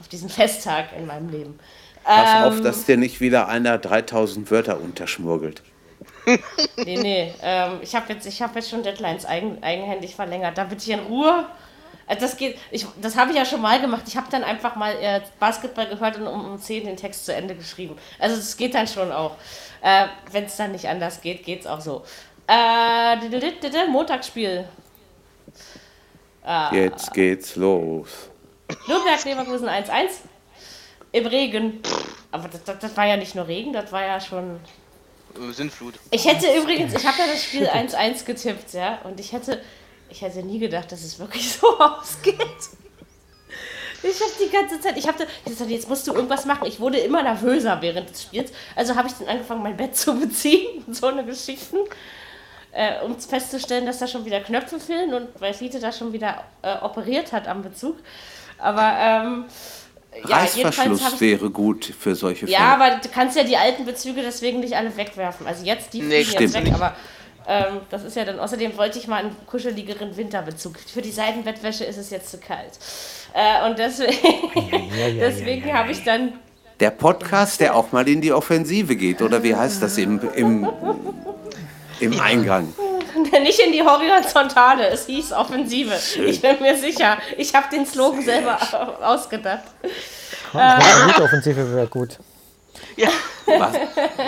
auf 0.00 0.08
diesen 0.08 0.28
Festtag 0.28 0.86
in 0.96 1.06
meinem 1.06 1.30
Leben. 1.30 1.58
Pass 2.04 2.30
ähm, 2.36 2.44
auf, 2.44 2.60
dass 2.60 2.84
dir 2.84 2.96
nicht 2.96 3.20
wieder 3.20 3.48
einer 3.48 3.78
3000 3.78 4.50
Wörter 4.50 4.80
unterschmurgelt. 4.80 5.62
nee, 6.26 6.98
nee. 6.98 7.34
Ähm, 7.42 7.78
ich 7.82 7.94
habe 7.94 8.12
jetzt, 8.12 8.26
hab 8.40 8.56
jetzt 8.56 8.70
schon 8.70 8.82
Deadlines 8.82 9.26
eigen, 9.26 9.62
eigenhändig 9.62 10.14
verlängert. 10.14 10.58
Da 10.58 10.64
bitte 10.64 10.82
ich 10.82 10.90
in 10.90 11.00
Ruhe. 11.06 11.46
Also 12.08 12.22
das 12.22 12.36
geht, 12.36 12.58
ich, 12.70 12.86
das 13.00 13.16
habe 13.16 13.30
ich 13.30 13.36
ja 13.36 13.44
schon 13.44 13.60
mal 13.60 13.80
gemacht. 13.80 14.04
Ich 14.06 14.16
habe 14.16 14.26
dann 14.30 14.42
einfach 14.42 14.76
mal 14.76 14.94
äh, 15.00 15.20
Basketball 15.38 15.86
gehört 15.86 16.16
und 16.16 16.26
um, 16.26 16.52
um 16.52 16.58
10 16.58 16.86
den 16.86 16.96
Text 16.96 17.26
zu 17.26 17.34
Ende 17.34 17.54
geschrieben. 17.54 17.96
Also 18.18 18.36
es 18.36 18.56
geht 18.56 18.74
dann 18.74 18.88
schon 18.88 19.12
auch. 19.12 19.36
Äh, 19.82 20.06
Wenn 20.32 20.44
es 20.44 20.56
dann 20.56 20.72
nicht 20.72 20.88
anders 20.88 21.20
geht, 21.20 21.44
geht 21.44 21.60
es 21.60 21.66
auch 21.66 21.80
so. 21.80 22.04
Äh, 22.48 23.16
Montagsspiel. 23.88 24.66
Äh, 26.46 26.84
Jetzt 26.84 27.12
geht's 27.12 27.56
los. 27.56 28.30
Nürnberg 28.86 29.24
Leverkusen 29.24 29.68
1-1 29.68 29.90
im 31.12 31.26
Regen. 31.26 31.80
Aber 32.30 32.48
das, 32.48 32.64
das, 32.64 32.78
das, 32.78 32.96
war 32.96 33.06
ja 33.06 33.16
nicht 33.16 33.34
nur 33.34 33.46
Regen, 33.46 33.72
das 33.72 33.92
war 33.92 34.02
ja 34.02 34.20
schon. 34.20 34.60
Sintflut. 35.50 35.94
Ich 36.10 36.26
hätte 36.26 36.46
übrigens, 36.56 36.94
ich 36.94 37.06
habe 37.06 37.18
ja 37.18 37.26
das 37.26 37.44
Spiel 37.44 37.66
1-1 37.68 38.24
getippt, 38.24 38.72
ja, 38.72 38.98
und 39.04 39.20
ich 39.20 39.32
hätte, 39.32 39.60
ich 40.10 40.22
hätte 40.22 40.42
nie 40.42 40.58
gedacht, 40.58 40.90
dass 40.92 41.02
es 41.02 41.18
wirklich 41.18 41.52
so 41.60 41.66
ausgeht. 41.78 42.36
Ich 44.00 44.20
habe 44.20 44.30
die 44.40 44.50
ganze 44.50 44.80
Zeit, 44.80 44.96
ich 44.96 45.08
habe 45.08 45.26
gesagt, 45.44 45.70
jetzt 45.70 45.88
musst 45.88 46.06
du 46.06 46.12
irgendwas 46.12 46.44
machen. 46.44 46.68
Ich 46.68 46.78
wurde 46.78 46.98
immer 46.98 47.22
nervöser 47.22 47.78
während 47.80 48.08
des 48.10 48.22
Spiels. 48.22 48.52
Also 48.76 48.94
habe 48.94 49.08
ich 49.08 49.14
dann 49.14 49.26
angefangen, 49.26 49.62
mein 49.62 49.76
Bett 49.76 49.96
zu 49.96 50.18
beziehen. 50.18 50.84
So 50.90 51.08
eine 51.08 51.24
Geschichten. 51.24 51.78
Äh, 52.70 53.02
um 53.04 53.18
festzustellen, 53.18 53.86
dass 53.86 53.98
da 53.98 54.06
schon 54.06 54.24
wieder 54.24 54.40
Knöpfe 54.40 54.78
fehlen 54.78 55.14
und 55.14 55.28
weil 55.40 55.54
Fiete 55.54 55.80
da 55.80 55.90
schon 55.90 56.12
wieder 56.12 56.44
äh, 56.62 56.76
operiert 56.82 57.32
hat 57.32 57.48
am 57.48 57.62
Bezug. 57.62 57.96
Aber 58.58 58.94
ähm, 59.00 59.44
ja, 60.28 60.36
Reißverschluss 60.36 61.14
ich, 61.14 61.20
wäre 61.20 61.50
gut 61.50 61.86
für 61.98 62.14
solche 62.14 62.46
Fälle. 62.46 62.52
Ja, 62.52 62.74
aber 62.74 63.00
du 63.02 63.08
kannst 63.08 63.36
ja 63.36 63.44
die 63.44 63.56
alten 63.56 63.84
Bezüge 63.84 64.22
deswegen 64.22 64.60
nicht 64.60 64.76
alle 64.76 64.96
wegwerfen. 64.96 65.46
Also 65.46 65.64
jetzt 65.64 65.92
die 65.92 66.02
nee, 66.02 66.20
jetzt 66.20 66.38
weg, 66.38 66.64
nicht. 66.64 66.74
aber 66.74 66.94
ähm, 67.48 67.80
das 67.88 68.04
ist 68.04 68.14
ja 68.14 68.26
dann, 68.26 68.38
außerdem 68.38 68.76
wollte 68.76 68.98
ich 68.98 69.08
mal 69.08 69.16
einen 69.24 69.36
kuscheligeren 69.46 70.14
Winterbezug. 70.14 70.78
Für 70.78 71.00
die 71.00 71.10
Seidenbettwäsche 71.10 71.84
ist 71.84 71.96
es 71.96 72.10
jetzt 72.10 72.30
zu 72.30 72.36
kalt. 72.36 72.72
Äh, 73.32 73.66
und 73.66 73.78
deswegen, 73.78 74.12
ja, 74.94 75.06
ja, 75.08 75.28
deswegen 75.28 75.72
habe 75.72 75.90
ich 75.90 76.04
dann... 76.04 76.34
Der 76.78 76.90
Podcast, 76.90 77.60
der 77.60 77.74
auch 77.74 77.90
mal 77.90 78.06
in 78.06 78.20
die 78.20 78.32
Offensive 78.32 78.94
geht, 78.94 79.22
oder 79.22 79.42
wie 79.42 79.56
heißt 79.56 79.82
das 79.82 79.96
im, 79.96 80.20
im, 80.34 80.68
im 82.00 82.20
Eingang? 82.20 82.72
Nicht 83.42 83.60
in 83.60 83.72
die 83.72 83.82
Horizontale, 83.82 84.88
es 84.88 85.06
hieß 85.06 85.32
Offensive. 85.32 85.96
Schön. 85.96 86.28
Ich 86.28 86.42
bin 86.42 86.60
mir 86.60 86.76
sicher. 86.76 87.16
Ich 87.36 87.54
habe 87.54 87.66
den 87.72 87.86
Slogan 87.86 88.22
selber 88.22 88.58
ausgedacht. 89.02 89.64
Kontrollierte 90.52 91.22
Offensive 91.22 91.74
wäre 91.74 91.86
gut. 91.86 92.18
Ja. 92.98 93.08
Was, 93.46 93.74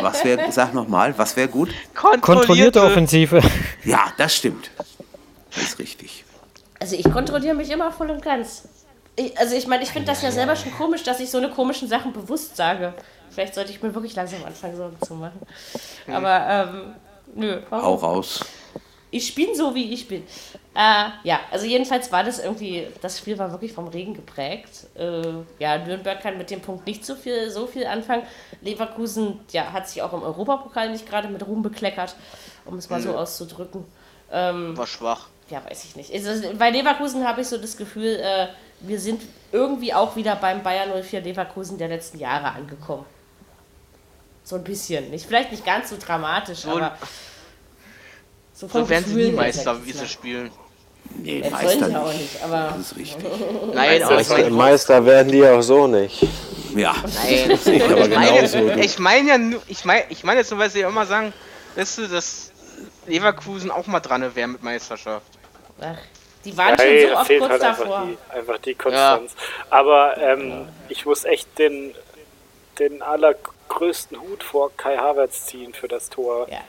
was 0.01 0.25
wäre, 0.25 0.51
sag 0.53 0.73
nochmal, 0.73 1.12
was 1.18 1.37
wäre 1.37 1.49
gut? 1.49 1.71
Kontrollierte. 1.95 2.21
Kontrollierte 2.21 2.83
Offensive. 2.83 3.43
Ja, 3.85 4.12
das 4.16 4.37
stimmt. 4.37 4.71
Das 5.55 5.62
ist 5.64 5.79
richtig. 5.79 6.25
Also 6.79 6.97
ich 6.97 7.11
kontrolliere 7.11 7.55
mich 7.55 7.71
immer 7.71 7.93
voll 7.93 8.11
und 8.11 8.23
ganz. 8.23 8.68
Ich, 9.16 9.37
also 9.39 9.55
ich 9.55 9.66
meine, 9.66 9.83
ich 9.83 9.91
finde 9.91 10.07
das 10.07 10.23
ja 10.23 10.31
selber 10.31 10.57
schon 10.57 10.73
komisch, 10.73 11.03
dass 11.03 11.21
ich 11.21 11.31
so 11.31 11.39
eine 11.39 11.51
komischen 11.51 11.89
Sachen 11.89 12.12
bewusst 12.12 12.57
sage. 12.57 12.95
Vielleicht 13.31 13.55
sollte 13.55 13.71
ich 13.71 13.83
mir 13.83 13.95
wirklich 13.95 14.14
langsam 14.14 14.45
anfangen, 14.45 14.77
Sorgen 14.77 14.97
zu 15.03 15.14
machen. 15.14 15.41
Aber 16.11 16.47
ähm, 16.49 16.95
nö. 17.35 17.61
Warum? 17.68 17.85
Hau 17.85 17.95
raus 17.97 18.41
ich 19.11 19.35
bin 19.35 19.55
so, 19.55 19.75
wie 19.75 19.93
ich 19.93 20.07
bin. 20.07 20.23
Äh, 20.75 21.07
ja, 21.25 21.41
also 21.51 21.67
jedenfalls 21.67 22.13
war 22.13 22.23
das 22.23 22.39
irgendwie, 22.39 22.87
das 23.01 23.19
Spiel 23.19 23.39
war 23.39 23.51
wirklich 23.51 23.73
vom 23.73 23.89
Regen 23.89 24.15
geprägt. 24.15 24.87
Äh, 24.95 25.23
ja, 25.59 25.79
Nürnberg 25.79 26.21
kann 26.21 26.39
mit 26.39 26.51
dem 26.51 26.61
Punkt 26.61 26.87
nicht 26.87 27.05
so 27.05 27.17
viel, 27.17 27.51
so 27.51 27.67
viel 27.67 27.87
anfangen. 27.87 28.23
Leverkusen 28.61 29.41
ja, 29.51 29.73
hat 29.73 29.89
sich 29.89 30.01
auch 30.03 30.13
im 30.13 30.23
Europapokal 30.23 30.91
nicht 30.91 31.09
gerade 31.09 31.29
mit 31.29 31.45
Ruhm 31.45 31.63
bekleckert, 31.63 32.15
um 32.65 32.77
es 32.77 32.89
mal 32.89 33.01
mhm. 33.01 33.05
so 33.05 33.17
auszudrücken. 33.17 33.85
Ähm, 34.31 34.77
war 34.77 34.87
schwach. 34.87 35.29
Ja, 35.51 35.65
weiß 35.69 35.85
ich 35.85 35.97
nicht. 35.97 36.13
Also, 36.13 36.55
bei 36.57 36.71
Leverkusen 36.71 37.27
habe 37.27 37.41
ich 37.41 37.49
so 37.49 37.59
das 37.59 37.77
Gefühl, 37.77 38.21
äh, 38.23 38.47
wir 38.81 39.01
sind 39.01 39.23
irgendwie 39.51 39.93
auch 39.93 40.15
wieder 40.15 40.37
beim 40.37 40.63
Bayern 40.63 40.91
04 41.03 41.21
Leverkusen 41.23 41.79
der 41.79 41.89
letzten 41.89 42.19
Jahre 42.21 42.53
angekommen. 42.53 43.05
So 44.45 44.55
ein 44.55 44.65
bisschen. 44.65 45.11
Nicht, 45.11 45.27
vielleicht 45.27 45.51
nicht 45.51 45.65
ganz 45.65 45.91
so 45.91 45.97
dramatisch, 45.99 46.61
so, 46.61 46.71
aber 46.71 46.97
so, 48.61 48.69
so 48.69 48.89
werden 48.91 49.07
sie 49.07 49.15
nie 49.15 49.33
Meister, 49.33 49.75
wie 49.87 49.93
sie 49.93 50.07
spielen. 50.07 50.51
Nee, 51.17 51.41
das 51.41 51.51
Meister 51.51 51.89
nicht. 51.89 51.97
auch 51.97 52.13
nicht, 52.13 52.43
aber. 52.45 52.75
Das 52.77 52.93
ist 52.93 52.97
richtig. 52.99 53.25
Nein, 53.75 54.03
aber 54.03 54.15
Meister, 54.17 54.51
Meister 54.51 55.07
werden 55.07 55.33
die 55.33 55.45
auch 55.47 55.63
so 55.63 55.87
nicht. 55.87 56.27
Ja, 56.77 56.95
Nein. 57.25 57.59
ich, 57.65 57.83
aber 57.83 58.09
meine, 58.09 58.85
ich 58.85 58.99
meine 58.99 59.29
ja 59.31 59.39
nur, 59.39 59.63
ich 59.67 59.85
meine 59.87 60.05
ich 60.11 60.25
mein 60.25 60.37
jetzt 60.37 60.51
nur, 60.51 60.61
weil 60.61 60.69
sie 60.69 60.83
immer 60.83 61.07
sagen, 61.07 61.33
weißt 61.75 61.99
du, 61.99 62.07
dass 62.09 62.53
Leverkusen 63.07 63.71
auch 63.71 63.87
mal 63.87 64.01
dran 64.01 64.31
wäre 64.35 64.49
mit 64.49 64.63
Meisterschaft. 64.63 65.27
Ach, 65.81 65.97
die 66.45 66.55
waren 66.59 66.75
Nein, 66.75 67.01
schon 67.01 67.09
so 67.09 67.17
oft 67.17 67.29
kurz 67.39 67.51
halt 67.51 67.63
davor. 67.63 67.87
Einfach 67.87 68.05
die, 68.05 68.39
einfach 68.39 68.59
die 68.59 68.75
Konstanz. 68.75 69.33
Ja. 69.33 69.65
Aber 69.71 70.19
ähm, 70.19 70.51
ja. 70.51 70.69
ich 70.91 71.07
muss 71.07 71.25
echt 71.25 71.59
den, 71.59 71.95
den 72.79 73.01
allergrößten 73.01 74.21
Hut 74.21 74.43
vor 74.43 74.71
Kai 74.77 74.99
Havertz 74.99 75.47
ziehen 75.47 75.73
für 75.73 75.89
das 75.89 76.11
Tor. 76.11 76.47
Ja 76.51 76.61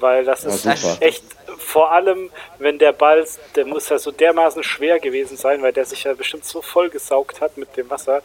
weil 0.00 0.24
das 0.24 0.44
ist 0.44 0.62
super. 0.62 0.96
echt, 1.00 1.24
vor 1.58 1.92
allem, 1.92 2.30
wenn 2.58 2.78
der 2.78 2.92
Ball, 2.92 3.26
der 3.54 3.66
muss 3.66 3.88
ja 3.88 3.98
so 3.98 4.10
dermaßen 4.10 4.62
schwer 4.62 4.98
gewesen 4.98 5.36
sein, 5.36 5.62
weil 5.62 5.72
der 5.72 5.84
sich 5.84 6.04
ja 6.04 6.14
bestimmt 6.14 6.44
so 6.44 6.62
voll 6.62 6.90
gesaugt 6.90 7.40
hat 7.40 7.56
mit 7.56 7.76
dem 7.76 7.88
Wasser, 7.90 8.22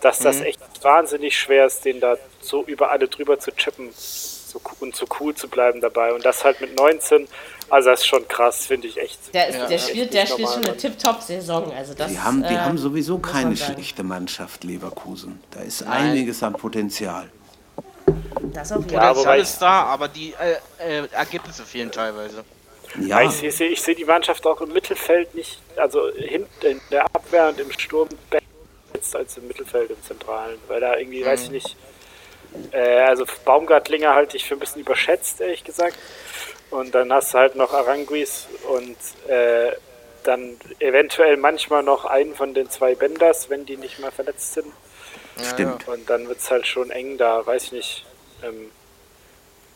dass 0.00 0.18
das 0.18 0.38
mhm. 0.38 0.46
echt 0.46 0.60
wahnsinnig 0.82 1.38
schwer 1.38 1.66
ist, 1.66 1.84
den 1.84 2.00
da 2.00 2.16
so 2.40 2.64
über 2.64 2.90
alle 2.90 3.08
drüber 3.08 3.38
zu 3.38 3.52
chippen 3.52 3.90
so, 3.92 4.60
und 4.80 4.94
so 4.94 5.06
cool 5.20 5.34
zu 5.34 5.48
bleiben 5.48 5.80
dabei. 5.80 6.12
Und 6.12 6.24
das 6.24 6.44
halt 6.44 6.60
mit 6.60 6.76
19, 6.76 7.28
also 7.70 7.90
das 7.90 8.00
ist 8.00 8.06
schon 8.06 8.26
krass, 8.28 8.66
finde 8.66 8.88
ich 8.88 8.98
echt. 8.98 9.32
Der, 9.32 9.48
ist, 9.48 9.56
ja. 9.56 9.66
der 9.66 9.78
spielt, 9.78 10.14
der 10.14 10.26
spielt 10.26 10.48
schon 10.48 10.64
eine 10.64 10.76
Tip-Top-Saison. 10.76 11.72
Also 11.72 11.94
die 11.94 12.18
haben, 12.18 12.42
die 12.42 12.54
äh, 12.54 12.58
haben 12.58 12.78
sowieso 12.78 13.18
keine 13.18 13.56
schlechte 13.56 14.02
Mannschaft, 14.02 14.64
Leverkusen. 14.64 15.40
Da 15.52 15.60
ist 15.60 15.82
Nein. 15.82 16.10
einiges 16.10 16.42
an 16.42 16.54
Potenzial. 16.54 17.30
Das 18.52 18.72
auf 18.72 18.84
jeden 18.84 19.00
Fall. 19.00 19.24
Ja, 19.24 19.34
ist 19.34 19.58
da, 19.58 19.84
aber 19.84 20.08
die 20.08 20.34
äh, 20.78 21.02
äh, 21.02 21.08
Ergebnisse 21.12 21.64
fehlen 21.64 21.90
teilweise. 21.90 22.44
Ja. 23.00 23.22
Ich 23.22 23.32
sehe 23.32 23.68
ich 23.68 23.80
seh 23.80 23.94
die 23.94 24.04
Mannschaft 24.04 24.46
auch 24.46 24.60
im 24.60 24.72
Mittelfeld 24.72 25.34
nicht, 25.34 25.60
also 25.76 26.10
hinten 26.14 26.66
in 26.66 26.80
der 26.90 27.04
Abwehr 27.06 27.48
und 27.48 27.58
im 27.58 27.72
Sturm 27.72 28.08
besser 28.92 29.18
als 29.18 29.36
im 29.38 29.48
Mittelfeld 29.48 29.90
im 29.90 30.02
Zentralen, 30.02 30.58
weil 30.68 30.80
da 30.80 30.96
irgendwie, 30.96 31.22
mhm. 31.22 31.26
weiß 31.26 31.44
ich 31.44 31.50
nicht, 31.50 31.76
Äh, 32.72 33.00
also 33.00 33.24
Baumgartlinger 33.44 34.14
halte 34.14 34.36
ich 34.36 34.44
für 34.46 34.54
ein 34.54 34.60
bisschen 34.60 34.82
überschätzt, 34.82 35.40
ehrlich 35.40 35.64
gesagt. 35.64 35.96
Und 36.70 36.94
dann 36.94 37.12
hast 37.12 37.34
du 37.34 37.38
halt 37.38 37.54
noch 37.54 37.72
Aranguis 37.72 38.46
und 38.68 38.96
äh, 39.30 39.72
dann 40.24 40.56
eventuell 40.78 41.36
manchmal 41.36 41.82
noch 41.82 42.04
einen 42.04 42.34
von 42.34 42.54
den 42.54 42.70
zwei 42.70 42.94
Benders, 42.94 43.50
wenn 43.50 43.66
die 43.66 43.76
nicht 43.76 43.98
mehr 43.98 44.12
verletzt 44.12 44.54
sind. 44.54 44.66
Stimmt. 45.42 45.88
Und 45.88 46.08
dann 46.08 46.28
wird 46.28 46.38
es 46.38 46.50
halt 46.50 46.66
schon 46.66 46.90
eng 46.90 47.18
da, 47.18 47.44
weiß 47.44 47.64
ich 47.64 47.72
nicht. 47.72 48.06
Ähm, 48.42 48.70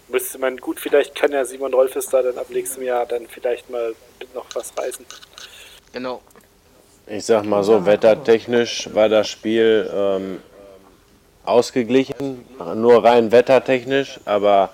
müsste 0.08 0.38
man, 0.38 0.56
gut, 0.56 0.80
vielleicht 0.80 1.14
kann 1.14 1.32
ja 1.32 1.44
Simon 1.44 1.72
Rolfes 1.74 2.08
da 2.08 2.22
dann 2.22 2.38
ab 2.38 2.46
nächstem 2.50 2.82
Jahr 2.82 3.06
dann 3.06 3.26
vielleicht 3.28 3.68
mal 3.70 3.94
noch 4.34 4.46
was 4.54 4.72
reißen. 4.76 5.04
Genau. 5.92 6.20
Ich 7.06 7.24
sag 7.24 7.44
mal 7.44 7.62
so, 7.62 7.86
wettertechnisch 7.86 8.92
war 8.92 9.08
das 9.08 9.28
Spiel 9.28 9.88
ähm, 9.94 10.40
ausgeglichen, 11.44 12.44
nur 12.74 13.04
rein 13.04 13.30
wettertechnisch, 13.30 14.18
aber 14.24 14.70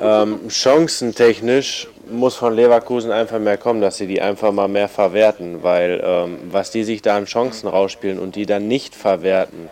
ähm, 0.00 0.40
chancentechnisch 0.48 1.88
muss 2.10 2.34
von 2.34 2.54
Leverkusen 2.54 3.12
einfach 3.12 3.38
mehr 3.38 3.56
kommen, 3.56 3.80
dass 3.80 3.98
sie 3.98 4.06
die 4.06 4.20
einfach 4.20 4.50
mal 4.50 4.68
mehr 4.68 4.88
verwerten, 4.88 5.62
weil 5.62 6.02
ähm, 6.02 6.38
was 6.50 6.70
die 6.70 6.82
sich 6.82 7.02
da 7.02 7.16
an 7.16 7.26
Chancen 7.26 7.68
rausspielen 7.68 8.18
und 8.18 8.34
die 8.34 8.46
dann 8.46 8.66
nicht 8.66 8.94
verwerten, 8.94 9.68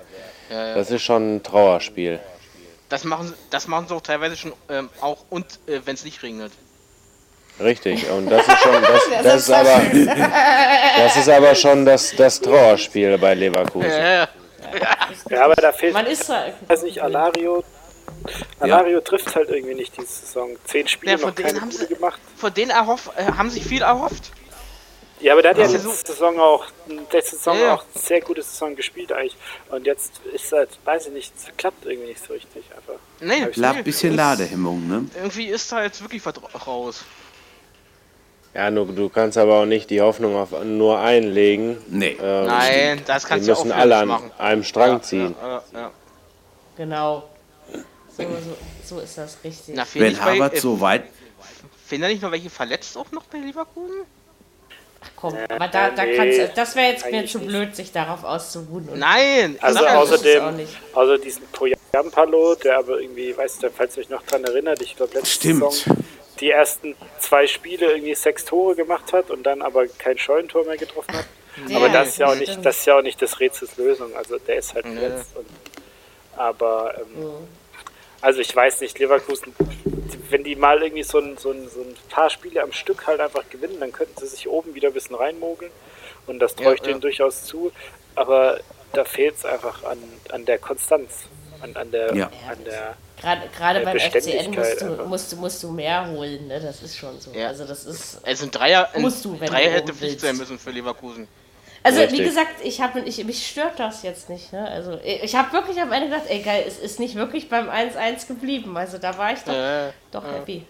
ja, 0.51 0.69
ja. 0.69 0.75
das 0.75 0.91
ist 0.91 1.03
schon 1.03 1.37
ein 1.37 1.43
Trauerspiel. 1.43 2.21
Das 2.89 3.05
machen, 3.05 3.35
das 3.51 3.67
machen 3.67 3.89
sie 3.89 3.95
auch 3.95 4.01
teilweise 4.01 4.37
schon 4.37 4.53
ähm, 4.69 4.89
auch 5.01 5.25
und 5.29 5.59
äh, 5.67 5.81
wenn 5.85 5.95
es 5.95 6.05
nicht 6.05 6.23
regnet. 6.23 6.53
Richtig, 7.59 8.09
und 8.11 8.31
das 8.31 8.47
ist 8.47 8.59
schon, 8.59 8.83
das, 8.83 9.03
das, 9.11 9.23
das 9.23 9.43
ist 9.43 9.51
aber, 9.51 9.83
das 10.99 11.17
ist 11.17 11.29
aber 11.29 11.55
schon 11.55 11.85
das, 11.87 12.15
das 12.15 12.41
Trauerspiel 12.41 13.17
bei 13.19 13.35
Leverkusen. 13.35 13.91
Ja, 13.91 14.29
ja 15.31 15.45
aber 15.45 15.55
da 15.55 15.73
fehlt, 15.73 15.95
Man 15.95 16.07
ist 16.07 16.29
halt, 16.29 16.55
weiß 16.69 16.83
nicht, 16.83 17.03
Alario, 17.03 17.65
Alario 18.61 18.99
ja. 18.99 19.01
trifft 19.01 19.35
halt 19.35 19.49
irgendwie 19.49 19.75
nicht 19.75 19.97
diese 19.97 20.07
Saison. 20.07 20.51
Zehn 20.65 20.87
Spiele 20.87 21.13
ja, 21.13 21.19
noch 21.19 21.35
keine 21.35 21.61
haben 21.61 21.71
sie, 21.71 21.87
gemacht. 21.87 22.21
Von 22.37 22.53
denen 22.53 22.71
erhoff, 22.71 23.11
äh, 23.17 23.25
haben 23.25 23.51
sich 23.51 23.65
viel 23.65 23.83
erhofft. 23.83 24.33
Ja, 25.21 25.33
aber 25.33 25.43
der 25.43 25.53
hat 25.53 25.59
ja 25.59 25.67
letzte 25.67 26.13
Saison 26.13 26.39
auch, 26.39 26.67
letzte 27.11 27.37
Saison 27.37 27.59
ja. 27.59 27.75
auch 27.75 27.85
sehr 27.95 28.21
gute 28.21 28.43
Saison 28.43 28.77
gespielt 28.77 29.13
eigentlich. 29.13 29.37
Und 29.71 29.87
jetzt 29.87 30.21
ist 30.33 30.53
halt, 30.53 30.69
weiß 30.85 31.07
ich 31.07 31.13
nicht, 31.13 31.33
es 31.37 31.47
klappt 31.57 31.87
irgendwie 31.87 32.09
nicht 32.09 32.23
so 32.25 32.35
richtig 32.35 32.65
einfach. 32.77 33.01
Nee, 33.21 33.65
ein 33.65 33.85
bisschen 33.85 34.15
Ladehemmung, 34.15 34.87
ne? 34.87 35.07
Irgendwie 35.17 35.47
ist 35.47 35.73
da 35.73 35.83
jetzt 35.83 36.03
wirklich 36.03 36.25
was 36.27 36.35
raus. 36.67 37.05
Ja, 38.57 38.71
nur, 38.71 38.87
du 38.87 39.09
kannst 39.11 39.37
aber 39.37 39.61
auch 39.61 39.67
nicht 39.67 39.91
die 39.91 40.01
Hoffnung 40.01 40.35
auf 40.35 40.51
nur 40.65 40.99
einen 40.99 41.31
legen. 41.31 41.77
Nee. 41.89 42.17
Ähm, 42.21 42.47
Nein, 42.47 43.03
das 43.07 43.27
kannst 43.27 43.47
du 43.47 43.53
auch 43.53 43.65
müssen 43.65 43.73
alle 43.73 43.97
an 43.97 44.09
machen. 44.09 44.31
einem 44.39 44.65
Strang 44.65 44.93
ja, 44.93 45.03
ziehen. 45.03 45.35
Ja, 45.43 45.63
ja, 45.75 45.91
genau. 46.77 47.29
So, 48.17 48.23
so, 48.23 48.97
so, 48.97 49.01
ist 49.01 49.19
das 49.19 49.37
richtig. 49.45 49.75
Na, 49.75 49.85
Wenn 49.93 50.19
Harvard 50.19 50.53
bei, 50.53 50.57
äh, 50.57 50.61
so 50.61 50.81
weit. 50.81 51.05
Finden 51.87 52.03
da 52.03 52.09
nicht 52.09 52.23
noch 52.23 52.33
welche 52.33 52.49
verletzt 52.49 52.97
auch 52.97 53.13
noch 53.13 53.25
bei 53.25 53.39
Leverkusen? 53.39 54.07
Komm, 55.15 55.37
aber 55.49 55.69
da, 55.69 55.91
da 55.91 56.05
nee, 56.05 56.17
kannst 56.17 56.59
das 56.59 56.77
wäre 56.77 56.93
jetzt 56.93 57.11
mir 57.11 57.27
zu 57.27 57.41
blöd, 57.41 57.77
sich 57.77 57.93
darauf 57.93 58.25
auszuruhen. 58.25 58.89
Nein! 58.95 59.57
Also 59.61 59.87
außerdem, 59.87 60.67
außer 60.93 61.19
diesen 61.19 61.43
Poyampalo, 61.53 62.55
der 62.57 62.79
aber 62.79 63.01
irgendwie, 63.01 63.37
weißt 63.37 63.63
du, 63.63 63.71
falls 63.71 63.97
ihr 63.97 64.03
euch 64.03 64.09
noch 64.11 64.23
dran 64.23 64.45
erinnert, 64.45 64.83
ich 64.83 64.97
glaube 64.97 65.15
letzte 65.15 65.31
Stimmt. 65.31 65.73
Saison 65.73 65.97
die 66.41 66.51
ersten 66.51 66.95
zwei 67.19 67.47
Spiele 67.47 67.93
irgendwie 67.93 68.15
sechs 68.15 68.45
Tore 68.45 68.75
gemacht 68.75 69.13
hat 69.13 69.31
und 69.31 69.45
dann 69.45 69.63
aber 69.63 69.87
kein 69.87 70.19
Scheunentor 70.19 70.65
mehr 70.65 70.77
getroffen 70.77 71.15
hat. 71.15 71.27
Ja, 71.69 71.79
aber 71.79 71.89
das 71.89 72.09
ist 72.09 72.19
ja 72.19 72.27
auch 72.29 72.35
nicht, 72.35 72.65
das 72.65 72.79
ist 72.79 72.87
ja 72.87 72.99
auch 72.99 73.03
nicht 73.03 73.21
des 73.21 73.41
Rätsels 73.41 73.77
Lösung. 73.77 74.15
Also 74.15 74.39
der 74.39 74.57
ist 74.57 74.75
halt 74.75 74.87
verletzt. 74.87 75.31
Ja. 75.35 75.43
Aber 76.37 76.95
ähm, 76.99 77.23
ja. 77.23 77.29
Also 78.27 78.41
ich 78.41 78.57
weiß 78.57 78.81
nicht, 78.81 78.99
Leverkusen, 78.99 79.55
wenn 80.31 80.43
die 80.43 80.57
mal 80.57 80.83
irgendwie 80.83 81.05
so 81.05 81.21
ein, 81.21 81.39
so, 81.39 81.53
ein, 81.53 81.69
so 81.69 81.81
ein 81.81 81.95
paar 82.11 82.29
Spiele 82.29 82.61
am 82.61 82.73
Stück 82.73 83.07
halt 83.07 83.21
einfach 83.21 83.49
gewinnen, 83.51 83.79
dann 83.79 83.93
könnten 83.93 84.19
sie 84.19 84.27
sich 84.27 84.49
oben 84.49 84.75
wieder 84.75 84.89
ein 84.89 84.95
bisschen 84.95 85.15
reinmogeln. 85.15 85.71
Und 86.27 86.41
das 86.41 86.57
traue 86.57 86.75
ich 86.75 86.81
denen 86.81 87.01
durchaus 87.01 87.45
zu. 87.45 87.71
Aber 88.17 88.59
da 88.93 89.05
fehlt 89.05 89.37
es 89.37 89.45
einfach 89.45 89.85
an, 89.85 89.99
an 90.33 90.45
der 90.45 90.59
Konstanz, 90.59 91.29
an, 91.61 91.77
an 91.77 91.93
der, 91.93 92.11
an 92.11 92.65
der 92.65 92.97
Gerade, 93.21 93.49
gerade 93.57 93.81
beim 93.81 93.99
FCN 93.99 94.51
musst 94.51 94.81
du, 94.81 94.87
musst, 95.07 95.33
du, 95.33 95.37
musst 95.37 95.63
du 95.63 95.71
mehr 95.71 96.09
holen, 96.11 96.49
ne? 96.49 96.61
Das 96.61 96.83
ist 96.83 96.99
schon 96.99 97.19
so. 97.21 97.31
Ja. 97.31 97.47
Also 97.47 97.65
das 97.65 97.87
ist. 97.87 98.19
Also 98.25 98.45
ein 98.45 98.51
Dreier, 98.51 98.91
musst 98.99 99.25
du, 99.25 99.41
wenn 99.41 99.49
Dreier 99.49 99.71
hätte 99.71 99.95
Pflicht 99.95 100.21
sein 100.21 100.37
müssen 100.37 100.59
für 100.59 100.71
Leverkusen. 100.71 101.29
Also 101.83 102.01
Richtig. 102.01 102.19
wie 102.19 102.25
gesagt, 102.25 102.55
ich 102.65 102.81
habe 102.81 103.01
ich, 103.01 103.25
mich 103.25 103.47
stört 103.47 103.79
das 103.79 104.03
jetzt 104.03 104.29
nicht. 104.29 104.53
Ne? 104.53 104.69
Also 104.69 104.99
ich 105.05 105.35
habe 105.37 105.53
wirklich 105.53 105.81
am 105.81 105.93
Ende 105.93 106.09
gedacht, 106.09 106.25
ey 106.29 106.41
geil, 106.41 106.65
es 106.67 106.79
ist 106.79 106.99
nicht 106.99 107.15
wirklich 107.15 107.49
beim 107.49 107.69
1-1 107.69 108.27
geblieben. 108.27 108.77
Also 108.77 108.99
da 108.99 109.17
war 109.19 109.33
ich 109.33 109.41
doch, 109.41 109.53
äh, 109.53 109.91
doch 110.11 110.25
äh. 110.25 110.33
happy. 110.33 110.65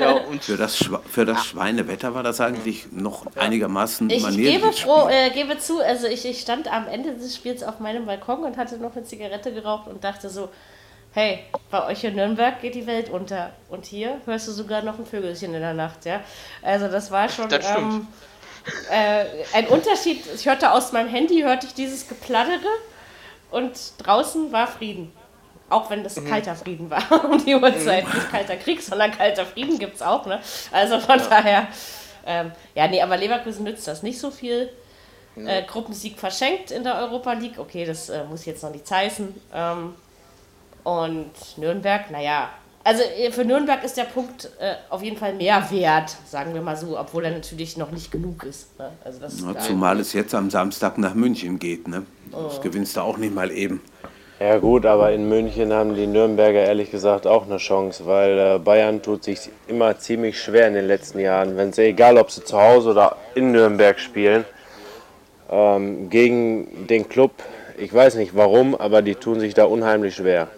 Ja, 0.00 0.12
und 0.30 0.42
für 0.42 0.56
das, 0.56 0.76
für 0.76 1.24
das 1.24 1.44
Schweinewetter 1.44 2.14
war 2.14 2.22
das 2.22 2.40
eigentlich 2.40 2.90
noch 2.90 3.26
einigermaßen 3.36 4.10
Ich, 4.10 4.26
ich 4.26 4.36
gebe, 4.36 4.72
froh, 4.72 5.08
äh, 5.08 5.30
gebe 5.30 5.58
zu, 5.58 5.80
also 5.80 6.06
ich, 6.06 6.24
ich 6.24 6.40
stand 6.40 6.72
am 6.72 6.88
Ende 6.88 7.14
des 7.14 7.36
Spiels 7.36 7.62
auf 7.62 7.80
meinem 7.80 8.06
Balkon 8.06 8.44
und 8.44 8.56
hatte 8.56 8.78
noch 8.78 8.96
eine 8.96 9.04
Zigarette 9.04 9.52
geraucht 9.52 9.88
und 9.88 10.02
dachte 10.02 10.28
so, 10.28 10.48
hey, 11.14 11.44
bei 11.70 11.86
euch 11.86 12.02
in 12.04 12.16
Nürnberg 12.16 12.60
geht 12.60 12.74
die 12.74 12.86
Welt 12.86 13.08
unter. 13.08 13.52
Und 13.68 13.86
hier 13.86 14.20
hörst 14.26 14.48
du 14.48 14.52
sogar 14.52 14.82
noch 14.82 14.98
ein 14.98 15.06
Vögelchen 15.06 15.54
in 15.54 15.60
der 15.60 15.74
Nacht, 15.74 16.04
ja. 16.04 16.20
Also 16.60 16.88
das 16.88 17.10
war 17.10 17.28
schon 17.28 17.48
das 17.48 17.68
ähm, 17.70 18.08
äh, 18.90 19.24
ein 19.52 19.66
Unterschied. 19.68 20.24
Ich 20.34 20.46
hörte 20.46 20.72
aus 20.72 20.92
meinem 20.92 21.08
Handy, 21.08 21.42
hörte 21.42 21.66
ich 21.66 21.74
dieses 21.74 22.08
Gepladdere 22.08 22.68
und 23.50 23.72
draußen 23.98 24.52
war 24.52 24.66
Frieden. 24.66 25.12
Auch 25.70 25.90
wenn 25.90 26.04
das 26.04 26.16
mhm. 26.16 26.28
kalter 26.28 26.54
Frieden 26.54 26.90
war 26.90 27.24
um 27.30 27.44
die 27.44 27.54
Uhrzeit. 27.54 28.06
Mhm. 28.06 28.14
Nicht 28.14 28.30
kalter 28.30 28.56
Krieg, 28.56 28.82
sondern 28.82 29.10
kalter 29.12 29.46
Frieden 29.46 29.78
gibt 29.78 29.96
es 29.96 30.02
auch, 30.02 30.26
ne? 30.26 30.40
Also 30.70 31.00
von 31.00 31.18
ja. 31.18 31.26
daher. 31.28 31.68
Ähm, 32.26 32.52
ja, 32.74 32.88
nee, 32.88 33.02
aber 33.02 33.16
Leverkusen 33.16 33.64
nützt 33.64 33.86
das 33.86 34.02
nicht 34.02 34.18
so 34.18 34.30
viel. 34.30 34.70
Äh, 35.36 35.64
Gruppensieg 35.64 36.18
verschenkt 36.18 36.70
in 36.70 36.84
der 36.84 36.94
Europa 36.96 37.32
League. 37.32 37.58
Okay, 37.58 37.84
das 37.84 38.08
äh, 38.08 38.22
muss 38.24 38.44
jetzt 38.44 38.62
noch 38.62 38.70
nichts 38.70 38.90
heißen. 38.90 39.34
Ähm, 39.52 39.94
und 40.84 41.32
Nürnberg, 41.56 42.10
naja, 42.10 42.50
also 42.84 43.02
äh, 43.02 43.32
für 43.32 43.44
Nürnberg 43.44 43.82
ist 43.82 43.96
der 43.96 44.04
Punkt 44.04 44.50
äh, 44.60 44.74
auf 44.90 45.02
jeden 45.02 45.16
Fall 45.16 45.34
mehr 45.34 45.66
wert, 45.70 46.16
sagen 46.26 46.54
wir 46.54 46.60
mal 46.60 46.76
so, 46.76 46.98
obwohl 46.98 47.24
er 47.24 47.32
natürlich 47.32 47.76
noch 47.76 47.90
nicht 47.90 48.12
genug 48.12 48.44
ist. 48.44 48.78
Ne? 48.78 48.90
Also 49.04 49.20
das 49.20 49.40
ja, 49.40 49.58
zumal 49.58 49.98
es 49.98 50.12
jetzt 50.12 50.34
am 50.34 50.50
Samstag 50.50 50.98
nach 50.98 51.14
München 51.14 51.58
geht. 51.58 51.88
Ne? 51.88 52.04
Das 52.30 52.58
oh. 52.58 52.60
gewinnst 52.60 52.96
du 52.96 53.00
auch 53.00 53.16
nicht 53.16 53.34
mal 53.34 53.50
eben. 53.50 53.80
Ja 54.40 54.58
gut, 54.58 54.84
aber 54.84 55.12
in 55.12 55.28
München 55.28 55.72
haben 55.72 55.94
die 55.94 56.06
Nürnberger 56.06 56.58
ehrlich 56.58 56.90
gesagt 56.90 57.26
auch 57.26 57.46
eine 57.46 57.56
Chance, 57.56 58.04
weil 58.04 58.38
äh, 58.38 58.58
Bayern 58.58 59.00
tut 59.00 59.24
sich 59.24 59.48
immer 59.68 59.96
ziemlich 59.98 60.38
schwer 60.38 60.68
in 60.68 60.74
den 60.74 60.86
letzten 60.86 61.20
Jahren, 61.20 61.56
wenn 61.56 61.72
sie, 61.72 61.82
egal 61.84 62.18
ob 62.18 62.30
sie 62.30 62.44
zu 62.44 62.60
Hause 62.60 62.90
oder 62.90 63.16
in 63.34 63.52
Nürnberg 63.52 63.98
spielen, 63.98 64.44
ähm, 65.50 66.10
gegen 66.10 66.86
den 66.88 67.08
Club, 67.08 67.30
ich 67.78 67.94
weiß 67.94 68.16
nicht 68.16 68.36
warum, 68.36 68.74
aber 68.74 69.02
die 69.02 69.14
tun 69.14 69.40
sich 69.40 69.54
da 69.54 69.64
unheimlich 69.64 70.16
schwer. 70.16 70.48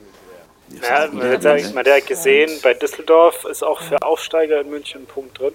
Ja, 0.68 1.08
man, 1.12 1.30
hat, 1.32 1.74
man 1.74 1.86
hat 1.86 2.06
gesehen, 2.06 2.50
bei 2.62 2.74
Düsseldorf 2.74 3.44
ist 3.44 3.62
auch 3.62 3.80
für 3.80 4.02
Aufsteiger 4.02 4.60
in 4.60 4.70
München 4.70 5.02
ein 5.02 5.06
Punkt 5.06 5.38
drin. 5.38 5.54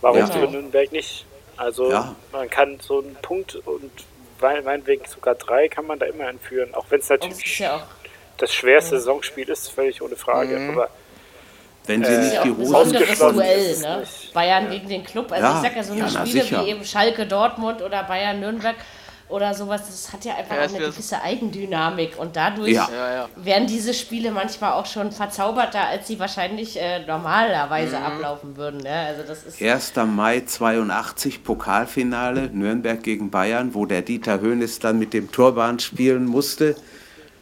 Warum 0.00 0.18
ja. 0.18 0.26
für 0.26 0.46
Nürnberg 0.46 0.92
nicht? 0.92 1.26
Also 1.56 1.90
ja. 1.90 2.14
man 2.30 2.48
kann 2.48 2.78
so 2.80 3.00
einen 3.00 3.16
Punkt 3.20 3.56
und 3.56 3.90
meinetwegen 4.40 5.04
sogar 5.06 5.34
drei 5.34 5.68
kann 5.68 5.86
man 5.86 5.98
da 5.98 6.06
immer 6.06 6.28
entführen, 6.28 6.72
auch 6.74 6.86
wenn 6.90 7.00
es 7.00 7.08
natürlich 7.08 7.58
ja 7.58 7.82
das 8.38 8.54
schwerste 8.54 8.94
ja. 8.94 9.00
Saisonspiel 9.00 9.48
ist, 9.48 9.68
völlig 9.68 10.00
ohne 10.00 10.16
Frage. 10.16 10.56
Mhm. 10.56 10.70
Aber 10.70 10.88
wenn 11.86 12.04
sie 12.04 12.12
äh, 12.12 12.18
nicht 12.18 12.44
die 12.44 12.50
Hose 12.50 13.32
Duell, 13.32 13.78
ne? 13.78 14.04
Bayern 14.32 14.70
gegen 14.70 14.88
den 14.88 15.04
Club. 15.04 15.32
Also 15.32 15.48
ich 15.48 15.62
sag 15.62 15.76
ja 15.76 15.82
so 15.82 15.92
eine 15.92 16.08
Spiele 16.08 16.50
wie 16.50 16.70
eben 16.70 16.84
Schalke 16.84 17.26
Dortmund 17.26 17.82
oder 17.82 18.02
Bayern 18.04 18.40
Nürnberg 18.40 18.76
oder 19.28 19.54
sowas, 19.54 19.82
das 19.86 20.12
hat 20.12 20.24
ja 20.24 20.36
einfach 20.36 20.56
ja, 20.56 20.64
auch 20.64 20.68
eine 20.68 20.78
gewisse 20.78 21.20
Eigendynamik 21.20 22.18
und 22.18 22.36
dadurch 22.36 22.72
ja. 22.72 23.28
werden 23.36 23.66
diese 23.66 23.92
Spiele 23.92 24.30
manchmal 24.30 24.72
auch 24.72 24.86
schon 24.86 25.12
verzauberter, 25.12 25.86
als 25.86 26.06
sie 26.06 26.18
wahrscheinlich 26.18 26.80
äh, 26.80 27.04
normalerweise 27.06 27.98
mhm. 27.98 28.04
ablaufen 28.04 28.56
würden. 28.56 28.80
Ne? 28.80 28.90
Also 28.90 29.22
das 29.24 29.44
ist 29.44 29.60
1. 29.60 29.92
Mai 30.06 30.40
82, 30.40 31.44
Pokalfinale, 31.44 32.50
Nürnberg 32.52 33.02
gegen 33.02 33.30
Bayern, 33.30 33.74
wo 33.74 33.86
der 33.86 34.02
Dieter 34.02 34.40
Höhnes 34.40 34.78
dann 34.78 34.98
mit 34.98 35.12
dem 35.12 35.30
Turban 35.30 35.78
spielen 35.78 36.24
musste. 36.24 36.76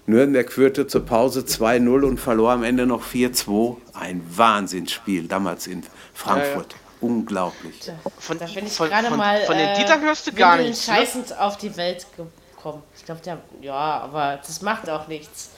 Nürnberg 0.06 0.52
führte 0.52 0.86
zur 0.86 1.04
Pause 1.04 1.40
2-0 1.40 2.02
und 2.04 2.18
verlor 2.18 2.52
am 2.52 2.62
Ende 2.62 2.86
noch 2.86 3.04
4-2. 3.04 3.76
Ein 3.92 4.22
Wahnsinnsspiel 4.36 5.26
damals 5.26 5.66
in 5.66 5.82
Frankfurt. 6.14 6.76
Ja, 7.06 7.14
unglaublich. 7.14 7.92
Von, 8.18 8.38
da 8.38 8.46
bin 8.46 8.66
ich 8.66 8.76
gerade 8.76 9.10
mal 9.10 9.40
von 9.42 9.56
den 9.56 9.74
Dieter 9.76 10.00
hörst 10.00 10.26
du 10.26 10.32
gar 10.32 10.56
nichts. 10.56 10.86
Ne? 10.86 10.94
scheißend 10.94 11.30
ne? 11.30 11.40
auf 11.40 11.56
die 11.56 11.76
Welt 11.76 12.06
gekommen. 12.16 12.82
Ich 12.96 13.04
glaube, 13.04 13.20
der, 13.24 13.38
ja, 13.60 13.72
aber 13.74 14.40
das 14.44 14.62
macht 14.62 14.88
auch 14.90 15.08
nichts. 15.08 15.50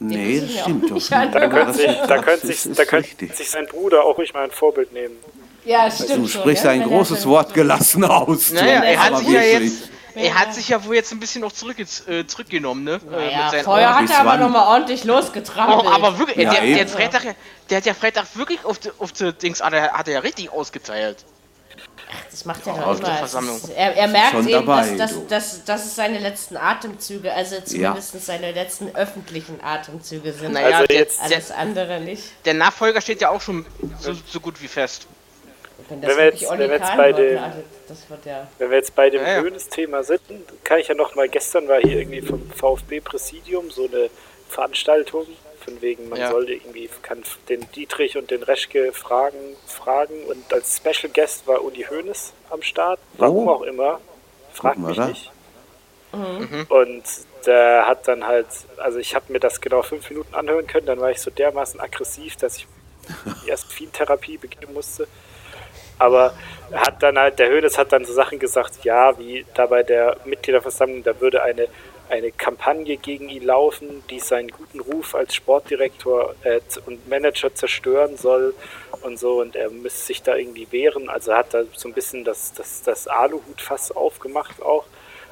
Nee, 0.00 0.40
das 0.40 0.60
stimmt 0.60 0.90
doch. 0.90 1.08
Da 1.08 1.48
könnte 1.48 1.74
sich, 1.74 1.96
da 2.06 2.18
könnte 2.18 2.46
sich, 2.46 2.76
da 2.76 2.84
könnte 2.84 3.26
sich 3.26 3.50
sein 3.50 3.66
Bruder 3.66 4.04
auch 4.04 4.18
ruhig 4.18 4.32
mal 4.34 4.44
ein 4.44 4.50
Vorbild 4.50 4.92
nehmen. 4.92 5.16
Ja, 5.64 5.90
stimmt. 5.90 6.24
Du 6.24 6.28
sprichst 6.28 6.62
schon, 6.62 6.72
ein 6.72 6.82
großes 6.82 7.26
Wort 7.26 7.54
gelassen 7.54 8.04
aus. 8.04 8.52
Naja, 8.52 8.82
er 8.82 9.04
hat 9.04 9.18
sich 9.18 9.28
ja 9.28 9.40
jetzt, 9.40 9.88
er 10.14 10.34
hat 10.38 10.54
sich 10.54 10.68
ja 10.68 10.84
wohl 10.84 10.94
jetzt 10.94 11.12
ein 11.12 11.20
bisschen 11.20 11.40
noch 11.40 11.52
zurück, 11.52 11.76
äh, 11.78 12.26
zurückgenommen, 12.26 12.84
ne? 12.84 13.00
Naja, 13.10 13.52
äh, 13.52 13.62
vorher 13.62 13.98
hat 13.98 14.10
er 14.10 14.20
aber 14.20 14.36
nochmal 14.36 14.68
ordentlich 14.68 15.04
losgetrampelt. 15.04 15.84
Oh, 15.84 15.88
aber 15.88 16.18
wirklich, 16.18 16.36
ja, 16.36 16.52
der, 16.52 16.62
der, 16.62 16.88
Freitag, 16.88 17.34
der 17.70 17.76
hat 17.78 17.86
ja 17.86 17.94
Freitag 17.94 18.26
wirklich 18.34 18.64
auf 18.64 18.78
die, 18.78 18.90
auf 18.98 19.12
die 19.12 19.32
Dings, 19.32 19.62
hat 19.62 19.72
er, 19.72 19.92
hat 19.92 20.08
er 20.08 20.14
ja 20.14 20.20
richtig 20.20 20.50
ausgeteilt. 20.50 21.24
Ach, 22.10 22.30
das 22.30 22.44
macht 22.44 22.66
er 22.66 22.76
ja, 22.76 22.84
doch 22.84 23.00
immer. 23.00 23.54
Ist, 23.56 23.68
er, 23.70 23.96
er, 23.96 24.08
merkt 24.08 24.34
eben, 24.34 24.50
dabei, 24.50 24.90
dass, 24.96 25.12
dass, 25.12 25.26
dass, 25.26 25.64
dass, 25.64 25.86
es 25.86 25.96
seine 25.96 26.18
letzten 26.18 26.56
Atemzüge, 26.56 27.32
also 27.32 27.56
zumindest 27.60 28.14
ja. 28.14 28.20
seine 28.20 28.52
letzten 28.52 28.94
öffentlichen 28.94 29.62
Atemzüge 29.62 30.32
sind. 30.32 30.52
Naja, 30.52 30.78
also 30.78 30.94
jetzt, 30.94 31.20
alles 31.20 31.48
der, 31.48 31.58
andere 31.58 32.00
nicht. 32.00 32.22
Der 32.44 32.54
Nachfolger 32.54 33.00
steht 33.00 33.20
ja 33.20 33.30
auch 33.30 33.40
schon 33.40 33.66
so, 34.00 34.14
so 34.26 34.40
gut 34.40 34.62
wie 34.62 34.68
fest. 34.68 35.06
Wenn, 35.88 36.02
wenn, 36.02 36.16
wir 36.16 36.24
jetzt, 36.24 36.50
wenn, 36.50 36.58
wir 36.58 36.68
jetzt 36.68 36.96
bei 36.96 37.12
dem, 37.12 37.34
ja 38.24 38.48
wenn 38.58 38.70
wir 38.70 38.76
jetzt 38.76 38.94
bei 38.94 39.10
dem 39.10 39.22
ja, 39.22 39.40
Höhnes-Thema 39.40 40.02
sind, 40.02 40.22
kann 40.62 40.78
ich 40.78 40.88
ja 40.88 40.94
noch 40.94 41.14
mal, 41.14 41.28
gestern 41.28 41.68
war 41.68 41.80
hier 41.80 41.98
irgendwie 42.00 42.22
vom 42.22 42.50
VfB-Präsidium 42.50 43.70
so 43.70 43.86
eine 43.86 44.08
Veranstaltung, 44.48 45.26
von 45.64 45.80
wegen, 45.80 46.08
man 46.08 46.18
ja. 46.18 46.30
sollte 46.30 46.52
irgendwie, 46.52 46.88
kann 47.02 47.22
den 47.48 47.70
Dietrich 47.72 48.16
und 48.16 48.30
den 48.30 48.42
Reschke 48.42 48.92
fragen, 48.92 49.38
fragen 49.66 50.24
und 50.24 50.52
als 50.52 50.76
Special 50.76 51.10
Guest 51.12 51.46
war 51.46 51.64
Uli 51.64 51.86
Hoeneß 51.88 52.32
am 52.50 52.62
Start, 52.62 53.00
warum 53.18 53.48
oh. 53.48 53.52
auch 53.52 53.62
immer, 53.62 54.00
fragt 54.52 54.78
mich 54.78 54.96
da. 54.96 55.08
nicht. 55.08 55.30
Mhm. 56.12 56.66
Und 56.68 57.02
der 57.46 57.86
hat 57.86 58.06
dann 58.06 58.26
halt, 58.26 58.46
also 58.76 58.98
ich 58.98 59.14
habe 59.14 59.32
mir 59.32 59.40
das 59.40 59.60
genau 59.60 59.82
fünf 59.82 60.08
Minuten 60.10 60.34
anhören 60.34 60.66
können, 60.66 60.86
dann 60.86 61.00
war 61.00 61.10
ich 61.10 61.20
so 61.20 61.30
dermaßen 61.30 61.80
aggressiv, 61.80 62.36
dass 62.36 62.58
ich 62.58 62.66
erst 63.46 63.72
viel 63.72 63.88
Therapie 63.88 64.38
beginnen 64.38 64.72
musste. 64.72 65.08
Aber 65.98 66.34
hat 66.72 67.02
dann 67.02 67.18
halt, 67.18 67.38
der 67.38 67.50
Hönes 67.50 67.78
hat 67.78 67.92
dann 67.92 68.04
so 68.04 68.12
Sachen 68.12 68.38
gesagt, 68.38 68.84
ja, 68.84 69.16
wie 69.18 69.44
da 69.54 69.66
bei 69.66 69.82
der 69.82 70.16
Mitgliederversammlung, 70.24 71.04
da 71.04 71.20
würde 71.20 71.42
eine, 71.42 71.68
eine 72.08 72.32
Kampagne 72.32 72.96
gegen 72.96 73.28
ihn 73.28 73.44
laufen, 73.44 74.02
die 74.10 74.20
seinen 74.20 74.48
guten 74.48 74.80
Ruf 74.80 75.14
als 75.14 75.34
Sportdirektor 75.34 76.34
äh, 76.42 76.60
und 76.86 77.08
Manager 77.08 77.54
zerstören 77.54 78.16
soll 78.16 78.54
und 79.02 79.18
so 79.18 79.40
und 79.40 79.56
er 79.56 79.70
müsste 79.70 80.06
sich 80.06 80.22
da 80.22 80.36
irgendwie 80.36 80.66
wehren. 80.70 81.08
Also 81.08 81.34
hat 81.34 81.54
da 81.54 81.62
so 81.74 81.88
ein 81.88 81.94
bisschen 81.94 82.24
das, 82.24 82.52
das, 82.52 82.82
das 82.82 83.08
Aluhutfass 83.08 83.92
aufgemacht 83.92 84.60
auch. 84.62 84.84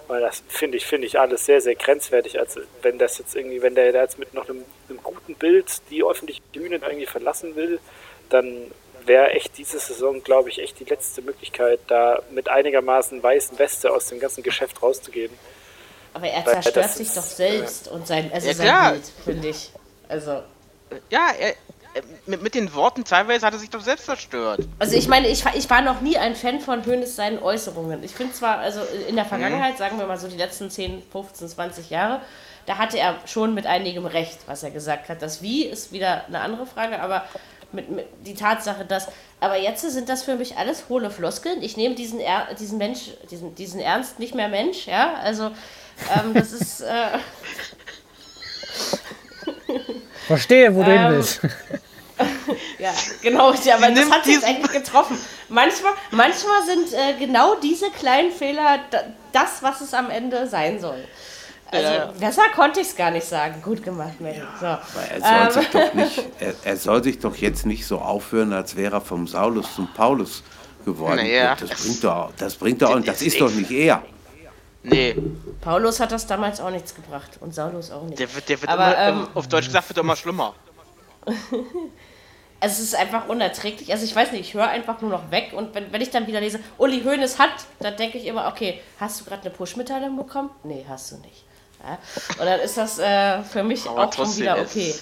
Weil 0.09 0.20
das 0.20 0.43
finde 0.48 0.76
ich, 0.76 0.84
finde 0.84 1.06
ich 1.06 1.18
alles 1.18 1.47
sehr, 1.47 1.60
sehr 1.60 1.74
grenzwertig. 1.74 2.39
Also 2.39 2.60
wenn 2.82 2.98
das 2.98 3.18
jetzt 3.18 3.36
irgendwie, 3.36 3.62
wenn 3.62 3.74
der 3.74 3.93
jetzt 3.93 4.18
mit 4.18 4.34
noch 4.34 4.48
einem, 4.48 4.64
einem 4.89 5.02
guten 5.02 5.34
Bild 5.34 5.80
die 5.90 6.02
öffentliche 6.02 6.43
Bühne 6.52 6.76
irgendwie 6.76 7.06
verlassen 7.06 7.55
will, 7.56 7.78
dann 8.28 8.70
wäre 9.06 9.30
echt 9.30 9.56
diese 9.58 9.78
Saison, 9.78 10.22
glaube 10.22 10.48
ich, 10.50 10.58
echt 10.60 10.78
die 10.80 10.84
letzte 10.84 11.22
Möglichkeit, 11.22 11.80
da 11.88 12.20
mit 12.30 12.48
einigermaßen 12.48 13.22
weißen 13.22 13.58
Weste 13.58 13.92
aus 13.92 14.06
dem 14.06 14.20
ganzen 14.20 14.42
Geschäft 14.42 14.82
rauszugehen. 14.82 15.32
Aber 16.14 16.28
er 16.28 16.44
zerstört 16.44 16.90
sich 16.90 17.08
ist, 17.08 17.16
doch 17.16 17.22
selbst 17.22 17.86
äh, 17.86 17.90
und 17.90 18.06
sein, 18.06 18.30
also 18.32 18.48
ja, 18.48 18.54
sein 18.54 18.92
Bild, 18.92 19.04
finde 19.24 19.48
ich. 19.48 19.70
Also. 20.08 20.42
Ja, 21.08 21.30
er, 21.38 21.54
mit, 22.26 22.42
mit, 22.42 22.54
den 22.54 22.74
Worten 22.74 23.04
teilweise 23.04 23.46
hat 23.46 23.52
er 23.52 23.58
sich 23.58 23.70
doch 23.70 23.80
selbst 23.80 24.06
zerstört. 24.06 24.60
Also 24.78 24.96
ich 24.96 25.08
meine, 25.08 25.28
ich, 25.28 25.44
ich 25.54 25.68
war 25.68 25.82
noch 25.82 26.00
nie 26.00 26.16
ein 26.16 26.34
Fan 26.34 26.60
von 26.60 26.84
Hönes 26.86 27.16
seinen 27.16 27.38
Äußerungen. 27.38 28.02
Ich 28.02 28.12
finde 28.12 28.32
zwar, 28.32 28.58
also 28.58 28.80
in 29.08 29.16
der 29.16 29.24
Vergangenheit, 29.24 29.74
mhm. 29.74 29.78
sagen 29.78 29.98
wir 29.98 30.06
mal 30.06 30.18
so 30.18 30.28
die 30.28 30.36
letzten 30.36 30.70
10, 30.70 31.02
15, 31.10 31.48
20 31.48 31.90
Jahre, 31.90 32.20
da 32.66 32.78
hatte 32.78 32.98
er 32.98 33.16
schon 33.26 33.54
mit 33.54 33.66
einigem 33.66 34.06
Recht, 34.06 34.38
was 34.46 34.62
er 34.62 34.70
gesagt 34.70 35.08
hat. 35.08 35.20
Das 35.20 35.42
Wie 35.42 35.64
ist 35.64 35.92
wieder 35.92 36.26
eine 36.26 36.40
andere 36.40 36.66
Frage, 36.66 37.00
aber 37.00 37.24
mit, 37.73 37.90
mit, 37.90 38.07
die 38.27 38.35
Tatsache, 38.35 38.85
dass. 38.85 39.09
Aber 39.40 39.57
jetzt 39.57 39.82
sind 39.82 40.09
das 40.09 40.23
für 40.23 40.36
mich 40.36 40.57
alles 40.57 40.85
hohle 40.89 41.11
Floskeln. 41.11 41.62
Ich 41.62 41.77
nehme 41.77 41.94
diesen, 41.94 42.20
er, 42.20 42.55
diesen 42.55 42.78
Mensch, 42.78 43.11
diesen, 43.31 43.55
diesen 43.55 43.81
Ernst 43.81 44.19
nicht 44.19 44.35
mehr 44.35 44.49
Mensch, 44.49 44.86
ja. 44.86 45.15
Also, 45.15 45.51
ähm, 46.15 46.35
das 46.35 46.53
ist. 46.53 46.81
Äh, 46.81 47.19
Verstehe, 50.27 50.74
wo 50.74 50.82
du 50.82 50.90
hin 50.90 51.03
ähm, 51.03 51.12
willst. 51.12 51.40
ja, 52.78 52.93
genau, 53.23 53.53
ja, 53.65 53.77
aber 53.77 53.90
das 53.90 54.11
hat 54.11 54.24
sich 54.24 54.44
eigentlich 54.44 54.73
getroffen. 54.73 55.19
Manchmal, 55.49 55.93
manchmal 56.11 56.62
sind 56.65 56.93
äh, 56.93 57.15
genau 57.19 57.57
diese 57.57 57.90
kleinen 57.90 58.31
Fehler 58.31 58.81
das, 59.32 59.62
was 59.62 59.81
es 59.81 59.93
am 59.94 60.11
Ende 60.11 60.47
sein 60.47 60.81
soll. 60.81 61.05
Also 61.73 61.89
ja. 61.89 62.12
besser 62.20 62.43
konnte 62.55 62.81
ich 62.81 62.89
es 62.89 62.97
gar 62.97 63.11
nicht 63.11 63.27
sagen. 63.27 63.62
Gut 63.62 63.82
gemacht, 63.82 64.20
Melly. 64.20 64.39
Ja, 64.39 64.81
so. 64.90 65.01
Er 65.27 65.51
soll, 65.51 65.62
ähm. 65.62 65.62
sich 65.62 65.70
doch 65.70 65.94
nicht, 65.94 66.23
er, 66.39 66.55
er, 66.65 66.77
soll 66.77 67.03
sich 67.03 67.19
doch 67.19 67.35
jetzt 67.36 67.65
nicht 67.65 67.86
so 67.86 67.99
aufhören, 67.99 68.53
als 68.53 68.77
wäre 68.77 68.97
er 68.97 69.01
vom 69.01 69.27
Saulus 69.27 69.74
zum 69.74 69.89
Paulus 69.94 70.43
geworden. 70.85 71.16
Naja, 71.16 71.57
das, 71.59 71.70
bringt 71.70 72.05
doch, 72.05 72.31
das 72.36 72.55
bringt 72.57 72.82
doch, 72.82 73.01
das 73.01 73.23
ist 73.23 73.40
doch 73.40 73.51
nicht 73.51 73.70
er. 73.70 74.03
Nee. 74.82 75.16
Paulus 75.61 75.99
hat 76.01 76.12
das 76.12 76.27
damals 76.27 76.61
auch 76.61 76.70
nichts 76.70 76.94
gebracht 76.94 77.39
und 77.40 77.55
Saulus 77.55 77.90
auch 77.90 78.03
nicht. 78.03 78.19
Der 78.19 78.35
wird, 78.35 78.49
der 78.49 78.61
wird 78.61 78.70
Aber, 78.70 78.94
immer, 78.94 79.20
ähm, 79.23 79.28
auf 79.32 79.49
Deutsch 79.49 79.66
gesagt, 79.66 79.89
wird 79.89 79.99
immer 79.99 80.16
schlimmer. 80.16 80.55
Es 82.65 82.78
ist 82.78 82.94
einfach 82.94 83.28
unerträglich. 83.28 83.90
Also 83.90 84.05
ich 84.05 84.15
weiß 84.15 84.31
nicht, 84.31 84.43
ich 84.43 84.55
höre 84.55 84.69
einfach 84.69 85.01
nur 85.01 85.11
noch 85.11 85.32
weg 85.32 85.53
und 85.53 85.74
wenn, 85.74 85.93
wenn 85.93 86.01
ich 86.01 86.11
dann 86.11 86.28
wieder 86.28 86.40
lese, 86.40 86.61
Uli 86.78 87.03
Hoeneß 87.03 87.40
hat, 87.40 87.51
dann 87.81 87.97
denke 87.97 88.19
ich 88.19 88.24
immer, 88.24 88.47
okay, 88.47 88.81
hast 89.01 89.20
du 89.20 89.24
gerade 89.24 89.43
eine 89.43 89.51
Push-Mitteilung 89.51 90.16
bekommen? 90.16 90.51
Nee, 90.62 90.86
hast 90.89 91.11
du 91.11 91.16
nicht. 91.16 91.44
Ja? 91.82 91.98
Und 92.38 92.46
dann 92.46 92.60
ist 92.60 92.76
das 92.76 92.98
äh, 92.98 93.42
für 93.42 93.62
mich 93.62 93.88
aber 93.88 94.06
auch 94.06 94.12
schon 94.12 94.36
wieder 94.36 94.59
okay. 94.60 94.94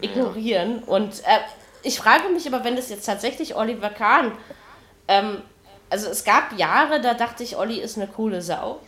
Ignorieren. 0.00 0.82
Ja. 0.86 0.92
Und 0.92 1.20
äh, 1.20 1.38
ich 1.82 1.98
frage 1.98 2.28
mich 2.28 2.46
aber, 2.46 2.64
wenn 2.64 2.76
das 2.76 2.90
jetzt 2.90 3.06
tatsächlich 3.06 3.54
Oliver 3.56 3.90
Kahn, 3.90 4.32
ähm, 5.08 5.42
also 5.88 6.08
es 6.08 6.24
gab 6.24 6.58
Jahre, 6.58 7.00
da 7.00 7.14
dachte 7.14 7.42
ich, 7.42 7.56
Olli 7.56 7.78
ist 7.78 7.96
eine 7.96 8.06
coole 8.06 8.42
Sau. 8.42 8.80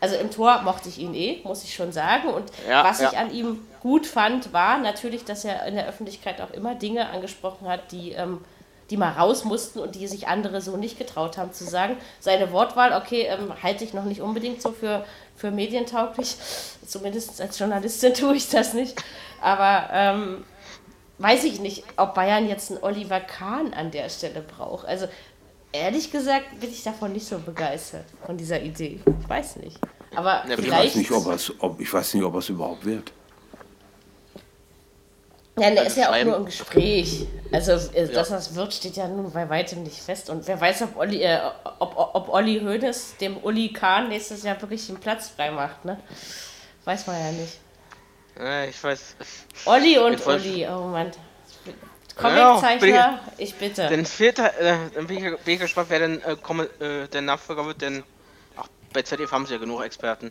Also 0.00 0.16
im 0.16 0.30
Tor 0.30 0.62
mochte 0.62 0.88
ich 0.88 0.98
ihn 0.98 1.14
eh, 1.14 1.40
muss 1.44 1.64
ich 1.64 1.74
schon 1.74 1.92
sagen. 1.92 2.28
Und 2.28 2.50
ja, 2.68 2.84
was 2.84 3.00
ich 3.00 3.16
an 3.16 3.32
ihm 3.32 3.66
gut 3.80 4.06
fand, 4.06 4.52
war 4.52 4.78
natürlich, 4.78 5.24
dass 5.24 5.44
er 5.44 5.66
in 5.66 5.76
der 5.76 5.86
Öffentlichkeit 5.86 6.40
auch 6.40 6.50
immer 6.50 6.74
Dinge 6.74 7.08
angesprochen 7.08 7.68
hat, 7.68 7.92
die 7.92 8.12
ähm, 8.12 8.44
die 8.90 8.96
mal 8.96 9.12
raus 9.12 9.44
mussten 9.44 9.78
und 9.78 9.94
die 9.94 10.06
sich 10.06 10.28
andere 10.28 10.60
so 10.60 10.76
nicht 10.76 10.98
getraut 10.98 11.38
haben 11.38 11.52
zu 11.52 11.64
sagen. 11.64 11.96
Seine 12.20 12.52
Wortwahl, 12.52 12.92
okay, 12.92 13.22
ähm, 13.22 13.52
halte 13.62 13.84
ich 13.84 13.94
noch 13.94 14.04
nicht 14.04 14.20
unbedingt 14.20 14.60
so 14.60 14.72
für, 14.72 15.04
für 15.36 15.50
medientauglich. 15.50 16.36
Zumindest 16.86 17.40
als 17.40 17.58
Journalistin 17.58 18.14
tue 18.14 18.36
ich 18.36 18.48
das 18.48 18.74
nicht. 18.74 19.02
Aber 19.40 19.88
ähm, 19.92 20.44
weiß 21.18 21.44
ich 21.44 21.60
nicht, 21.60 21.84
ob 21.96 22.14
Bayern 22.14 22.48
jetzt 22.48 22.70
einen 22.70 22.82
Oliver 22.82 23.20
Kahn 23.20 23.74
an 23.74 23.90
der 23.90 24.08
Stelle 24.08 24.42
braucht. 24.42 24.86
Also 24.86 25.06
ehrlich 25.72 26.10
gesagt 26.10 26.60
bin 26.60 26.70
ich 26.70 26.82
davon 26.82 27.12
nicht 27.12 27.26
so 27.26 27.38
begeistert, 27.38 28.06
von 28.24 28.36
dieser 28.36 28.62
Idee. 28.62 29.00
Ich 29.20 29.28
weiß 29.28 29.56
nicht. 29.56 29.78
Aber 30.14 30.44
ja, 30.48 30.56
vielleicht... 30.56 30.96
Ich 30.96 31.10
weiß 31.10 31.28
nicht, 31.28 31.60
ob 31.60 31.70
ob, 31.70 31.80
ich 31.80 31.92
weiß 31.92 32.14
nicht, 32.14 32.24
ob 32.24 32.34
es 32.36 32.48
überhaupt 32.48 32.84
wird. 32.84 33.12
Ja, 35.56 35.70
der 35.70 35.86
ist 35.86 35.96
ja 35.96 36.10
auch 36.10 36.24
nur 36.24 36.36
im 36.36 36.46
Gespräch. 36.46 37.26
Also, 37.52 37.72
äh, 37.92 38.08
dass 38.08 38.30
das 38.30 38.54
wird, 38.56 38.74
steht 38.74 38.96
ja 38.96 39.06
nun 39.06 39.30
bei 39.30 39.48
weitem 39.48 39.84
nicht 39.84 40.00
fest. 40.00 40.28
Und 40.28 40.46
wer 40.48 40.60
weiß, 40.60 40.82
ob 40.82 40.96
Olli, 40.96 41.22
äh, 41.22 41.38
ob, 41.78 41.94
ob 41.96 42.28
Olli 42.28 42.60
Hoeneß 42.60 43.18
dem 43.20 43.36
Uli 43.36 43.72
Kahn 43.72 44.08
nächstes 44.08 44.42
Jahr 44.42 44.60
wirklich 44.60 44.86
den 44.86 44.98
Platz 44.98 45.28
frei 45.28 45.52
macht, 45.52 45.84
ne? 45.84 46.00
Weiß 46.84 47.06
man 47.06 47.20
ja 47.20 47.30
nicht. 47.30 47.58
Ja, 48.36 48.64
ich 48.64 48.82
weiß. 48.82 49.16
Olli 49.66 49.96
und 49.98 50.26
Olli, 50.26 50.66
oh 50.66 50.88
Mann. 50.88 51.12
Comiczeichner, 52.16 52.88
ja, 52.88 53.20
ich 53.38 53.54
bitte. 53.54 53.88
Dann 53.88 54.06
fehlt 54.06 54.38
äh, 54.38 54.76
dann 54.94 55.06
bin 55.06 55.18
ich, 55.18 55.38
bin 55.40 55.54
ich 55.54 55.60
gespannt, 55.60 55.88
wer 55.90 55.98
denn 56.00 56.22
äh, 56.22 56.32
äh, 56.84 57.08
der 57.08 57.22
Nachfolger 57.22 57.66
wird, 57.66 57.82
denn 57.82 58.04
ach, 58.56 58.68
bei 58.92 59.02
ZDF 59.02 59.32
haben 59.32 59.46
sie 59.46 59.54
ja 59.54 59.58
genug 59.58 59.82
Experten. 59.82 60.30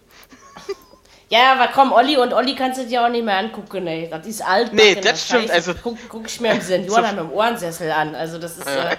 Ja, 1.33 1.53
aber 1.53 1.69
komm, 1.73 1.91
Olli 1.91 2.15
und 2.15 2.31
Olli 2.31 2.53
kannst 2.53 2.79
du 2.79 2.85
dir 2.85 3.03
auch 3.03 3.09
nicht 3.09 3.25
mehr 3.25 3.39
angucken, 3.39 3.87
ey. 3.87 4.07
Das 4.07 4.27
ist 4.27 4.45
alt. 4.45 4.71
Nee, 4.71 4.93
das 4.93 5.25
stimmt. 5.25 5.49
Also, 5.49 5.73
guck, 5.73 5.97
guck 6.07 6.27
ich 6.27 6.39
mir 6.39 6.51
im 6.51 6.61
Senioren 6.61 7.03
mit 7.15 7.25
dem 7.25 7.31
Ohrensessel 7.31 7.89
an. 7.91 8.13
Also 8.13 8.37
das 8.37 8.59
ist. 8.59 8.67
Äh, 8.67 8.97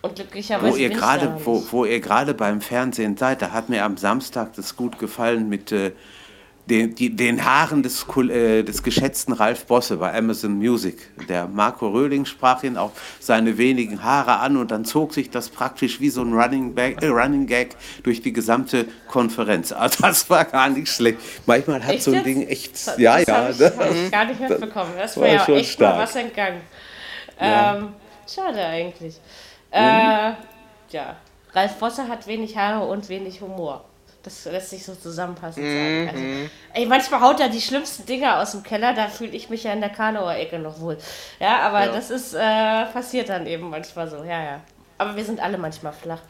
und 0.00 0.16
glücklicherweise. 0.16 0.72
Wo 0.72 0.76
ihr 0.76 0.88
gerade, 0.88 1.36
wo, 1.44 1.62
wo 1.70 1.84
ihr 1.84 2.00
gerade 2.00 2.32
beim 2.32 2.62
Fernsehen 2.62 3.18
seid, 3.18 3.42
da 3.42 3.50
hat 3.50 3.68
mir 3.68 3.84
am 3.84 3.98
Samstag 3.98 4.54
das 4.54 4.76
gut 4.76 4.98
gefallen 4.98 5.50
mit 5.50 5.72
äh, 5.72 5.92
den, 6.66 6.94
die, 6.94 7.14
den 7.14 7.44
Haaren 7.44 7.82
des, 7.82 8.06
äh, 8.16 8.62
des 8.62 8.82
geschätzten 8.82 9.32
Ralf 9.32 9.66
Bosse 9.66 9.96
bei 9.96 10.16
Amazon 10.16 10.52
Music. 10.54 11.10
Der 11.28 11.48
Marco 11.48 11.88
Röhling 11.88 12.24
sprach 12.24 12.62
ihn 12.62 12.76
auch 12.76 12.92
seine 13.18 13.58
wenigen 13.58 14.02
Haare 14.02 14.38
an 14.38 14.56
und 14.56 14.70
dann 14.70 14.84
zog 14.84 15.12
sich 15.12 15.30
das 15.30 15.48
praktisch 15.48 16.00
wie 16.00 16.08
so 16.08 16.22
ein 16.22 16.32
Running, 16.32 16.74
Back, 16.74 17.02
äh, 17.02 17.08
Running 17.08 17.46
Gag 17.46 17.76
durch 18.04 18.22
die 18.22 18.32
gesamte 18.32 18.86
Konferenz. 19.08 19.72
Also 19.72 20.02
das 20.02 20.30
war 20.30 20.44
gar 20.44 20.68
nicht 20.68 20.88
schlecht. 20.88 21.18
Manchmal 21.46 21.82
hat 21.82 21.94
echt 21.94 22.04
so 22.04 22.12
ein 22.12 22.16
jetzt? 22.16 22.26
Ding 22.26 22.46
echt. 22.46 22.86
Das, 22.86 22.98
ja, 22.98 23.18
das 23.18 23.26
ja. 23.26 23.50
Ich, 23.50 23.58
das 23.58 23.78
hab 23.78 23.90
ich 23.90 24.10
gar 24.10 24.24
nicht 24.24 24.40
mitbekommen. 24.48 24.92
Das 24.96 25.16
war, 25.16 25.22
war 25.24 25.30
ja 25.30 25.48
echt 25.56 25.72
stark. 25.72 25.96
mal 25.96 26.02
was 26.02 26.14
entgangen. 26.14 26.60
Ja. 27.40 27.76
Ähm, 27.76 27.88
schade 28.32 28.64
eigentlich. 28.64 29.14
Mhm. 29.72 29.78
Äh, 29.78 30.32
ja, 30.90 31.16
Ralf 31.54 31.74
Bosse 31.78 32.06
hat 32.06 32.26
wenig 32.26 32.56
Haare 32.56 32.86
und 32.86 33.08
wenig 33.08 33.40
Humor. 33.40 33.84
Das 34.22 34.44
lässt 34.44 34.70
sich 34.70 34.84
so 34.84 34.94
zusammenfassend 34.94 35.66
sagen. 35.66 36.08
Also, 36.08 36.20
mhm. 36.20 36.50
ey, 36.74 36.86
manchmal 36.86 37.20
haut 37.20 37.40
er 37.40 37.48
die 37.48 37.60
schlimmsten 37.60 38.06
Dinge 38.06 38.38
aus 38.38 38.52
dem 38.52 38.62
Keller, 38.62 38.94
da 38.94 39.08
fühle 39.08 39.32
ich 39.32 39.50
mich 39.50 39.64
ja 39.64 39.72
in 39.72 39.80
der 39.80 39.90
Kanoer 39.90 40.34
Ecke 40.36 40.58
noch 40.58 40.78
wohl. 40.80 40.96
Ja, 41.40 41.60
aber 41.60 41.86
ja. 41.86 41.92
das 41.92 42.10
ist 42.10 42.34
äh, 42.34 42.86
passiert 42.86 43.28
dann 43.28 43.46
eben 43.46 43.68
manchmal 43.68 44.08
so, 44.08 44.18
ja, 44.18 44.42
ja. 44.42 44.60
Aber 44.98 45.16
wir 45.16 45.24
sind 45.24 45.40
alle 45.40 45.58
manchmal 45.58 45.92
flach. 45.92 46.20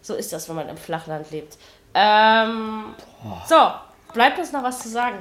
So 0.00 0.14
ist 0.14 0.32
das, 0.32 0.48
wenn 0.48 0.56
man 0.56 0.68
im 0.68 0.76
Flachland 0.76 1.30
lebt. 1.32 1.58
Ähm, 1.94 2.94
so, 3.48 3.72
bleibt 4.12 4.38
uns 4.38 4.52
noch 4.52 4.62
was 4.62 4.78
zu 4.78 4.88
sagen? 4.88 5.18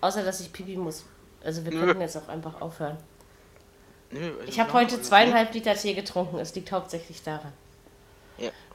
Außer, 0.00 0.22
dass 0.22 0.40
ich 0.40 0.52
pipi 0.52 0.76
muss. 0.76 1.04
Also 1.44 1.64
wir 1.64 1.72
könnten 1.72 2.00
jetzt 2.00 2.16
auch 2.16 2.28
einfach 2.28 2.60
aufhören. 2.60 2.96
Nö, 4.10 4.32
ich 4.46 4.60
habe 4.60 4.72
heute 4.74 5.00
zweieinhalb 5.00 5.52
Liter 5.54 5.74
Tee 5.74 5.94
getrunken. 5.94 6.38
Es 6.38 6.54
liegt 6.54 6.70
hauptsächlich 6.70 7.22
daran. 7.22 7.52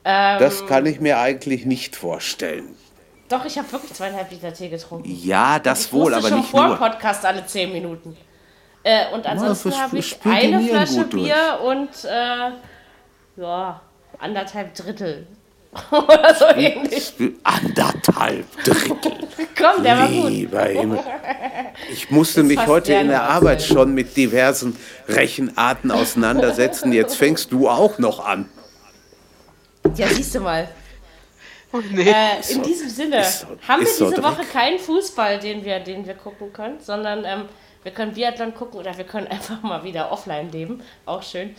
Ähm, 0.10 0.40
das 0.40 0.66
kann 0.66 0.86
ich 0.86 1.02
mir 1.02 1.20
eigentlich 1.20 1.66
nicht 1.66 1.98
vorstellen. 1.98 2.78
Doch, 3.28 3.44
ich 3.44 3.58
habe 3.58 3.70
wirklich 3.74 3.94
zweieinhalb 3.94 4.32
Liter 4.32 4.54
Tee 4.54 4.70
getrunken. 4.70 5.04
Ja, 5.06 5.60
das 5.60 5.92
wohl, 5.92 6.14
aber 6.14 6.30
schon 6.30 6.40
nicht 6.40 6.50
vor 6.50 6.68
nur. 6.68 6.78
Podcast 6.78 7.26
alle 7.26 7.46
zehn 7.46 7.74
Minuten. 7.74 8.16
Äh, 8.84 9.14
und 9.14 9.26
ansonsten 9.26 9.72
ja, 9.72 9.80
habe 9.80 9.98
ich 9.98 10.18
eine 10.24 10.62
Flasche 10.62 11.04
Bier 11.04 11.60
und 11.62 11.90
äh, 12.06 13.42
ja, 13.42 13.82
anderthalb 14.18 14.74
Drittel. 14.76 15.28
Oder 15.92 16.34
so 16.34 16.46
ähnlich. 16.56 17.14
Anderthalb 17.44 18.46
Drittel. 18.64 18.96
Komm, 19.58 19.84
der 19.84 19.98
war 19.98 20.08
gut. 20.08 20.30
Himmel. 20.70 21.00
Ich 21.92 22.10
musste 22.12 22.44
mich 22.44 22.66
heute 22.66 22.94
in 22.94 23.10
der 23.10 23.24
Arbeit 23.24 23.62
schon 23.62 23.94
mit 23.94 24.16
diversen 24.16 24.78
Rechenarten 25.10 25.92
auseinandersetzen. 25.92 26.94
Jetzt 26.94 27.18
fängst 27.18 27.52
du 27.52 27.68
auch 27.68 27.98
noch 27.98 28.26
an. 28.26 28.48
Ja, 29.95 30.07
siehst 30.07 30.35
du 30.35 30.39
mal. 30.39 30.68
Oh, 31.73 31.80
nee. 31.91 32.09
äh, 32.09 32.51
in 32.51 32.64
diesem 32.64 32.89
Sinne 32.89 33.23
so, 33.23 33.47
haben 33.68 33.81
wir 33.81 33.88
diese 33.88 34.09
so 34.09 34.23
Woche 34.23 34.43
keinen 34.45 34.80
Fußball, 34.80 35.39
den 35.39 35.65
wir, 35.65 35.80
den 35.80 36.05
wir 36.05 36.14
gucken 36.14 36.53
können, 36.53 36.80
sondern 36.80 37.26
ähm, 37.26 37.45
wir 37.84 37.91
können 37.91 38.14
Biathlon 38.14 38.53
gucken 38.53 38.80
oder 38.80 38.97
wir 38.97 39.05
können 39.05 39.27
einfach 39.30 39.61
mal 39.64 39.84
wieder 39.84 40.11
offline 40.11 40.51
leben. 40.51 40.81
Auch 41.05 41.23
schön. 41.23 41.55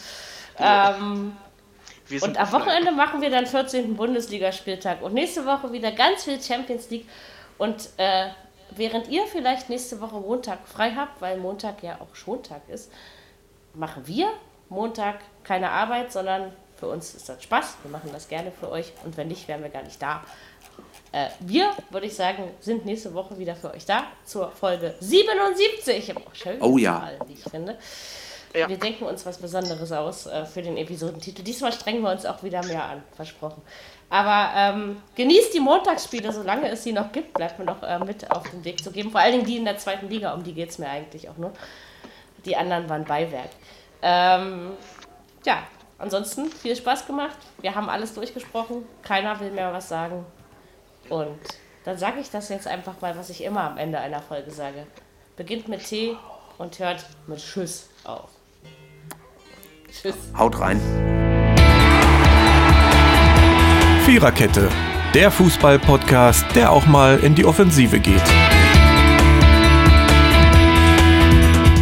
Ähm, 0.59 1.36
und 2.20 2.38
am 2.38 2.52
Wochenende 2.52 2.90
machen 2.90 3.20
wir 3.20 3.30
dann 3.30 3.46
14. 3.46 3.94
Bundesligaspieltag 3.94 5.02
und 5.02 5.12
nächste 5.12 5.44
Woche 5.44 5.72
wieder 5.72 5.92
ganz 5.92 6.24
viel 6.24 6.40
Champions 6.40 6.88
League. 6.90 7.06
Und 7.59 7.90
äh, 7.98 8.28
während 8.70 9.09
ihr 9.09 9.26
vielleicht 9.26 9.68
nächste 9.68 10.00
Woche 10.00 10.16
Montag 10.16 10.66
frei 10.66 10.92
habt, 10.96 11.20
weil 11.20 11.36
Montag 11.36 11.82
ja 11.82 11.98
auch 12.00 12.14
Schontag 12.14 12.62
ist, 12.68 12.90
machen 13.74 14.06
wir 14.06 14.28
Montag 14.70 15.20
keine 15.44 15.70
Arbeit, 15.70 16.12
sondern 16.12 16.52
für 16.78 16.88
uns 16.88 17.14
ist 17.14 17.28
das 17.28 17.42
Spaß. 17.42 17.76
Wir 17.82 17.90
machen 17.90 18.10
das 18.12 18.28
gerne 18.28 18.52
für 18.52 18.70
euch 18.70 18.92
und 19.05 19.16
wenn 19.16 19.28
nicht, 19.28 19.48
wären 19.48 19.62
wir 19.62 19.70
gar 19.70 19.82
nicht 19.82 20.00
da. 20.00 20.22
Äh, 21.12 21.28
wir, 21.40 21.70
würde 21.90 22.06
ich 22.06 22.14
sagen, 22.14 22.50
sind 22.60 22.84
nächste 22.84 23.14
Woche 23.14 23.38
wieder 23.38 23.56
für 23.56 23.72
euch 23.72 23.86
da 23.86 24.05
zur 24.24 24.50
Folge 24.52 24.94
77. 25.00 26.14
Oh, 26.16 26.20
schön, 26.32 26.62
oh 26.62 26.78
ja. 26.78 27.10
wie 27.26 27.32
ich 27.32 27.42
finde. 27.42 27.78
Ja. 28.55 28.68
Wir 28.68 28.78
denken 28.78 29.05
uns 29.05 29.26
was 29.26 29.38
Besonderes 29.38 29.92
aus 29.92 30.26
äh, 30.26 30.44
für 30.46 30.62
den 30.62 30.76
Episodentitel. 30.76 31.42
Diesmal 31.42 31.72
strengen 31.72 32.02
wir 32.02 32.10
uns 32.10 32.24
auch 32.24 32.42
wieder 32.42 32.64
mehr 32.64 32.84
an, 32.84 33.02
versprochen. 33.14 33.62
Aber 34.10 34.50
ähm, 34.56 35.02
genießt 35.16 35.52
die 35.52 35.60
Montagsspiele, 35.60 36.32
solange 36.32 36.68
es 36.70 36.82
sie 36.82 36.92
noch 36.92 37.12
gibt, 37.12 37.34
bleibt 37.34 37.59
mir 37.59 37.66
noch 37.66 37.82
äh, 37.82 37.98
mit 37.98 38.30
auf 38.30 38.48
den 38.50 38.64
Weg 38.64 38.82
zu 38.82 38.90
geben. 38.90 39.10
Vor 39.10 39.20
allen 39.20 39.32
Dingen 39.32 39.46
die 39.46 39.59
in 39.59 39.64
der 39.64 39.76
zweiten 39.76 40.09
Liga, 40.09 40.32
um 40.32 40.42
die 40.42 40.55
geht 40.55 40.70
es 40.70 40.78
mir 40.78 40.88
eigentlich 40.88 41.28
auch 41.28 41.36
nur. 41.36 41.52
Die 42.44 42.56
anderen 42.56 42.88
waren 42.88 43.05
Beiwerk. 43.05 43.50
Ähm, 44.00 44.70
ja, 45.44 45.62
ansonsten 45.99 46.51
viel 46.51 46.77
Spaß 46.77 47.07
gemacht. 47.07 47.37
Wir 47.61 47.75
haben 47.75 47.89
alles 47.89 48.15
durchgesprochen. 48.15 48.85
Keiner 49.03 49.39
will 49.41 49.51
mehr 49.51 49.73
was 49.73 49.89
sagen. 49.89 50.25
Und 51.09 51.39
dann 51.85 51.99
sage 51.99 52.20
ich 52.20 52.31
das 52.31 52.49
jetzt 52.49 52.66
einfach 52.66 53.01
mal, 53.01 53.16
was 53.16 53.31
ich 53.31 53.43
immer 53.45 53.62
am 53.62 53.79
Ende 53.79 53.99
einer 53.99 54.23
Folge 54.23 54.51
sage. 54.51 54.87
Beginnt 55.37 55.69
mit 55.69 55.85
T 55.85 56.16
und 56.59 56.79
hört 56.79 57.05
mit 57.27 57.39
Tschüss 57.39 57.89
auf. 58.05 58.31
Tschüss. 59.91 60.16
Haut 60.37 60.59
rein. 60.61 60.81
Viererkette, 64.05 64.70
der 65.15 65.31
Fußball-Podcast, 65.31 66.47
der 66.55 66.73
auch 66.73 66.87
mal 66.87 67.19
in 67.19 67.35
die 67.35 67.45
Offensive 67.45 68.01
geht. 68.01 68.23